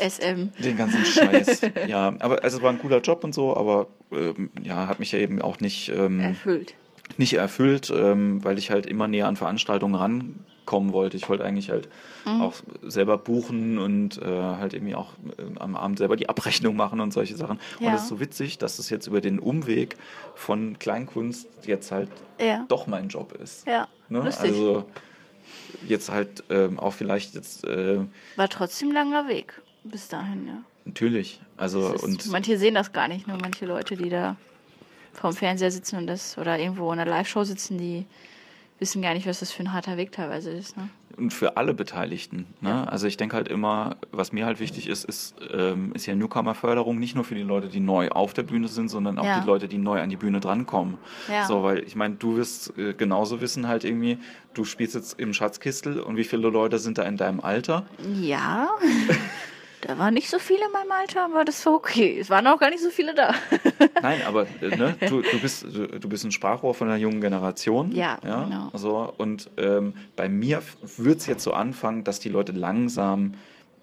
SM. 0.00 0.50
Den 0.62 0.76
ganzen 0.76 1.04
Scheiß. 1.04 1.60
ja, 1.88 2.14
aber 2.18 2.42
also 2.42 2.58
es 2.58 2.62
war 2.62 2.70
ein 2.70 2.78
cooler 2.78 3.00
Job 3.00 3.24
und 3.24 3.34
so, 3.34 3.56
aber 3.56 3.88
ähm, 4.12 4.50
ja, 4.62 4.86
hat 4.86 4.98
mich 4.98 5.12
ja 5.12 5.18
eben 5.18 5.42
auch 5.42 5.60
nicht 5.60 5.90
ähm, 5.90 6.20
erfüllt. 6.20 6.74
Nicht 7.16 7.34
erfüllt, 7.34 7.92
ähm, 7.94 8.42
weil 8.44 8.58
ich 8.58 8.70
halt 8.70 8.86
immer 8.86 9.08
näher 9.08 9.26
an 9.26 9.36
Veranstaltungen 9.36 9.98
rankommen 10.70 10.92
wollte. 10.92 11.16
Ich 11.16 11.28
wollte 11.28 11.44
eigentlich 11.44 11.70
halt 11.70 11.88
mhm. 12.24 12.40
auch 12.40 12.54
selber 12.82 13.18
buchen 13.18 13.78
und 13.78 14.18
äh, 14.18 14.24
halt 14.24 14.74
irgendwie 14.74 14.94
auch 14.94 15.12
äh, 15.38 15.58
am 15.58 15.76
Abend 15.76 15.98
selber 15.98 16.16
die 16.16 16.28
Abrechnung 16.28 16.76
machen 16.76 17.00
und 17.00 17.12
solche 17.12 17.36
Sachen. 17.36 17.58
Ja. 17.80 17.88
Und 17.88 17.94
es 17.94 18.02
ist 18.02 18.08
so 18.08 18.20
witzig, 18.20 18.58
dass 18.58 18.78
es 18.78 18.90
jetzt 18.90 19.06
über 19.06 19.20
den 19.20 19.38
Umweg 19.38 19.96
von 20.34 20.78
Kleinkunst 20.78 21.48
jetzt 21.66 21.90
halt 21.90 22.08
ja. 22.38 22.64
doch 22.68 22.86
mein 22.86 23.08
Job 23.08 23.32
ist. 23.32 23.66
Ja. 23.66 23.88
Ne? 24.08 24.22
Also 24.22 24.84
jetzt 25.86 26.10
halt 26.10 26.44
ähm, 26.50 26.78
auch 26.78 26.92
vielleicht 26.92 27.34
jetzt. 27.34 27.64
Äh, 27.64 28.00
War 28.36 28.48
trotzdem 28.48 28.92
langer 28.92 29.28
Weg 29.28 29.60
bis 29.84 30.08
dahin, 30.08 30.46
ja. 30.46 30.62
Natürlich. 30.84 31.40
Also 31.56 31.92
ist, 31.92 32.02
und 32.02 32.26
manche 32.30 32.58
sehen 32.58 32.74
das 32.74 32.92
gar 32.92 33.06
nicht, 33.06 33.28
nur 33.28 33.38
manche 33.38 33.66
Leute, 33.66 33.96
die 33.96 34.08
da 34.08 34.36
vorm 35.12 35.34
Fernseher 35.34 35.70
sitzen 35.70 35.96
und 35.96 36.06
das 36.06 36.38
oder 36.38 36.58
irgendwo 36.58 36.92
in 36.92 36.98
einer 36.98 37.10
Live-Show 37.10 37.44
sitzen, 37.44 37.78
die 37.78 38.06
wissen 38.80 39.02
gar 39.02 39.14
nicht, 39.14 39.26
was 39.26 39.40
das 39.40 39.52
für 39.52 39.62
ein 39.62 39.72
harter 39.72 39.96
Weg 39.96 40.10
teilweise 40.10 40.50
ist. 40.50 40.76
Ne? 40.76 40.88
Und 41.16 41.32
für 41.32 41.56
alle 41.56 41.74
Beteiligten. 41.74 42.46
Ne? 42.60 42.70
Ja. 42.70 42.84
Also 42.84 43.06
ich 43.06 43.16
denke 43.16 43.36
halt 43.36 43.48
immer, 43.48 43.96
was 44.10 44.32
mir 44.32 44.46
halt 44.46 44.58
wichtig 44.58 44.88
ist, 44.88 45.04
ist, 45.04 45.34
ähm, 45.52 45.92
ist 45.92 46.06
ja 46.06 46.14
Newcomer-Förderung 46.14 46.98
nicht 46.98 47.14
nur 47.14 47.24
für 47.24 47.34
die 47.34 47.42
Leute, 47.42 47.68
die 47.68 47.80
neu 47.80 48.08
auf 48.08 48.32
der 48.32 48.42
Bühne 48.42 48.68
sind, 48.68 48.88
sondern 48.88 49.18
auch 49.18 49.24
ja. 49.24 49.40
die 49.40 49.46
Leute, 49.46 49.68
die 49.68 49.78
neu 49.78 50.00
an 50.00 50.08
die 50.08 50.16
Bühne 50.16 50.40
drankommen. 50.40 50.96
Ja. 51.28 51.46
So, 51.46 51.62
weil 51.62 51.80
ich 51.80 51.94
meine, 51.94 52.14
du 52.14 52.36
wirst 52.36 52.76
äh, 52.78 52.94
genauso 52.94 53.40
wissen 53.40 53.68
halt 53.68 53.84
irgendwie, 53.84 54.18
du 54.54 54.64
spielst 54.64 54.94
jetzt 54.94 55.20
im 55.20 55.34
Schatzkistel 55.34 56.00
und 56.00 56.16
wie 56.16 56.24
viele 56.24 56.48
Leute 56.48 56.78
sind 56.78 56.96
da 56.96 57.02
in 57.02 57.16
deinem 57.16 57.40
Alter? 57.40 57.86
Ja. 58.20 58.70
Da 59.82 59.98
waren 59.98 60.14
nicht 60.14 60.28
so 60.28 60.38
viele 60.38 60.66
in 60.66 60.72
meinem 60.72 60.92
Alter, 60.92 61.24
aber 61.24 61.44
das 61.44 61.64
war 61.64 61.74
okay. 61.74 62.18
Es 62.18 62.28
waren 62.28 62.46
auch 62.46 62.58
gar 62.58 62.70
nicht 62.70 62.82
so 62.82 62.90
viele 62.90 63.14
da. 63.14 63.34
Nein, 64.02 64.20
aber 64.26 64.46
äh, 64.60 64.76
ne, 64.76 64.96
du, 65.08 65.22
du, 65.22 65.40
bist, 65.40 65.64
du, 65.64 66.08
bist 66.08 66.24
ein 66.24 66.32
Sprachrohr 66.32 66.74
von 66.74 66.88
einer 66.88 66.98
jungen 66.98 67.20
Generation. 67.20 67.92
Ja, 67.92 68.18
ja 68.24 68.44
genau. 68.44 68.70
So, 68.74 69.12
und 69.16 69.50
ähm, 69.56 69.94
bei 70.16 70.28
mir 70.28 70.62
wird 70.98 71.20
es 71.20 71.26
jetzt 71.26 71.42
so 71.42 71.52
anfangen, 71.52 72.04
dass 72.04 72.20
die 72.20 72.28
Leute 72.28 72.52
langsam 72.52 73.34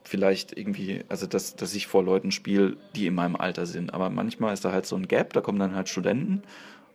vielleicht 0.04 0.58
irgendwie, 0.58 1.04
also 1.10 1.28
dass, 1.28 1.56
dass 1.56 1.74
ich 1.76 1.88
vor 1.88 2.04
Leuten 2.04 2.32
spiele, 2.32 2.78
die 2.96 3.08
in 3.08 3.16
meinem 3.16 3.36
Alter 3.36 3.66
sind. 3.66 3.94
Aber 3.94 4.10
manchmal 4.10 4.54
ist 4.54 4.64
da 4.64 4.72
halt 4.72 4.86
so 4.86 4.96
ein 4.96 5.08
Gap, 5.08 5.34
da 5.34 5.42
kommen 5.42 5.60
dann 5.60 5.76
halt 5.76 5.90
Studenten 5.90 6.44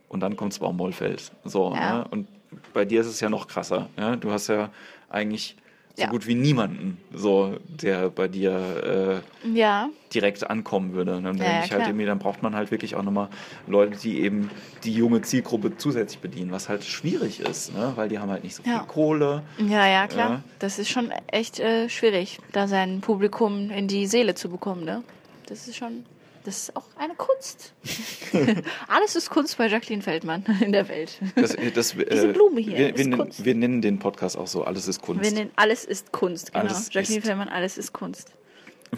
und 0.08 0.20
dann 0.20 0.36
kommt 0.36 0.58
Baumwollfeld. 0.58 1.32
So, 1.44 1.74
ja. 1.74 1.98
ne? 1.98 2.08
Und 2.10 2.28
bei 2.72 2.84
dir 2.84 3.00
ist 3.00 3.08
es 3.08 3.20
ja 3.20 3.28
noch 3.28 3.48
krasser. 3.48 3.88
Ja? 3.98 4.16
Du 4.16 4.30
hast 4.30 4.48
ja 4.48 4.70
eigentlich 5.08 5.56
so 5.94 6.02
Ja. 6.02 6.08
gut 6.08 6.26
wie 6.26 6.34
niemanden, 6.34 6.98
so, 7.14 7.56
der 7.68 8.08
bei 8.10 8.28
dir 8.28 9.22
äh, 9.44 9.48
Ja, 9.58 9.88
direkt 10.14 10.48
ankommen 10.48 10.94
würde. 10.94 11.16
Und 11.16 11.24
dann, 11.24 11.36
Ja, 11.36 11.44
denke 11.44 11.64
ich 11.66 11.72
halt 11.72 11.86
irgendwie, 11.86 12.06
dann 12.06 12.18
braucht 12.18 12.42
man 12.42 12.54
halt 12.54 12.70
wirklich 12.70 12.94
auch 12.96 13.02
nochmal 13.02 13.28
Leute, 13.66 13.98
die 13.98 14.20
eben 14.20 14.50
die 14.84 14.94
junge 14.94 15.22
Zielgruppe 15.22 15.76
zusätzlich 15.76 16.20
bedienen, 16.20 16.50
was 16.50 16.68
halt 16.68 16.84
schwierig 16.84 17.40
ist, 17.40 17.74
ne? 17.74 17.92
weil 17.96 18.08
die 18.08 18.18
haben 18.18 18.30
halt 18.30 18.44
nicht 18.44 18.54
so 18.54 18.62
viel. 18.62 18.72
Kohle. 18.88 19.42
ja, 19.58 19.86
ja, 19.86 20.06
klar. 20.06 20.30
Ja. 20.30 20.42
Das 20.58 20.78
ist 20.78 20.88
schon 20.88 21.10
echt 21.30 21.60
äh, 21.60 21.88
schwierig, 21.88 22.38
da 22.52 22.68
sein 22.68 23.00
Publikum 23.00 23.70
in 23.70 23.88
die 23.88 24.06
Seele 24.06 24.34
zu 24.34 24.48
bekommen, 24.48 24.84
ne? 24.84 25.02
Das 25.46 25.66
ist 25.68 25.76
schon, 25.76 26.04
das 26.44 26.58
ist 26.64 26.76
auch 26.76 26.84
eine 26.98 27.14
Kunst. 27.14 27.72
Alles 28.88 29.16
ist 29.16 29.30
Kunst 29.30 29.58
bei 29.58 29.68
Jacqueline 29.68 30.02
Feldmann 30.02 30.44
in 30.60 30.72
der 30.72 30.88
Welt. 30.88 31.18
Das, 31.36 31.56
das, 31.74 31.94
Diese 31.96 32.28
äh, 32.28 32.32
Blume 32.32 32.60
hier 32.60 32.78
wir, 32.78 32.88
ist 32.90 32.98
wir, 32.98 33.04
nennen, 33.06 33.18
Kunst. 33.20 33.44
wir 33.44 33.54
nennen 33.54 33.82
den 33.82 33.98
Podcast 33.98 34.36
auch 34.36 34.46
so, 34.46 34.64
alles 34.64 34.88
ist 34.88 35.00
Kunst. 35.02 35.22
Wir 35.24 35.32
nennen, 35.32 35.50
alles 35.56 35.84
ist 35.84 36.12
Kunst, 36.12 36.52
genau. 36.52 36.64
Alles 36.66 36.88
Jacqueline 36.92 37.18
ist- 37.20 37.26
Feldmann, 37.26 37.48
alles 37.48 37.78
ist 37.78 37.92
Kunst. 37.92 38.32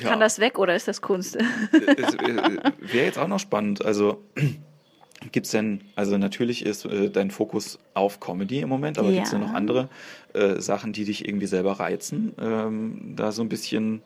Ja. 0.01 0.11
Kann 0.11 0.21
das 0.21 0.39
weg 0.41 0.59
oder 0.59 0.75
ist 0.75 0.89
das 0.89 1.01
Kunst? 1.03 1.37
es 1.37 2.15
äh, 2.15 2.61
wäre 2.81 3.05
jetzt 3.07 3.19
auch 3.19 3.29
noch 3.29 3.39
spannend. 3.39 3.85
Also 3.85 4.21
gibt 5.33 5.47
es 5.47 5.53
denn, 5.53 5.83
also 5.95 6.19
natürlich 6.19 6.67
ist 6.67 6.85
äh, 6.85 7.11
dein 7.11 7.31
Fokus 7.31 7.79
auf 7.95 8.19
Comedy 8.19 8.59
im 8.61 8.69
Moment, 8.69 8.99
aber 8.99 9.09
Ja. 9.09 9.15
gibt 9.15 9.27
es 9.27 9.31
denn 9.31 9.41
noch 9.41 9.55
andere 9.55 9.89
äh, 10.33 10.61
Sachen, 10.61 10.93
die 10.93 11.05
dich 11.05 11.29
irgendwie 11.29 11.47
selber 11.47 11.73
reizen, 11.79 12.35
ähm, 12.41 13.15
da 13.17 13.31
so 13.31 13.43
ein 13.43 13.49
bisschen 13.49 14.03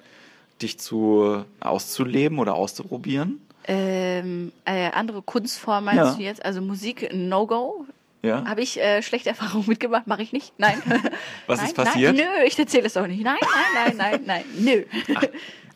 dich 0.63 0.79
zu 0.79 1.45
auszuleben 1.61 2.39
oder 2.39 2.55
auszuprobieren? 2.55 3.41
ähm, 3.71 4.51
äh, 4.65 4.91
andere 4.93 5.21
Kunstformen 5.21 5.85
meinst 5.85 6.13
Ja. 6.13 6.15
du 6.15 6.23
jetzt? 6.23 6.43
Also 6.45 6.63
Musik, 6.63 7.11
No-Go. 7.13 7.85
Ja. 8.23 8.45
Habe 8.47 8.63
ich 8.63 8.81
äh, 8.81 9.03
schlechte 9.03 9.29
Erfahrungen 9.29 9.65
mitgemacht? 9.69 10.07
Mache 10.07 10.23
ich 10.23 10.33
nicht? 10.33 10.53
Nein. 10.59 10.81
Was 11.47 11.59
nein, 11.59 11.67
ist 11.69 11.75
passiert? 11.77 12.17
Nein, 12.17 12.27
nö, 12.41 12.47
ich 12.47 12.59
erzähle 12.59 12.87
es 12.87 12.97
auch 12.97 13.07
nicht. 13.07 13.23
Nein, 13.23 13.37
nein, 13.75 13.97
nein, 13.97 14.21
nein, 14.25 14.25
nein, 14.27 14.45
nö. 14.59 14.85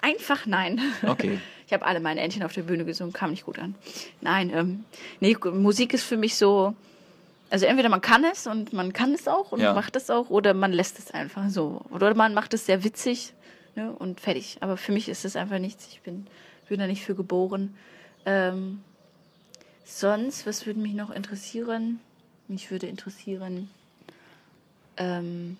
Einfach 0.00 0.46
nein. 0.46 0.80
Okay. 1.06 1.38
Ich 1.64 1.72
habe 1.74 1.86
alle 1.86 2.00
meine 2.00 2.20
Entchen 2.20 2.42
auf 2.42 2.52
der 2.52 2.64
Bühne 2.64 2.84
gesungen, 2.84 3.14
kam 3.14 3.30
nicht 3.30 3.46
gut 3.46 3.58
an. 3.58 3.74
Nein, 4.20 4.52
ähm, 4.54 4.84
nee, 5.20 5.34
Musik 5.54 5.94
ist 5.94 6.04
für 6.04 6.18
mich 6.18 6.34
so, 6.34 6.74
also 7.48 7.64
entweder 7.64 7.88
man 7.88 8.02
kann 8.02 8.24
es 8.24 8.46
und 8.46 8.74
man 8.74 8.92
kann 8.92 9.14
es 9.14 9.26
auch 9.26 9.52
und 9.52 9.60
Ja. 9.60 9.72
macht 9.72 9.96
es 9.96 10.10
auch 10.10 10.28
oder 10.28 10.52
man 10.52 10.70
lässt 10.74 10.98
es 10.98 11.12
einfach 11.12 11.48
so. 11.48 11.80
Oder 11.88 12.14
man 12.14 12.34
macht 12.34 12.52
es 12.52 12.66
sehr 12.66 12.84
witzig 12.84 13.32
ne, 13.74 13.92
und 13.92 14.20
fertig. 14.20 14.58
Aber 14.60 14.76
für 14.76 14.92
mich 14.92 15.08
ist 15.08 15.24
es 15.24 15.36
einfach 15.36 15.58
nichts. 15.58 15.88
Ich 15.92 16.00
bin, 16.02 16.26
bin 16.68 16.78
da 16.80 16.86
nicht 16.86 17.04
für 17.04 17.14
geboren. 17.14 17.74
Ähm, 18.24 18.82
sonst, 19.84 20.46
was 20.46 20.66
würde 20.66 20.80
mich 20.80 20.94
noch 20.94 21.10
interessieren? 21.10 22.00
Mich 22.48 22.70
würde 22.70 22.86
interessieren, 22.86 23.70
ähm, 24.96 25.56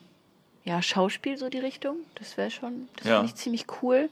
ja, 0.65 0.81
Schauspiel 0.83 1.37
so 1.39 1.49
die 1.49 1.59
Richtung. 1.59 1.97
Das 2.17 2.37
wäre 2.37 2.51
schon, 2.51 2.89
das 2.97 3.07
Ja. 3.09 3.17
finde 3.17 3.33
ich 3.33 3.35
ziemlich 3.37 3.67
cool. 3.83 4.09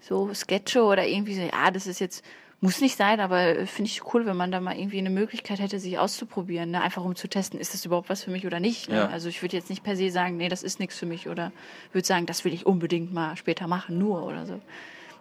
So 0.00 0.32
Sketche 0.34 0.82
oder 0.82 1.06
irgendwie 1.06 1.34
so, 1.34 1.42
ja, 1.42 1.70
das 1.70 1.86
ist 1.86 2.00
jetzt, 2.00 2.24
muss 2.62 2.80
nicht 2.80 2.96
sein, 2.96 3.18
aber 3.20 3.66
finde 3.66 3.90
ich 3.90 4.14
cool, 4.14 4.24
wenn 4.24 4.36
man 4.36 4.52
da 4.52 4.60
mal 4.60 4.76
irgendwie 4.78 4.98
eine 4.98 5.10
Möglichkeit 5.10 5.58
hätte, 5.58 5.78
sich 5.80 5.98
auszuprobieren, 5.98 6.70
ne? 6.70 6.80
einfach 6.80 7.04
um 7.04 7.16
zu 7.16 7.28
testen, 7.28 7.58
ist 7.60 7.74
das 7.74 7.84
überhaupt 7.84 8.08
was 8.08 8.22
für 8.22 8.30
mich 8.30 8.46
oder 8.46 8.60
nicht. 8.60 8.88
Ne? 8.88 8.96
Ja. 8.96 9.08
Also 9.08 9.28
ich 9.28 9.42
würde 9.42 9.56
jetzt 9.56 9.68
nicht 9.68 9.82
per 9.82 9.96
se 9.96 10.10
sagen, 10.10 10.36
nee, 10.36 10.48
das 10.48 10.62
ist 10.62 10.78
nichts 10.78 10.96
für 10.96 11.04
mich 11.06 11.28
oder 11.28 11.50
würde 11.92 12.06
sagen, 12.06 12.24
das 12.24 12.44
will 12.44 12.54
ich 12.54 12.64
unbedingt 12.64 13.12
mal 13.12 13.36
später 13.36 13.66
machen, 13.66 13.98
nur 13.98 14.22
oder 14.24 14.46
so. 14.46 14.60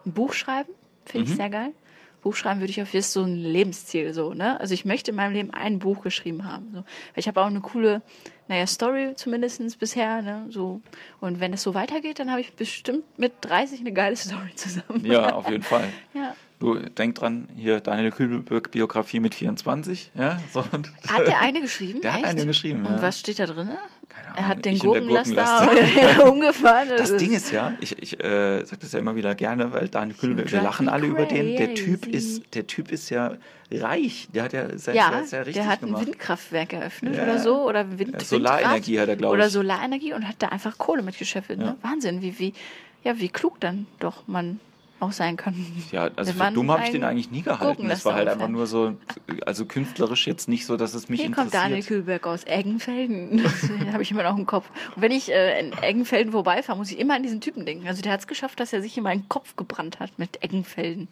Ein 0.05 0.13
Buch 0.13 0.33
schreiben, 0.33 0.69
finde 1.05 1.25
Mhm. 1.25 1.31
ich 1.31 1.37
sehr 1.37 1.49
geil. 1.49 1.71
Buch 2.21 2.35
schreiben 2.35 2.59
würde 2.59 2.69
ich 2.69 2.79
auf 2.79 2.93
ist 2.93 3.11
so 3.13 3.23
ein 3.23 3.35
Lebensziel 3.35 4.13
so, 4.13 4.35
ne? 4.35 4.59
Also 4.59 4.75
ich 4.75 4.85
möchte 4.85 5.09
in 5.09 5.17
meinem 5.17 5.33
Leben 5.33 5.51
ein 5.51 5.79
Buch 5.79 6.03
geschrieben 6.03 6.45
haben. 6.45 6.67
So. 6.71 6.77
Weil 6.77 6.85
ich 7.15 7.27
habe 7.27 7.41
auch 7.41 7.47
eine 7.47 7.61
coole, 7.61 8.03
naja, 8.47 8.67
Story 8.67 9.13
zumindest 9.15 9.79
bisher, 9.79 10.21
ne? 10.21 10.45
So. 10.49 10.81
Und 11.19 11.39
wenn 11.39 11.51
es 11.53 11.63
so 11.63 11.73
weitergeht, 11.73 12.19
dann 12.19 12.29
habe 12.29 12.41
ich 12.41 12.53
bestimmt 12.53 13.03
mit 13.17 13.33
30 13.41 13.79
eine 13.79 13.91
geile 13.91 14.15
Story 14.15 14.53
zusammen. 14.53 15.03
Ja, 15.03 15.33
auf 15.33 15.49
jeden 15.49 15.63
Fall. 15.63 15.89
Ja. 16.13 16.35
Du 16.61 16.75
denk 16.75 17.15
dran, 17.15 17.47
hier 17.55 17.79
Daniel 17.79 18.11
Kübelberg 18.11 18.69
Biografie 18.69 19.19
mit 19.19 19.33
24, 19.33 20.11
ja? 20.13 20.39
So, 20.53 20.63
Hat 20.63 21.25
der 21.25 21.39
eine 21.41 21.59
geschrieben? 21.59 22.01
Der 22.01 22.13
hat 22.13 22.19
Echt? 22.19 22.29
eine 22.29 22.45
geschrieben, 22.45 22.85
Und 22.85 22.97
ja. 22.97 23.01
was 23.01 23.19
steht 23.19 23.39
da 23.39 23.47
drin? 23.47 23.69
Keine 24.09 24.27
Er 24.27 24.35
Ahnung, 24.37 24.47
hat 24.47 24.65
den 24.65 24.77
Gurkenlaster 24.77 25.65
Gurkenlaster. 25.65 26.29
umgefahren. 26.31 26.89
Das 26.95 27.17
Ding 27.17 27.31
ist 27.31 27.51
ja, 27.51 27.73
ich, 27.79 27.97
ich 27.97 28.23
äh, 28.23 28.63
sage 28.63 28.77
das 28.81 28.91
ja 28.91 28.99
immer 28.99 29.15
wieder 29.15 29.33
gerne, 29.33 29.73
weil 29.73 29.89
Daniel 29.89 30.15
Kühlberg, 30.15 30.51
wir 30.51 30.61
lachen 30.61 30.87
alle 30.87 31.07
über 31.07 31.25
den. 31.25 31.57
Der 31.57 31.73
Typ 31.73 32.03
crazy. 32.03 32.15
ist, 32.15 32.53
der 32.53 32.67
Typ 32.67 32.91
ist 32.91 33.09
ja 33.09 33.33
reich. 33.71 34.27
Der 34.31 34.43
hat 34.43 34.53
ja, 34.53 34.77
sein, 34.77 34.95
ja, 34.95 35.09
hat's 35.09 35.31
ja 35.31 35.39
richtig 35.39 35.55
der 35.63 35.67
hat 35.67 35.79
gemacht. 35.79 36.01
ein 36.03 36.07
Windkraftwerk 36.09 36.73
eröffnet 36.73 37.15
Ja. 37.15 37.23
oder 37.23 37.39
so. 37.39 37.67
Oder 37.67 37.97
Wind, 37.97 38.21
Solarenergie 38.21 38.97
Windkraft 38.97 39.01
hat 39.01 39.09
er, 39.09 39.15
glaub 39.15 39.33
Oder 39.33 39.47
ich. 39.47 39.53
Solarenergie 39.53 40.13
und 40.13 40.27
hat 40.27 40.35
da 40.37 40.49
einfach 40.49 40.77
Kohle 40.77 41.01
mitgeschäffelt. 41.01 41.59
Ja. 41.59 41.65
Ne? 41.65 41.77
Wahnsinn, 41.81 42.21
wie, 42.21 42.37
wie, 42.37 42.53
ja, 43.03 43.17
wie 43.19 43.29
klug 43.29 43.59
dann 43.59 43.87
doch 43.99 44.27
man 44.27 44.59
auch 45.01 45.11
sein 45.11 45.37
kann. 45.37 45.55
Ja, 45.91 46.09
also 46.15 46.33
für 46.33 46.51
dumm 46.51 46.71
habe 46.71 46.83
ich 46.83 46.91
den 46.91 47.03
eigentlich 47.03 47.31
nie 47.31 47.41
gehalten. 47.41 47.87
Das 47.87 48.05
war 48.05 48.13
halt 48.13 48.27
einfach 48.27 48.47
nur 48.47 48.67
so, 48.67 48.95
also 49.45 49.65
künstlerisch 49.65 50.27
jetzt 50.27 50.47
nicht 50.47 50.65
so, 50.65 50.77
dass 50.77 50.93
es 50.93 51.09
mich 51.09 51.21
Hier 51.21 51.31
kommt 51.31 51.53
Daniel 51.53 51.77
interessiert. 51.77 52.05
Kühlberg 52.05 52.27
aus 52.27 52.45
Eggenfelden. 52.45 53.43
Das 53.51 53.93
habe 53.93 54.03
ich 54.03 54.11
immer 54.11 54.23
noch 54.23 54.37
im 54.37 54.45
Kopf. 54.45 54.69
Und 54.95 55.01
wenn 55.01 55.11
ich 55.11 55.31
äh, 55.31 55.59
in 55.59 55.73
Eggenfelden 55.81 56.31
vorbeifahre, 56.31 56.77
muss 56.77 56.91
ich 56.91 56.99
immer 56.99 57.15
an 57.15 57.23
diesen 57.23 57.41
Typen 57.41 57.65
denken. 57.65 57.87
Also 57.87 58.01
der 58.01 58.11
hat 58.11 58.21
es 58.21 58.27
geschafft, 58.27 58.59
dass 58.59 58.73
er 58.73 58.81
sich 58.81 58.97
in 58.97 59.03
meinen 59.03 59.27
Kopf 59.27 59.55
gebrannt 59.55 59.99
hat 59.99 60.17
mit 60.17 60.43
Eggenfelden. 60.43 61.07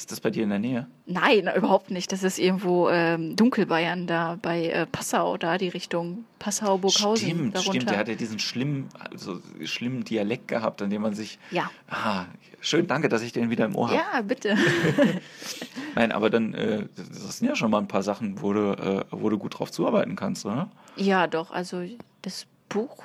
Ist 0.00 0.10
das 0.10 0.20
bei 0.20 0.30
dir 0.30 0.44
in 0.44 0.48
der 0.48 0.58
Nähe? 0.58 0.86
Nein, 1.04 1.50
überhaupt 1.54 1.90
nicht. 1.90 2.10
Das 2.10 2.22
ist 2.22 2.38
irgendwo 2.38 2.88
ähm, 2.88 3.36
Dunkelbayern 3.36 4.06
da 4.06 4.38
bei 4.40 4.68
äh, 4.68 4.86
Passau, 4.86 5.36
da 5.36 5.58
die 5.58 5.68
Richtung 5.68 6.24
Passau, 6.38 6.78
Burghausen. 6.78 7.28
Stimmt, 7.28 7.54
darunter. 7.54 7.70
stimmt. 7.70 7.90
Der 7.90 7.98
hat 7.98 8.08
ja 8.08 8.14
diesen 8.14 8.38
schlimmen, 8.38 8.88
also 8.98 9.42
schlimmen 9.62 10.02
Dialekt 10.02 10.48
gehabt, 10.48 10.80
an 10.80 10.88
dem 10.88 11.02
man 11.02 11.12
sich. 11.12 11.38
Ja. 11.50 11.70
Ah, 11.90 12.24
schön, 12.62 12.86
danke, 12.86 13.10
dass 13.10 13.20
ich 13.20 13.32
den 13.32 13.50
wieder 13.50 13.66
im 13.66 13.76
Ohr 13.76 13.90
habe. 13.90 14.00
Ja, 14.00 14.22
bitte. 14.22 14.56
Nein, 15.94 16.12
aber 16.12 16.30
dann, 16.30 16.54
äh, 16.54 16.86
das 16.96 17.36
sind 17.36 17.48
ja 17.48 17.54
schon 17.54 17.70
mal 17.70 17.76
ein 17.76 17.88
paar 17.88 18.02
Sachen, 18.02 18.40
wo 18.40 18.54
du, 18.54 18.72
äh, 18.72 19.04
wo 19.10 19.28
du 19.28 19.36
gut 19.36 19.58
drauf 19.58 19.70
zuarbeiten 19.70 20.16
kannst, 20.16 20.46
oder? 20.46 20.70
Ja, 20.96 21.26
doch. 21.26 21.50
Also 21.50 21.84
das 22.22 22.46
Buch 22.70 23.02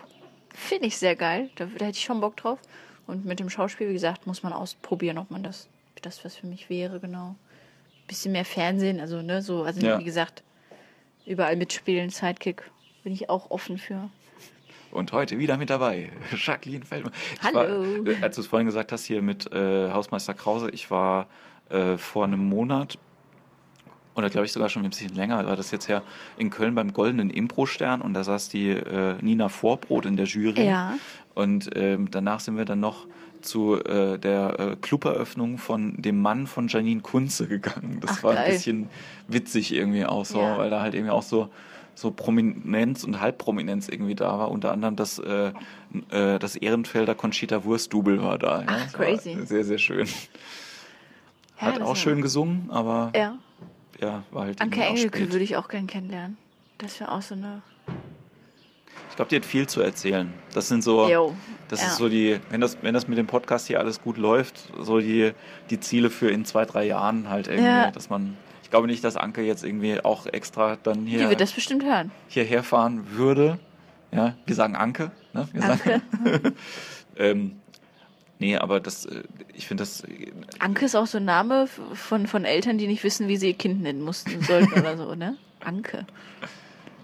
finde 0.54 0.88
ich 0.88 0.96
sehr 0.96 1.18
geil. 1.18 1.50
Da, 1.58 1.66
da 1.66 1.88
hätte 1.88 1.98
ich 1.98 2.06
schon 2.06 2.22
Bock 2.22 2.38
drauf. 2.38 2.60
Und 3.06 3.26
mit 3.26 3.42
dem 3.42 3.50
Schauspiel, 3.50 3.90
wie 3.90 3.94
gesagt, 3.94 4.26
muss 4.28 4.44
man 4.44 4.54
ausprobieren, 4.54 5.18
ob 5.18 5.30
man 5.30 5.44
das, 5.44 5.68
das 6.06 6.24
was 6.24 6.36
für 6.36 6.48
mich 6.48 6.70
wäre, 6.70 7.00
genau. 7.00 7.36
Bisschen 8.08 8.32
mehr 8.34 8.46
Fernsehen, 8.46 9.00
also 9.00 9.22
ne, 9.22 9.42
so, 9.42 9.64
also 9.64 9.86
Ja. 9.86 10.00
wie 10.00 10.04
gesagt, 10.04 10.44
überall 11.26 11.56
mitspielen, 11.56 12.10
Sidekick, 12.10 12.64
bin 13.04 13.14
ich 13.14 13.30
auch 13.30 13.50
offen 13.52 13.78
für. 13.78 14.10
Und 14.92 15.12
heute 15.12 15.40
wieder 15.40 15.58
mit 15.58 15.70
dabei, 15.70 16.12
Jacqueline 16.36 16.86
Feldmann. 16.86 17.14
Hallo. 17.44 18.06
War, 18.06 18.08
äh, 18.08 18.22
als 18.22 18.36
du 18.36 18.42
es 18.42 18.48
vorhin 18.48 18.68
gesagt 18.68 18.92
hast, 18.92 19.06
hier 19.06 19.22
mit 19.22 19.52
äh, 19.52 19.92
Hausmeister 19.92 20.34
Krause, 20.34 20.70
ich 20.70 20.90
war 20.92 21.28
äh, 21.70 21.98
vor 21.98 22.24
einem 22.24 22.48
Monat, 22.48 22.98
oder 24.16 24.30
glaube 24.30 24.46
ich 24.46 24.54
sogar 24.54 24.70
schon 24.70 24.84
ein 24.86 24.90
bisschen 24.90 25.14
länger, 25.16 25.46
war 25.46 25.56
das 25.58 25.72
jetzt 25.72 25.90
her, 25.90 26.02
in 26.38 26.50
Köln 26.50 26.76
beim 26.76 26.94
Goldenen 26.94 27.30
Impro-Stern 27.30 28.02
und 28.02 28.14
da 28.14 28.24
saß 28.24 28.48
die 28.50 28.70
äh, 28.70 29.16
Nina 29.22 29.50
Vorbrot 29.50 30.06
in 30.06 30.16
der 30.16 30.28
Jury. 30.28 30.66
Ja. 30.66 30.94
Und 31.34 31.70
ähm, 31.76 32.10
danach 32.12 32.40
sind 32.40 32.56
wir 32.56 32.64
dann 32.64 32.80
noch 32.80 33.08
zu 33.46 33.82
äh, 33.84 34.18
der 34.20 34.60
äh, 34.60 34.76
Cluberöffnung 34.82 35.58
von 35.58 36.02
dem 36.02 36.22
Mann 36.22 36.48
von 36.48 36.68
Janine 36.68 37.02
Kunze 37.02 37.48
gegangen. 37.48 38.00
Das 38.02 38.18
Ach, 38.20 38.24
war 38.24 38.34
geil. 38.34 38.46
ein 38.46 38.52
bisschen 38.52 38.90
witzig 39.28 39.74
irgendwie 39.74 40.06
auch 40.06 40.26
so, 40.26 40.40
Ja. 40.42 40.58
weil 40.58 40.70
da 40.70 40.82
halt 40.82 40.94
irgendwie 40.94 41.12
auch 41.12 41.24
so 41.24 41.50
so 41.98 42.12
Prominenz 42.12 43.06
und 43.06 43.22
Halbprominenz 43.22 43.88
irgendwie 43.88 44.16
da 44.16 44.38
war. 44.38 44.52
Unter 44.52 44.74
anderem 44.74 44.98
das, 44.98 45.18
äh, 45.18 45.54
äh, 46.10 46.40
das 46.40 46.58
Ehrenfelder 46.58 47.16
Conchita 47.16 47.64
Wurst-Double 47.64 48.22
war 48.22 48.38
da. 48.38 48.64
Ja. 48.64 48.68
Ach, 48.68 48.92
crazy. 48.94 49.38
Sehr, 49.46 49.64
sehr 49.64 49.78
schön. 49.78 50.06
Ja, 51.62 51.68
Hat 51.68 51.82
auch 51.82 51.96
schön 51.96 52.22
gesungen, 52.22 52.70
aber 52.70 53.14
ja, 53.16 53.38
Ja. 54.02 54.24
war 54.32 54.44
halt 54.44 54.60
Anke 54.62 54.82
Engelke 54.84 55.32
würde 55.32 55.44
ich 55.46 55.56
auch 55.56 55.70
gern 55.70 55.88
kennenlernen. 55.88 56.36
Das 56.80 57.00
wäre 57.00 57.14
auch 57.14 57.22
so 57.22 57.34
eine. 57.36 57.62
Ich 59.16 59.18
glaube, 59.18 59.30
die 59.30 59.38
hat 59.38 59.46
viel 59.46 59.66
zu 59.66 59.80
erzählen. 59.82 60.34
Das 60.54 60.68
sind 60.68 60.84
so, 60.84 61.08
Jo, 61.10 61.34
das 61.70 61.80
ja. 61.82 61.88
ist 61.88 61.96
so 61.96 62.10
die, 62.10 62.38
wenn 62.50 62.60
das, 62.60 62.78
wenn 62.82 62.94
das 62.94 63.08
mit 63.08 63.18
dem 63.18 63.28
Podcast 63.28 63.66
hier 63.66 63.80
alles 63.80 64.02
gut 64.02 64.18
läuft, 64.18 64.60
so 64.78 65.00
die, 65.00 65.32
die 65.70 65.80
Ziele 65.80 66.10
für 66.10 66.30
in 66.30 66.44
zwei, 66.44 66.66
drei 66.66 66.84
Jahren 66.86 67.30
halt 67.30 67.48
irgendwie, 67.48 67.64
Ja. 67.66 67.92
dass 67.92 68.10
man, 68.10 68.36
ich 68.62 68.70
glaube 68.72 68.88
nicht, 68.88 69.06
dass 69.06 69.16
Anke 69.16 69.42
jetzt 69.42 69.64
irgendwie 69.64 70.04
auch 70.04 70.26
extra 70.26 70.76
dann 70.84 71.06
Die 71.06 71.12
hier, 71.12 71.30
wird 71.30 71.40
das 71.40 71.54
bestimmt 71.54 71.86
hören. 71.86 72.12
hierher 72.28 72.62
fahren 72.62 73.08
würde. 73.12 73.58
Ja, 74.12 74.36
wir 74.46 74.56
sagen 74.56 74.76
Anke, 74.76 75.12
ne? 75.32 75.48
Wir 75.54 75.64
Anke. 75.64 76.02
Sagen, 76.24 76.54
ähm, 77.16 77.56
nee, 78.40 78.58
aber 78.58 78.82
das, 78.82 79.06
äh, 79.06 79.24
ich 79.54 79.66
finde 79.66 79.84
das, 79.84 80.04
Anke 80.60 80.84
ist 80.84 80.96
auch 80.96 81.08
so 81.08 81.20
ein 81.20 81.26
Name 81.26 81.68
von, 81.94 82.28
von 82.28 82.44
Eltern, 82.44 82.78
die 82.78 82.88
nicht 82.88 83.06
wissen, 83.06 83.30
wie 83.30 83.38
sie 83.38 83.48
ihr 83.48 83.54
Kind 83.58 83.82
nennen 83.82 84.02
mussten 84.02 84.42
sollten 84.42 84.74
oder 84.78 84.98
so, 84.98 85.16
ne? 85.16 85.38
Anke. 85.62 86.06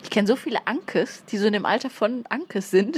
Ich 0.04 0.10
kenne 0.10 0.28
so 0.28 0.36
viele 0.36 0.66
Ankes, 0.68 1.24
die 1.26 1.38
so 1.38 1.48
in 1.48 1.54
dem 1.54 1.66
Alter 1.66 1.90
von 1.90 2.24
Ankes 2.30 2.72
sind. 2.72 2.98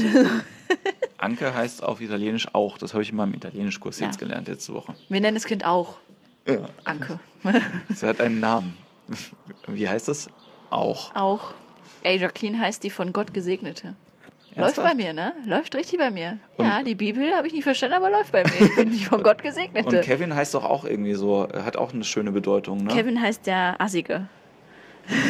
Anke 1.18 1.54
heißt 1.54 1.84
auf 1.84 2.02
Italienisch 2.02 2.48
auch. 2.54 2.78
Das 2.78 2.94
habe 2.94 3.04
ich 3.04 3.10
in 3.12 3.16
meinem 3.16 3.34
Italienischkurs 3.34 4.00
Ja. 4.00 4.08
jetzt 4.08 4.20
gelernt 4.20 4.48
letzte 4.48 4.74
Woche. 4.74 4.94
Wir 5.10 5.22
nennen 5.22 5.36
das 5.36 5.46
Kind 5.46 5.66
auch 5.66 5.98
Ja. 6.48 6.58
Anke. 6.84 7.20
Sie 7.94 8.06
hat 8.08 8.20
einen 8.20 8.40
Namen. 8.40 8.78
Wie 9.68 9.88
heißt 9.88 10.08
das? 10.08 10.30
Auch. 10.70 11.14
auch. 11.16 11.54
Ey, 12.02 12.18
Jacqueline 12.18 12.60
heißt 12.60 12.84
die 12.84 12.90
von 12.90 13.14
Gott 13.14 13.34
Gesegnete. 13.34 13.96
Läuft 14.56 14.78
Ernsthaft? 14.78 14.88
bei 14.90 14.94
mir, 14.96 15.14
ne? 15.14 15.34
Läuft 15.46 15.76
richtig 15.76 15.98
bei 16.00 16.12
mir. 16.12 16.38
Und- 16.58 16.66
ja, 16.66 16.84
die 16.84 16.96
Bibel 16.96 17.34
habe 17.34 17.48
ich 17.48 17.54
nicht 17.54 17.64
verstanden, 17.64 17.96
aber 17.96 18.10
läuft 18.10 18.32
bei 18.32 18.44
mir. 18.44 18.52
Ich 18.68 18.76
bin 18.76 18.90
nicht 18.90 19.06
von 19.08 19.24
Gott 19.24 19.42
gesegnet. 19.42 19.86
Und 19.86 20.02
Kevin 20.02 20.36
heißt 20.36 20.54
doch 20.54 20.64
auch 20.64 20.86
irgendwie 20.86 21.14
so, 21.16 21.48
hat 21.52 21.76
auch 21.78 21.94
eine 21.94 22.04
schöne 22.04 22.32
Bedeutung, 22.32 22.84
ne? 22.84 22.94
Kevin 22.94 23.20
heißt 23.22 23.46
der 23.48 23.80
Assige. 23.80 24.28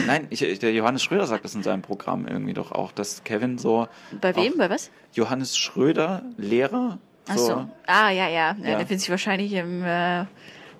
Nein, 0.07 0.27
ich, 0.29 0.39
der 0.59 0.73
Johannes 0.73 1.03
Schröder 1.03 1.25
sagt 1.25 1.45
das 1.45 1.55
in 1.55 1.63
seinem 1.63 1.81
Programm 1.81 2.27
irgendwie 2.27 2.53
doch 2.53 2.71
auch, 2.71 2.91
dass 2.91 3.23
Kevin 3.23 3.57
so. 3.57 3.87
Bei 4.21 4.35
wem? 4.35 4.57
Bei 4.57 4.69
was? 4.69 4.91
Johannes 5.13 5.57
Schröder, 5.57 6.23
Lehrer. 6.37 6.99
Ach 7.27 7.37
so. 7.37 7.67
Ah, 7.87 8.09
ja, 8.09 8.27
ja. 8.27 8.29
ja. 8.29 8.55
Ja. 8.61 8.77
Der 8.77 8.89
wird 8.89 8.99
sich 8.99 9.09
wahrscheinlich 9.09 9.53
im, 9.53 9.83
äh, 9.83 10.25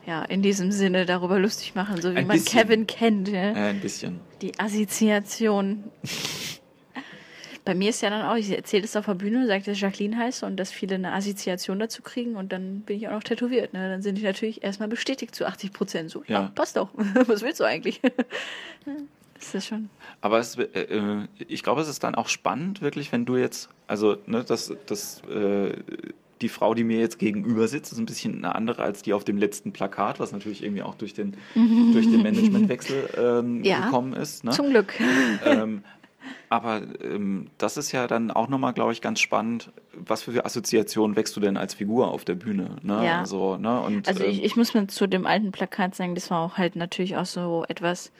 ja, 0.05 0.23
in 0.27 0.41
diesem 0.41 0.71
Sinne 0.71 1.05
darüber 1.05 1.39
lustig 1.39 1.75
machen, 1.75 2.01
so 2.01 2.13
wie 2.13 2.17
Ein 2.17 2.27
man 2.27 2.37
bisschen. 2.37 2.61
Kevin 2.61 2.87
kennt. 2.87 3.29
Ja? 3.29 3.51
Äh, 3.51 3.69
ein 3.69 3.79
bisschen. 3.79 4.19
Die 4.41 4.57
Assoziation. 4.59 5.85
Bei 7.65 7.73
mir 7.75 7.89
ist 7.91 8.01
ja 8.01 8.09
dann 8.09 8.23
auch, 8.23 8.35
ich 8.35 8.49
erzähle 8.49 8.83
es 8.83 8.95
auf 8.97 9.05
der 9.05 9.13
Bühne, 9.13 9.47
sage, 9.47 9.63
dass 9.63 9.79
Jacqueline 9.79 10.17
heißt 10.17 10.43
und 10.43 10.57
dass 10.57 10.69
viele 10.71 10.95
eine 10.95 11.13
Assoziation 11.13 11.79
dazu 11.79 12.01
kriegen 12.01 12.35
und 12.35 12.51
dann 12.51 12.81
bin 12.81 12.97
ich 12.97 13.07
auch 13.07 13.13
noch 13.13 13.23
tätowiert. 13.23 13.71
Ne? 13.73 13.89
Dann 13.89 14.01
sind 14.01 14.17
die 14.17 14.23
natürlich 14.23 14.63
erstmal 14.63 14.89
bestätigt 14.89 15.33
zu 15.33 15.45
80 15.45 15.71
Prozent. 15.71 16.09
So, 16.09 16.23
ja, 16.27 16.41
Ja. 16.41 16.51
passt 16.55 16.75
doch. 16.75 16.89
Was 17.27 17.41
willst 17.41 17.59
du 17.61 17.63
eigentlich? 17.63 18.01
das 19.39 19.55
ist 19.55 19.67
schon. 19.67 19.89
Aber 20.21 20.39
es, 20.39 20.57
äh, 20.57 20.63
äh, 20.63 21.27
ich 21.47 21.63
glaube, 21.63 21.81
es 21.81 21.87
ist 21.87 22.03
dann 22.03 22.15
auch 22.15 22.27
spannend, 22.27 22.81
wirklich, 22.81 23.11
wenn 23.11 23.25
du 23.25 23.37
jetzt, 23.37 23.69
also, 23.87 24.17
ne, 24.25 24.43
das, 24.43 24.73
das, 24.87 25.21
äh, 25.29 25.73
die 26.41 26.49
Frau, 26.49 26.73
die 26.73 26.83
mir 26.83 26.99
jetzt 26.99 27.19
gegenüber 27.19 27.69
sitzt, 27.69 27.93
ist 27.93 27.97
ein 27.99 28.05
bisschen 28.05 28.43
eine 28.43 28.55
andere 28.55 28.81
als 28.83 29.01
die 29.01 29.13
auf 29.13 29.23
dem 29.23 29.37
letzten 29.37 29.71
Plakat, 29.71 30.19
was 30.19 30.33
natürlich 30.33 30.61
irgendwie 30.63 30.83
auch 30.83 30.95
durch 30.95 31.13
den, 31.13 31.37
durch 31.93 32.09
den 32.09 32.21
Managementwechsel 32.23 33.09
ähm, 33.17 33.63
Ja. 33.63 33.85
gekommen 33.85 34.11
ist. 34.13 34.43
Ne? 34.43 34.51
Zum 34.51 34.69
Glück. 34.69 34.93
ähm, 35.45 35.83
aber 36.49 36.81
ähm, 37.01 37.49
das 37.57 37.77
ist 37.77 37.91
ja 37.91 38.07
dann 38.07 38.31
auch 38.31 38.47
nochmal, 38.47 38.73
glaube 38.73 38.91
ich, 38.93 39.01
ganz 39.01 39.19
spannend. 39.19 39.71
Was 39.93 40.23
für 40.23 40.45
Assoziationen 40.45 41.15
wächst 41.15 41.35
du 41.35 41.39
denn 41.39 41.57
als 41.57 41.73
Figur 41.73 42.09
auf 42.11 42.25
der 42.25 42.35
Bühne? 42.35 42.77
Ne? 42.81 43.05
Ja. 43.05 43.25
So, 43.25 43.57
ne? 43.57 43.79
Und, 43.81 44.07
Also 44.07 44.23
ähm, 44.23 44.31
ich, 44.31 44.43
ich 44.43 44.55
muss 44.55 44.73
mir 44.73 44.87
zu 44.87 45.07
dem 45.07 45.25
alten 45.25 45.51
Plakat 45.51 45.95
sagen, 45.95 46.15
das 46.15 46.29
war 46.31 46.39
auch 46.39 46.57
halt 46.57 46.75
natürlich 46.75 47.17
auch 47.17 47.25
so 47.25 47.65
etwas, 47.67 48.11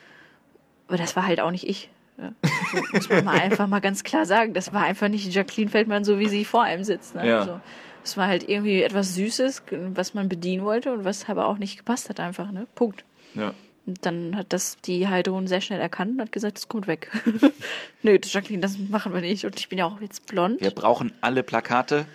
aber 0.87 0.97
das 0.97 1.15
war 1.15 1.25
halt 1.25 1.39
auch 1.39 1.51
nicht 1.51 1.67
ich. 1.67 1.89
Ja. 2.17 2.31
So 2.71 2.81
muss 2.93 3.09
man 3.09 3.25
mal 3.25 3.39
einfach 3.41 3.67
mal 3.67 3.81
ganz 3.81 4.03
klar 4.03 4.25
sagen. 4.25 4.53
Das 4.53 4.73
war 4.73 4.83
einfach 4.83 5.09
nicht 5.09 5.33
Jacqueline 5.33 5.71
Feldmann, 5.71 6.03
so 6.03 6.19
wie 6.19 6.27
sie 6.27 6.45
vor 6.45 6.63
einem 6.63 6.83
sitzt. 6.83 7.15
Ne? 7.15 7.27
Ja. 7.27 7.39
Also, 7.39 7.59
es 8.03 8.17
war 8.17 8.27
halt 8.27 8.49
irgendwie 8.49 8.83
etwas 8.83 9.15
Süßes, 9.15 9.63
was 9.93 10.13
man 10.13 10.27
bedienen 10.27 10.65
wollte 10.65 10.91
und 10.91 11.05
was 11.05 11.29
aber 11.29 11.47
auch 11.47 11.57
nicht 11.57 11.77
gepasst 11.77 12.09
hat 12.09 12.19
einfach. 12.19 12.51
Ne? 12.51 12.67
Punkt. 12.75 13.05
ja. 13.33 13.53
Und 13.85 14.05
dann 14.05 14.37
hat 14.37 14.53
das 14.53 14.77
die 14.85 15.07
Heidrun 15.07 15.47
sehr 15.47 15.59
schnell 15.59 15.81
erkannt 15.81 16.13
und 16.13 16.21
hat 16.21 16.31
gesagt, 16.31 16.57
das 16.57 16.69
kommt 16.69 16.87
weg. 16.87 17.11
Nö, 18.01 18.17
das 18.17 18.31
Jacqueline, 18.31 18.61
das 18.61 18.77
machen 18.77 19.13
wir 19.13 19.21
nicht. 19.21 19.45
Und 19.45 19.59
ich 19.59 19.67
bin 19.67 19.77
ja 19.77 19.85
auch 19.85 19.99
jetzt 19.99 20.25
blond. 20.25 20.61
Wir 20.61 20.71
brauchen 20.71 21.11
alle 21.19 21.43
Plakate 21.43 22.05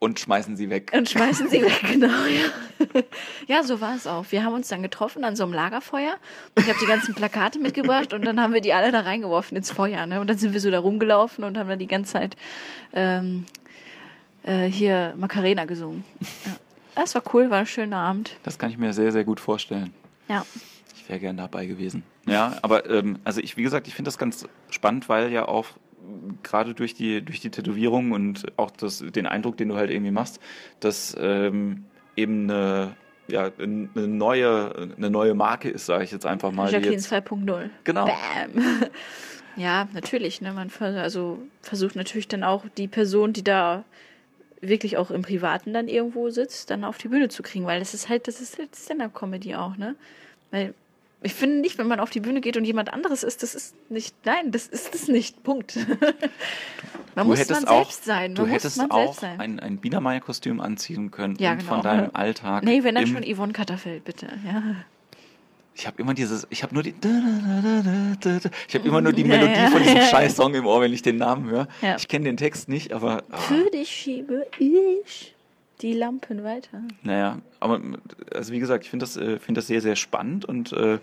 und 0.00 0.18
schmeißen 0.18 0.56
sie 0.56 0.68
weg. 0.70 0.92
Und 0.92 1.08
schmeißen 1.08 1.48
sie 1.48 1.62
weg, 1.62 1.80
genau, 1.92 2.08
ja. 2.08 3.02
Ja, 3.46 3.62
so 3.62 3.80
war 3.80 3.94
es 3.94 4.06
auch. 4.06 4.26
Wir 4.30 4.44
haben 4.44 4.54
uns 4.54 4.68
dann 4.68 4.82
getroffen 4.82 5.24
an 5.24 5.36
so 5.36 5.44
einem 5.44 5.52
Lagerfeuer. 5.52 6.16
Und 6.56 6.62
ich 6.62 6.68
habe 6.68 6.78
die 6.80 6.86
ganzen 6.86 7.14
Plakate 7.14 7.60
mitgebracht 7.60 8.12
und 8.12 8.24
dann 8.24 8.40
haben 8.40 8.52
wir 8.52 8.60
die 8.60 8.72
alle 8.72 8.90
da 8.90 9.00
reingeworfen 9.00 9.56
ins 9.56 9.70
Feuer. 9.70 10.06
Ne? 10.06 10.20
Und 10.20 10.28
dann 10.28 10.36
sind 10.36 10.52
wir 10.52 10.60
so 10.60 10.70
da 10.70 10.80
rumgelaufen 10.80 11.44
und 11.44 11.56
haben 11.56 11.68
dann 11.68 11.78
die 11.78 11.86
ganze 11.86 12.14
Zeit 12.14 12.36
ähm, 12.92 13.46
äh, 14.42 14.66
hier 14.66 15.14
Macarena 15.16 15.64
gesungen. 15.64 16.04
Ja. 16.44 16.56
Das 16.96 17.14
war 17.14 17.22
cool, 17.32 17.50
war 17.50 17.60
ein 17.60 17.66
schöner 17.66 17.98
Abend. 17.98 18.36
Das 18.42 18.58
kann 18.58 18.70
ich 18.70 18.78
mir 18.78 18.92
sehr, 18.92 19.10
sehr 19.10 19.24
gut 19.24 19.40
vorstellen. 19.40 19.94
Ja. 20.28 20.44
Ich 21.04 21.10
wäre 21.10 21.20
gern 21.20 21.36
dabei 21.36 21.66
gewesen. 21.66 22.02
Ja, 22.26 22.56
aber 22.62 22.88
ähm, 22.88 23.18
also 23.24 23.42
ich, 23.42 23.58
wie 23.58 23.62
gesagt, 23.62 23.86
ich 23.88 23.94
finde 23.94 24.08
das 24.08 24.16
ganz 24.16 24.48
spannend, 24.70 25.10
weil 25.10 25.30
ja 25.30 25.46
auch 25.46 25.66
gerade 26.42 26.72
durch 26.72 26.94
die, 26.94 27.22
durch 27.22 27.40
die 27.40 27.50
Tätowierung 27.50 28.12
und 28.12 28.46
auch 28.56 28.70
das, 28.70 28.98
den 28.98 29.26
Eindruck, 29.26 29.58
den 29.58 29.68
du 29.68 29.76
halt 29.76 29.90
irgendwie 29.90 30.10
machst, 30.10 30.40
dass 30.80 31.14
ähm, 31.20 31.84
eben 32.16 32.44
eine, 32.44 32.96
ja, 33.28 33.50
eine 33.58 34.08
neue, 34.08 34.92
eine 34.96 35.10
neue 35.10 35.34
Marke 35.34 35.68
ist, 35.68 35.84
sage 35.84 36.04
ich 36.04 36.10
jetzt 36.10 36.24
einfach 36.24 36.52
mal. 36.52 36.72
Jacqueline 36.72 36.96
jetzt, 36.96 37.12
2.0. 37.12 37.68
Genau. 37.84 38.06
Bam. 38.06 38.62
Ja, 39.56 39.86
natürlich. 39.92 40.40
Ne? 40.40 40.52
Man 40.52 40.68
vers 40.68 40.96
also 40.96 41.38
versucht 41.62 41.94
natürlich 41.94 42.26
dann 42.26 42.42
auch 42.42 42.64
die 42.76 42.88
Person, 42.88 43.32
die 43.32 43.44
da 43.44 43.84
wirklich 44.60 44.96
auch 44.96 45.12
im 45.12 45.22
Privaten 45.22 45.72
dann 45.72 45.86
irgendwo 45.86 46.30
sitzt, 46.30 46.70
dann 46.70 46.82
auf 46.82 46.98
die 46.98 47.06
Bühne 47.06 47.28
zu 47.28 47.44
kriegen, 47.44 47.64
weil 47.64 47.78
das 47.78 47.94
ist 47.94 48.08
halt, 48.08 48.26
das 48.26 48.40
ist 48.40 48.58
halt 48.58 48.74
Stand-up-Comedy 48.74 49.54
auch, 49.54 49.76
ne? 49.76 49.94
Weil 50.50 50.74
ich 51.24 51.34
finde 51.34 51.56
nicht, 51.60 51.78
wenn 51.78 51.86
man 51.86 52.00
auf 52.00 52.10
die 52.10 52.20
Bühne 52.20 52.40
geht 52.40 52.56
und 52.56 52.64
jemand 52.64 52.92
anderes 52.92 53.22
ist, 53.22 53.42
das 53.42 53.54
ist 53.54 53.74
nicht, 53.90 54.14
nein, 54.24 54.50
das 54.52 54.66
ist 54.66 54.94
es 54.94 55.08
nicht. 55.08 55.42
Punkt. 55.42 55.76
man 57.14 57.24
du 57.24 57.24
muss 57.24 57.38
hättest 57.40 57.62
man 57.62 57.68
auch, 57.68 57.84
selbst 57.90 58.04
sein. 58.04 58.34
du 58.34 58.42
Man 58.42 58.50
hättest 58.50 58.76
muss 58.76 58.88
man 58.88 58.90
auch 58.90 59.04
selbst 59.14 59.20
sein. 59.20 59.40
ein, 59.40 59.60
ein 59.60 59.78
Biedermeier-Kostüm 59.78 60.60
anziehen 60.60 61.10
können 61.10 61.36
Ja, 61.38 61.52
und 61.52 61.58
genau. 61.58 61.72
von 61.74 61.82
deinem 61.82 62.10
Alltag. 62.12 62.62
Nee, 62.64 62.84
wenn 62.84 62.94
dann 62.94 63.06
schon 63.06 63.22
Yvonne 63.24 63.52
Katterfeld, 63.52 64.04
bitte. 64.04 64.28
Ja. 64.44 64.62
Ich 65.76 65.88
habe 65.88 66.00
immer 66.00 66.14
dieses, 66.14 66.46
ich 66.50 66.62
habe 66.62 66.72
nur 66.72 66.84
die, 66.84 66.94
ich 68.68 68.74
habe 68.74 68.86
immer 68.86 69.00
nur 69.00 69.12
die 69.14 69.22
Ja, 69.22 69.28
Melodie 69.28 69.52
ja. 69.60 69.70
von 69.70 69.82
diesem 69.82 70.00
scheiß 70.10 70.36
Song 70.36 70.54
im 70.54 70.66
Ohr, 70.66 70.80
wenn 70.82 70.92
ich 70.92 71.02
den 71.02 71.16
Namen 71.16 71.50
höre. 71.50 71.66
Ja. 71.82 71.96
Ich 71.96 72.06
kenne 72.06 72.26
den 72.26 72.36
Text 72.36 72.68
nicht, 72.68 72.92
aber 72.92 73.24
ah, 73.30 73.38
Für 73.38 73.70
dich 73.70 73.90
schiebe 73.90 74.46
ich 74.58 75.33
die 75.82 75.92
Lampen 75.92 76.44
weiter. 76.44 76.82
naja, 77.02 77.38
aber 77.60 77.80
also 78.32 78.52
wie 78.52 78.58
gesagt, 78.60 78.84
ich 78.84 78.90
finde 78.90 79.04
das, 79.04 79.16
äh, 79.16 79.38
finde 79.38 79.58
das 79.58 79.66
sehr, 79.66 79.80
sehr 79.80 79.96
spannend 79.96 80.44
und 80.44 80.72
äh, 80.72 80.98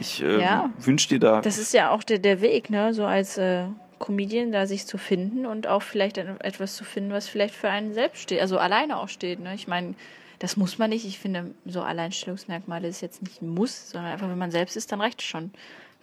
ich 0.00 0.22
äh, 0.22 0.40
Ja. 0.40 0.70
wünsche 0.78 1.08
dir 1.08 1.20
da. 1.20 1.40
Das 1.40 1.58
ist 1.58 1.72
ja 1.72 1.90
auch 1.90 2.02
der, 2.02 2.18
der 2.18 2.40
Weg, 2.40 2.68
ne? 2.70 2.92
So 2.92 3.04
als 3.04 3.38
äh, 3.38 3.64
Comedian 3.98 4.52
da 4.52 4.66
sich 4.66 4.86
zu 4.86 4.98
finden 4.98 5.46
und 5.46 5.66
auch 5.68 5.82
vielleicht 5.82 6.18
etwas 6.18 6.74
zu 6.76 6.84
finden, 6.84 7.12
was 7.12 7.28
vielleicht 7.28 7.54
für 7.54 7.70
einen 7.70 7.94
selbst 7.94 8.20
steht, 8.22 8.40
also 8.40 8.58
alleine 8.58 8.98
auch 8.98 9.08
steht, 9.08 9.40
ne? 9.40 9.54
Ich 9.54 9.68
meine, 9.68 9.94
das 10.38 10.56
muss 10.56 10.76
man 10.76 10.90
nicht. 10.90 11.06
Ich 11.06 11.18
finde, 11.18 11.54
so 11.64 11.80
Alleinstellungsmerkmale 11.82 12.88
ist 12.88 13.00
jetzt 13.00 13.22
nicht 13.22 13.40
ein 13.42 13.48
Muss, 13.48 13.90
sondern 13.90 14.12
einfach, 14.12 14.28
wenn 14.28 14.36
man 14.38 14.50
selbst 14.50 14.76
ist, 14.76 14.92
dann 14.92 15.00
reicht 15.00 15.20
es 15.20 15.26
schon. 15.26 15.50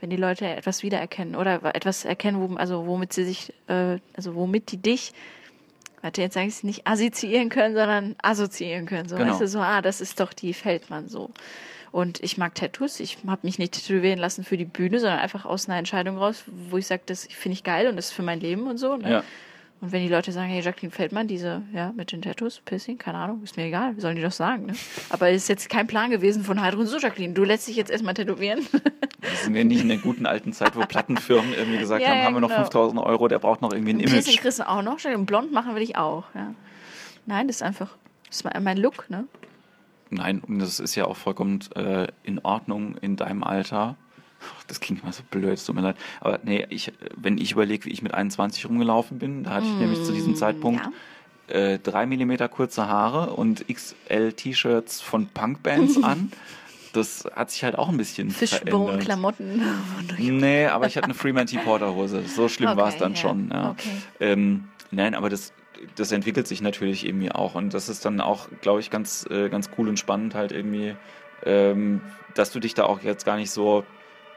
Wenn 0.02 0.10
die 0.10 0.16
Leute 0.18 0.46
etwas 0.48 0.82
wiedererkennen 0.84 1.36
oder 1.36 1.62
etwas 1.76 2.04
erkennen, 2.04 2.40
wo, 2.42 2.56
also 2.56 2.88
womit 2.88 3.14
sie 3.14 3.24
sich, 3.26 3.54
äh, 3.68 4.00
also 4.16 4.34
womit 4.36 4.72
die 4.72 4.78
dich, 4.78 5.14
warte, 6.04 6.22
jetzt 6.22 6.36
sage 6.36 6.47
ich 6.47 6.54
es 6.54 6.64
nicht 6.64 6.86
assoziieren 6.86 7.49
können, 7.49 7.74
sondern 7.74 8.16
assoziieren 8.22 8.86
können. 8.86 9.10
So, 9.10 9.16
Genau. 9.16 9.32
weißt 9.32 9.41
du, 9.41 9.47
so, 9.47 9.60
ah, 9.60 9.82
das 9.82 10.01
ist 10.01 10.20
doch 10.20 10.34
die 10.34 10.54
Feldmann 10.54 11.08
so. 11.08 11.32
Und 11.91 12.22
ich 12.24 12.38
mag 12.38 12.56
Tattoos. 12.56 12.99
Ich 12.99 13.20
habe 13.28 13.41
mich 13.43 13.58
nicht 13.60 13.74
tätowieren 13.74 14.20
lassen 14.20 14.43
für 14.43 14.58
die 14.58 14.66
Bühne, 14.66 14.99
sondern 14.99 15.20
einfach 15.20 15.45
aus 15.45 15.70
einer 15.70 15.78
Entscheidung 15.78 16.18
raus, 16.18 16.43
wo 16.47 16.78
ich 16.78 16.88
sage, 16.88 17.04
das 17.06 17.26
finde 17.32 17.54
ich 17.54 17.64
geil 17.64 17.88
und 17.88 17.95
das 17.95 18.08
ist 18.08 18.12
für 18.14 18.24
mein 18.24 18.39
Leben 18.39 18.68
und 18.68 18.78
so. 18.78 18.97
Ne? 18.97 19.10
Ja. 19.10 19.24
Und 19.84 19.92
wenn 19.92 20.02
die 20.02 20.08
Leute 20.08 20.32
sagen, 20.32 20.48
hey, 20.48 20.62
Jacqueline 20.62 20.92
Feldmann, 20.94 21.28
diese, 21.28 21.62
ja, 21.74 21.92
mit 21.92 22.14
den 22.14 22.22
Tattoos, 22.22 22.62
Piercing, 22.64 22.98
keine 22.98 23.18
Ahnung, 23.18 23.44
ist 23.44 23.58
mir 23.58 23.66
egal, 23.66 24.00
sollen 24.00 24.16
die 24.16 24.22
doch 24.22 24.32
sagen, 24.32 24.68
ne? 24.68 24.74
Aber 25.10 25.30
ist 25.30 25.50
jetzt 25.50 25.70
kein 25.70 25.88
Plan 25.88 26.10
gewesen 26.10 26.46
von 26.46 26.62
Heidrun, 26.62 26.88
so 26.88 26.98
Jacqueline, 26.98 27.34
du 27.34 27.44
lässt 27.44 27.68
dich 27.68 27.76
jetzt 27.76 27.92
erstmal 27.92 28.14
tätowieren. 28.14 28.62
Sind 29.44 29.56
ja 29.58 29.64
nicht 29.66 29.82
in 29.82 29.90
der 29.90 29.98
guten 29.98 30.26
alten 30.26 30.54
Zeit, 30.54 30.78
wo 30.78 30.86
Plattenfirmen 30.86 31.54
irgendwie 31.54 31.80
gesagt 31.80 32.02
Ja, 32.02 32.12
haben, 32.12 32.18
ja, 32.20 32.24
haben 32.24 32.34
wir 32.34 32.40
noch 32.40 32.48
genau. 32.48 32.62
5000 32.62 33.02
Euro, 33.02 33.28
der 33.28 33.40
braucht 33.40 33.62
noch 33.62 33.74
irgendwie 33.74 33.92
ein 33.92 34.00
Ein 34.00 34.06
Piercing 34.06 34.32
Image. 34.32 34.42
kriegst 34.42 34.60
du 34.60 34.70
auch 34.70 34.84
noch, 34.84 35.04
und 35.04 35.26
blond 35.26 35.52
machen 35.52 35.76
will 35.76 35.82
ich 35.82 35.98
auch, 35.98 36.24
ja. 36.34 36.56
Nein, 37.26 37.48
das 37.48 37.58
ist 37.58 37.64
einfach, 37.64 37.90
das 38.30 38.38
ist 38.40 38.60
mein 38.62 38.78
Look, 38.78 39.10
ne? 39.10 39.28
Nein, 40.12 40.42
und 40.48 40.60
das 40.60 40.80
ist 40.80 40.96
ja 40.96 41.04
auch 41.08 41.18
vollkommen 41.18 41.60
äh, 41.76 42.08
in 42.24 42.40
Ordnung 42.40 42.96
in 43.02 43.18
deinem 43.18 43.44
Alter. 43.44 43.98
Das 44.68 44.80
klingt 44.80 45.04
immer 45.04 45.14
so 45.14 45.24
blöd, 45.30 45.54
es 45.54 45.66
tut 45.66 45.76
mir 45.76 45.82
leid. 45.82 45.96
Aber 46.22 46.39
nee, 46.44 46.66
ich, 46.70 46.91
wenn 47.16 47.38
ich 47.38 47.52
überlege, 47.52 47.86
wie 47.86 47.91
ich 47.91 48.02
mit 48.02 48.14
21 48.14 48.66
rumgelaufen 48.66 49.20
bin, 49.20 49.44
da 49.44 49.52
hatte 49.52 49.68
ich 49.68 49.74
nämlich 49.74 50.04
zu 50.04 50.12
diesem 50.12 50.36
Zeitpunkt 50.36 50.89
ja. 51.50 51.56
äh, 51.56 51.80
drei 51.80 52.06
Millimeter 52.06 52.48
kurze 52.50 52.88
Haare 52.88 53.32
und 53.34 53.66
XL-T-Shirts 53.68 55.02
von 55.02 55.28
Punkbands 55.28 56.02
an. 56.04 56.32
Das 56.94 57.26
hat 57.36 57.50
sich 57.50 57.64
halt 57.64 57.76
auch 57.78 57.89
ein 57.89 57.98
bisschen 57.98 58.30
verändert. 58.30 58.70
Fishbone-Klamotten. 58.70 59.62
Nee, 60.20 60.68
aber 60.68 60.86
ich 60.86 60.96
hatte 60.96 61.06
eine 61.06 61.16
Freeman 61.16 61.48
T. 61.48 61.58
Porter 61.58 61.96
Hose. 61.96 62.24
So 62.24 62.48
schlimm 62.48 62.70
Okay, 62.70 62.80
war 62.80 62.89
es 62.89 62.98
dann 62.98 63.14
ja. 63.14 63.18
schon. 63.18 63.50
Ja. 63.52 63.72
Okay. 63.72 63.89
Ähm, 64.20 64.66
nein, 64.91 65.16
aber 65.16 65.30
das, 65.30 65.54
das 65.96 66.12
entwickelt 66.12 66.48
sich 66.48 66.62
natürlich 66.62 67.06
irgendwie 67.06 67.32
auch. 67.32 67.56
Und 67.56 67.74
das 67.74 67.89
ist 67.89 68.06
dann 68.06 68.22
auch, 68.22 68.48
glaube 68.62 68.80
ich, 68.80 68.91
ganz, 68.91 69.26
äh, 69.30 69.50
ganz 69.50 69.72
cool 69.78 69.89
und 69.89 69.98
spannend 69.98 70.36
halt 70.36 70.52
irgendwie, 70.52 70.96
ähm, 71.46 72.02
dass 72.36 72.52
du 72.52 72.60
dich 72.60 72.76
da 72.76 72.84
auch 72.84 73.02
jetzt 73.02 73.26
gar 73.26 73.38
nicht 73.38 73.49
so 73.49 73.84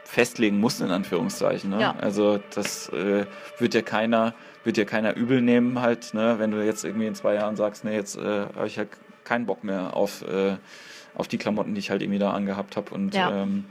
festlegen 0.07 0.59
musst, 0.59 0.81
in 0.81 0.89
Anführungszeichen. 0.89 1.69
Ne? 1.69 1.81
Ja. 1.81 1.95
Also 1.99 2.39
das 2.55 2.89
äh, 2.89 3.25
wird 3.59 3.73
dir 3.73 3.83
keiner, 3.83 4.33
wird 4.63 4.77
dir 4.77 4.85
keiner 4.85 5.15
übel 5.15 5.41
nehmen 5.41 5.81
halt, 5.81 6.13
ne? 6.13 6.35
wenn 6.39 6.51
du 6.51 6.65
jetzt 6.65 6.83
irgendwie 6.85 7.07
in 7.07 7.15
zwei 7.15 7.33
Jahren 7.35 7.55
sagst, 7.55 7.83
nee, 7.83 7.93
jetzt 7.93 8.15
äh, 8.17 8.45
habe 8.55 8.67
ich 8.67 8.77
ja 8.77 8.85
keinen 9.25 9.45
Bock 9.45 9.63
mehr 9.63 9.95
auf, 9.95 10.21
äh, 10.27 10.55
auf 11.15 11.27
die 11.27 11.37
Klamotten, 11.37 11.73
die 11.75 11.79
ich 11.79 11.89
halt 11.91 12.01
irgendwie 12.01 12.19
da 12.19 12.31
angehabt 12.31 12.77
habe. 12.77 12.93
Und 12.93 13.13
Ja. 13.13 13.43
ähm, 13.43 13.65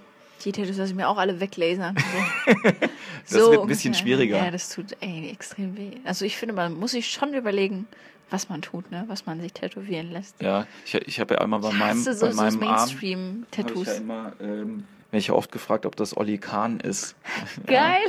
Die 0.45 0.53
Tattoos 0.53 0.77
lasse 0.77 0.91
ich 0.91 0.97
mir 0.97 1.09
auch 1.09 1.17
alle 1.17 1.41
weglasern. 1.41 1.97
So. 3.29 3.39
Das 3.39 3.51
wird 3.51 3.61
ein 3.63 3.67
bisschen 3.67 3.89
ungefähr. 3.93 3.95
schwieriger. 4.07 4.37
Ja, 4.37 4.51
das 4.53 4.69
tut 4.73 4.97
ey, 5.01 5.31
extrem 5.33 5.77
weh. 5.77 5.93
Also 6.05 6.25
ich 6.25 6.37
finde, 6.37 6.55
man 6.55 6.75
muss 6.75 6.93
sich 6.93 7.09
schon 7.11 7.35
überlegen, 7.35 7.89
was 8.31 8.49
man 8.49 8.63
tut, 8.63 8.89
ne? 8.93 9.03
was 9.09 9.27
man 9.27 9.41
sich 9.41 9.53
tätowieren 9.53 10.13
lässt. 10.13 10.41
ja, 10.41 10.65
ich, 10.85 10.95
ich 10.95 11.19
habe 11.19 11.35
ja 11.35 11.41
einmal 11.41 11.59
bei 11.59 11.71
Ich 11.71 11.75
meinem, 11.75 11.99
hasse 11.99 12.15
so, 12.15 12.27
bei 12.27 12.33
so 12.33 12.37
meinem 12.37 12.63
Arm, 12.63 12.69
habe 12.79 12.89
ich 12.89 13.01
Mainstream-Tattoos. 13.01 13.87
ja 13.89 13.93
immer, 13.95 14.33
ähm, 14.41 14.85
ich 15.17 15.29
ja 15.29 15.35
oft 15.35 15.51
gefragt, 15.53 15.87
ob 15.87 15.97
das 15.97 16.17
Olli 16.17 16.39
Kahn 16.39 16.81
ist. 16.81 17.17
Geil! 17.67 18.01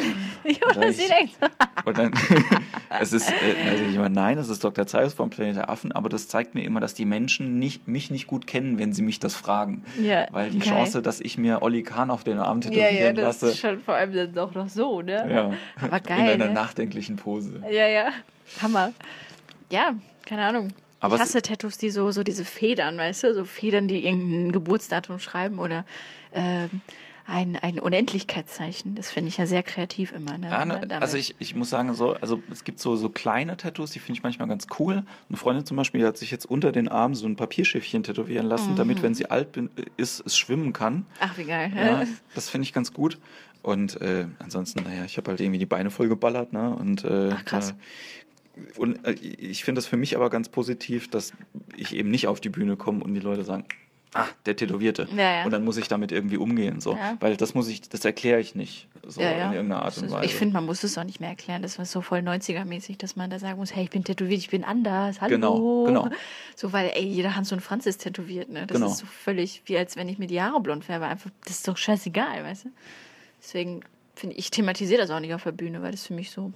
Das 0.76 0.98
ich- 0.98 1.08
direkt. 1.08 1.38
Und 1.86 1.98
dann, 1.98 2.12
es 3.00 3.14
ist, 3.14 3.30
äh, 3.30 3.70
also 3.70 3.84
ich 3.84 3.96
immer, 3.96 4.10
nein, 4.10 4.38
es 4.38 4.50
ist 4.50 4.64
Dr. 4.64 4.86
Zeiss 4.88 5.14
vom 5.14 5.30
Planet 5.30 5.56
der 5.56 5.70
Affen, 5.70 5.92
aber 5.92 6.10
das 6.10 6.28
zeigt 6.28 6.56
mir 6.56 6.64
immer, 6.64 6.80
dass 6.80 6.94
die 6.94 7.06
Menschen 7.06 7.60
nicht, 7.60 7.88
mich 7.88 8.12
nicht 8.12 8.28
gut 8.28 8.48
kennen, 8.48 8.78
wenn 8.80 8.94
sie 8.94 9.02
mich 9.02 9.20
das 9.20 9.36
fragen. 9.36 9.84
Ja, 10.02 10.28
Weil 10.32 10.50
die 10.52 10.60
geil. 10.60 10.70
Chance, 10.70 11.02
dass 11.02 11.20
ich 11.20 11.38
mir 11.38 11.62
Olli 11.62 11.84
Kahn 11.84 12.10
auf 12.12 12.24
den 12.24 12.40
Arm 12.40 12.62
Ja, 12.62 12.70
tätowieren 12.70 12.94
ja, 12.98 13.14
das 13.14 13.42
lasse, 13.42 13.48
ist 13.50 13.60
schon 13.60 13.80
vor 13.80 13.96
allem 13.96 14.14
dann 14.14 14.34
doch 14.34 14.54
noch 14.54 14.70
so, 14.70 15.02
ne? 15.02 15.26
ja, 15.32 15.52
Aber 15.82 15.98
in 15.98 16.04
geil. 16.04 16.30
einer 16.34 16.48
ne? 16.48 16.54
nachdenklichen 16.54 17.16
Pose. 17.16 17.62
Ja, 17.72 17.88
ja. 17.88 18.10
Hammer. 18.62 18.94
Ja, 19.72 19.94
keine 20.26 20.46
Ahnung. 20.46 20.70
Aber 21.00 21.16
ich 21.16 21.22
hasse 21.22 21.42
Tattoos, 21.42 21.78
die 21.78 21.90
so, 21.90 22.12
so 22.12 22.24
diese 22.24 22.46
Federn, 22.46 22.98
weißt 22.98 23.24
du? 23.24 23.34
So 23.34 23.46
Federn, 23.46 23.88
die 23.88 24.06
irgendein 24.06 24.52
Geburtsdatum 24.52 25.20
schreiben 25.20 25.60
oder 25.60 25.86
ähm, 26.34 26.82
ein, 27.30 27.58
ein 27.58 27.78
Unendlichkeitszeichen. 27.80 28.96
Das 28.96 29.12
finde 29.12 29.28
ich 29.30 29.38
ja 29.38 29.46
sehr 29.46 29.62
kreativ 29.62 30.14
immer. 30.14 30.38
Ne? 30.38 30.50
Ja, 30.50 30.66
ne, 30.66 31.02
also 31.02 31.18
ich, 31.18 31.36
ich 31.40 31.56
muss 31.56 31.70
sagen, 31.70 31.94
so, 31.94 32.14
also 32.14 32.42
es 32.52 32.64
gibt 32.64 32.80
so, 32.80 32.96
so 32.96 33.10
kleine 33.10 33.58
Tattoos, 33.58 33.92
die 33.92 34.00
finde 34.00 34.18
ich 34.18 34.24
manchmal 34.24 34.48
ganz 34.48 34.68
cool. 34.80 35.04
Eine 35.28 35.38
Freundin 35.38 35.66
zum 35.66 35.76
Beispiel 35.78 36.00
die 36.02 36.08
hat 36.08 36.18
sich 36.18 36.32
jetzt 36.32 36.46
unter 36.46 36.72
den 36.72 36.88
Arm 36.88 37.16
so 37.16 37.28
ein 37.28 37.36
Papierschiffchen 37.36 38.04
tätowieren 38.04 38.48
lassen, 38.48 38.72
Mhm. 38.72 38.76
damit, 38.78 39.04
wenn 39.04 39.14
sie 39.14 39.30
alt 39.30 39.52
bin, 39.52 39.70
ist, 39.98 40.26
es 40.26 40.38
schwimmen 40.38 40.72
kann. 40.74 41.06
Ach, 41.20 41.38
wie 41.38 41.44
geil. 41.44 41.72
Ja, 41.76 42.04
das 42.36 42.50
finde 42.50 42.64
ich 42.64 42.74
ganz 42.74 42.94
gut. 42.94 43.18
Und 43.62 44.00
äh, 44.00 44.28
ansonsten, 44.40 44.84
naja, 44.84 45.04
ich 45.04 45.18
habe 45.18 45.30
halt 45.32 45.42
irgendwie 45.42 45.60
die 45.60 45.66
Beine 45.66 45.92
voll 45.92 46.08
geballert, 46.08 46.54
ne? 46.54 46.70
Und, 46.74 47.04
äh, 47.04 47.32
Ach, 47.34 47.44
krass. 47.44 47.70
Da, 47.72 47.76
und 48.78 49.06
äh, 49.06 49.12
ich 49.14 49.64
finde 49.64 49.80
das 49.80 49.88
für 49.88 49.98
mich 49.98 50.16
aber 50.16 50.30
ganz 50.30 50.50
positiv, 50.50 51.10
dass 51.10 51.34
ich 51.76 51.96
eben 51.96 52.10
nicht 52.10 52.28
auf 52.28 52.40
die 52.42 52.50
Bühne 52.50 52.76
komme 52.78 53.04
und 53.04 53.14
die 53.14 53.20
Leute 53.20 53.44
sagen, 53.44 53.66
ah, 54.14 54.26
der 54.46 54.56
Tätowierte. 54.56 55.08
Ja, 55.16 55.40
ja. 55.40 55.46
Und 55.46 55.52
dann 55.52 55.64
muss 55.64 55.78
ich 55.78 55.88
damit 55.88 56.12
irgendwie 56.12 56.38
umgehen. 56.38 56.82
So. 56.82 56.94
Ja. 56.94 57.18
Weil 57.20 57.38
das 57.38 57.54
muss 57.54 57.68
ich, 57.68 57.82
das 57.90 58.04
erkläre 58.06 58.40
ich 58.40 58.56
nicht 58.56 58.88
so 59.06 59.22
in 59.22 59.28
irgendeiner 59.28 59.84
Art 59.84 59.98
und 60.00 60.12
Weise. 60.12 60.26
Ich 60.26 60.36
finde, 60.36 60.54
man 60.54 60.66
muss 60.66 60.84
es 60.84 60.98
auch 60.98 61.04
nicht 61.04 61.20
mehr 61.20 61.30
erklären. 61.30 61.62
Das 61.62 61.78
war 61.78 61.86
so 61.86 62.02
voll 62.02 62.20
90er-mäßig, 62.20 62.98
dass 62.98 63.16
man 63.16 63.30
da 63.30 63.40
sagen 63.40 63.58
muss, 63.58 63.74
hey, 63.76 63.84
ich 63.86 63.90
bin 63.90 64.04
tätowiert, 64.04 64.40
ich 64.40 64.50
bin 64.50 64.64
anders. 64.64 65.22
Hallo. 65.22 65.36
Genau, 65.36 65.84
genau. 65.86 66.10
So, 66.56 66.74
weil, 66.74 66.92
ey, 66.96 67.06
jeder 67.06 67.36
Hans 67.36 67.52
und 67.52 67.62
Franz 67.62 67.86
ist 67.86 68.00
tätowiert, 68.00 68.50
ne? 68.50 68.66
Das 68.68 68.76
Genau. 68.76 68.92
ist 68.92 68.98
so 68.98 69.06
völlig 69.06 69.62
wie 69.66 69.78
als 69.78 69.96
wenn 69.96 70.10
ich 70.10 70.18
mir 70.18 70.28
die 70.28 70.42
Haare 70.42 70.60
blond 70.62 70.84
färbe. 70.86 71.06
Einfach, 71.06 71.30
das 71.46 71.58
ist 71.58 71.68
doch 71.68 71.78
scheißegal, 71.78 72.44
weißt 72.44 72.66
du? 72.66 72.70
Deswegen 73.42 73.82
finde 74.16 74.36
ich, 74.36 74.46
ich 74.46 74.52
thematisiere 74.52 75.00
das 75.02 75.10
auch 75.12 75.20
nicht 75.20 75.34
auf 75.34 75.44
der 75.44 75.52
Bühne, 75.52 75.82
weil 75.84 75.92
das 75.92 76.08
für 76.08 76.14
mich 76.14 76.32
so, 76.32 76.52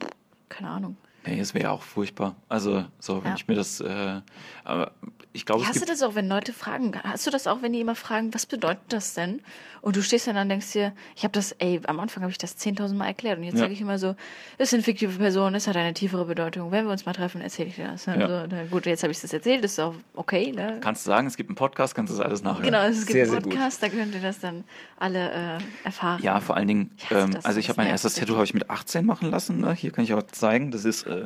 keine 0.50 0.70
Ahnung. 0.70 0.98
Nee, 1.26 1.40
es 1.40 1.54
wäre 1.54 1.70
auch 1.72 1.84
furchtbar. 1.84 2.36
Also, 2.50 2.86
so, 3.00 3.24
wenn 3.24 3.32
Ja. 3.32 3.36
ich 3.36 3.48
mir 3.48 3.56
das, 3.56 3.80
äh, 3.80 4.22
aber 4.64 4.92
ich 5.34 5.46
glaube, 5.46 5.62
es 5.64 5.70
Hast 5.70 5.82
du 5.82 5.86
das 5.86 6.02
auch, 6.04 6.16
wenn 6.16 6.28
Leute 6.28 6.52
fragen, 6.54 6.92
hast 7.04 7.26
du 7.26 7.32
das 7.32 7.48
auch, 7.48 7.62
wenn 7.62 7.74
die 7.74 7.80
immer 7.80 7.96
fragen, 7.96 8.34
was 8.34 8.46
bedeutet 8.46 8.82
das 8.90 9.14
denn? 9.14 9.42
Und 9.82 9.96
du 9.96 10.04
stehst 10.04 10.28
dann 10.28 10.36
da 10.36 10.42
und 10.44 10.50
denkst 10.50 10.72
dir, 10.74 10.94
ich 11.16 11.24
habe 11.24 11.32
das, 11.32 11.54
ey, 11.54 11.82
am 11.86 12.00
Anfang 12.00 12.22
habe 12.22 12.32
ich 12.32 12.38
das 12.38 12.56
10.000 12.58 12.94
Mal 12.94 13.08
erklärt 13.08 13.38
und 13.40 13.44
jetzt 13.46 13.56
Ja. 13.56 13.62
sage 13.62 13.74
ich 13.74 13.82
immer 13.82 13.98
so, 13.98 14.16
das 14.60 14.70
sind 14.70 14.84
fiktive 14.84 15.18
Personen, 15.18 15.54
das 15.54 15.68
hat 15.68 15.76
eine 15.76 15.94
tiefere 15.94 16.26
Bedeutung. 16.26 16.72
Wenn 16.72 16.86
wir 16.86 16.92
uns 16.92 17.06
mal 17.06 17.14
treffen, 17.14 17.42
erzähle 17.42 17.70
ich 17.70 17.76
dir 17.76 17.88
das. 17.88 18.06
Ne? 18.06 18.20
Ja. 18.20 18.28
Also, 18.28 18.48
na 18.52 18.64
gut, 18.66 18.86
jetzt 18.86 19.02
habe 19.04 19.12
ich 19.12 19.20
das 19.20 19.34
erzählt, 19.34 19.64
das 19.64 19.72
ist 19.72 19.80
auch 19.80 19.96
okay. 20.16 20.52
Ne? 20.52 20.80
kannst 20.82 21.06
du 21.06 21.10
sagen, 21.10 21.26
es 21.28 21.36
gibt 21.38 21.50
einen 21.50 21.56
Podcast, 21.56 21.96
kannst 21.96 22.14
du 22.14 22.18
das 22.18 22.26
alles 22.26 22.44
nachhören. 22.44 22.66
Genau, 22.66 22.82
es 22.84 23.06
gibt 23.08 23.12
sehr, 23.12 23.26
einen. 23.32 23.42
Podcast, 23.42 23.82
da 23.82 23.90
könnt 23.90 24.14
ihr 24.14 24.22
das 24.22 24.40
dann 24.40 24.64
alle 25.00 25.32
äh, 25.32 25.58
erfahren. 25.84 26.22
Ja, 26.22 26.40
vor 26.42 26.58
allen 26.58 26.68
Dingen, 26.68 26.92
Ich 26.98 27.10
ähm, 27.12 27.32
also 27.44 27.60
ich 27.60 27.70
habe 27.70 27.82
mein 27.82 27.88
erstes. 27.88 28.16
Tattoo 28.16 28.36
habe 28.36 28.44
ich 28.46 28.54
mit 28.54 28.70
18 28.70 29.06
machen 29.06 29.32
lassen. 29.32 29.60
Ne? 29.62 29.74
Hier 29.74 29.92
kann 29.92 30.04
ich 30.04 30.14
auch 30.14 30.22
zeigen, 30.24 30.70
das 30.72 30.86
ist 30.86 31.08
äh, 31.08 31.26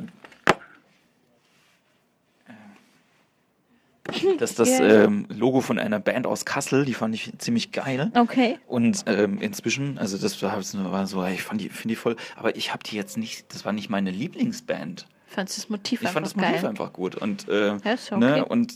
das, 4.38 4.50
ist 4.50 4.58
das 4.58 4.68
Geil. 4.78 5.04
ähm, 5.04 5.26
Logo 5.28 5.60
von 5.60 5.78
einer 5.78 5.98
Band 6.00 6.26
aus 6.26 6.44
Kassel, 6.44 6.84
die 6.84 6.94
fand 6.94 7.14
ich 7.14 7.32
ziemlich 7.38 7.72
geil. 7.72 8.10
Okay. 8.16 8.58
Und 8.66 9.04
ähm, 9.06 9.38
inzwischen, 9.40 9.98
also 9.98 10.18
das 10.18 10.40
war, 10.42 10.62
so, 11.06 11.24
ich 11.26 11.42
fand 11.42 11.60
die, 11.60 11.68
finde 11.68 11.92
die 11.92 11.96
voll, 11.96 12.16
aber 12.36 12.56
ich 12.56 12.72
habe 12.72 12.82
die 12.84 12.96
jetzt 12.96 13.16
nicht, 13.18 13.52
das 13.54 13.64
war 13.64 13.72
nicht 13.72 13.90
meine 13.90 14.10
Lieblingsband. 14.10 15.06
Fandst 15.28 15.56
du 15.56 15.60
das 15.62 15.68
Motiv 15.70 16.00
Ich 16.00 16.06
einfach 16.08 16.14
fand 16.14 16.26
das 16.26 16.36
Motiv 16.36 16.52
geil? 16.60 16.66
einfach 16.66 16.92
gut. 16.92 17.14
Und, 17.16 17.48
äh, 17.48 17.76
Ja, 17.84 17.92
ist 17.92 18.12
okay. 18.12 18.20
ne, 18.20 18.44
und, 18.44 18.74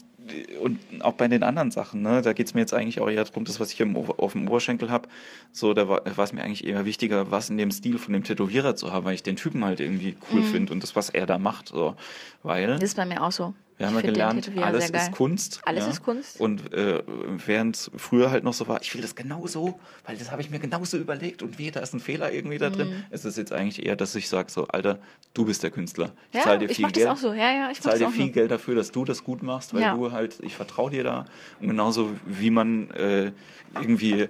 und 0.61 0.78
auch 1.02 1.15
bei 1.15 1.28
den 1.28 1.43
anderen 1.43 1.70
Sachen, 1.70 2.02
ne, 2.02 2.23
da 2.23 2.32
geht 2.32 2.47
es 2.47 2.55
mir 2.55 2.61
jetzt 2.61 2.74
eigentlich 2.74 3.01
auch 3.01 3.09
eher 3.09 3.24
darum, 3.24 3.44
das, 3.44 3.59
was 3.61 3.73
ich 3.73 3.81
im, 3.81 3.97
auf 3.97 4.32
dem 4.32 4.48
Oberschenkel 4.48 4.90
habe, 4.90 5.09
so, 5.52 5.74
da 5.74 5.89
war 5.89 6.02
es 6.19 6.32
mir 6.32 6.43
eigentlich 6.43 6.65
eher 6.66 6.85
wichtiger, 6.85 7.31
was 7.31 7.51
in 7.51 7.57
dem 7.57 7.70
Stil 7.70 7.98
von 7.98 8.12
dem 8.12 8.24
Tätowierer 8.24 8.77
zu 8.77 8.93
haben, 8.93 9.05
weil 9.05 9.15
ich 9.15 9.23
den 9.23 9.36
Typen 9.36 9.65
halt 9.65 9.81
irgendwie 9.81 10.16
cool 10.32 10.43
finde 10.43 10.73
und 10.73 10.82
das, 10.82 10.94
was 10.97 11.09
er 11.11 11.27
da 11.27 11.39
macht. 11.39 11.69
So. 11.69 11.94
Weil 12.43 12.66
Mhm. 12.74 12.81
Das 12.81 12.90
ist 12.90 12.97
bei 12.97 13.07
mir 13.07 13.23
auch 13.23 13.32
so. 13.32 13.55
Wir 13.81 13.86
haben 13.89 13.94
ja 13.97 14.01
gelernt, 14.02 14.51
alles 14.61 14.90
ist 14.90 15.11
Kunst. 15.12 15.61
Alles 15.65 15.85
ja. 15.86 15.90
ist 15.90 16.02
Kunst. 16.05 16.39
Und 16.39 16.73
äh, 16.73 17.02
während 17.47 17.77
es 17.77 17.90
früher 17.97 18.31
halt 18.31 18.44
noch 18.44 18.52
so 18.52 18.69
war, 18.69 18.81
ich 18.82 18.94
will 18.94 19.01
das 19.01 19.15
genauso, 19.16 19.81
weil 20.07 20.16
das 20.16 20.31
habe 20.31 20.43
ich 20.43 20.51
mir 20.51 20.59
genauso 20.59 20.98
überlegt 20.98 21.43
und 21.43 21.59
wie, 21.59 21.70
da 21.70 21.81
ist 21.81 21.94
ein 21.94 22.01
Fehler 22.01 22.31
irgendwie 22.32 22.59
da 22.59 22.69
drin, 22.70 22.89
Mhm. 22.90 23.05
ist 23.11 23.24
es 23.24 23.36
jetzt 23.36 23.52
eigentlich 23.52 23.85
eher, 23.85 23.97
dass 23.97 24.15
ich 24.15 24.28
sage, 24.28 24.51
so, 24.52 24.69
Alter, 24.69 24.98
du 25.35 25.44
bist 25.47 25.62
der 25.62 25.70
Künstler. 25.70 26.12
Ich 26.31 26.36
Ja, 26.39 26.44
zahle 26.44 26.59
dir 26.61 26.69
viel 26.69 26.90
Geld. 26.93 27.09
auch 27.09 27.16
so. 27.16 27.32
Ja, 27.32 27.51
ja, 27.52 27.70
ich 27.73 27.81
zahle 27.81 27.98
dir 27.98 28.11
viel 28.11 28.27
so. 28.27 28.32
Geld 28.32 28.51
dafür, 28.51 28.74
dass 28.74 28.93
du 28.93 29.05
das 29.05 29.24
gut 29.24 29.43
machst, 29.43 29.73
weil 29.74 29.90
du 29.97 30.12
halt, 30.12 30.39
ich 30.43 30.55
vertraue 30.55 30.90
dir 30.90 31.02
da. 31.02 31.24
Und 31.61 31.69
genauso 31.69 32.11
wie 32.27 32.51
man 32.51 32.90
äh, 32.90 33.32
irgendwie, 33.74 34.28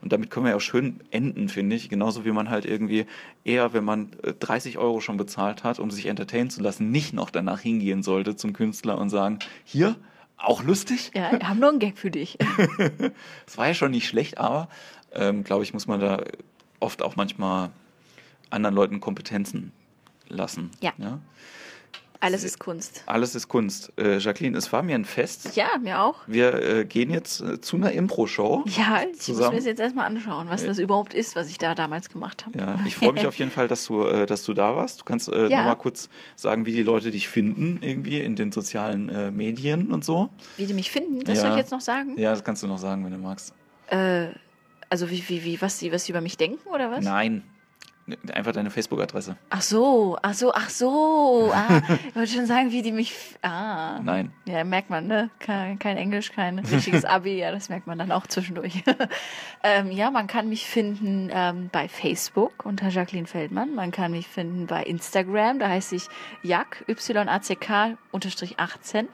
und 0.00 0.12
damit 0.12 0.30
können 0.30 0.46
wir 0.46 0.50
ja 0.50 0.56
auch 0.56 0.60
schön 0.60 1.00
enden, 1.10 1.48
finde 1.48 1.76
ich, 1.76 1.88
genauso 1.88 2.24
wie 2.24 2.32
man 2.32 2.50
halt 2.50 2.64
irgendwie 2.64 3.06
eher, 3.44 3.72
wenn 3.72 3.84
man 3.84 4.10
äh, 4.22 4.32
30 4.32 4.78
Euro 4.78 5.00
schon 5.00 5.16
bezahlt 5.16 5.64
hat, 5.64 5.78
um 5.78 5.90
sich 5.90 6.06
entertainen 6.06 6.50
zu 6.50 6.62
lassen, 6.62 6.90
nicht 6.90 7.12
noch 7.12 7.30
danach 7.30 7.60
hingehen 7.60 8.02
sollte 8.02 8.36
zum 8.36 8.52
Künstler 8.52 8.98
und 8.98 9.10
sagen, 9.10 9.38
hier, 9.64 9.96
auch 10.36 10.62
lustig. 10.62 11.12
Ja, 11.14 11.32
wir 11.32 11.48
haben 11.48 11.60
nur 11.60 11.68
einen 11.68 11.78
Gag 11.78 11.98
für 11.98 12.10
dich. 12.10 12.36
Es 13.46 13.56
war 13.58 13.68
ja 13.68 13.74
schon 13.74 13.92
nicht 13.92 14.08
schlecht, 14.08 14.38
aber 14.38 14.68
ähm, 15.12 15.44
glaube 15.44 15.62
ich, 15.62 15.72
muss 15.72 15.86
man 15.86 16.00
da 16.00 16.24
oft 16.80 17.02
auch 17.02 17.16
manchmal 17.16 17.70
anderen 18.50 18.74
Leuten 18.74 19.00
Kompetenzen 19.00 19.72
lassen. 20.28 20.70
Ja. 20.80 20.92
Alles 22.22 22.44
ist 22.44 22.60
Kunst. 22.60 23.02
Alles 23.06 23.34
ist 23.34 23.48
Kunst. 23.48 23.92
Äh, 23.98 24.18
Jacqueline, 24.18 24.56
es 24.56 24.72
war 24.72 24.82
mir 24.84 24.94
ein 24.94 25.04
Fest. 25.04 25.56
Ja, 25.56 25.76
mir 25.82 26.00
auch. 26.00 26.16
Wir 26.28 26.54
äh, 26.54 26.84
gehen 26.84 27.10
jetzt 27.10 27.40
äh, 27.40 27.60
zu 27.60 27.76
einer 27.76 27.90
Impro-Show. 27.90 28.62
Ja, 28.66 29.00
ich 29.02 29.08
muss 29.08 29.18
Zusammen? 29.18 29.50
mir 29.50 29.56
das 29.56 29.64
jetzt 29.66 29.80
erstmal 29.80 30.06
anschauen, 30.06 30.48
was 30.48 30.64
das 30.64 30.78
überhaupt 30.78 31.14
ist, 31.14 31.34
was 31.34 31.48
ich 31.50 31.58
da 31.58 31.74
damals 31.74 32.08
gemacht 32.10 32.46
habe. 32.46 32.56
Ja, 32.56 32.78
ich 32.86 32.94
freue 32.94 33.12
mich 33.12 33.26
auf 33.26 33.34
jeden 33.38 33.50
Fall, 33.50 33.66
dass 33.66 33.86
du, 33.86 34.04
äh, 34.04 34.24
dass 34.24 34.44
du 34.44 34.54
da 34.54 34.76
warst. 34.76 35.00
Du 35.00 35.04
kannst 35.04 35.28
äh, 35.28 35.48
Ja. 35.48 35.58
nochmal 35.58 35.76
kurz 35.76 36.08
sagen, 36.36 36.64
wie 36.64 36.72
die 36.72 36.84
Leute 36.84 37.10
dich 37.10 37.28
finden, 37.28 37.78
irgendwie 37.82 38.20
in 38.20 38.36
den 38.36 38.52
sozialen 38.52 39.08
äh, 39.08 39.30
Medien 39.32 39.90
und 39.90 40.04
so. 40.04 40.30
Wie 40.56 40.66
die 40.66 40.74
mich 40.74 40.92
finden, 40.92 41.24
das 41.24 41.38
Ja. 41.38 41.42
soll 41.42 41.50
ich 41.50 41.56
jetzt 41.56 41.72
noch 41.72 41.80
sagen? 41.80 42.16
Ja, 42.18 42.30
das 42.30 42.44
kannst 42.44 42.62
du 42.62 42.68
noch 42.68 42.78
sagen, 42.78 43.04
wenn 43.04 43.10
du 43.12 43.18
magst. 43.18 43.52
Äh, 43.88 44.28
also 44.88 45.10
wie, 45.10 45.24
wie, 45.28 45.42
wie, 45.42 45.60
was 45.60 45.80
sie, 45.80 45.90
was 45.90 46.04
sie 46.04 46.12
über 46.12 46.20
mich 46.20 46.36
denken 46.36 46.68
oder 46.68 46.88
was? 46.90 47.04
Nein. 47.04 47.42
Einfach 48.34 48.50
deine 48.52 48.70
Facebook-Adresse. 48.70 49.36
Ach 49.50 49.62
so, 49.62 50.18
ach 50.22 50.34
so, 50.34 50.52
ach 50.52 50.68
so. 50.70 51.52
Ah, 51.54 51.80
ich 52.08 52.16
wollte 52.16 52.32
schon 52.32 52.46
sagen, 52.46 52.72
wie 52.72 52.82
die 52.82 52.90
mich. 52.90 53.14
Ah. 53.42 54.00
Nein. 54.02 54.32
Ja, 54.46 54.64
merkt 54.64 54.90
man, 54.90 55.06
ne? 55.06 55.30
Kein, 55.38 55.78
kein 55.78 55.96
Englisch, 55.96 56.32
kein 56.32 56.58
richtiges 56.58 57.04
Abi, 57.04 57.38
ja, 57.38 57.52
das 57.52 57.68
merkt 57.68 57.86
man 57.86 57.98
dann 57.98 58.10
auch 58.10 58.26
zwischendurch. 58.26 58.82
ähm, 59.62 59.90
ja, 59.92 60.10
man 60.10 60.26
kann 60.26 60.48
mich 60.48 60.66
finden 60.66 61.30
ähm, 61.32 61.68
bei 61.70 61.88
Facebook 61.88 62.66
unter 62.66 62.88
Jacqueline 62.88 63.26
Feldmann. 63.28 63.74
Man 63.76 63.92
kann 63.92 64.10
mich 64.10 64.26
finden 64.26 64.66
bei 64.66 64.82
Instagram, 64.82 65.60
da 65.60 65.68
heiße 65.68 65.94
ich 65.96 66.08
Jack, 66.42 66.84
Y-A-C-K 66.88 67.96
unterstrich 68.10 68.58
18. 68.58 69.08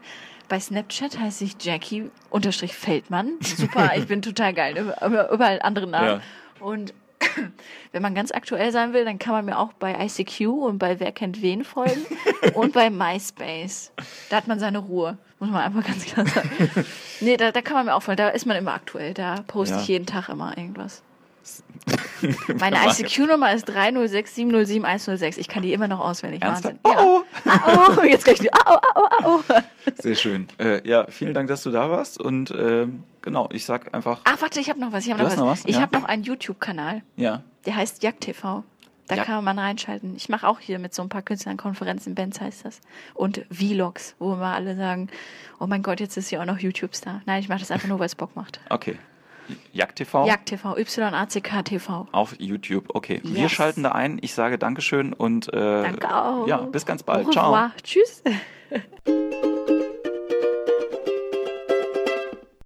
Bei 0.48 0.58
Snapchat 0.58 1.18
heiße 1.18 1.44
ich 1.44 1.56
Jackie 1.60 2.10
unterstrich 2.30 2.74
Feldmann. 2.74 3.32
Super, 3.42 3.90
ich 3.96 4.06
bin 4.06 4.22
total 4.22 4.54
geil. 4.54 4.78
Über- 4.78 5.04
über- 5.06 5.30
Überall 5.30 5.60
andere 5.60 5.86
Namen. 5.86 6.22
Und 6.58 6.94
wenn 7.92 8.02
man 8.02 8.14
ganz 8.14 8.30
aktuell 8.32 8.72
sein 8.72 8.92
will, 8.92 9.04
dann 9.04 9.18
kann 9.18 9.32
man 9.32 9.44
mir 9.44 9.58
auch 9.58 9.72
bei 9.74 9.94
ICQ 10.06 10.40
und 10.48 10.78
bei 10.78 11.00
Wer 11.00 11.12
kennt 11.12 11.42
wen 11.42 11.64
folgen 11.64 12.04
und 12.54 12.72
bei 12.72 12.90
MySpace. 12.90 13.92
Da 14.30 14.36
hat 14.36 14.48
man 14.48 14.58
seine 14.58 14.78
Ruhe, 14.78 15.18
muss 15.38 15.50
man 15.50 15.62
einfach 15.62 15.84
ganz 15.86 16.04
klar 16.04 16.26
sagen. 16.26 16.50
Nee, 17.20 17.36
da, 17.36 17.50
da 17.50 17.62
kann 17.62 17.74
man 17.74 17.86
mir 17.86 17.94
auch 17.96 18.02
folgen, 18.02 18.18
da 18.18 18.28
ist 18.28 18.46
man 18.46 18.56
immer 18.56 18.74
aktuell, 18.74 19.12
da 19.12 19.42
poste 19.48 19.74
Ja. 19.74 19.80
ich 19.80 19.88
jeden 19.88 20.06
Tag 20.06 20.28
immer 20.28 20.56
irgendwas. 20.56 21.02
Meine 22.60 22.76
ICQ-Nummer 22.86 23.52
ist 23.52 23.68
306707106. 23.70 25.38
Ich 25.38 25.48
kann 25.48 25.62
die 25.62 25.72
immer 25.72 25.88
noch 25.88 26.00
auswendig. 26.00 26.42
Ernsthaft? 26.42 26.76
Wahnsinn. 26.82 27.00
Oh, 27.02 27.22
Ja. 27.44 27.94
Oh, 27.98 28.02
jetzt 28.04 28.24
krieg 28.24 28.34
ich 28.34 28.40
die. 28.40 28.50
Oh, 28.66 28.76
oh, 28.94 29.00
ah, 29.04 29.24
oh. 29.24 29.40
Sehr 29.96 30.14
schön. 30.14 30.48
Äh, 30.58 30.86
ja, 30.88 31.06
vielen 31.08 31.34
Dank, 31.34 31.48
dass 31.48 31.62
du 31.62 31.70
da 31.70 31.90
warst. 31.90 32.20
Und 32.20 32.50
ähm, 32.50 33.04
genau, 33.22 33.48
ich 33.52 33.64
sag 33.64 33.94
einfach, 33.94 34.20
Ach, 34.24 34.40
warte, 34.40 34.60
ich 34.60 34.68
habe 34.68 34.80
noch 34.80 34.92
was. 34.92 35.06
Ich 35.06 35.12
habe 35.12 35.22
noch, 35.22 35.36
noch 35.36 35.46
was? 35.46 35.64
Ich 35.64 35.76
Ja. 35.76 35.82
habe 35.82 35.96
noch 35.98 36.04
einen 36.04 36.22
YouTube-Kanal. 36.24 37.02
ja, 37.16 37.42
Der 37.66 37.76
heißt 37.76 38.02
Jagd 38.02 38.20
TV. 38.22 38.64
Da 39.06 39.14
Ja. 39.16 39.24
kann 39.24 39.42
man 39.42 39.58
reinschalten. 39.58 40.14
Ich 40.16 40.28
mache 40.28 40.46
auch 40.46 40.60
hier 40.60 40.78
mit 40.78 40.92
so 40.92 41.00
ein 41.00 41.08
paar 41.08 41.22
Künstlern 41.22 41.56
Konferenzen, 41.56 42.14
Bands 42.14 42.42
heißt 42.42 42.66
das. 42.66 42.82
Und 43.14 43.40
Vlogs, 43.50 44.14
wo 44.18 44.34
immer 44.34 44.52
alle 44.54 44.76
sagen, 44.76 45.08
oh 45.58 45.66
mein 45.66 45.82
Gott, 45.82 45.98
jetzt 46.00 46.18
ist 46.18 46.28
hier 46.28 46.42
auch 46.42 46.44
noch 46.44 46.58
YouTube-Star. 46.58 47.22
Nein, 47.24 47.40
ich 47.40 47.48
mache 47.48 47.60
das 47.60 47.70
einfach 47.70 47.88
nur, 47.88 47.98
weil 48.00 48.04
es 48.06 48.14
Bock 48.14 48.36
macht. 48.36 48.60
okay. 48.68 48.98
Jagd 49.72 49.96
TV 49.96 50.26
Jagd 50.26 50.46
TV, 50.46 50.76
Y-A-C-K 50.76 51.62
TV. 51.62 52.06
auf 52.12 52.34
YouTube. 52.38 52.86
Okay, 52.94 53.20
wir 53.24 53.42
Yes. 53.42 53.52
schalten 53.52 53.82
da 53.82 53.92
ein. 53.92 54.18
Ich 54.22 54.34
sage 54.34 54.58
Dankeschön 54.58 55.12
und 55.12 55.52
äh, 55.52 55.82
Danke 55.82 56.14
auch. 56.14 56.46
ja, 56.46 56.58
bis 56.58 56.84
ganz 56.86 57.02
bald. 57.02 57.26
Au 57.26 57.30
Ciao. 57.30 57.70
Tschüss. 57.82 58.22